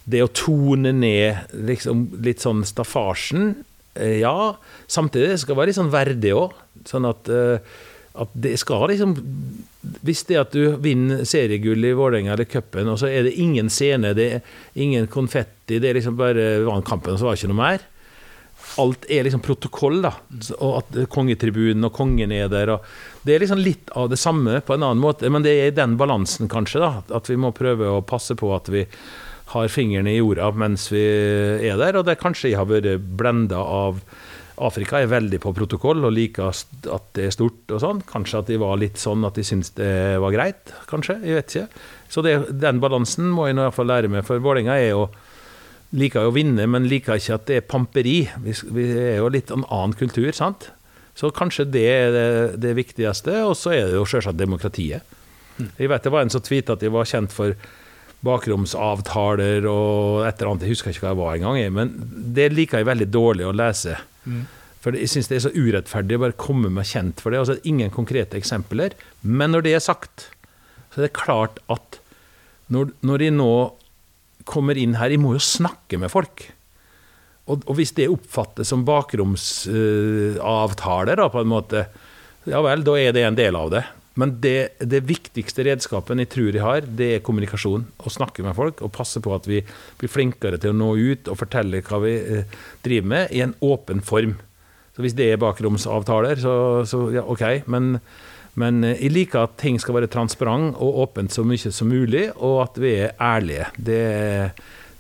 det 0.09 0.25
å 0.25 0.33
tone 0.33 0.93
ned 0.93 1.53
liksom, 1.69 2.07
litt 2.25 2.45
sånn 2.45 2.61
staffasjen 2.69 3.55
Ja, 3.99 4.57
samtidig 4.89 5.39
skal 5.41 5.55
det 5.55 5.59
være 5.59 5.71
litt 5.71 5.79
sånn 5.79 5.93
verdig 5.93 6.35
òg. 6.37 6.53
Sånn 6.89 7.09
at, 7.09 7.29
at 7.29 8.37
det 8.37 8.55
skal 8.61 8.87
liksom 8.93 9.17
hvis 10.03 10.25
det 10.29 10.39
at 10.41 10.55
du 10.55 10.75
vinner 10.83 11.23
seriegull 11.29 11.85
i 11.87 11.95
Vålerenga 11.97 12.35
eller 12.35 12.49
cupen, 12.51 12.91
og 12.91 12.99
så 13.01 13.11
er 13.11 13.29
det 13.29 13.37
ingen 13.41 13.71
scene, 13.73 14.15
det 14.17 14.29
er 14.39 14.41
ingen 14.79 15.07
konfetti, 15.11 15.79
det 15.79 15.91
er 15.91 15.99
liksom 15.99 16.19
bare 16.19 16.59
vant 16.67 16.87
kampen, 16.87 17.15
og 17.15 17.21
så 17.21 17.29
var 17.29 17.37
det 17.37 17.43
ikke 17.43 17.53
noe 17.53 17.61
mer. 17.61 17.87
Alt 18.83 19.07
er 19.11 19.25
liksom 19.27 19.43
protokoll, 19.43 20.01
da. 20.05 20.13
Og 20.59 20.81
at 20.83 20.99
kongetribunen 21.11 21.89
og 21.89 21.95
kongen 21.97 22.35
er 22.35 22.51
der. 22.53 22.75
Og 22.75 23.18
det 23.29 23.37
er 23.37 23.45
liksom 23.45 23.61
litt 23.61 23.93
av 23.99 24.09
det 24.11 24.19
samme 24.21 24.63
på 24.65 24.75
en 24.75 24.85
annen 24.87 25.03
måte, 25.03 25.29
men 25.31 25.45
det 25.45 25.55
er 25.61 25.77
den 25.77 25.99
balansen, 26.01 26.49
kanskje, 26.51 26.81
da. 26.83 27.19
At 27.19 27.29
vi 27.31 27.37
må 27.41 27.53
prøve 27.57 27.93
å 27.93 28.05
passe 28.07 28.37
på 28.39 28.51
at 28.57 28.71
vi 28.73 28.87
har 29.53 29.71
fingrene 29.73 30.13
i 30.13 30.19
jorda 30.19 30.51
mens 30.57 30.89
vi 30.93 31.05
er 31.69 31.79
der. 31.81 32.01
Og 32.01 32.09
det 32.09 32.19
kanskje 32.21 32.53
jeg 32.53 32.61
har 32.61 32.69
vært 32.69 33.07
blenda 33.21 33.61
av 33.61 34.03
Afrika 34.59 34.99
er 34.99 35.11
veldig 35.11 35.39
på 35.43 35.53
protokoll 35.55 36.03
og 36.03 36.15
liker 36.17 36.51
at 36.51 37.13
det 37.15 37.29
er 37.29 37.35
stort 37.35 37.71
og 37.77 37.83
sånn. 37.83 38.03
Kanskje 38.09 38.43
at 38.43 38.51
de 38.51 38.59
var 38.61 38.81
litt 38.81 38.99
sånn 39.01 39.25
at 39.29 39.39
de 39.39 39.45
syntes 39.47 39.71
det 39.79 40.19
var 40.23 40.35
greit, 40.35 40.75
kanskje. 40.91 41.21
Jeg 41.23 41.39
vet 41.39 41.55
ikke. 41.55 41.85
Så 42.11 42.25
det, 42.27 42.35
den 42.59 42.83
balansen 42.83 43.31
må 43.31 43.47
jeg 43.47 43.57
i 43.57 43.61
hvert 43.63 43.77
fall 43.77 43.91
lære 43.93 44.11
meg, 44.13 44.27
for 44.27 44.43
Vålerenga 44.43 44.79
er 44.81 44.93
jo 44.97 45.07
liker 45.97 46.27
jo 46.27 46.33
å 46.33 46.37
vinne, 46.37 46.67
men 46.69 46.89
liker 46.89 47.17
ikke 47.17 47.37
at 47.39 47.47
det 47.49 47.61
er 47.61 47.69
pamperi. 47.69 48.19
Vi, 48.45 48.57
vi 48.77 48.89
er 48.93 49.23
jo 49.23 49.31
litt 49.33 49.53
en 49.55 49.65
annen 49.65 49.95
kultur, 49.97 50.29
sant. 50.37 50.69
Så 51.19 51.33
kanskje 51.35 51.67
det 51.67 51.87
er 51.91 52.13
det, 52.15 52.29
det 52.63 52.77
viktigste. 52.79 53.41
Og 53.49 53.57
så 53.59 53.75
er 53.75 53.91
det 53.91 53.99
jo 53.99 54.07
selvsagt 54.07 54.39
demokratiet. 54.39 55.17
Mm. 55.59 55.73
Jeg 55.75 55.91
vet 55.91 56.07
det 56.07 56.15
var 56.15 56.25
en 56.25 56.31
som 56.31 56.45
tvitra 56.45 56.77
at 56.79 56.85
de 56.85 56.93
var 56.95 57.09
kjent 57.11 57.35
for 57.35 57.57
bakromsavtaler 58.27 59.67
og 59.71 60.27
et 60.27 60.39
eller 60.39 60.53
annet. 60.53 60.67
Jeg 60.67 60.77
husker 60.77 60.95
ikke 60.95 61.07
hva 61.07 61.13
jeg 61.13 61.21
var 61.21 61.39
engang, 61.39 61.75
men 61.75 61.93
det 62.35 62.53
liker 62.55 62.83
jeg 62.83 62.89
veldig 62.91 63.11
dårlig 63.15 63.47
å 63.47 63.55
lese. 63.55 63.99
Mm. 64.27 64.47
For 64.83 64.95
jeg 64.95 65.11
syns 65.11 65.31
det 65.31 65.39
er 65.39 65.45
så 65.49 65.55
urettferdig 65.55 66.19
å 66.19 66.23
bare 66.23 66.39
komme 66.39 66.71
meg 66.71 66.87
kjent 66.91 67.23
for 67.23 67.35
det. 67.35 67.43
Altså, 67.43 67.59
ingen 67.67 67.91
konkrete 67.95 68.39
eksempler. 68.39 68.95
Men 69.23 69.55
når 69.55 69.67
det 69.67 69.75
er 69.75 69.83
sagt, 69.83 70.29
så 70.93 71.03
er 71.03 71.09
det 71.09 71.19
klart 71.19 71.59
at 71.73 71.99
når, 72.73 72.93
når 73.07 73.25
de 73.25 73.33
nå 73.35 73.53
kommer 74.49 74.79
inn 74.81 74.95
her 74.97 75.13
Jeg 75.13 75.21
må 75.21 75.35
jo 75.35 75.43
snakke 75.45 75.99
med 76.01 76.13
folk. 76.13 76.47
Og, 77.49 77.65
og 77.65 77.75
hvis 77.79 77.95
det 77.97 78.13
oppfattes 78.13 78.69
som 78.71 78.85
bakromsavtaler, 78.89 81.19
uh, 81.25 81.33
på 81.33 81.41
en 81.43 81.51
måte, 81.51 81.79
ja 82.49 82.61
vel, 82.65 82.81
da 82.87 82.93
er 83.01 83.13
det 83.17 83.25
en 83.25 83.39
del 83.39 83.55
av 83.57 83.69
det. 83.73 83.85
Men 84.19 84.33
det, 84.43 84.75
det, 84.83 85.07
viktigste 85.07 85.63
redskapen 85.69 86.19
jeg 86.19 86.33
tror 86.33 86.51
jeg 86.51 86.65
har, 86.65 86.83
det 86.83 87.15
er 87.15 87.25
kommunikasjon. 87.25 87.87
Å 88.03 88.11
snakke 88.11 88.43
med 88.43 88.57
folk 88.59 88.83
og 88.83 88.97
passe 88.97 89.21
på 89.23 89.31
at 89.37 89.47
vi 89.47 89.63
blir 90.01 90.11
flinkere 90.11 90.59
til 90.59 90.71
å 90.75 90.79
nå 90.79 90.91
ut 90.99 91.29
og 91.31 91.39
fortelle 91.39 91.85
hva 91.87 91.99
vi 92.03 92.15
uh, 92.19 92.43
driver 92.85 93.09
med, 93.15 93.25
i 93.31 93.41
en 93.47 93.55
åpen 93.65 94.03
form. 94.03 94.35
Så 94.97 95.03
Hvis 95.05 95.15
det 95.15 95.31
er 95.31 95.39
bakromsavtaler, 95.39 96.37
så, 96.43 96.83
så 96.91 96.99
ja, 97.15 97.23
OK. 97.23 97.63
Men, 97.71 98.01
men, 98.59 98.83
eh, 98.83 98.99
jeg 98.99 99.15
liker 99.15 99.47
at 99.47 99.55
ting 99.63 99.79
skal 99.79 99.95
være 99.95 100.11
transparent 100.11 100.75
og 100.75 100.99
åpent 101.05 101.31
så 101.31 101.47
mye 101.47 101.71
som 101.71 101.87
mulig, 101.87 102.35
og 102.35 102.65
at 102.65 102.75
vi 102.83 102.91
er 103.05 103.15
ærlige. 103.23 103.71
Det, 103.79 104.03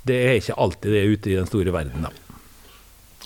det 0.06 0.18
er 0.22 0.38
ikke 0.38 0.54
alltid 0.62 0.94
det 0.94 1.02
ute 1.10 1.32
i 1.32 1.36
den 1.40 1.50
store 1.50 1.74
verden, 1.74 2.06
da. 2.06 2.27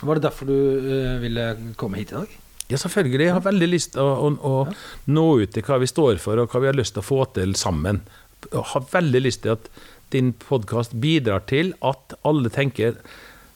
Var 0.03 0.19
det 0.19 0.25
derfor 0.25 0.49
du 0.49 0.55
uh, 0.55 1.19
ville 1.23 1.47
komme 1.79 2.01
hit 2.01 2.11
i 2.13 2.19
dag? 2.19 2.39
Ja, 2.71 2.79
selvfølgelig. 2.79 3.25
Jeg 3.27 3.35
har 3.35 3.45
veldig 3.45 3.69
lyst 3.69 3.93
til 3.95 4.03
å, 4.03 4.29
å, 4.31 4.53
å 4.63 5.11
nå 5.11 5.25
ut 5.43 5.51
til 5.53 5.65
hva 5.67 5.79
vi 5.83 5.89
står 5.89 6.21
for, 6.23 6.39
og 6.39 6.51
hva 6.51 6.63
vi 6.63 6.71
har 6.71 6.77
lyst 6.77 6.95
til 6.95 7.03
å 7.03 7.07
få 7.07 7.19
til 7.35 7.55
sammen. 7.59 8.01
Jeg 8.49 8.65
har 8.73 8.87
veldig 8.91 9.21
lyst 9.23 9.43
til 9.43 9.55
at 9.55 9.67
din 10.13 10.31
podkast 10.37 10.95
bidrar 11.01 11.45
til 11.49 11.73
at 11.85 12.15
alle 12.27 12.51
tenker 12.53 12.99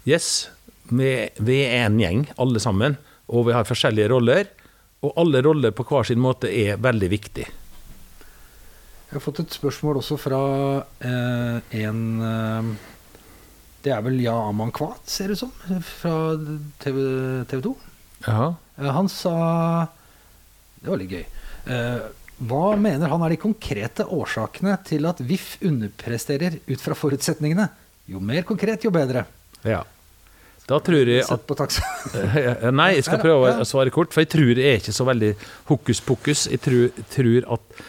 Yes, 0.08 0.48
vi, 0.88 1.28
vi 1.44 1.58
er 1.66 1.90
en 1.90 2.00
gjeng, 2.00 2.28
alle 2.40 2.62
sammen, 2.64 2.96
og 3.28 3.50
vi 3.50 3.56
har 3.56 3.68
forskjellige 3.68 4.12
roller. 4.14 4.48
Og 5.06 5.14
alle 5.20 5.44
roller 5.46 5.74
på 5.76 5.86
hver 5.86 6.08
sin 6.10 6.22
måte 6.22 6.50
er 6.50 6.80
veldig 6.82 7.10
viktig. 7.12 7.48
Jeg 9.08 9.16
har 9.16 9.24
fått 9.24 9.44
et 9.44 9.56
spørsmål 9.56 10.00
også 10.02 10.18
fra 10.20 10.40
eh, 11.00 11.76
en 11.84 12.00
eh, 12.28 12.72
Det 13.86 13.94
er 13.94 14.04
vel 14.06 14.20
Ja 14.24 14.36
Aman 14.50 14.72
Kwat, 14.76 15.04
ser 15.10 15.30
det 15.30 15.38
ut 15.38 15.44
som, 15.46 15.82
fra 15.86 16.14
TV, 16.84 17.02
TV 17.50 17.62
2. 17.68 17.74
Ja. 18.26 18.54
Eh, 18.78 18.92
han 18.92 19.10
sa 19.12 19.34
Det 20.82 20.90
var 20.90 21.02
litt 21.02 21.14
gøy. 21.14 21.26
Eh, 21.68 22.08
hva 22.48 22.64
mener 22.78 23.10
han 23.10 23.24
er 23.26 23.34
de 23.34 23.42
konkrete 23.42 24.06
årsakene 24.14 24.76
til 24.86 25.08
at 25.10 25.22
VIF 25.26 25.56
underpresterer 25.66 26.60
ut 26.68 26.82
fra 26.84 26.98
forutsetningene? 26.98 27.66
Jo 28.08 28.22
mer 28.24 28.46
konkret, 28.48 28.86
jo 28.86 28.94
bedre. 28.94 29.26
Ja. 29.66 29.82
Da 30.68 30.78
tror 30.84 31.08
jeg 31.08 31.24
at 31.24 31.52
Nei, 32.80 32.90
jeg 32.98 33.06
skal 33.08 33.22
prøve 33.24 33.54
å 33.56 33.68
svare 33.68 33.92
kort. 33.94 34.12
For 34.14 34.26
jeg 34.26 34.32
tror 34.34 34.52
det 34.58 34.66
er 34.68 34.82
ikke 34.82 34.96
så 34.96 35.08
veldig 35.08 35.32
hokus 35.70 36.02
pokus. 36.04 36.46
Jeg 36.52 36.60
tror, 36.64 37.02
tror 37.14 37.48
at, 37.56 37.82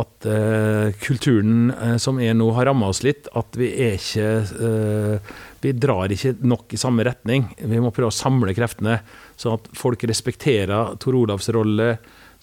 at 0.00 0.28
uh, 0.28 0.92
kulturen 1.02 1.70
uh, 1.72 1.96
som 2.02 2.20
er 2.22 2.36
nå, 2.36 2.50
har 2.56 2.68
ramma 2.68 2.90
oss 2.92 3.02
litt. 3.06 3.30
At 3.36 3.56
vi 3.58 3.70
er 3.86 3.96
ikke 3.96 4.28
uh, 4.60 5.34
Vi 5.64 5.72
drar 5.72 6.12
ikke 6.12 6.36
nok 6.46 6.76
i 6.76 6.80
samme 6.80 7.06
retning. 7.06 7.48
Vi 7.56 7.80
må 7.82 7.92
prøve 7.94 8.12
å 8.12 8.14
samle 8.14 8.54
kreftene. 8.56 9.00
Sånn 9.40 9.56
at 9.58 9.70
folk 9.76 10.04
respekterer 10.06 10.94
Tor 11.02 11.16
Olavs 11.18 11.50
rolle 11.54 11.96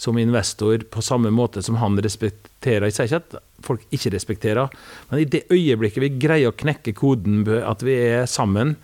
som 0.03 0.17
investor 0.17 0.81
på 0.89 1.03
samme 1.05 1.30
måte 1.31 1.61
som 1.63 1.77
han 1.80 1.99
respekterer. 2.01 2.89
Jeg 2.89 2.97
sier 2.97 3.11
ikke 3.11 3.21
at 3.21 3.63
folk 3.63 3.85
ikke 3.93 4.11
respekterer, 4.15 4.73
men 5.09 5.21
i 5.21 5.30
det 5.30 5.45
øyeblikket 5.53 6.03
vi 6.03 6.09
greier 6.19 6.51
å 6.51 6.57
knekke 6.57 6.95
koden 6.97 7.45
at 7.61 7.85
vi 7.85 7.95
er 8.09 8.25
sammen, 8.27 8.75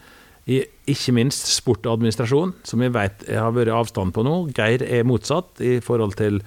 i 0.50 0.64
ikke 0.90 1.14
minst 1.14 1.50
sport 1.52 1.84
og 1.86 2.00
administrasjon, 2.00 2.56
som 2.66 2.82
vi 2.82 2.90
vet 2.94 3.26
har 3.30 3.54
vært 3.54 3.74
avstand 3.74 4.16
på 4.16 4.24
nå. 4.26 4.38
Geir 4.58 4.82
er 4.86 5.06
motsatt 5.06 5.62
i 5.62 5.78
forhold 5.84 6.16
til 6.18 6.40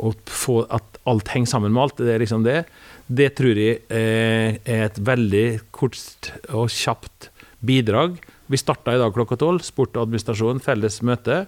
å 0.00 0.14
få 0.30 0.62
at 0.72 0.91
alt 1.08 1.32
henger 1.34 1.50
sammen 1.54 1.74
med 1.74 1.82
alt. 1.82 2.00
Det 2.00 2.14
er 2.14 2.22
liksom 2.22 2.44
det. 2.46 2.62
Det 3.06 3.30
tror 3.38 3.58
jeg 3.58 3.80
eh, 3.92 4.58
er 4.62 4.84
et 4.86 5.00
veldig 5.02 5.46
kort 5.74 6.32
og 6.50 6.70
kjapt 6.72 7.30
bidrag. 7.62 8.18
Vi 8.50 8.60
starta 8.60 8.94
i 8.94 9.00
dag 9.00 9.14
klokka 9.14 9.38
tolv. 9.40 9.64
Sport 9.66 9.96
og 9.96 10.06
administrasjon, 10.06 10.62
felles 10.62 11.00
møte. 11.06 11.44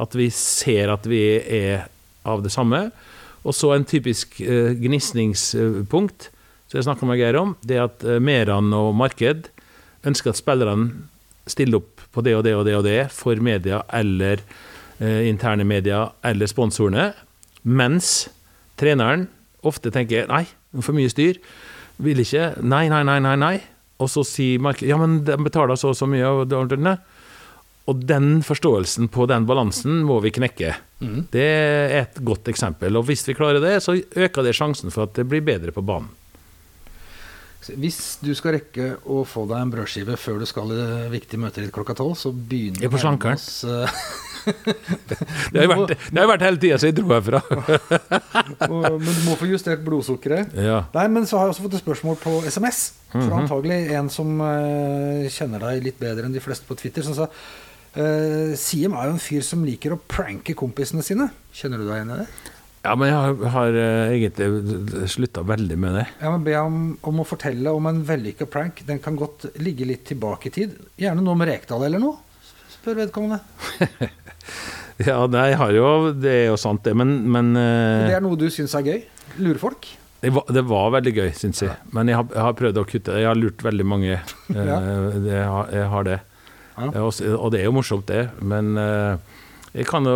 At 0.00 0.16
vi 0.18 0.30
ser 0.34 0.92
at 0.94 1.06
vi 1.08 1.24
er 1.38 1.88
av 2.24 2.42
det 2.44 2.52
samme. 2.54 2.88
Og 3.44 3.52
så 3.56 3.74
en 3.74 3.84
typisk 3.84 4.40
eh, 4.40 4.72
gnisningspunkt 4.80 6.30
som 6.74 6.80
jeg 6.80 6.86
snakka 6.88 7.06
med 7.06 7.20
Geir 7.20 7.36
om, 7.38 7.52
det 7.62 7.76
er 7.76 7.84
at 7.86 8.04
eh, 8.08 8.22
Meran 8.22 8.72
og 8.74 8.94
marked 8.96 9.50
ønsker 10.04 10.32
at 10.32 10.40
spillerne 10.40 11.04
stiller 11.46 11.82
opp 11.82 12.00
på 12.14 12.24
det 12.24 12.32
og 12.38 12.44
det 12.46 12.54
og 12.56 12.64
det 12.64 12.76
og 12.78 12.86
det 12.86 13.00
for 13.12 13.36
media 13.44 13.82
eller 13.92 14.40
eh, 14.98 15.28
interne 15.28 15.66
media 15.68 16.06
eller 16.24 16.48
sponsorene, 16.48 17.10
mens 17.62 18.30
treneren 18.84 19.26
ofte 19.64 19.92
tenker 19.92 20.28
nei, 20.28 20.44
for 20.80 20.92
mye 20.96 21.08
styr, 21.08 21.40
vil 22.04 22.20
ikke, 22.20 22.52
nei, 22.60 22.86
nei, 22.92 23.02
nei, 23.06 23.20
nei, 23.24 23.36
nei. 23.40 23.54
Og 24.02 24.10
så 24.10 24.24
sier 24.26 24.62
markedet 24.62 24.90
ja, 24.90 24.98
men 25.00 25.20
de 25.24 25.36
betaler 25.40 25.78
så 25.80 25.92
og 25.92 25.98
så 25.98 26.08
mye. 26.10 26.26
Og, 26.26 26.50
og 27.84 28.02
den 28.08 28.42
forståelsen 28.44 29.08
på 29.14 29.28
den 29.30 29.46
balansen 29.48 30.02
må 30.08 30.18
vi 30.24 30.34
knekke. 30.34 30.74
Det 31.32 31.46
er 31.46 31.94
et 32.00 32.20
godt 32.26 32.50
eksempel. 32.50 32.96
Og 32.98 33.06
hvis 33.08 33.26
vi 33.28 33.36
klarer 33.38 33.62
det, 33.62 33.76
så 33.84 33.96
øker 33.96 34.46
det 34.46 34.56
sjansen 34.56 34.92
for 34.94 35.06
at 35.06 35.16
det 35.18 35.26
blir 35.30 35.44
bedre 35.44 35.74
på 35.74 35.84
banen. 35.84 36.10
Hvis 37.64 38.18
du 38.20 38.34
skal 38.36 38.58
rekke 38.58 38.90
å 39.08 39.22
få 39.24 39.46
deg 39.48 39.62
en 39.62 39.70
brødskive 39.72 40.18
før 40.20 40.42
du 40.42 40.46
skal 40.48 40.68
i 40.74 40.76
det 40.76 41.12
viktige 41.14 41.40
møter 41.40 41.64
ditt 41.64 41.72
klokka 41.72 41.96
tolv, 41.96 42.12
så 42.20 42.32
begynner 42.34 42.82
Jeg 42.82 42.90
er 42.90 42.92
på 42.92 43.00
vi 43.00 43.04
slankeren. 43.06 43.40
Det 44.44 45.60
har 45.60 45.66
jo 45.66 45.70
vært, 45.70 45.92
det 46.10 46.20
har 46.20 46.28
vært 46.28 46.44
hele 46.46 46.60
tida, 46.60 46.78
så 46.80 46.90
jeg 46.90 46.96
dro 46.98 47.10
herfra. 47.14 47.40
Men 48.68 49.04
du 49.04 49.20
må 49.26 49.36
få 49.40 49.48
justert 49.48 49.84
blodsukkeret. 49.86 50.54
Ja. 50.58 50.82
Nei, 50.94 51.04
men 51.12 51.28
så 51.28 51.38
har 51.38 51.48
jeg 51.48 51.56
også 51.56 51.66
fått 51.66 51.78
et 51.78 51.84
spørsmål 51.84 52.18
på 52.22 52.38
SMS. 52.48 52.80
Mhm. 53.14 53.28
Fra 53.28 53.42
antagelig 53.42 53.78
en 53.94 54.10
som 54.10 54.32
uh, 54.42 55.28
kjenner 55.30 55.62
deg 55.68 55.84
litt 55.86 56.00
bedre 56.00 56.26
enn 56.26 56.34
de 56.34 56.42
fleste 56.42 56.66
på 56.68 56.76
Twitter. 56.80 57.06
Som 57.06 57.16
sa 57.16 57.28
uh, 57.28 58.50
Siem 58.58 58.96
er 58.98 59.08
jo 59.08 59.14
en 59.16 59.22
fyr 59.22 59.46
som 59.46 59.62
liker 59.66 59.94
å 59.94 60.00
pranke 60.00 60.56
kompisene 60.58 61.04
sine. 61.06 61.30
Kjenner 61.54 61.80
du 61.80 61.88
deg 61.88 62.00
igjen 62.00 62.16
i 62.16 62.20
det? 62.24 62.28
ja, 62.84 62.92
men 63.00 63.08
jeg 63.08 63.16
har, 63.16 63.46
har 63.54 63.78
eh, 63.80 64.14
egentlig 64.18 65.08
slutta 65.08 65.44
veldig 65.46 65.76
med 65.80 65.96
det. 65.98 66.04
Jeg 66.20 66.32
må 66.34 66.40
be 66.44 66.56
ham 66.56 66.80
om 67.08 67.22
å 67.22 67.26
fortelle 67.26 67.72
om 67.72 67.88
en 67.88 68.02
vellykka 68.04 68.48
prank. 68.50 68.82
Den 68.88 69.00
kan 69.04 69.16
godt 69.16 69.48
ligge 69.64 69.88
litt 69.88 70.04
tilbake 70.10 70.50
i 70.50 70.54
tid. 70.58 70.76
Gjerne 71.00 71.24
noe 71.24 71.38
med 71.40 71.48
Rekdal 71.48 71.86
eller 71.88 72.02
noe, 72.02 72.20
spør 72.76 73.00
vedkommende. 73.04 73.40
Ja, 75.08 75.26
har 75.58 75.72
jo, 75.74 75.86
det 76.14 76.30
er 76.30 76.44
jo 76.52 76.56
sant, 76.60 76.84
det. 76.86 76.92
Men, 76.94 77.16
men 77.34 77.48
eh, 77.58 78.04
Det 78.08 78.14
er 78.20 78.22
noe 78.22 78.38
du 78.38 78.46
syns 78.52 78.76
er 78.78 78.84
gøy? 78.86 79.00
Lure 79.42 79.58
folk? 79.58 79.88
det, 80.22 80.30
var, 80.32 80.44
det 80.54 80.62
var 80.70 80.92
veldig 80.94 81.12
gøy, 81.16 81.32
syns 81.36 81.64
jeg. 81.64 81.74
Men 81.92 82.08
jeg 82.08 82.16
har, 82.16 82.28
jeg 82.30 82.44
har 82.46 82.54
prøvd 82.60 82.78
å 82.80 82.84
kutte 82.88 83.10
det. 83.12 83.24
Jeg 83.24 83.28
har 83.28 83.40
lurt 83.40 83.64
veldig 83.66 83.86
mange. 83.90 84.20
eh, 84.54 84.60
Ja. 84.70 84.78
det, 85.18 85.32
jeg, 85.34 85.48
har, 85.50 85.72
jeg 85.74 85.90
har 85.96 86.06
det. 86.06 86.20
Ja. 86.78 86.86
Eh, 86.92 87.00
Og, 87.02 87.10
og 87.40 87.50
det 87.52 87.60
er 87.60 87.66
jo 87.68 87.74
morsomt, 87.74 88.06
det. 88.08 88.22
Men 88.40 88.70
jeg 89.74 89.88
kan 89.90 90.06
jo 90.06 90.14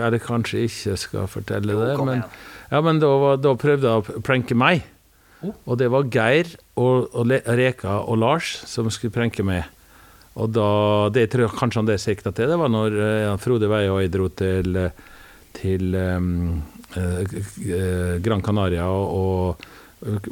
Eller 0.00 0.18
kanskje 0.24 0.64
ikke 0.64 0.96
skal 1.00 1.28
fortelle 1.28 1.76
det. 1.76 1.92
Men, 2.00 2.24
ja, 2.72 2.80
men 2.80 2.98
da, 3.04 3.12
var, 3.20 3.36
da 3.44 3.52
prøvde 3.60 3.90
jeg 3.92 4.00
å 4.16 4.24
pranke 4.24 4.56
meg. 4.56 4.86
Oh. 5.44 5.52
Og 5.68 5.78
det 5.78 5.90
var 5.92 6.08
Geir 6.08 6.48
og, 6.80 7.10
og 7.12 7.28
Reka 7.28 7.98
og 8.08 8.16
Lars 8.24 8.54
som 8.64 8.88
skulle 8.88 9.12
pranke 9.12 9.44
meg. 9.44 9.68
Og 10.34 10.50
da, 10.50 10.68
det 11.14 11.28
tror 11.30 11.46
jeg 11.46 11.54
kanskje 11.60 11.80
han 11.82 11.88
det 11.92 12.00
sikta 12.02 12.32
til, 12.34 12.50
det 12.50 12.58
var 12.58 12.72
når 12.72 12.96
ja, 12.98 13.34
Frode 13.38 13.68
Veie 13.70 13.92
og 13.92 14.00
jeg 14.02 14.10
dro 14.16 14.26
til, 14.34 14.74
eh, 14.80 15.04
til 15.54 15.94
um, 15.94 16.62
eh, 16.98 17.20
eh, 17.70 18.16
Gran 18.24 18.42
Canaria 18.42 18.88
og, 18.90 19.14
og 19.14 19.70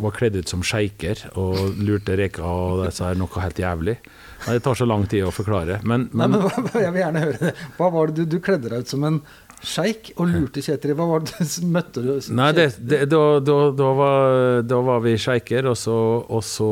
var 0.03 0.13
kledd 0.13 0.35
ut 0.37 0.51
som 0.51 0.61
sjeiker 0.67 1.23
og 1.41 1.79
lurte 1.81 2.17
Reka 2.19 2.43
og 2.45 2.83
disse 2.83 2.99
sa 3.01 3.13
noe 3.17 3.41
helt 3.41 3.63
jævlig. 3.63 3.95
Nei, 4.43 4.57
Det 4.59 4.65
tar 4.67 4.75
så 4.77 4.85
lang 4.91 5.07
tid 5.09 5.23
å 5.25 5.31
forklare. 5.33 5.79
Men, 5.87 6.09
Nei, 6.13 6.27
men 6.27 6.43
men 6.43 6.51
hva- 6.51 6.83
Jeg 6.83 6.93
vil 6.93 7.03
gjerne 7.05 7.23
høre 7.23 7.39
det. 7.41 7.53
Hva 7.79 7.89
var 7.95 8.11
det 8.11 8.17
du, 8.27 8.35
du 8.35 8.43
kledde 8.43 8.69
deg 8.69 8.83
ut 8.85 8.91
som 8.93 9.07
en 9.09 9.21
sjeik 9.63 10.11
og 10.17 10.31
lurte 10.31 10.63
Kjetil? 10.65 10.95
Hva 10.99 11.07
var 11.11 11.25
det 11.27 11.47
du 11.47 11.67
møtte 11.77 12.03
du? 12.05 12.13
Nei, 12.35 12.51
det, 12.57 12.67
det, 12.79 13.05
da, 13.13 13.23
da, 13.45 13.59
da, 13.79 13.91
var, 13.99 14.37
da 14.67 14.81
var 14.87 15.03
vi 15.05 15.15
sjeiker, 15.21 15.69
og 15.71 15.79
så, 15.79 15.97
og 16.27 16.43
så 16.47 16.71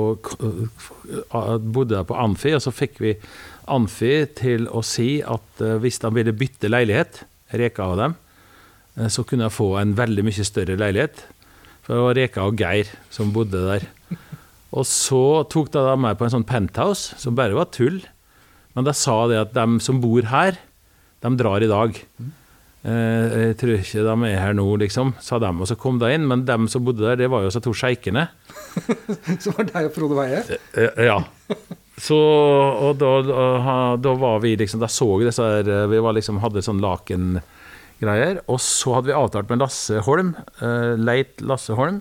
bodde 1.60 1.98
jeg 1.98 2.08
på 2.10 2.18
Amfi, 2.18 2.54
og 2.56 2.64
så 2.64 2.74
fikk 2.74 3.00
vi 3.02 3.14
Amfi 3.70 4.14
til 4.38 4.66
å 4.70 4.82
si 4.86 5.20
at 5.22 5.62
eh, 5.62 5.78
hvis 5.82 6.00
de 6.02 6.10
ville 6.16 6.34
bytte 6.36 6.70
leilighet, 6.70 7.22
Reka 7.60 7.86
og 7.92 8.00
dem, 8.00 8.16
eh, 8.98 9.10
så 9.12 9.24
kunne 9.26 9.46
jeg 9.46 9.56
få 9.56 9.74
en 9.80 9.94
veldig 9.98 10.26
mye 10.26 10.46
større 10.46 10.78
leilighet. 10.80 11.22
For 11.86 11.94
det 11.94 12.06
var 12.06 12.18
Reka 12.18 12.46
og 12.48 12.60
Geir 12.60 12.90
som 13.14 13.32
bodde 13.34 13.62
der. 13.68 13.86
Og 14.70 14.86
så 14.86 15.42
tok 15.50 15.70
de 15.74 15.82
meg 15.98 16.18
på 16.18 16.26
en 16.26 16.34
sånn 16.34 16.46
penthouse, 16.46 17.16
som 17.18 17.38
bare 17.38 17.56
var 17.56 17.70
tull. 17.74 18.02
Men 18.76 18.86
de 18.86 18.94
sa 18.94 19.16
det 19.30 19.40
at 19.40 19.54
de 19.56 19.80
som 19.82 19.98
bor 20.02 20.26
her, 20.30 20.58
de 21.20 21.32
drar 21.38 21.62
i 21.62 21.70
dag. 21.70 21.96
Eh, 21.98 22.36
jeg 22.80 23.56
tror 23.60 23.74
ikke 23.76 24.04
de 24.06 24.14
er 24.30 24.38
her 24.40 24.54
nå, 24.56 24.64
liksom, 24.80 25.12
sa 25.20 25.36
de. 25.42 25.50
Og 25.52 25.68
så 25.68 25.76
kom 25.76 25.98
de 26.00 26.08
inn, 26.14 26.24
men 26.30 26.46
dem 26.48 26.68
som 26.70 26.84
bodde 26.86 27.04
der, 27.04 27.18
det 27.20 27.28
var 27.32 27.44
jo 27.44 27.52
så 27.52 27.60
to 27.60 27.74
sjeikene. 27.76 28.28
Som 29.42 29.56
var 29.56 29.68
deg 29.68 29.88
og 29.88 29.94
Frode 29.94 30.16
Veie? 30.16 30.40
Eh, 30.78 31.02
ja. 31.08 31.18
Så, 32.00 32.16
og 32.16 33.00
da, 33.00 33.10
da, 34.00 34.12
var 34.16 34.38
vi 34.40 34.54
liksom 34.56 34.80
Da 34.80 34.88
så 34.88 35.08
vi 35.18 35.26
disse 35.26 35.44
her 35.44 35.66
eh, 35.68 35.88
Vi 35.90 35.98
var 36.00 36.14
liksom, 36.16 36.38
hadde 36.40 36.62
sånn 36.64 36.80
lakengreier. 36.80 38.40
Og 38.48 38.60
så 38.64 38.96
hadde 38.96 39.10
vi 39.10 39.18
avtalt 39.18 39.50
med 39.52 39.60
Lasse 39.60 40.00
Holm, 40.06 40.32
eh, 40.62 40.94
Leit 40.96 41.42
Lasse 41.44 41.76
Holm, 41.76 42.00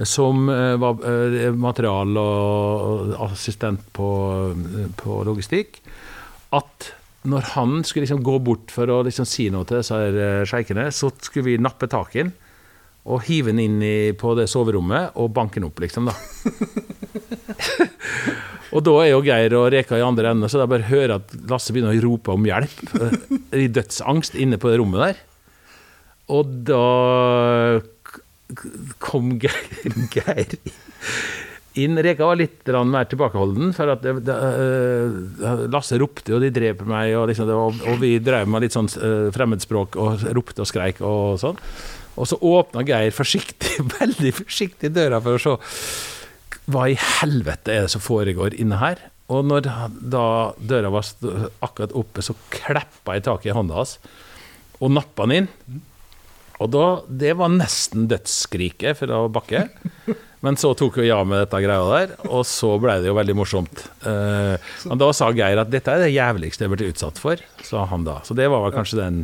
som 0.00 0.48
eh, 0.48 0.74
var 0.80 1.04
eh, 1.10 1.50
material- 1.52 2.18
og 2.22 3.14
assistent 3.28 3.84
på, 3.94 4.08
på 5.00 5.20
logistikk, 5.28 5.82
at 6.54 6.94
når 7.24 7.50
han 7.54 7.78
skulle 7.84 8.04
liksom 8.04 8.24
gå 8.24 8.38
bort 8.44 8.72
for 8.74 8.90
å 8.92 9.02
liksom 9.06 9.26
si 9.28 9.48
noe 9.52 9.64
til 9.68 9.80
disse 9.80 9.96
eh, 9.96 10.42
sjeikene, 10.48 10.90
så 10.92 11.10
skulle 11.24 11.48
vi 11.48 11.60
nappe 11.62 11.88
tak 11.90 12.16
i 12.16 12.24
han 12.24 12.34
og 13.04 13.20
hive 13.26 13.52
den 13.52 13.60
inn 13.60 13.82
i, 13.84 14.12
på 14.16 14.32
det 14.36 14.46
soverommet 14.48 15.16
og 15.20 15.32
banke 15.36 15.60
han 15.60 15.68
opp, 15.68 15.82
liksom, 15.84 16.08
da. 16.08 16.14
Og 18.74 18.82
da 18.82 18.94
er 19.04 19.12
jo 19.12 19.20
Geir 19.22 19.54
og 19.54 19.68
Reka 19.70 19.98
i 20.00 20.02
andre 20.02 20.32
enden, 20.32 20.50
så 20.50 20.58
jeg 20.58 20.70
bare 20.72 20.88
hører 20.88 21.12
at 21.20 21.34
Lasse 21.50 21.70
begynner 21.70 21.94
å 21.94 22.02
rope 22.02 22.34
om 22.34 22.46
hjelp. 22.48 22.80
I 23.54 23.68
dødsangst 23.70 24.34
inne 24.34 24.58
på 24.58 24.72
det 24.72 24.80
rommet 24.80 25.04
der. 25.04 25.20
Og 26.34 26.56
da 26.66 26.80
kom 29.04 29.36
Geir, 29.38 29.94
Geir 30.10 30.56
inn. 31.80 31.98
Reka 31.98 32.28
var 32.28 32.38
litt 32.38 32.70
mer 32.90 33.08
tilbakeholden, 33.10 33.72
for 33.76 33.94
at 33.94 34.04
det, 34.04 34.14
det, 34.26 34.36
eh, 34.36 35.64
Lasse 35.72 35.98
ropte, 36.00 36.34
og 36.36 36.44
de 36.44 36.52
drev 36.54 36.78
på 36.80 36.88
meg, 36.88 37.14
og, 37.18 37.28
liksom, 37.30 37.50
var, 37.50 37.82
og 37.90 38.00
vi 38.02 38.16
drev 38.22 38.48
med 38.50 38.66
litt 38.66 38.76
sånn 38.76 38.90
eh, 38.98 39.28
fremmedspråk 39.34 39.98
og 40.00 40.26
ropte 40.36 40.64
og 40.64 40.70
skreik 40.70 41.02
og 41.04 41.38
sånn. 41.42 41.60
Og 42.14 42.30
så 42.30 42.38
åpna 42.38 42.84
Geir 42.86 43.14
forsiktig, 43.14 43.78
veldig 43.98 44.34
forsiktig 44.42 44.92
døra 44.94 45.22
for 45.24 45.38
å 45.38 45.42
se 45.42 45.56
hva 46.72 46.86
i 46.88 46.94
helvete 46.96 47.72
er 47.74 47.84
det 47.84 47.92
som 47.92 48.00
foregår 48.00 48.54
inne 48.56 48.78
her? 48.80 49.02
Og 49.32 49.44
når 49.48 49.66
da 50.00 50.26
døra 50.56 50.92
var 50.92 51.08
akkurat 51.64 51.92
oppe, 51.96 52.24
så 52.24 52.36
kleppa 52.52 53.16
jeg 53.16 53.26
tak 53.26 53.44
i 53.44 53.52
hånda 53.56 53.76
hans 53.76 53.98
og 54.82 54.92
nappa 54.92 55.26
den 55.28 55.44
inn. 55.44 55.80
Og 56.62 56.70
da, 56.70 56.86
Det 57.08 57.32
var 57.36 57.52
nesten 57.52 58.06
dødsskriket 58.10 59.00
fra 59.00 59.24
Bakke. 59.32 59.66
Men 60.44 60.58
så 60.60 60.74
tok 60.76 60.98
vi 61.00 61.08
av 61.14 61.24
med 61.26 61.40
dette 61.40 61.60
greia 61.64 61.84
der, 61.88 62.10
og 62.28 62.42
så 62.44 62.74
ble 62.82 62.98
det 63.00 63.08
jo 63.08 63.16
veldig 63.16 63.36
morsomt. 63.38 63.84
Eh, 64.04 64.70
men 64.90 65.00
da 65.00 65.08
sa 65.16 65.30
Geir 65.32 65.62
at 65.62 65.70
dette 65.72 65.88
er 65.94 66.04
det 66.04 66.10
jævligste 66.12 66.64
jeg 66.64 66.68
har 66.68 66.74
blitt 66.76 66.90
utsatt 66.92 67.20
for, 67.22 67.40
sa 67.64 67.86
han 67.88 68.04
da. 68.04 68.18
Så 68.28 68.36
det 68.36 68.50
var 68.52 68.66
vel 68.66 68.74
kanskje 68.76 69.00
den 69.00 69.22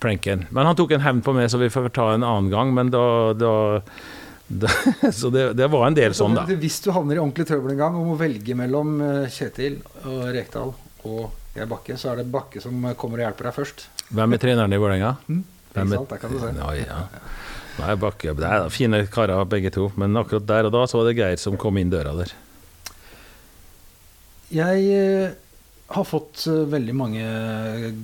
pranken. 0.00 0.46
Men 0.56 0.70
han 0.70 0.78
tok 0.78 0.96
en 0.96 1.04
hevn 1.04 1.20
på 1.26 1.34
meg, 1.36 1.50
så 1.52 1.60
vi 1.60 1.68
får 1.72 1.90
ta 1.96 2.10
en 2.14 2.24
annen 2.24 2.48
gang. 2.52 2.72
Men 2.76 2.92
da, 2.94 3.04
da, 3.36 3.52
da 4.48 4.72
Så 5.20 5.28
det, 5.34 5.50
det 5.60 5.68
var 5.72 5.86
en 5.90 5.96
del 6.00 6.16
sånn, 6.16 6.36
da. 6.38 6.46
Hvis 6.48 6.80
du 6.84 6.90
havner 6.96 7.20
i 7.20 7.22
ordentlig 7.22 7.48
trøbbel 7.52 7.76
en 7.76 7.82
gang 7.84 8.00
og 8.00 8.08
må 8.14 8.18
velge 8.20 8.56
mellom 8.58 8.96
eh, 9.04 9.24
Kjetil 9.32 9.80
og 10.08 10.26
Rekdal 10.34 10.72
og 11.04 11.24
Geir 11.54 11.68
Bakke, 11.70 12.00
så 12.00 12.14
er 12.14 12.22
det 12.22 12.30
Bakke 12.32 12.64
som 12.64 12.80
kommer 12.96 13.20
og 13.20 13.28
hjelper 13.28 13.50
deg 13.50 13.58
først. 13.60 13.88
Hvem 14.14 14.36
er 14.36 14.40
treneren 14.42 14.72
i 14.72 14.80
Vålerenga? 14.80 15.16
Ikke 15.28 15.76
Hvem 15.76 15.92
er- 15.92 16.00
sant? 16.00 16.12
Der 16.16 16.24
kan 16.24 16.32
du 16.32 16.40
se. 16.40 16.54
Ja, 16.56 16.72
ja. 16.80 17.02
Nei, 17.80 17.94
Bakke, 17.98 18.34
det 18.38 18.46
er 18.46 18.68
fine 18.70 19.02
karer 19.10 19.46
begge 19.50 19.72
to, 19.74 19.88
men 19.98 20.14
akkurat 20.16 20.46
der 20.46 20.68
og 20.68 20.74
da 20.76 20.84
så 20.86 21.00
var 21.00 21.08
det 21.08 21.16
Geir 21.18 21.40
som 21.40 21.56
kom 21.60 21.78
inn 21.80 21.90
døra 21.90 22.14
der. 22.16 22.34
Jeg 24.54 24.84
eh, 24.94 25.32
har 25.94 26.06
fått 26.06 26.46
eh, 26.50 26.64
veldig 26.70 26.94
mange 26.96 27.24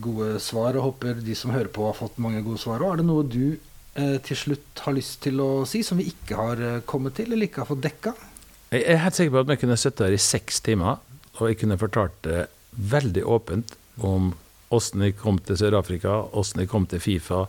gode 0.02 0.40
svar, 0.42 0.76
og 0.76 0.88
håper 0.88 1.20
de 1.24 1.36
som 1.38 1.54
hører 1.54 1.70
på, 1.72 1.86
har 1.86 1.98
fått 1.98 2.18
mange 2.22 2.42
gode 2.46 2.60
svar 2.62 2.82
òg. 2.82 2.94
Er 2.94 3.02
det 3.02 3.08
noe 3.08 3.26
du 3.26 3.44
eh, 3.54 4.18
til 4.26 4.38
slutt 4.42 4.82
har 4.84 4.96
lyst 4.96 5.20
til 5.24 5.40
å 5.42 5.50
si, 5.68 5.82
som 5.86 6.00
vi 6.00 6.10
ikke 6.10 6.38
har 6.40 6.64
eh, 6.64 6.82
kommet 6.88 7.16
til, 7.18 7.30
eller 7.32 7.48
ikke 7.48 7.64
har 7.64 7.70
fått 7.70 7.84
dekka? 7.86 8.14
Jeg 8.70 8.86
er 8.86 9.02
helt 9.02 9.18
sikker 9.18 9.34
på 9.34 9.44
at 9.44 9.52
vi 9.52 9.60
kunne 9.64 9.78
sittet 9.80 10.06
her 10.06 10.16
i 10.16 10.22
seks 10.22 10.60
timer, 10.66 11.00
og 11.38 11.44
jeg 11.48 11.60
kunne 11.62 11.78
fortalt 11.80 12.18
det 12.26 12.44
veldig 12.70 13.24
åpent 13.26 13.74
om 14.06 14.32
åssen 14.70 15.02
jeg 15.02 15.16
kom 15.18 15.40
til 15.42 15.58
Sør-Afrika, 15.58 16.20
åssen 16.38 16.62
jeg 16.62 16.70
kom 16.70 16.86
til 16.90 17.02
Fifa, 17.02 17.46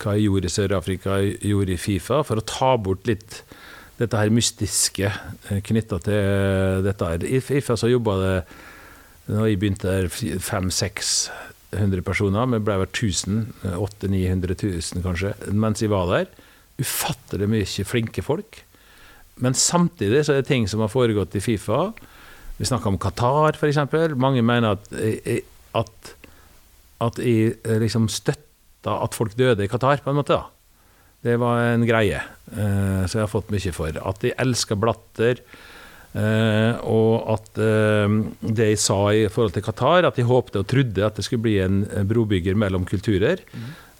hva 0.00 0.16
jeg 0.16 0.28
gjorde 0.28 0.48
i 0.48 0.54
Sør-Afrika, 0.54 1.18
gjorde 1.20 1.74
i 1.74 1.80
Fifa, 1.80 2.22
for 2.26 2.40
å 2.40 2.46
ta 2.46 2.74
bort 2.80 3.08
litt 3.10 3.42
dette 4.00 4.16
her 4.16 4.32
mystiske 4.32 5.10
knytta 5.66 6.00
til 6.06 6.84
dette. 6.86 7.10
her. 7.12 7.24
I 7.24 7.40
Fifa 7.44 7.76
så 7.76 7.90
jobba 7.90 8.16
det 8.20 8.36
når 9.30 9.46
jeg 9.46 9.60
begynte 9.60 9.90
der 9.90 10.08
500-600 10.10 12.02
personer, 12.06 12.48
men 12.48 12.64
ble 12.64 12.78
vel 12.80 12.88
1000, 12.88 13.44
800 13.76 14.08
000-900 14.08 14.56
000 14.96 15.04
kanskje, 15.04 15.34
mens 15.52 15.82
jeg 15.84 15.92
var 15.92 16.08
der. 16.10 16.30
Ufattelig 16.80 17.50
mye 17.52 17.84
flinke 17.86 18.24
folk. 18.24 18.62
Men 19.40 19.54
samtidig 19.54 20.24
så 20.24 20.34
er 20.34 20.42
det 20.42 20.50
ting 20.50 20.66
som 20.68 20.82
har 20.82 20.92
foregått 20.92 21.36
i 21.36 21.44
Fifa. 21.44 21.90
Vi 22.58 22.68
snakka 22.68 22.90
om 22.90 22.98
Qatar, 23.00 23.56
f.eks. 23.56 23.78
Mange 24.20 24.42
mener 24.44 24.76
at, 24.76 24.90
at, 25.76 26.14
at 27.00 27.20
jeg 27.20 27.56
liksom 27.84 28.08
støtta 28.80 29.02
at 29.04 29.14
folk 29.14 29.36
døde 29.36 29.64
i 29.64 29.68
Qatar, 29.68 30.00
på 30.02 30.10
en 30.10 30.16
måte. 30.16 30.34
da. 30.34 30.48
Det 31.22 31.36
var 31.38 31.74
en 31.74 31.84
greie 31.84 32.16
eh, 32.16 33.06
som 33.06 33.18
jeg 33.18 33.26
har 33.26 33.28
fått 33.28 33.50
mye 33.52 33.72
for. 33.72 33.92
At 33.92 34.20
de 34.22 34.32
elsker 34.38 34.76
Blatter. 34.76 35.42
Eh, 36.14 36.80
og 36.88 37.28
at 37.30 37.58
eh, 37.60 38.08
det 38.40 38.70
jeg 38.72 38.80
sa 38.80 39.12
i 39.12 39.28
forhold 39.28 39.52
til 39.52 39.62
Qatar, 39.62 40.06
at 40.08 40.16
de 40.16 40.24
håpte 40.24 40.62
og 40.62 40.66
trodde 40.66 41.04
at 41.04 41.16
det 41.16 41.24
skulle 41.24 41.44
bli 41.44 41.58
en 41.60 41.84
brobygger 42.08 42.56
mellom 42.56 42.86
kulturer. 42.88 43.44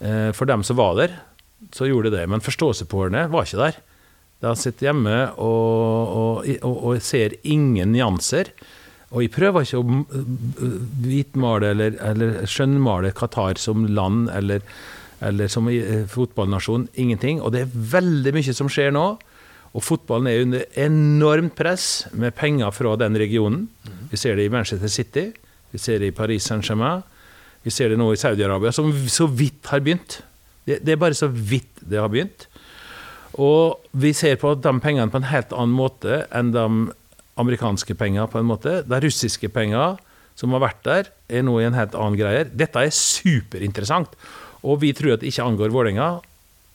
Eh, 0.01 0.33
for 0.33 0.47
dem 0.47 0.65
som 0.65 0.77
var 0.81 0.97
der, 0.97 1.21
så 1.73 1.87
gjorde 1.87 2.11
det 2.11 2.23
det. 2.23 2.29
Men 2.33 2.41
forståelsespårene 2.41 3.29
var 3.31 3.45
ikke 3.45 3.61
der. 3.61 3.81
De 4.41 4.57
sitter 4.57 4.89
hjemme 4.89 5.17
og, 5.37 6.17
og, 6.17 6.49
og, 6.65 6.77
og 6.89 7.03
ser 7.05 7.37
ingen 7.45 7.93
nyanser. 7.93 8.49
Og 9.11 9.25
jeg 9.25 9.33
prøver 9.35 9.67
ikke 9.67 9.81
å 9.81 10.05
hvitmale 11.03 11.73
eller, 11.75 11.97
eller 12.07 12.45
skjønnmale 12.51 13.11
Qatar 13.17 13.59
som 13.59 13.89
land 13.91 14.29
eller, 14.31 14.63
eller 15.27 15.51
som 15.51 15.67
fotballnasjon. 16.13 16.87
Ingenting. 16.95 17.41
Og 17.43 17.51
det 17.55 17.65
er 17.65 17.75
veldig 17.97 18.35
mye 18.37 18.55
som 18.55 18.71
skjer 18.71 18.95
nå. 18.95 19.07
Og 19.71 19.87
fotballen 19.87 20.31
er 20.31 20.45
under 20.45 20.65
enormt 20.83 21.55
press 21.59 22.07
med 22.15 22.35
penger 22.39 22.71
fra 22.75 22.97
den 22.99 23.19
regionen. 23.19 23.69
Vi 24.11 24.19
ser 24.19 24.39
det 24.39 24.47
i 24.47 24.53
Manchester 24.53 24.91
City, 24.91 25.29
vi 25.71 25.79
ser 25.79 26.01
det 26.03 26.11
i 26.11 26.15
Paris 26.15 26.47
Saint-Germain. 26.51 27.05
Vi 27.63 27.71
ser 27.71 27.93
det 27.93 27.99
nå 28.01 28.09
i 28.13 28.19
Saudi-Arabia, 28.19 28.73
som 28.73 28.89
så 29.13 29.27
vidt 29.29 29.69
har 29.71 29.83
begynt. 29.85 30.23
Det, 30.65 30.81
det, 30.81 30.95
er 30.95 31.03
bare 31.03 31.19
så 31.19 31.29
vidt 31.29 31.83
det 31.85 32.01
har 32.01 32.09
begynt. 32.11 32.47
Og 33.39 33.79
vi 33.93 34.15
ser 34.17 34.41
på 34.41 34.55
de 34.59 34.73
pengene 34.83 35.11
på 35.13 35.21
en 35.21 35.29
helt 35.31 35.53
annen 35.55 35.77
måte 35.77 36.25
enn 36.35 36.55
de 36.55 36.65
amerikanske 37.41 37.97
penger 37.99 38.29
på 38.31 38.41
en 38.41 38.49
måte. 38.49 38.81
De 38.87 39.01
russiske 39.03 39.51
penger 39.53 39.99
som 40.39 40.55
har 40.57 40.63
vært 40.63 40.85
der, 40.87 41.11
er 41.29 41.45
nå 41.45 41.59
i 41.61 41.67
en 41.67 41.77
helt 41.77 41.97
annen 41.99 42.17
greie. 42.19 42.47
Dette 42.49 42.81
er 42.81 42.95
superinteressant. 42.95 44.15
Og 44.65 44.81
vi 44.85 44.93
tror 44.97 45.17
at 45.17 45.25
det 45.25 45.33
ikke 45.33 45.47
angår 45.49 45.73
Vålerenga. 45.75 46.11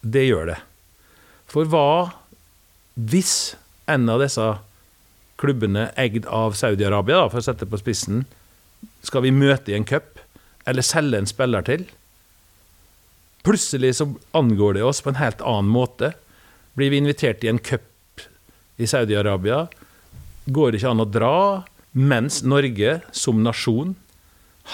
Det 0.01 0.25
gjør 0.27 0.51
det. 0.53 0.59
For 1.49 1.67
hva 1.69 2.13
hvis 2.95 3.55
en 3.91 4.07
av 4.09 4.21
disse 4.23 4.43
klubbene 5.41 5.89
eid 5.99 6.23
av 6.31 6.55
Saudi-Arabia, 6.55 7.25
for 7.27 7.41
å 7.41 7.45
sette 7.45 7.65
det 7.65 7.73
på 7.73 7.81
spissen, 7.81 8.23
skal 9.03 9.25
vi 9.25 9.33
møte 9.35 9.73
i 9.73 9.75
en 9.77 9.87
cup, 9.87 10.21
eller 10.65 10.85
selge 10.85 11.19
en 11.21 11.29
spiller 11.29 11.65
til 11.65 11.85
Plutselig 13.45 13.91
så 13.99 14.07
angår 14.33 14.73
det 14.73 14.81
oss 14.81 15.03
på 15.05 15.11
en 15.11 15.19
helt 15.19 15.41
annen 15.45 15.67
måte. 15.69 16.15
Blir 16.73 16.89
vi 16.89 16.97
invitert 16.97 17.43
i 17.45 17.51
en 17.51 17.59
cup 17.61 18.23
i 18.81 18.87
Saudi-Arabia, 18.89 19.67
går 20.45 20.71
det 20.71 20.81
ikke 20.81 20.93
an 20.93 21.03
å 21.03 21.09
dra, 21.09 21.37
mens 21.95 22.41
Norge 22.45 22.99
som 23.15 23.41
nasjon 23.43 23.95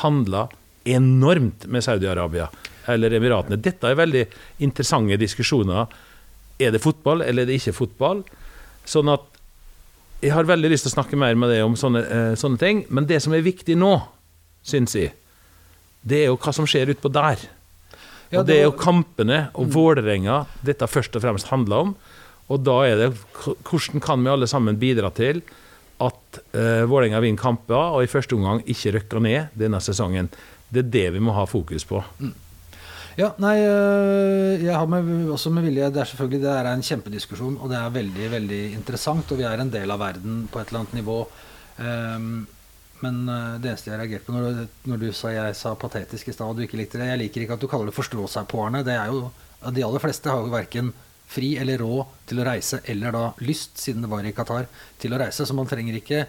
handler 0.02 0.52
enormt 0.90 1.68
med 1.70 1.86
Saudi-Arabia 1.86 2.48
eller 2.90 3.14
Emiratene. 3.14 3.60
Dette 3.62 3.92
er 3.92 4.00
veldig 4.00 4.24
interessante 4.66 5.20
diskusjoner 5.22 5.92
er 6.62 6.74
det 6.74 6.82
fotball, 6.84 7.24
eller 7.26 7.44
er 7.44 7.50
det 7.50 7.60
ikke 7.62 7.74
fotball? 7.74 8.24
Sånn 8.86 9.10
at 9.14 9.26
jeg 10.22 10.34
har 10.36 10.46
veldig 10.46 10.70
lyst 10.70 10.86
til 10.86 10.92
å 10.92 10.98
snakke 11.00 11.18
mer 11.18 11.38
med 11.38 11.50
deg 11.50 11.64
om 11.66 11.78
sånne, 11.78 12.02
eh, 12.06 12.34
sånne 12.38 12.62
ting. 12.62 12.84
Men 12.90 13.08
det 13.10 13.22
som 13.24 13.34
er 13.34 13.42
viktig 13.46 13.78
nå, 13.78 13.96
syns 14.62 14.94
jeg, 14.98 15.16
det 16.06 16.24
er 16.24 16.30
jo 16.30 16.38
hva 16.38 16.54
som 16.54 16.68
skjer 16.70 16.94
utpå 16.94 17.10
der. 17.14 17.42
Og 18.32 18.46
det 18.48 18.60
er 18.60 18.68
jo 18.68 18.78
kampene 18.78 19.50
og 19.58 19.68
mm. 19.68 19.72
Vålerenga 19.74 20.38
dette 20.64 20.88
først 20.88 21.18
og 21.18 21.24
fremst 21.26 21.50
handler 21.52 21.88
om. 21.88 21.96
Og 22.52 22.62
da 22.64 22.78
er 22.88 23.00
det 23.00 23.10
hvordan 23.42 24.04
kan 24.04 24.22
vi 24.24 24.32
alle 24.32 24.48
sammen 24.48 24.80
bidra 24.80 25.12
til 25.16 25.42
at 26.32 26.40
uh, 26.56 26.84
Vålerenga 26.90 27.20
vinner 27.24 27.42
kamper, 27.42 27.98
og 27.98 28.04
i 28.04 28.12
første 28.12 28.38
omgang 28.38 28.64
ikke 28.70 28.96
rykker 28.98 29.24
ned 29.24 29.58
denne 29.60 29.82
sesongen. 29.84 30.32
Det 30.72 30.86
er 30.86 30.94
det 30.96 31.10
vi 31.18 31.24
må 31.24 31.36
ha 31.36 31.44
fokus 31.50 31.86
på. 31.88 32.00
Mm. 32.20 32.34
Ja, 33.20 33.34
nei, 33.44 33.58
øh, 33.60 34.62
jeg 34.64 34.72
har 34.72 34.88
med, 34.88 35.28
også 35.34 35.52
med 35.52 35.66
vilje 35.68 35.90
Det 35.92 36.00
er 36.00 36.08
selvfølgelig 36.08 36.44
det 36.46 36.52
er 36.54 36.70
en 36.70 36.86
kjempediskusjon, 36.86 37.58
og 37.60 37.70
det 37.70 37.78
er 37.78 37.98
veldig 37.98 38.30
veldig 38.32 38.62
interessant. 38.78 39.34
Og 39.34 39.42
vi 39.42 39.48
er 39.48 39.60
en 39.60 39.74
del 39.74 39.92
av 39.92 40.00
verden 40.00 40.46
på 40.52 40.62
et 40.62 40.72
eller 40.72 40.86
annet 40.86 40.96
nivå. 40.96 41.18
Um, 41.82 42.48
men 43.02 43.22
øh, 43.28 43.58
det 43.60 43.72
eneste 43.72 43.92
jeg 43.92 44.00
reagerte 44.00 44.28
på 44.28 44.36
når, 44.36 44.66
når, 44.86 45.02
du 45.02 45.08
sa 45.18 45.32
jeg 45.34 45.56
sa 45.58 45.74
patetisk 45.76 46.30
i 46.30 46.36
stad 46.36 46.52
og 46.52 46.60
du 46.60 46.62
ikke 46.68 46.78
likte 46.78 47.00
det 47.02 47.08
Jeg 47.10 47.22
liker 47.24 47.44
ikke 47.44 47.56
at 47.58 47.64
du 47.64 47.70
kaller 47.72 47.90
det 47.90 47.98
forstå 47.98 48.28
seg-på-erne. 48.32 48.84
Det 48.86 48.94
er 48.96 49.12
jo, 49.12 49.32
De 49.76 49.86
aller 49.86 50.04
fleste 50.04 50.30
har 50.32 50.40
jo 50.40 50.54
verken 50.54 50.94
fri 51.32 51.54
eller 51.62 51.80
råd 51.80 52.16
til 52.30 52.42
å 52.42 52.46
reise, 52.48 52.82
eller 52.92 53.16
da 53.16 53.26
lyst, 53.48 53.78
siden 53.80 54.04
det 54.04 54.12
var 54.12 54.26
i 54.28 54.34
Qatar, 54.36 54.68
til 55.00 55.16
å 55.16 55.20
reise. 55.22 55.48
Så 55.48 55.56
man 55.58 55.70
trenger 55.70 55.98
ikke 56.00 56.26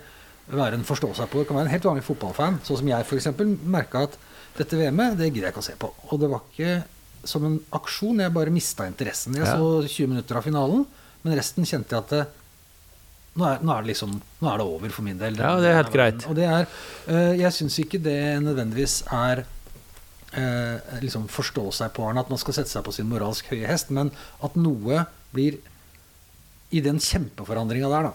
være 0.52 0.78
en 0.78 0.86
forstå 0.86 1.12
seg 1.18 1.30
på. 1.30 1.42
Det 1.42 1.50
kan 1.50 1.58
være 1.58 1.70
en 1.70 1.74
helt 1.74 1.86
vanlig 1.88 2.04
fotballfan, 2.06 2.60
sånn 2.66 2.82
som 2.82 2.90
jeg 2.90 3.06
f.eks. 3.06 3.30
merka 3.62 4.06
at 4.08 4.18
dette 4.58 4.78
VM-et 4.78 5.16
det 5.18 5.30
gidder 5.30 5.48
jeg 5.48 5.54
ikke 5.54 5.64
å 5.64 5.70
se 5.70 5.78
på. 5.80 5.90
Og 6.10 6.20
det 6.20 6.30
var 6.30 6.44
ikke 6.50 6.74
som 7.28 7.46
en 7.46 7.56
aksjon. 7.78 8.20
Jeg 8.24 8.34
bare 8.34 8.54
mista 8.54 8.86
interessen. 8.90 9.38
Jeg 9.38 9.46
ja. 9.46 9.56
så 9.56 9.82
20 9.86 10.12
minutter 10.12 10.38
av 10.38 10.46
finalen, 10.46 10.86
men 11.22 11.36
resten 11.38 11.66
kjente 11.68 11.94
jeg 11.94 12.02
at 12.02 12.14
det, 12.14 12.22
nå, 13.38 13.46
er, 13.48 13.62
nå, 13.62 13.72
er 13.72 13.84
det 13.84 13.92
liksom, 13.94 14.14
nå 14.42 14.50
er 14.50 14.60
det 14.60 14.68
over 14.74 14.94
for 14.94 15.06
min 15.06 15.20
del. 15.20 15.38
ja, 15.40 15.54
det 15.62 15.70
er 15.70 15.78
helt 15.78 15.94
greit. 15.94 16.26
Og 16.28 16.36
det 16.36 16.48
er, 16.50 16.68
uh, 17.08 17.32
jeg 17.38 17.56
syns 17.56 17.78
ikke 17.80 18.02
det 18.02 18.18
nødvendigvis 18.44 19.00
er 19.08 19.46
uh, 20.36 20.98
liksom 21.02 21.28
forstå 21.32 21.68
seg 21.78 21.92
på 21.96 22.08
at 22.08 22.32
man 22.32 22.40
skal 22.40 22.56
sette 22.56 22.72
seg 22.72 22.84
på 22.86 22.94
sin 22.94 23.08
moralsk 23.10 23.52
høye 23.52 23.68
hest, 23.68 23.92
men 23.94 24.12
at 24.42 24.58
noe 24.58 25.04
blir 25.32 25.60
i 26.72 26.80
den 26.84 27.00
kjempeforandringa 27.02 27.90
der, 27.92 28.10
da 28.10 28.14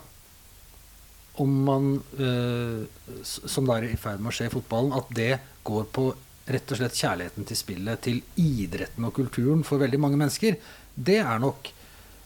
om 1.37 1.63
man, 1.63 1.89
eh, 2.17 3.13
som 3.23 3.67
da 3.67 3.77
er 3.77 3.91
i 3.91 3.99
ferd 3.99 4.21
med 4.21 4.31
å 4.31 4.35
skje 4.35 4.47
i 4.49 4.53
fotballen, 4.53 4.95
at 4.97 5.09
det 5.13 5.35
går 5.67 5.85
på 5.93 6.09
rett 6.47 6.71
og 6.73 6.79
slett 6.79 6.97
kjærligheten 6.97 7.47
til 7.47 7.59
spillet, 7.59 8.01
til 8.07 8.21
idretten 8.41 9.05
og 9.05 9.13
kulturen 9.17 9.65
for 9.67 9.81
veldig 9.83 9.99
mange 10.01 10.19
mennesker, 10.19 10.57
det 10.95 11.19
er 11.21 11.41
nok 11.43 11.69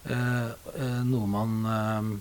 eh, 0.08 0.52
eh 0.78 1.02
noe 1.08 1.28
man 1.28 1.58
eh, 1.76 2.12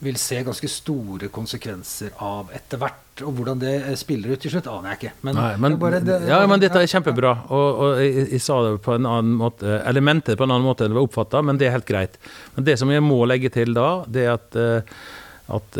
vil 0.00 0.16
se 0.20 0.40
ganske 0.46 0.68
store 0.72 1.28
konsekvenser 1.32 2.14
av 2.24 2.52
etter 2.56 2.80
hvert. 2.80 3.22
Og 3.26 3.34
hvordan 3.36 3.60
det 3.60 3.74
eh, 3.82 3.96
spiller 4.00 4.32
ut 4.32 4.40
til 4.40 4.54
slutt, 4.54 4.70
aner 4.72 4.94
jeg 4.94 5.00
ikke. 5.00 5.12
Men, 5.28 5.36
Nei, 5.36 5.50
men, 5.60 5.76
det 5.76 5.80
bare, 5.82 6.00
det, 6.04 6.18
ja, 6.30 6.40
men 6.48 6.62
dette 6.62 6.80
er 6.80 6.88
kjempebra. 6.90 7.34
Og, 7.52 7.68
og 7.84 8.00
jeg, 8.00 8.26
jeg, 8.32 8.42
sa 8.44 8.58
det 8.66 8.74
på 8.86 8.96
en 8.96 9.08
annen 9.10 9.36
måte, 9.40 9.76
eller 9.78 10.04
mente 10.04 10.32
det 10.32 10.40
på 10.40 10.48
en 10.48 10.54
annen 10.56 10.66
måte 10.66 10.86
enn 10.86 10.94
det 10.94 11.00
var 11.00 11.08
oppfatta, 11.08 11.44
men 11.44 11.60
det 11.60 11.68
er 11.68 11.76
helt 11.76 11.88
greit. 11.88 12.16
Men 12.56 12.68
det 12.68 12.78
som 12.80 12.92
jeg 12.92 13.04
må 13.04 13.20
legge 13.28 13.52
til 13.52 13.76
da, 13.76 13.90
det 14.08 14.26
er 14.26 14.36
at 14.40 15.76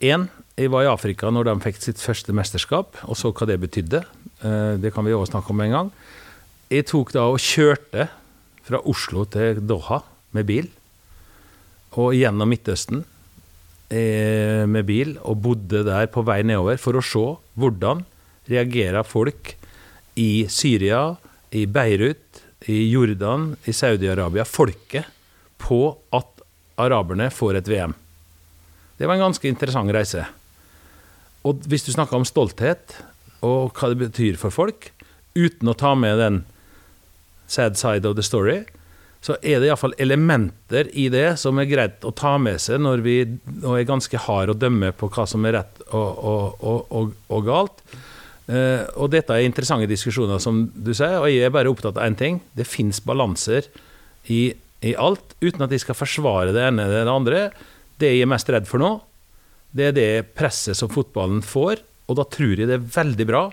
én, 0.00 0.26
uh, 0.26 0.40
jeg 0.60 0.72
var 0.72 0.84
i 0.84 0.90
Afrika 0.90 1.30
når 1.32 1.48
de 1.48 1.54
fikk 1.64 1.78
sitt 1.80 2.02
første 2.02 2.34
mesterskap, 2.36 2.98
og 3.06 3.16
så 3.16 3.30
hva 3.32 3.46
det 3.48 3.60
betydde. 3.62 4.02
Eh, 4.40 4.74
det 4.80 4.92
kan 4.94 5.04
vi 5.06 5.14
også 5.16 5.34
snakke 5.34 5.54
om 5.54 5.62
en 5.64 5.76
gang. 5.76 5.92
Jeg 6.70 6.86
tok 6.90 7.12
da 7.16 7.26
og 7.30 7.40
kjørte 7.42 8.08
fra 8.66 8.80
Oslo 8.88 9.24
til 9.28 9.60
Doha 9.66 10.00
med 10.36 10.48
bil. 10.48 10.68
Og 11.98 12.14
gjennom 12.14 12.52
Midtøsten 12.52 13.02
eh, 13.02 13.19
med 13.90 14.86
bil, 14.86 15.16
og 15.26 15.40
bodde 15.42 15.80
der 15.82 16.06
på 16.12 16.22
vei 16.22 16.40
nedover 16.46 16.78
for 16.78 16.94
å 16.94 17.02
se 17.02 17.24
hvordan 17.58 18.04
reagerer 18.50 19.02
folk 19.06 19.54
i 20.20 20.46
Syria, 20.50 21.16
i 21.50 21.64
Beirut, 21.66 22.42
i 22.70 22.84
Jordan, 22.90 23.54
i 23.66 23.74
Saudi-Arabia, 23.74 24.44
folket, 24.46 25.08
på 25.60 25.82
at 26.14 26.44
araberne 26.80 27.30
får 27.32 27.60
et 27.60 27.70
VM. 27.70 27.94
Det 28.98 29.08
var 29.08 29.16
en 29.16 29.26
ganske 29.28 29.48
interessant 29.48 29.92
reise. 29.94 30.26
Og 31.46 31.62
hvis 31.68 31.86
du 31.86 31.92
snakker 31.94 32.18
om 32.18 32.26
stolthet, 32.28 32.98
og 33.40 33.72
hva 33.72 33.92
det 33.92 34.00
betyr 34.02 34.36
for 34.40 34.52
folk, 34.52 34.90
uten 35.32 35.70
å 35.70 35.76
ta 35.78 35.94
med 35.96 36.20
den 36.20 36.42
sad 37.48 37.78
side 37.80 38.08
of 38.08 38.18
the 38.18 38.24
story, 38.24 38.62
så 39.20 39.36
er 39.44 39.60
det 39.60 39.68
iallfall 39.68 39.94
elementer 40.00 40.88
i 40.96 41.10
det 41.12 41.34
som 41.40 41.58
er 41.60 41.68
greit 41.68 42.04
å 42.08 42.12
ta 42.16 42.38
med 42.40 42.60
seg 42.62 42.80
når 42.80 43.02
vi 43.04 43.16
og 43.60 43.74
er 43.74 43.88
ganske 43.88 44.22
harde 44.24 44.54
å 44.54 44.60
dømme 44.60 44.94
på 44.96 45.10
hva 45.12 45.26
som 45.28 45.44
er 45.44 45.58
rett 45.58 45.82
og, 45.90 46.22
og, 46.24 46.64
og, 46.88 47.12
og 47.28 47.44
galt. 47.44 47.84
Uh, 48.50 48.82
og 48.96 49.12
dette 49.12 49.36
er 49.36 49.44
interessante 49.46 49.86
diskusjoner, 49.90 50.40
som 50.42 50.64
du 50.72 50.90
sier, 50.96 51.20
og 51.20 51.28
jeg 51.30 51.44
er 51.46 51.52
bare 51.54 51.70
opptatt 51.70 52.00
av 52.00 52.08
én 52.08 52.16
ting. 52.18 52.40
Det 52.56 52.66
fins 52.66 52.98
balanser 53.04 53.68
i, 54.32 54.48
i, 54.80 54.94
alt, 54.96 55.36
uten 55.44 55.66
at 55.66 55.70
de 55.70 55.78
skal 55.78 55.98
forsvare 55.98 56.56
det 56.56 56.64
ene 56.70 56.88
eller 56.88 57.04
det 57.04 57.14
andre. 57.14 57.44
Det 58.00 58.14
jeg 58.14 58.24
er 58.24 58.32
mest 58.32 58.50
redd 58.50 58.66
for 58.66 58.82
nå, 58.82 58.94
det 59.76 59.90
er 59.90 59.94
det 59.94 60.10
presset 60.34 60.78
som 60.80 60.90
fotballen 60.90 61.44
får. 61.46 61.84
Og 62.10 62.18
da 62.18 62.24
tror 62.26 62.56
jeg 62.56 62.66
det 62.66 62.80
er 62.80 62.90
veldig 62.96 63.28
bra 63.28 63.44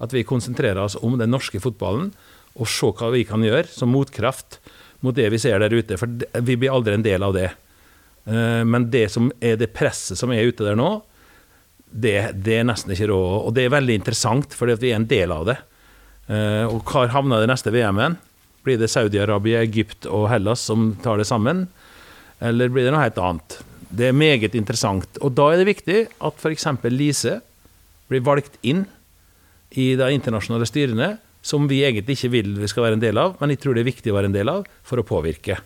at 0.00 0.14
vi 0.14 0.24
konsentrerer 0.28 0.80
oss 0.86 0.96
om 1.02 1.18
den 1.18 1.34
norske 1.34 1.60
fotballen, 1.60 2.12
og 2.56 2.70
se 2.70 2.88
hva 2.96 3.10
vi 3.12 3.26
kan 3.28 3.42
gjøre 3.44 3.68
som 3.68 3.90
motkraft 3.92 4.60
mot 5.04 5.16
det 5.16 5.28
vi 5.32 5.40
ser 5.40 5.60
der 5.62 5.74
ute. 5.74 5.98
For 6.00 6.10
vi 6.46 6.56
blir 6.56 6.72
aldri 6.72 6.96
en 6.96 7.04
del 7.06 7.22
av 7.26 7.34
det. 7.36 7.50
Eh, 8.26 8.62
Men 8.64 8.90
det 8.90 9.08
som 9.12 9.30
er 9.40 9.56
det 9.60 9.72
presset 9.76 10.18
som 10.18 10.32
er 10.32 10.48
ute 10.48 10.64
der 10.66 10.78
nå, 10.78 11.02
det, 11.86 12.16
det 12.44 12.60
er 12.60 12.68
nesten 12.68 12.92
ikke 12.92 13.08
råd. 13.12 13.34
Og 13.46 13.54
det 13.56 13.66
er 13.66 13.76
veldig 13.76 13.98
interessant, 14.00 14.54
fordi 14.56 14.76
vi 14.82 14.92
er 14.92 15.00
en 15.00 15.08
del 15.10 15.32
av 15.32 15.46
det. 15.48 15.58
Eh, 16.28 16.64
og 16.66 16.82
hvor 16.88 17.12
havner 17.12 17.42
det 17.44 17.50
neste 17.52 17.72
VM-en? 17.74 18.18
Blir 18.66 18.80
det 18.80 18.90
Saudi-Arabia, 18.90 19.62
Egypt 19.62 20.08
og 20.10 20.26
Hellas 20.32 20.64
som 20.66 20.90
tar 21.04 21.20
det 21.20 21.28
sammen? 21.28 21.68
Eller 22.42 22.68
blir 22.72 22.84
det 22.84 22.92
noe 22.92 23.04
helt 23.04 23.20
annet? 23.22 23.60
Det 23.86 24.08
er 24.08 24.16
meget 24.16 24.56
interessant. 24.58 25.20
Og 25.22 25.32
da 25.38 25.52
er 25.52 25.62
det 25.62 25.70
viktig 25.70 26.00
at 26.26 26.42
f.eks. 26.42 26.66
Lise 26.90 27.38
blir 28.10 28.24
valgt 28.26 28.58
inn 28.66 28.84
i 29.76 29.92
de 29.98 30.10
internasjonale 30.14 30.66
styrene, 30.68 31.14
som 31.46 31.68
vi 31.70 31.80
egentlig 31.86 32.16
ikke 32.18 32.30
vil 32.32 32.48
vi 32.58 32.66
skal 32.72 32.82
være 32.88 32.96
en 32.98 33.02
del 33.04 33.18
av, 33.22 33.36
men 33.40 33.52
jeg 33.54 33.60
tror 33.62 33.76
det 33.78 33.84
er 33.84 33.90
viktig 33.92 34.10
å 34.10 34.16
være 34.18 34.30
en 34.32 34.34
del 34.34 34.50
av 34.50 34.64
for 34.86 34.98
å 34.98 35.06
påvirke. 35.06 35.60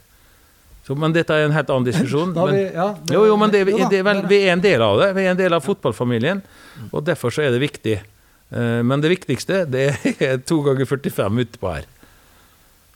Så, 0.84 0.96
men 0.98 1.12
dette 1.14 1.32
er 1.36 1.46
en 1.46 1.54
helt 1.56 1.70
annen 1.72 1.86
diskusjon. 1.86 2.32
Men, 2.36 2.54
vi- 2.56 2.66
ja, 2.74 2.86
det- 3.06 3.14
jo, 3.14 3.20
jo, 3.28 3.36
men 3.40 3.50
det, 3.52 3.60
det 3.92 4.00
vel, 4.04 4.20
vi 4.28 4.38
er 4.48 4.52
en 4.56 4.62
del 4.64 4.82
av 4.82 4.96
det. 5.00 5.10
Vi 5.16 5.24
er 5.26 5.30
en 5.34 5.38
del 5.38 5.54
av 5.56 5.62
fotballfamilien, 5.64 6.40
og 6.90 7.04
derfor 7.06 7.30
så 7.32 7.44
er 7.46 7.52
det 7.54 7.60
viktig. 7.62 7.96
Eh, 8.50 8.80
Men 8.82 9.00
det 9.04 9.12
viktigste, 9.12 9.62
det 9.70 9.84
er 10.18 10.40
to 10.42 10.58
ganger 10.66 10.88
45 10.90 11.44
utpå 11.46 11.72
her. 11.76 11.86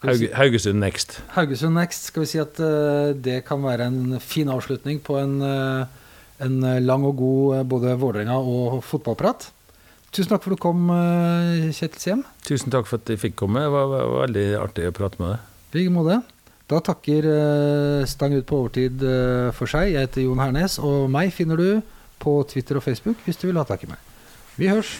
Haugesund 0.05 0.81
next. 0.81 1.21
Haugesund 1.33 1.75
Next, 1.79 2.11
skal 2.11 2.25
vi 2.25 2.29
si 2.29 2.41
at 2.43 2.59
eh, 2.61 3.15
det 3.17 3.39
kan 3.49 3.63
være 3.65 3.87
en 3.89 4.19
fin 4.21 4.51
avslutning 4.53 4.99
på 5.01 5.17
en, 5.17 5.39
eh, 5.41 5.87
en 6.45 6.59
lang 6.85 7.07
og 7.09 7.17
god 7.17 7.63
både 7.71 7.95
Vålerenga 8.01 8.37
og 8.37 8.83
fotballprat. 8.85 9.47
Tusen 10.15 10.31
takk 10.31 10.45
for 10.45 10.55
at 10.55 10.61
du 10.61 10.63
kom, 10.63 10.85
eh, 10.95 11.73
Kjetil 11.75 11.99
Siem. 12.01 12.21
Tusen 12.47 12.71
takk 12.71 12.87
for 12.87 13.03
at 13.03 13.11
jeg 13.11 13.19
fikk 13.19 13.35
komme. 13.41 13.65
Det 13.65 13.73
var, 13.75 13.89
var, 13.91 14.05
var 14.13 14.27
veldig 14.29 14.47
artig 14.61 14.87
å 14.87 14.95
prate 14.95 15.19
med 15.19 15.35
deg. 15.35 15.51
I 15.75 15.81
like 15.81 15.95
måte. 15.95 16.21
Da 16.71 16.79
takker 16.81 17.27
eh, 17.29 18.07
Stang 18.09 18.37
ut 18.39 18.47
på 18.47 18.61
overtid 18.63 19.03
eh, 19.03 19.51
for 19.57 19.71
seg. 19.71 19.91
Jeg 19.91 20.07
heter 20.07 20.25
Jon 20.25 20.41
Hernes, 20.41 20.79
og 20.79 21.11
meg 21.13 21.35
finner 21.35 21.59
du 21.59 21.83
på 22.23 22.39
Twitter 22.49 22.79
og 22.79 22.87
Facebook 22.87 23.27
hvis 23.27 23.43
du 23.43 23.49
vil 23.51 23.59
ha 23.59 23.67
tak 23.69 23.83
i 23.85 23.91
meg. 23.91 23.99
Vi 24.55 24.71
hørs. 24.71 24.95